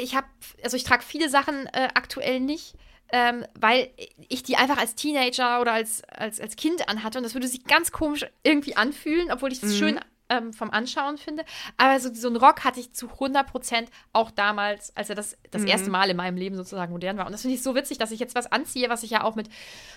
ich 0.00 0.14
habe, 0.14 0.26
also 0.62 0.76
ich 0.76 0.84
trage 0.84 1.02
viele 1.02 1.28
Sachen 1.28 1.66
äh, 1.66 1.88
aktuell 1.94 2.40
nicht. 2.40 2.74
Ähm, 3.14 3.44
weil 3.54 3.90
ich 4.30 4.42
die 4.42 4.56
einfach 4.56 4.78
als 4.78 4.94
Teenager 4.94 5.60
oder 5.60 5.72
als, 5.72 6.02
als, 6.04 6.40
als 6.40 6.56
Kind 6.56 6.88
anhatte 6.88 7.18
und 7.18 7.24
das 7.24 7.34
würde 7.34 7.46
sich 7.46 7.64
ganz 7.64 7.92
komisch 7.92 8.24
irgendwie 8.42 8.74
anfühlen, 8.74 9.30
obwohl 9.30 9.52
ich 9.52 9.62
es 9.62 9.76
schön 9.76 10.00
ähm, 10.32 10.52
vom 10.52 10.70
Anschauen 10.70 11.18
finde. 11.18 11.44
Aber 11.76 12.00
so, 12.00 12.12
so 12.14 12.28
einen 12.28 12.36
Rock 12.36 12.64
hatte 12.64 12.80
ich 12.80 12.92
zu 12.92 13.10
100 13.10 13.46
Prozent 13.46 13.90
auch 14.12 14.30
damals, 14.30 14.96
als 14.96 15.10
er 15.10 15.14
das, 15.14 15.36
das 15.50 15.64
erste 15.64 15.90
Mal 15.90 16.08
in 16.10 16.16
meinem 16.16 16.36
Leben 16.36 16.56
sozusagen 16.56 16.92
modern 16.92 17.18
war. 17.18 17.26
Und 17.26 17.32
das 17.32 17.42
finde 17.42 17.56
ich 17.56 17.62
so 17.62 17.74
witzig, 17.74 17.98
dass 17.98 18.10
ich 18.10 18.20
jetzt 18.20 18.34
was 18.34 18.50
anziehe, 18.50 18.88
was 18.88 19.02
ich 19.02 19.10
ja 19.10 19.24
auch 19.24 19.34
mit, 19.34 19.48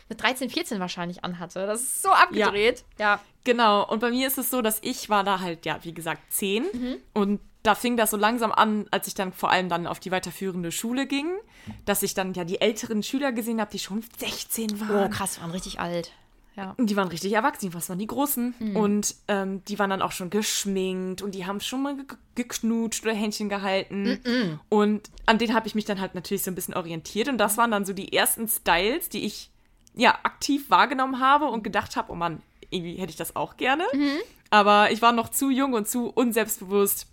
mit 0.09 0.21
13, 0.21 0.49
14 0.49 0.79
wahrscheinlich 0.79 1.23
anhatte. 1.23 1.65
Das 1.65 1.81
ist 1.81 2.01
so 2.01 2.09
abgedreht. 2.09 2.83
Ja. 2.99 3.21
Genau, 3.45 3.88
und 3.88 3.99
bei 3.99 4.09
mir 4.09 4.27
ist 4.27 4.38
es 4.38 4.49
so, 4.49 4.61
dass 4.61 4.79
ich 4.81 5.09
war 5.09 5.23
da 5.23 5.39
halt, 5.39 5.65
ja, 5.65 5.79
wie 5.83 5.93
gesagt, 5.93 6.33
zehn. 6.33 6.65
Mhm. 6.73 6.97
Und 7.13 7.39
da 7.66 7.76
fing 7.76 7.97
das 7.97 8.11
so 8.11 8.18
langsam 8.18 8.51
an, 8.51 8.88
als 8.91 9.07
ich 9.07 9.13
dann 9.13 9.34
vor 9.34 9.49
allem 9.51 9.70
dann 9.70 9.88
auf 9.88 9.99
die 9.99 10.11
weiterführende 10.11 10.72
Schule 10.72 11.05
ging, 11.07 11.28
dass 11.86 12.03
ich 12.03 12.13
dann 12.13 12.34
ja 12.34 12.43
die 12.43 12.61
älteren 12.61 13.03
Schüler 13.03 13.32
gesehen 13.32 13.59
habe, 13.61 13.72
die 13.72 13.80
schon 13.80 14.03
16 14.20 14.76
Oh, 14.76 14.93
waren. 14.93 15.11
krass, 15.11 15.41
waren 15.41 15.51
richtig 15.51 15.80
alt. 15.80 16.11
Ja. 16.55 16.74
Und 16.78 16.89
die 16.89 16.95
waren 16.95 17.09
richtig 17.09 17.34
erwachsen, 17.34 17.74
was 17.74 17.89
waren 17.89 17.99
die 17.99 18.07
Großen? 18.07 18.55
Mhm. 18.59 18.76
Und 18.78 19.16
ähm, 19.28 19.61
die 19.66 19.78
waren 19.78 19.89
dann 19.89 20.01
auch 20.01 20.13
schon 20.13 20.30
geschminkt 20.30 21.22
und 21.22 21.36
die 21.36 21.45
haben 21.45 21.59
schon 21.59 21.84
mal 21.84 21.97
ge 21.97 22.05
geknutscht 22.36 23.03
oder 23.05 23.13
Händchen 23.13 23.47
gehalten. 23.49 24.20
Und 24.70 25.09
an 25.26 25.38
denen 25.38 25.53
habe 25.53 25.68
ich 25.68 25.76
mich 25.76 25.86
dann 25.86 25.99
halt 26.01 26.16
natürlich 26.16 26.43
so 26.43 26.51
ein 26.51 26.55
bisschen 26.55 26.74
orientiert. 26.74 27.28
Und 27.30 27.38
das 27.38 27.57
waren 27.57 27.72
dann 27.72 27.86
so 27.86 27.91
die 27.93 28.11
ersten 28.13 28.47
Styles, 28.47 29.07
die 29.09 29.26
ich 29.26 29.49
ja 29.95 30.18
aktiv 30.24 30.70
wahrgenommen 30.70 31.20
habe 31.22 31.45
und 31.47 31.63
gedacht 31.63 31.95
habe, 31.95 32.11
oh 32.11 32.16
Mann, 32.16 32.41
irgendwie 32.70 32.95
hätte 32.95 33.09
ich 33.09 33.16
das 33.18 33.36
auch 33.38 33.55
gerne. 33.57 33.84
Aber 34.49 34.91
ich 34.91 35.01
war 35.01 35.11
noch 35.13 35.30
zu 35.30 35.49
jung 35.49 35.74
und 35.74 35.88
zu 35.88 36.09
unselbstbewusst, 36.09 37.07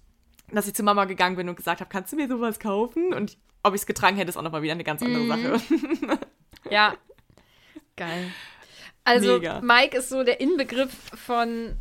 dass 0.56 0.68
ich 0.68 0.74
zu 0.74 0.82
Mama 0.82 1.04
gegangen 1.06 1.36
bin 1.36 1.48
und 1.48 1.56
gesagt 1.56 1.80
habe, 1.80 1.90
kannst 1.90 2.12
du 2.12 2.16
mir 2.16 2.28
sowas 2.28 2.58
kaufen? 2.58 3.12
Und 3.14 3.38
ob 3.62 3.74
ich 3.74 3.80
es 3.82 3.86
getragen 3.86 4.16
hätte, 4.16 4.28
ist 4.30 4.36
auch 4.36 4.42
nochmal 4.42 4.62
wieder 4.62 4.72
eine 4.72 4.84
ganz 4.84 5.02
andere 5.02 5.26
Sache. 5.26 5.60
Ja. 6.70 6.94
Geil. 7.96 8.30
Also, 9.04 9.34
Mega. 9.38 9.60
Mike 9.60 9.96
ist 9.98 10.08
so 10.10 10.22
der 10.22 10.40
Inbegriff 10.40 10.92
von 11.14 11.76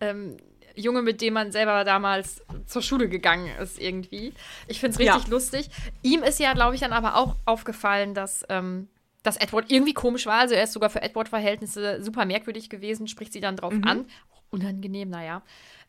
ähm, 0.00 0.36
Junge, 0.76 1.02
mit 1.02 1.20
dem 1.20 1.34
man 1.34 1.50
selber 1.50 1.82
damals 1.84 2.42
zur 2.66 2.80
Schule 2.82 3.08
gegangen 3.08 3.50
ist, 3.60 3.80
irgendwie. 3.80 4.32
Ich 4.68 4.78
finde 4.78 4.92
es 4.94 4.98
richtig 5.00 5.24
Ja. 5.24 5.30
lustig. 5.30 5.68
Ihm 6.02 6.22
ist 6.22 6.38
ja, 6.38 6.52
glaube 6.52 6.76
ich, 6.76 6.80
dann 6.80 6.92
aber 6.92 7.16
auch 7.16 7.34
aufgefallen, 7.44 8.14
dass, 8.14 8.44
ähm, 8.48 8.88
dass 9.24 9.36
Edward 9.36 9.70
irgendwie 9.70 9.94
komisch 9.94 10.26
war. 10.26 10.38
Also, 10.38 10.54
er 10.54 10.62
ist 10.62 10.72
sogar 10.72 10.90
für 10.90 11.02
Edward-Verhältnisse 11.02 12.02
super 12.02 12.24
merkwürdig 12.24 12.70
gewesen, 12.70 13.08
spricht 13.08 13.32
sie 13.32 13.40
dann 13.40 13.56
drauf 13.56 13.74
an. 13.82 14.06
Auch 14.32 14.42
unangenehm, 14.50 15.10
naja. 15.10 15.42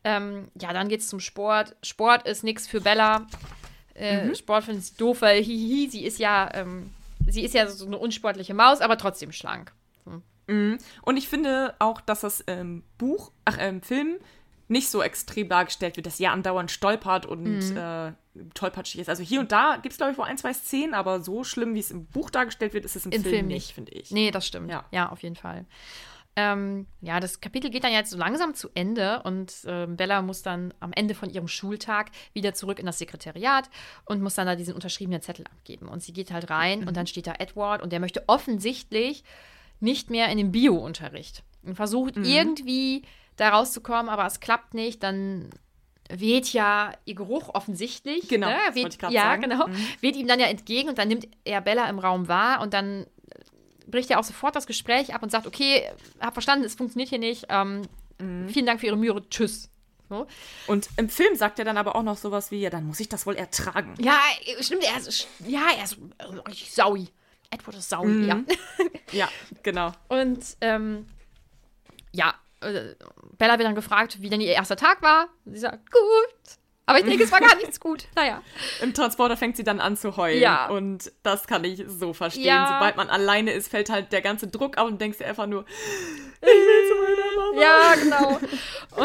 Ähm, 0.03 0.49
ja, 0.59 0.71
dann 0.73 0.87
geht's 0.87 1.07
zum 1.07 1.19
Sport. 1.19 1.75
Sport 1.83 2.27
ist 2.27 2.43
nichts 2.43 2.67
für 2.67 2.81
Bella. 2.81 3.27
Äh, 3.93 4.33
Sport 4.35 4.63
findet 4.65 4.85
sie 4.85 4.95
doof, 4.95 5.21
weil 5.21 5.43
hihi, 5.43 5.89
sie 5.89 6.05
ist 6.05 6.19
ja, 6.19 6.49
ähm, 6.53 6.89
sie 7.27 7.43
ist 7.43 7.53
ja 7.53 7.67
so 7.67 7.85
eine 7.85 7.97
unsportliche 7.97 8.53
Maus, 8.53 8.79
aber 8.81 8.97
trotzdem 8.97 9.31
schlank. 9.31 9.73
Und 10.47 11.15
ich 11.17 11.27
finde 11.29 11.75
auch, 11.77 12.01
dass 12.01 12.21
das 12.21 12.43
ähm, 12.47 12.83
Buch, 12.97 13.31
ach, 13.45 13.57
ähm, 13.59 13.83
Film 13.83 14.15
nicht 14.67 14.89
so 14.89 15.01
extrem 15.03 15.47
dargestellt 15.49 15.95
wird, 15.95 16.07
dass 16.07 16.17
sie 16.17 16.23
ja 16.23 16.31
andauernd 16.31 16.71
stolpert 16.71 17.25
und 17.27 17.59
Mhm. 17.71 17.77
äh, 17.77 18.11
tollpatschig 18.55 19.01
ist. 19.01 19.09
Also 19.09 19.21
hier 19.21 19.41
und 19.41 19.51
da 19.51 19.77
gibt 19.81 19.91
es, 19.93 19.97
glaube 19.97 20.11
ich, 20.13 20.17
wohl 20.17 20.25
ein, 20.25 20.37
zwei 20.39 20.53
Szenen, 20.53 20.93
aber 20.95 21.21
so 21.21 21.43
schlimm, 21.43 21.75
wie 21.75 21.79
es 21.79 21.91
im 21.91 22.05
Buch 22.05 22.29
dargestellt 22.31 22.73
wird, 22.73 22.85
ist 22.85 22.95
es 22.95 23.05
im, 23.05 23.11
Im 23.11 23.21
Film, 23.21 23.33
Film 23.35 23.47
nicht, 23.47 23.55
nicht. 23.67 23.73
finde 23.75 23.91
ich. 23.91 24.09
Nee, 24.11 24.31
das 24.31 24.47
stimmt. 24.47 24.71
Ja, 24.71 24.85
Ja. 24.91 25.09
auf 25.09 25.21
jeden 25.21 25.35
Fall. 25.35 25.65
Ähm, 26.35 26.87
ja, 27.01 27.19
das 27.19 27.41
Kapitel 27.41 27.69
geht 27.69 27.83
dann 27.83 27.91
jetzt 27.91 28.11
so 28.11 28.17
langsam 28.17 28.53
zu 28.53 28.69
Ende 28.73 29.21
und 29.23 29.53
ähm, 29.65 29.97
Bella 29.97 30.21
muss 30.21 30.41
dann 30.41 30.73
am 30.79 30.93
Ende 30.93 31.15
von 31.15 31.29
ihrem 31.29 31.47
Schultag 31.47 32.11
wieder 32.33 32.53
zurück 32.53 32.79
in 32.79 32.85
das 32.85 32.99
Sekretariat 32.99 33.69
und 34.05 34.21
muss 34.21 34.35
dann 34.35 34.47
da 34.47 34.55
diesen 34.55 34.73
unterschriebenen 34.73 35.21
Zettel 35.21 35.45
abgeben. 35.45 35.87
Und 35.87 36.01
sie 36.01 36.13
geht 36.13 36.31
halt 36.31 36.49
rein 36.49 36.87
und 36.87 36.95
dann 36.95 37.07
steht 37.07 37.27
da 37.27 37.33
Edward 37.39 37.81
und 37.81 37.91
der 37.91 37.99
möchte 37.99 38.23
offensichtlich 38.27 39.23
nicht 39.79 40.09
mehr 40.09 40.29
in 40.29 40.37
den 40.37 40.51
Bio-Unterricht 40.51 41.43
und 41.63 41.75
versucht 41.75 42.15
irgendwie 42.17 43.03
da 43.35 43.49
rauszukommen, 43.49 44.09
aber 44.09 44.25
es 44.25 44.39
klappt 44.39 44.73
nicht. 44.73 45.03
Dann 45.03 45.49
weht 46.09 46.51
ja 46.53 46.91
ihr 47.05 47.15
Geruch 47.15 47.49
offensichtlich. 47.53 48.27
Genau, 48.27 48.49
ne? 48.49 48.57
weht, 48.73 49.01
Ja, 49.03 49.23
sagen. 49.23 49.43
genau. 49.43 49.67
Weht 50.01 50.15
ihm 50.15 50.27
dann 50.27 50.39
ja 50.39 50.47
entgegen 50.47 50.89
und 50.89 50.97
dann 50.97 51.07
nimmt 51.07 51.27
er 51.45 51.61
Bella 51.61 51.89
im 51.89 51.99
Raum 51.99 52.27
wahr 52.27 52.61
und 52.61 52.73
dann 52.73 53.05
bricht 53.89 54.11
er 54.11 54.19
auch 54.19 54.23
sofort 54.23 54.55
das 54.55 54.67
Gespräch 54.67 55.13
ab 55.13 55.23
und 55.23 55.31
sagt, 55.31 55.47
okay, 55.47 55.89
hab 56.19 56.33
verstanden, 56.33 56.65
es 56.65 56.75
funktioniert 56.75 57.09
hier 57.09 57.19
nicht. 57.19 57.45
Ähm, 57.49 57.83
Vielen 58.19 58.65
Dank 58.65 58.81
für 58.81 58.87
Ihre 58.87 58.97
Mühe. 58.97 59.23
Tschüss. 59.29 59.69
So. 60.09 60.27
Und 60.67 60.89
im 60.97 61.07
Film 61.07 61.35
sagt 61.35 61.59
er 61.59 61.65
dann 61.65 61.77
aber 61.77 61.95
auch 61.95 62.03
noch 62.03 62.17
sowas 62.17 62.51
wie, 62.51 62.59
ja, 62.59 62.69
dann 62.69 62.85
muss 62.85 62.99
ich 62.99 63.07
das 63.07 63.25
wohl 63.25 63.35
ertragen. 63.35 63.93
Ja, 63.99 64.19
stimmt, 64.59 64.83
er 64.83 64.97
ist, 64.97 65.27
ja, 65.45 65.67
er 65.77 65.83
ist 65.83 65.97
richtig 66.47 66.73
saui. 66.73 67.07
Edward 67.51 67.77
ist 67.77 67.89
saui, 67.89 68.25
ja. 68.25 68.41
Ja, 69.11 69.29
genau. 69.63 69.91
Und 70.07 70.43
ähm, 70.61 71.07
ja, 72.11 72.33
äh, 72.61 72.95
Bella 73.37 73.57
wird 73.57 73.67
dann 73.67 73.75
gefragt, 73.75 74.21
wie 74.21 74.29
denn 74.29 74.41
ihr 74.41 74.51
erster 74.51 74.75
Tag 74.75 75.01
war. 75.01 75.29
Sie 75.45 75.59
sagt, 75.59 75.91
gut, 75.91 76.58
Aber 76.89 76.97
ich 76.97 77.05
denke, 77.05 77.23
es 77.23 77.31
war 77.31 77.39
gar 77.39 77.55
nichts 77.57 77.79
gut. 77.79 78.07
Naja. 78.15 78.41
Im 78.81 78.95
Transporter 78.95 79.37
fängt 79.37 79.55
sie 79.55 79.63
dann 79.63 79.79
an 79.79 79.95
zu 79.95 80.17
heulen. 80.17 80.41
Ja. 80.41 80.69
Und 80.69 81.11
das 81.21 81.45
kann 81.45 81.63
ich 81.63 81.83
so 81.87 82.13
verstehen. 82.13 82.45
Ja. 82.45 82.79
Sobald 82.79 82.97
man 82.97 83.11
alleine 83.11 83.51
ist, 83.51 83.69
fällt 83.69 83.91
halt 83.91 84.11
der 84.11 84.23
ganze 84.23 84.47
Druck 84.47 84.79
ab 84.79 84.87
und 84.87 84.99
denkst 84.99 85.19
dir 85.19 85.27
einfach 85.27 85.45
nur, 85.45 85.65
ich 86.41 86.47
will 86.47 86.89
zu 86.89 86.95
meiner 86.95 87.35
Mama. 87.35 87.61
Ja, 87.61 87.93
genau. 87.93 88.39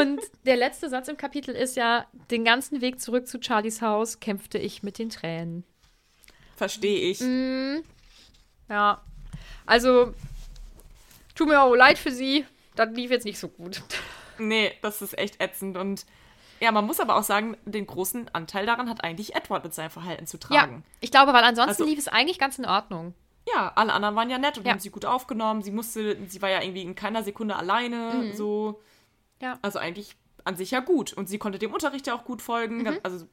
Und 0.01 0.23
der 0.47 0.57
letzte 0.57 0.89
Satz 0.89 1.09
im 1.09 1.19
Kapitel 1.19 1.55
ist 1.55 1.77
ja, 1.77 2.07
den 2.31 2.43
ganzen 2.43 2.81
Weg 2.81 3.03
zurück 3.03 3.29
zu 3.29 3.39
Charlies 3.39 3.83
Haus 3.83 4.19
kämpfte 4.19 4.57
ich 4.57 4.83
mit 4.83 4.99
den 4.99 5.11
Tränen. 5.11 5.65
Verstehe 6.57 7.11
ich. 7.11 7.21
Ja. 8.71 9.03
Also, 9.67 10.15
tut 11.35 11.49
mir 11.49 11.61
auch 11.61 11.75
leid 11.75 11.99
für 11.99 12.13
sie. 12.13 12.47
Das 12.77 12.89
lief 12.95 13.11
jetzt 13.11 13.27
nicht 13.27 13.39
so 13.39 13.49
gut. 13.49 13.83
Nee, 14.39 14.73
das 14.81 15.03
ist 15.03 15.19
echt 15.19 15.39
ätzend. 15.43 15.77
Und 15.77 16.07
ja, 16.61 16.73
man 16.73 16.87
muss 16.87 17.01
aber 17.01 17.17
auch 17.17 17.23
sagen, 17.23 17.57
den 17.65 17.87
großen 17.87 18.29
Anteil 18.35 18.67
daran 18.67 18.89
hat 18.89 19.05
eigentlich 19.05 19.35
Edward 19.35 19.65
mit 19.65 19.75
seinem 19.75 19.91
Verhalten 19.91 20.27
zu 20.27 20.37
Ja, 20.51 20.63
tragen. 20.63 20.85
ich 21.01 21.11
glaube, 21.11 21.33
weil 21.33 21.45
ansonsten 21.45 21.83
Also- 21.83 21.85
lief 21.85 21.99
es 21.99 22.09
eigentlich 22.09 22.39
ganz 22.39 22.59
in 22.59 22.65
Ordnung. 22.67 23.15
Ja, 23.55 23.73
alle 23.75 23.93
anderen 23.93 24.17
waren 24.17 24.31
ja 24.31 24.39
nett 24.39 24.57
und 24.57 24.65
Ja. 24.65 24.73
haben 24.73 24.81
sie 24.81 24.89
gut 24.91 25.05
aufgenommen. 25.05 25.63
Sie 25.63 25.71
musste, 25.71 26.17
sie 26.29 26.41
war 26.41 26.49
ja 26.49 26.63
irgendwie 26.63 26.83
in 26.83 26.95
keiner 26.95 27.23
Sekunde 27.23 27.57
alleine. 27.57 28.33
So. 28.35 28.79
Mhm. 28.81 29.45
Ja. 29.47 29.59
Also 29.61 29.79
eigentlich 29.79 30.17
an 30.45 30.57
sich 30.57 30.71
ja 30.71 30.81
gut. 30.81 31.13
Und 31.13 31.29
sie 31.29 31.39
konnte 31.39 31.59
dem 31.59 31.73
Unterricht 31.75 32.07
ja 32.07 32.15
auch 32.15 32.25
gut 32.25 32.41
folgen. 32.41 32.79
Mhm. 32.85 32.99
Also 33.03 33.27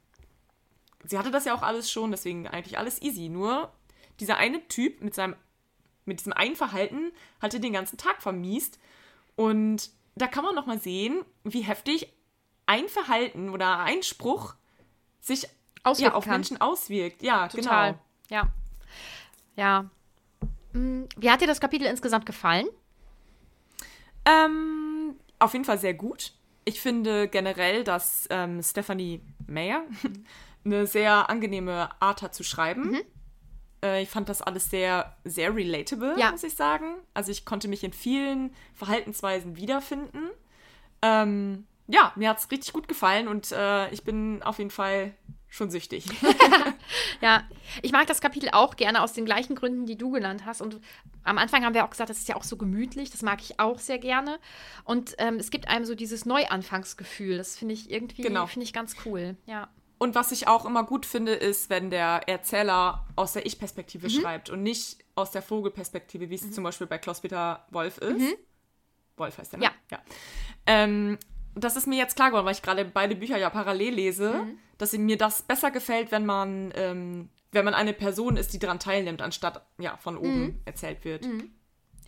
sie 1.04 1.18
hatte 1.18 1.30
das 1.30 1.46
ja 1.46 1.54
auch 1.54 1.62
alles 1.62 1.90
schon, 1.90 2.10
deswegen 2.10 2.46
eigentlich 2.46 2.76
alles 2.78 3.00
easy. 3.00 3.28
Nur 3.30 3.72
dieser 4.20 4.36
eine 4.36 4.66
Typ 4.68 5.00
mit 5.00 5.14
seinem, 5.14 5.34
mit 6.04 6.20
diesem 6.20 6.32
einen 6.34 6.56
Verhalten 6.56 7.12
hatte 7.40 7.58
den 7.60 7.72
ganzen 7.72 7.96
Tag 7.96 8.20
vermiest. 8.22 8.78
Und 9.34 9.90
da 10.14 10.26
kann 10.26 10.44
man 10.44 10.54
noch 10.54 10.66
mal 10.66 10.78
sehen, 10.78 11.24
wie 11.44 11.62
heftig 11.62 12.12
ein 12.66 12.88
Verhalten 12.88 13.50
oder 13.50 13.78
ein 13.80 14.02
Spruch 14.02 14.54
sich 15.20 15.46
ja, 15.98 16.14
auf 16.14 16.24
kann. 16.24 16.34
Menschen 16.34 16.60
auswirkt. 16.60 17.22
Ja, 17.22 17.48
Total. 17.48 17.92
genau. 17.92 18.02
Ja. 18.30 18.52
Ja. 19.56 19.90
Hm, 20.72 21.08
Wie 21.16 21.30
hat 21.30 21.40
dir 21.40 21.46
das 21.46 21.60
Kapitel 21.60 21.86
insgesamt 21.86 22.24
gefallen? 22.26 22.66
Ähm, 24.24 25.16
auf 25.38 25.52
jeden 25.52 25.64
Fall 25.64 25.78
sehr 25.78 25.94
gut. 25.94 26.32
Ich 26.64 26.80
finde 26.80 27.28
generell, 27.28 27.82
dass 27.84 28.26
ähm, 28.30 28.62
Stephanie 28.62 29.20
Mayer 29.46 29.82
eine 30.64 30.86
sehr 30.86 31.28
angenehme 31.28 31.90
Art 32.00 32.22
hat 32.22 32.34
zu 32.34 32.44
schreiben. 32.44 32.96
Äh, 33.82 34.02
ich 34.02 34.08
fand 34.08 34.28
das 34.28 34.42
alles 34.42 34.70
sehr, 34.70 35.16
sehr 35.24 35.54
relatable, 35.54 36.14
Ja. 36.18 36.30
muss 36.30 36.44
ich 36.44 36.54
sagen. 36.54 36.94
Also 37.14 37.32
ich 37.32 37.44
konnte 37.44 37.66
mich 37.66 37.82
in 37.82 37.92
vielen 37.92 38.54
Verhaltensweisen 38.74 39.56
wiederfinden. 39.56 40.30
Ähm, 41.02 41.66
ja, 41.92 42.12
mir 42.16 42.28
hat 42.30 42.38
es 42.38 42.50
richtig 42.50 42.72
gut 42.72 42.88
gefallen 42.88 43.28
und 43.28 43.52
äh, 43.52 43.88
ich 43.90 44.02
bin 44.02 44.42
auf 44.42 44.58
jeden 44.58 44.70
Fall 44.70 45.14
schon 45.48 45.70
süchtig. 45.70 46.06
Ja, 47.20 47.44
ich 47.82 47.92
mag 47.92 48.06
das 48.08 48.20
Kapitel 48.20 48.50
auch 48.52 48.74
gerne 48.74 49.00
aus 49.00 49.12
den 49.12 49.24
gleichen 49.24 49.54
Gründen, 49.54 49.86
die 49.86 49.96
du 49.96 50.10
genannt 50.10 50.44
hast. 50.44 50.60
Und 50.60 50.80
am 51.22 51.38
Anfang 51.38 51.64
haben 51.64 51.72
wir 51.72 51.84
auch 51.84 51.90
gesagt, 51.90 52.10
das 52.10 52.18
ist 52.18 52.28
ja 52.28 52.34
auch 52.34 52.42
so 52.42 52.56
gemütlich. 52.56 53.10
Das 53.10 53.22
mag 53.22 53.40
ich 53.40 53.60
auch 53.60 53.78
sehr 53.78 53.98
gerne. 53.98 54.40
Und 54.84 55.14
ähm, 55.18 55.36
es 55.36 55.50
gibt 55.50 55.68
einem 55.68 55.84
so 55.84 55.94
dieses 55.94 56.26
Neuanfangsgefühl. 56.26 57.36
Das 57.38 57.56
finde 57.56 57.74
ich 57.74 57.90
irgendwie 57.90 58.22
Genau. 58.22 58.46
finde 58.46 58.64
ich 58.64 58.72
ganz 58.72 58.96
cool. 59.06 59.36
Ja. 59.46 59.68
Und 59.98 60.16
was 60.16 60.32
ich 60.32 60.48
auch 60.48 60.64
immer 60.66 60.82
gut 60.82 61.06
finde, 61.06 61.32
ist, 61.32 61.70
wenn 61.70 61.90
der 61.90 62.28
Erzähler 62.28 63.06
aus 63.14 63.34
der 63.34 63.46
Ich-Perspektive 63.46 64.10
schreibt 64.10 64.50
und 64.50 64.64
nicht 64.64 64.98
aus 65.14 65.30
der 65.30 65.42
Vogelperspektive, 65.42 66.28
wie 66.28 66.34
es 66.34 66.50
zum 66.50 66.64
Beispiel 66.64 66.88
bei 66.88 66.98
Klaus-Peter 66.98 67.64
Wolf 67.70 67.98
ist. 67.98 68.36
Wolf 69.16 69.38
heißt 69.38 69.52
der, 69.52 69.58
ne? 69.60 69.64
Ja. 69.66 69.72
ja. 69.92 69.98
Ähm, 70.66 71.18
das 71.54 71.76
ist 71.76 71.86
mir 71.86 71.96
jetzt 71.98 72.16
klar 72.16 72.30
geworden, 72.30 72.46
weil 72.46 72.54
ich 72.54 72.62
gerade 72.62 72.84
beide 72.84 73.14
Bücher 73.16 73.38
ja 73.38 73.50
parallel 73.50 73.94
lese, 73.94 74.32
Mhm. 74.44 74.58
dass 74.78 74.92
mir 74.92 75.16
das 75.18 75.42
besser 75.42 75.70
gefällt, 75.70 76.10
wenn 76.10 76.24
man, 76.26 76.72
ähm, 76.74 77.28
wenn 77.52 77.64
man 77.64 77.74
eine 77.74 77.92
Person 77.92 78.36
ist, 78.36 78.52
die 78.52 78.58
daran 78.58 78.78
teilnimmt, 78.78 79.20
anstatt 79.22 79.64
ja, 79.78 79.96
von 79.98 80.16
oben 80.16 80.42
Mhm. 80.44 80.60
erzählt 80.64 81.04
wird. 81.04 81.26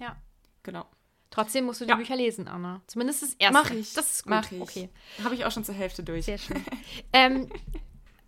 ja. 0.01 0.17
Genau. 0.63 0.87
Trotzdem 1.31 1.65
musst 1.67 1.81
du 1.81 1.85
die 1.85 1.91
Ja. 1.91 1.97
Bücher 1.97 2.17
lesen, 2.17 2.47
Anna. 2.49 2.81
Zumindest 2.87 3.23
das 3.23 3.35
erste. 3.35 3.53
Mach 3.53 3.71
ich. 3.71 3.93
Das 3.93 4.13
ist 4.15 4.23
gut. 4.23 4.31
Mach 4.31 4.51
ich. 4.53 4.61
Okay. 4.61 4.89
Habe 5.25 5.35
ich 5.35 5.45
auch 5.45 5.51
schon 5.51 5.65
zur 5.65 5.75
Hälfte 5.75 6.03
durch. 6.05 6.25
Sehr 6.27 6.39
schön. 6.39 6.65
ähm, 7.13 7.51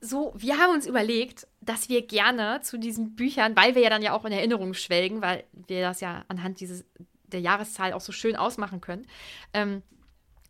so, 0.00 0.34
wir 0.36 0.58
haben 0.58 0.74
uns 0.74 0.86
überlegt, 0.86 1.46
dass 1.62 1.88
wir 1.88 2.06
gerne 2.06 2.60
zu 2.62 2.78
diesen 2.78 3.14
Büchern, 3.14 3.56
weil 3.56 3.74
wir 3.74 3.82
ja 3.82 3.90
dann 3.90 4.02
ja 4.02 4.12
auch 4.12 4.24
in 4.24 4.32
Erinnerung 4.32 4.74
schwelgen, 4.74 5.22
weil 5.22 5.44
wir 5.52 5.80
das 5.82 6.00
ja 6.00 6.24
anhand 6.28 6.60
dieses, 6.60 6.84
der 7.24 7.40
Jahreszahl 7.40 7.92
auch 7.92 8.00
so 8.00 8.12
schön 8.12 8.36
ausmachen 8.36 8.80
können, 8.80 9.06
ähm, 9.54 9.82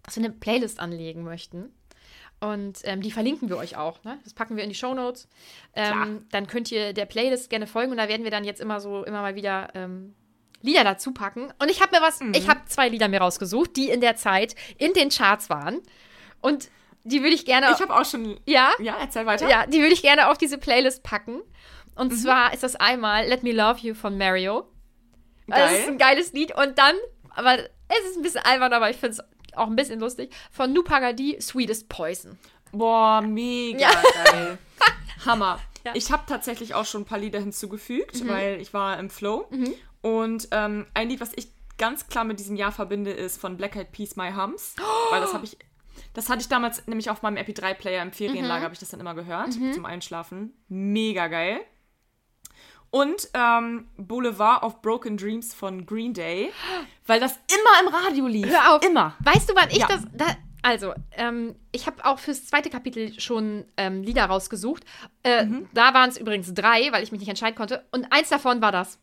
dass 0.06 0.16
wir 0.16 0.24
eine 0.24 0.32
Playlist 0.32 0.80
anlegen 0.80 1.22
möchten. 1.22 1.70
Und 2.40 2.80
ähm, 2.84 3.00
die 3.00 3.10
verlinken 3.10 3.48
wir 3.48 3.56
euch 3.56 3.76
auch. 3.76 4.02
Ne? 4.04 4.18
Das 4.24 4.34
packen 4.34 4.56
wir 4.56 4.62
in 4.62 4.68
die 4.68 4.74
Shownotes. 4.74 5.28
Klar. 5.72 6.06
Ähm, 6.06 6.26
dann 6.30 6.46
könnt 6.46 6.70
ihr 6.70 6.92
der 6.92 7.06
Playlist 7.06 7.48
gerne 7.50 7.66
folgen 7.66 7.92
und 7.92 7.98
da 7.98 8.08
werden 8.08 8.24
wir 8.24 8.30
dann 8.30 8.44
jetzt 8.44 8.60
immer 8.60 8.80
so, 8.80 9.04
immer 9.04 9.22
mal 9.22 9.34
wieder 9.34 9.68
ähm, 9.74 10.14
Lieder 10.62 10.84
dazu 10.84 11.12
packen. 11.12 11.52
Und 11.58 11.70
ich 11.70 11.80
habe 11.80 11.96
mir 11.96 12.02
was, 12.02 12.20
ich 12.34 12.48
habe 12.48 12.60
zwei 12.66 12.88
Lieder 12.88 13.08
mir 13.08 13.20
rausgesucht, 13.20 13.76
die 13.76 13.88
in 13.90 14.00
der 14.00 14.16
Zeit 14.16 14.54
in 14.78 14.92
den 14.92 15.08
Charts 15.10 15.48
waren. 15.50 15.80
Und 16.40 16.68
die 17.04 17.22
würde 17.22 17.34
ich 17.34 17.44
gerne. 17.46 17.70
Ich 17.72 17.80
habe 17.80 17.94
auch 17.94 18.04
schon. 18.04 18.38
Ja? 18.46 18.70
Ja, 18.80 18.96
erzähl 19.00 19.24
weiter. 19.26 19.48
Ja, 19.48 19.66
die 19.66 19.78
würde 19.80 19.92
ich 19.94 20.02
gerne 20.02 20.28
auf 20.28 20.36
diese 20.38 20.58
Playlist 20.58 21.02
packen. 21.02 21.40
Und 21.94 22.12
Mhm. 22.12 22.16
zwar 22.16 22.52
ist 22.52 22.62
das 22.62 22.76
einmal 22.76 23.26
Let 23.26 23.44
Me 23.44 23.52
Love 23.52 23.80
You 23.80 23.94
von 23.94 24.18
Mario. 24.18 24.66
Das 25.46 25.58
Geil. 25.70 25.80
ist 25.80 25.88
ein 25.88 25.98
geiles 25.98 26.32
Lied. 26.34 26.54
Und 26.54 26.76
dann, 26.78 26.94
aber 27.30 27.58
es 27.58 28.10
ist 28.10 28.16
ein 28.16 28.22
bisschen 28.22 28.42
albern, 28.44 28.72
aber 28.72 28.90
ich 28.90 28.96
finde 28.96 29.16
es 29.16 29.22
auch 29.56 29.66
ein 29.68 29.76
bisschen 29.76 30.00
lustig, 30.00 30.32
von 30.50 30.72
Nupagadi, 30.72 31.38
Sweetest 31.40 31.88
Poison. 31.88 32.38
Boah, 32.72 33.20
mega 33.22 33.78
Ja. 33.80 34.02
geil. 34.24 34.58
Hammer. 35.24 35.58
Ja. 35.84 35.92
Mhm. 35.92 35.96
Ich 35.98 36.10
habe 36.12 36.24
tatsächlich 36.26 36.74
auch 36.74 36.84
schon 36.84 37.02
ein 37.02 37.06
paar 37.06 37.18
Lieder 37.18 37.38
hinzugefügt, 37.40 38.26
weil 38.28 38.60
ich 38.60 38.74
war 38.74 38.98
im 38.98 39.08
Flow. 39.10 39.48
Und 40.02 40.48
ähm, 40.50 40.86
ein 40.94 41.08
Lied, 41.08 41.20
was 41.20 41.32
ich 41.36 41.48
ganz 41.78 42.06
klar 42.08 42.24
mit 42.24 42.38
diesem 42.38 42.56
Jahr 42.56 42.72
verbinde, 42.72 43.10
ist 43.12 43.40
von 43.40 43.56
Black 43.56 43.76
Eyed 43.76 43.92
Peas 43.92 44.16
My 44.16 44.32
Hums. 44.32 44.74
Weil 45.10 45.20
das 45.20 45.32
habe 45.34 45.44
ich, 45.44 45.56
das 46.14 46.28
hatte 46.28 46.40
ich 46.40 46.48
damals 46.48 46.86
nämlich 46.86 47.10
auf 47.10 47.22
meinem 47.22 47.36
MP3-Player 47.36 48.02
im 48.02 48.12
Ferienlager, 48.12 48.60
Mhm. 48.60 48.64
habe 48.64 48.74
ich 48.74 48.80
das 48.80 48.90
dann 48.90 49.00
immer 49.00 49.14
gehört 49.14 49.52
zum 49.52 49.84
Einschlafen. 49.84 50.52
Mega 50.68 51.26
geil. 51.28 51.60
Und 53.00 53.28
ähm, 53.34 53.88
Boulevard 53.96 54.62
of 54.62 54.80
Broken 54.82 55.16
Dreams 55.16 55.52
von 55.54 55.84
Green 55.86 56.12
Day, 56.14 56.52
weil 57.06 57.20
das 57.20 57.32
immer 57.48 57.88
im 57.88 57.94
Radio 57.94 58.26
lief. 58.26 58.48
Hör 58.48 58.74
auf. 58.76 58.84
Immer. 58.84 59.14
Weißt 59.20 59.48
du, 59.50 59.54
wann 59.54 59.68
ich 59.70 59.78
Ja. 59.78 59.86
das. 59.88 60.02
Da, 60.14 60.24
also, 60.62 60.94
ähm, 61.12 61.54
ich 61.72 61.86
habe 61.86 62.04
auch 62.04 62.18
fürs 62.18 62.46
zweite 62.46 62.70
Kapitel 62.70 63.18
schon 63.20 63.64
ähm, 63.76 64.02
Lieder 64.02 64.24
rausgesucht. 64.24 64.84
Äh, 65.22 65.44
Mhm. 65.44 65.68
Da 65.74 65.94
waren 65.94 66.08
es 66.10 66.16
übrigens 66.18 66.52
drei, 66.54 66.90
weil 66.92 67.02
ich 67.04 67.12
mich 67.12 67.20
nicht 67.20 67.28
entscheiden 67.28 67.54
konnte. 67.56 67.84
Und 67.92 68.10
eins 68.12 68.28
davon 68.30 68.60
war 68.62 68.72
das. 68.72 68.98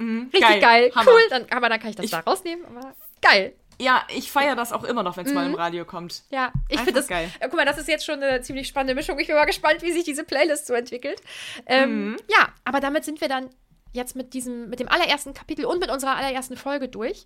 Richtig 0.00 0.40
Geil. 0.40 0.60
geil. 0.60 0.92
Cool. 0.96 1.20
Dann, 1.28 1.44
aber 1.50 1.68
dann 1.68 1.78
kann 1.78 1.90
ich 1.90 1.96
das 1.96 2.06
Ich- 2.06 2.10
da 2.10 2.20
rausnehmen. 2.20 2.64
Aber 2.64 2.94
geil. 3.20 3.54
Ja, 3.80 4.06
ich 4.14 4.30
feiere 4.30 4.54
das 4.56 4.72
auch 4.72 4.84
immer 4.84 5.02
noch, 5.02 5.16
wenn 5.16 5.26
es 5.26 5.32
mal 5.32 5.46
im 5.46 5.54
Radio 5.54 5.84
kommt. 5.84 6.22
Ja, 6.30 6.52
ich 6.68 6.78
finde 6.78 6.92
das 7.00 7.08
geil. 7.08 7.30
Guck 7.40 7.54
mal, 7.54 7.64
das 7.64 7.78
ist 7.78 7.88
jetzt 7.88 8.04
schon 8.04 8.22
eine 8.22 8.40
ziemlich 8.42 8.68
spannende 8.68 8.94
Mischung. 8.94 9.18
Ich 9.18 9.26
bin 9.26 9.36
mal 9.36 9.46
gespannt, 9.46 9.82
wie 9.82 9.90
sich 9.92 10.04
diese 10.04 10.24
Playlist 10.24 10.66
so 10.66 10.74
entwickelt. 10.74 11.20
Ähm, 11.66 12.16
Ja, 12.28 12.48
aber 12.64 12.80
damit 12.80 13.04
sind 13.04 13.20
wir 13.20 13.28
dann 13.28 13.48
jetzt 13.92 14.14
mit 14.14 14.34
diesem, 14.34 14.68
mit 14.68 14.78
dem 14.80 14.88
allerersten 14.88 15.34
Kapitel 15.34 15.64
und 15.64 15.80
mit 15.80 15.90
unserer 15.90 16.14
allerersten 16.16 16.56
Folge 16.56 16.88
durch. 16.88 17.24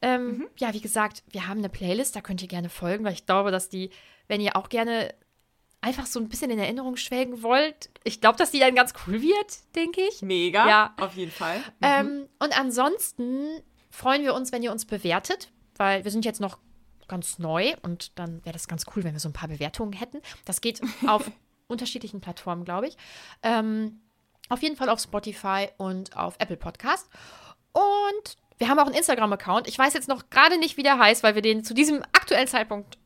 Ähm, 0.00 0.48
Ja, 0.56 0.72
wie 0.72 0.80
gesagt, 0.80 1.22
wir 1.30 1.46
haben 1.48 1.58
eine 1.58 1.68
Playlist, 1.68 2.16
da 2.16 2.20
könnt 2.20 2.40
ihr 2.40 2.48
gerne 2.48 2.68
folgen, 2.70 3.04
weil 3.04 3.12
ich 3.12 3.26
glaube, 3.26 3.50
dass 3.50 3.68
die, 3.68 3.90
wenn 4.28 4.40
ihr 4.40 4.56
auch 4.56 4.68
gerne 4.68 5.12
einfach 5.82 6.06
so 6.06 6.18
ein 6.18 6.28
bisschen 6.28 6.50
in 6.50 6.58
Erinnerung 6.58 6.96
schwelgen 6.96 7.42
wollt, 7.42 7.90
ich 8.04 8.20
glaube, 8.20 8.38
dass 8.38 8.50
die 8.50 8.58
dann 8.60 8.74
ganz 8.74 8.92
cool 9.06 9.20
wird, 9.22 9.74
denke 9.74 10.00
ich. 10.08 10.22
Mega, 10.22 10.66
Ja. 10.68 10.94
auf 10.98 11.14
jeden 11.14 11.30
Fall. 11.32 11.60
Ähm, 11.82 12.28
und 12.38 12.58
ansonsten 12.58 13.46
freuen 13.90 14.22
wir 14.22 14.34
uns, 14.34 14.52
wenn 14.52 14.62
ihr 14.62 14.72
uns 14.72 14.84
bewertet, 14.84 15.50
weil 15.78 16.04
wir 16.04 16.10
sind 16.10 16.24
jetzt 16.24 16.40
noch 16.40 16.58
ganz 17.08 17.38
neu 17.38 17.74
und 17.82 18.18
dann 18.18 18.44
wäre 18.44 18.52
das 18.52 18.68
ganz 18.68 18.84
cool, 18.94 19.04
wenn 19.04 19.12
wir 19.12 19.20
so 19.20 19.28
ein 19.28 19.32
paar 19.32 19.48
Bewertungen 19.48 19.92
hätten. 19.92 20.20
Das 20.44 20.60
geht 20.60 20.80
auf 21.06 21.30
unterschiedlichen 21.68 22.20
Plattformen, 22.20 22.64
glaube 22.64 22.88
ich. 22.88 22.96
Ähm, 23.42 24.00
auf 24.48 24.62
jeden 24.62 24.76
Fall 24.76 24.88
auf 24.88 25.00
Spotify 25.00 25.68
und 25.76 26.16
auf 26.16 26.36
Apple 26.38 26.56
Podcast. 26.56 27.08
Und 27.72 28.36
wir 28.58 28.68
haben 28.68 28.78
auch 28.78 28.86
einen 28.86 28.94
Instagram-Account. 28.94 29.68
Ich 29.68 29.78
weiß 29.78 29.92
jetzt 29.94 30.08
noch 30.08 30.30
gerade 30.30 30.58
nicht, 30.58 30.76
wie 30.76 30.82
der 30.82 30.98
heißt, 30.98 31.22
weil 31.22 31.34
wir 31.34 31.42
den 31.42 31.64
zu 31.64 31.74
diesem 31.74 32.02
aktuellen 32.12 32.46
Zeitpunkt, 32.46 32.96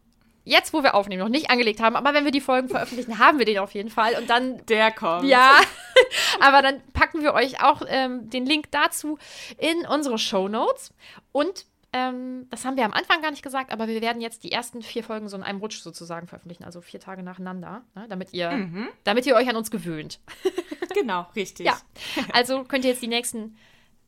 jetzt 0.45 0.73
wo 0.73 0.83
wir 0.83 0.95
aufnehmen, 0.95 1.23
noch 1.23 1.29
nicht 1.29 1.51
angelegt 1.51 1.81
haben. 1.81 1.97
Aber 1.97 2.15
wenn 2.15 2.25
wir 2.25 2.31
die 2.31 2.41
Folgen 2.41 2.69
veröffentlichen, 2.69 3.19
haben 3.19 3.39
wir 3.39 3.47
den 3.47 3.59
auf 3.59 3.73
jeden 3.75 3.91
Fall. 3.91 4.15
Und 4.17 4.29
dann 4.31 4.65
Der 4.67 4.93
kommt. 4.93 5.25
ja, 5.25 5.57
aber 6.41 6.63
dann 6.63 6.81
packen 6.93 7.23
wir 7.23 7.35
euch 7.35 7.63
auch 7.63 7.83
ähm, 7.89 8.31
den 8.31 8.47
Link 8.47 8.71
dazu 8.71 9.19
in 9.59 9.87
unsere 9.87 10.19
Show 10.19 10.49
Notes. 10.49 10.93
Und 11.33 11.67
ähm, 11.93 12.47
das 12.51 12.65
haben 12.65 12.77
wir 12.77 12.85
am 12.85 12.93
Anfang 12.93 13.21
gar 13.21 13.31
nicht 13.31 13.43
gesagt, 13.43 13.73
aber 13.73 13.89
wir 13.89 14.01
werden 14.01 14.23
jetzt 14.23 14.45
die 14.45 14.53
ersten 14.53 14.83
vier 14.83 15.03
Folgen 15.03 15.29
so 15.29 15.37
in 15.37 15.43
einem 15.43 15.61
Rutsch 15.61 15.81
sozusagen 15.81 16.27
veröffentlichen, 16.27 16.65
also 16.65 16.81
vier 16.81 17.01
Tage 17.01 17.23
nacheinander, 17.23 17.83
ne, 17.95 18.07
damit, 18.09 18.33
ihr, 18.33 18.69
damit 19.05 19.27
ihr 19.27 19.35
euch 19.35 19.49
an 19.49 19.57
uns 19.57 19.71
gewöhnt. 19.71 20.21
Genau, 20.95 21.27
richtig. 21.37 21.67
Ja, 21.67 21.79
also 22.33 22.65
könnt 22.65 22.85
ihr 22.85 22.91
jetzt 22.91 23.03
die 23.03 23.09
nächsten, 23.09 23.57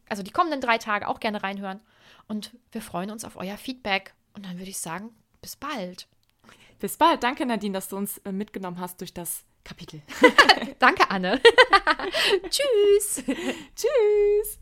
also 0.08 0.22
die 0.22 0.30
kommenden 0.30 0.60
drei 0.60 0.78
Tage 0.78 1.08
auch 1.08 1.20
gerne 1.20 1.42
reinhören. 1.42 1.80
Und 2.28 2.56
wir 2.70 2.82
freuen 2.82 3.10
uns 3.10 3.24
auf 3.24 3.36
euer 3.36 3.56
Feedback. 3.56 4.14
Und 4.34 4.46
dann 4.46 4.58
würde 4.58 4.70
ich 4.70 4.78
sagen, 4.78 5.10
bis 5.40 5.56
bald. 5.56 6.08
Bis 6.78 6.96
bald. 6.96 7.22
Danke, 7.22 7.46
Nadine, 7.46 7.74
dass 7.74 7.88
du 7.88 7.96
uns 7.96 8.18
äh, 8.18 8.32
mitgenommen 8.32 8.80
hast 8.80 9.00
durch 9.00 9.14
das 9.14 9.44
Kapitel. 9.64 10.02
Danke, 10.78 11.10
Anne. 11.10 11.40
Tschüss. 12.50 13.22
Tschüss. 13.76 14.61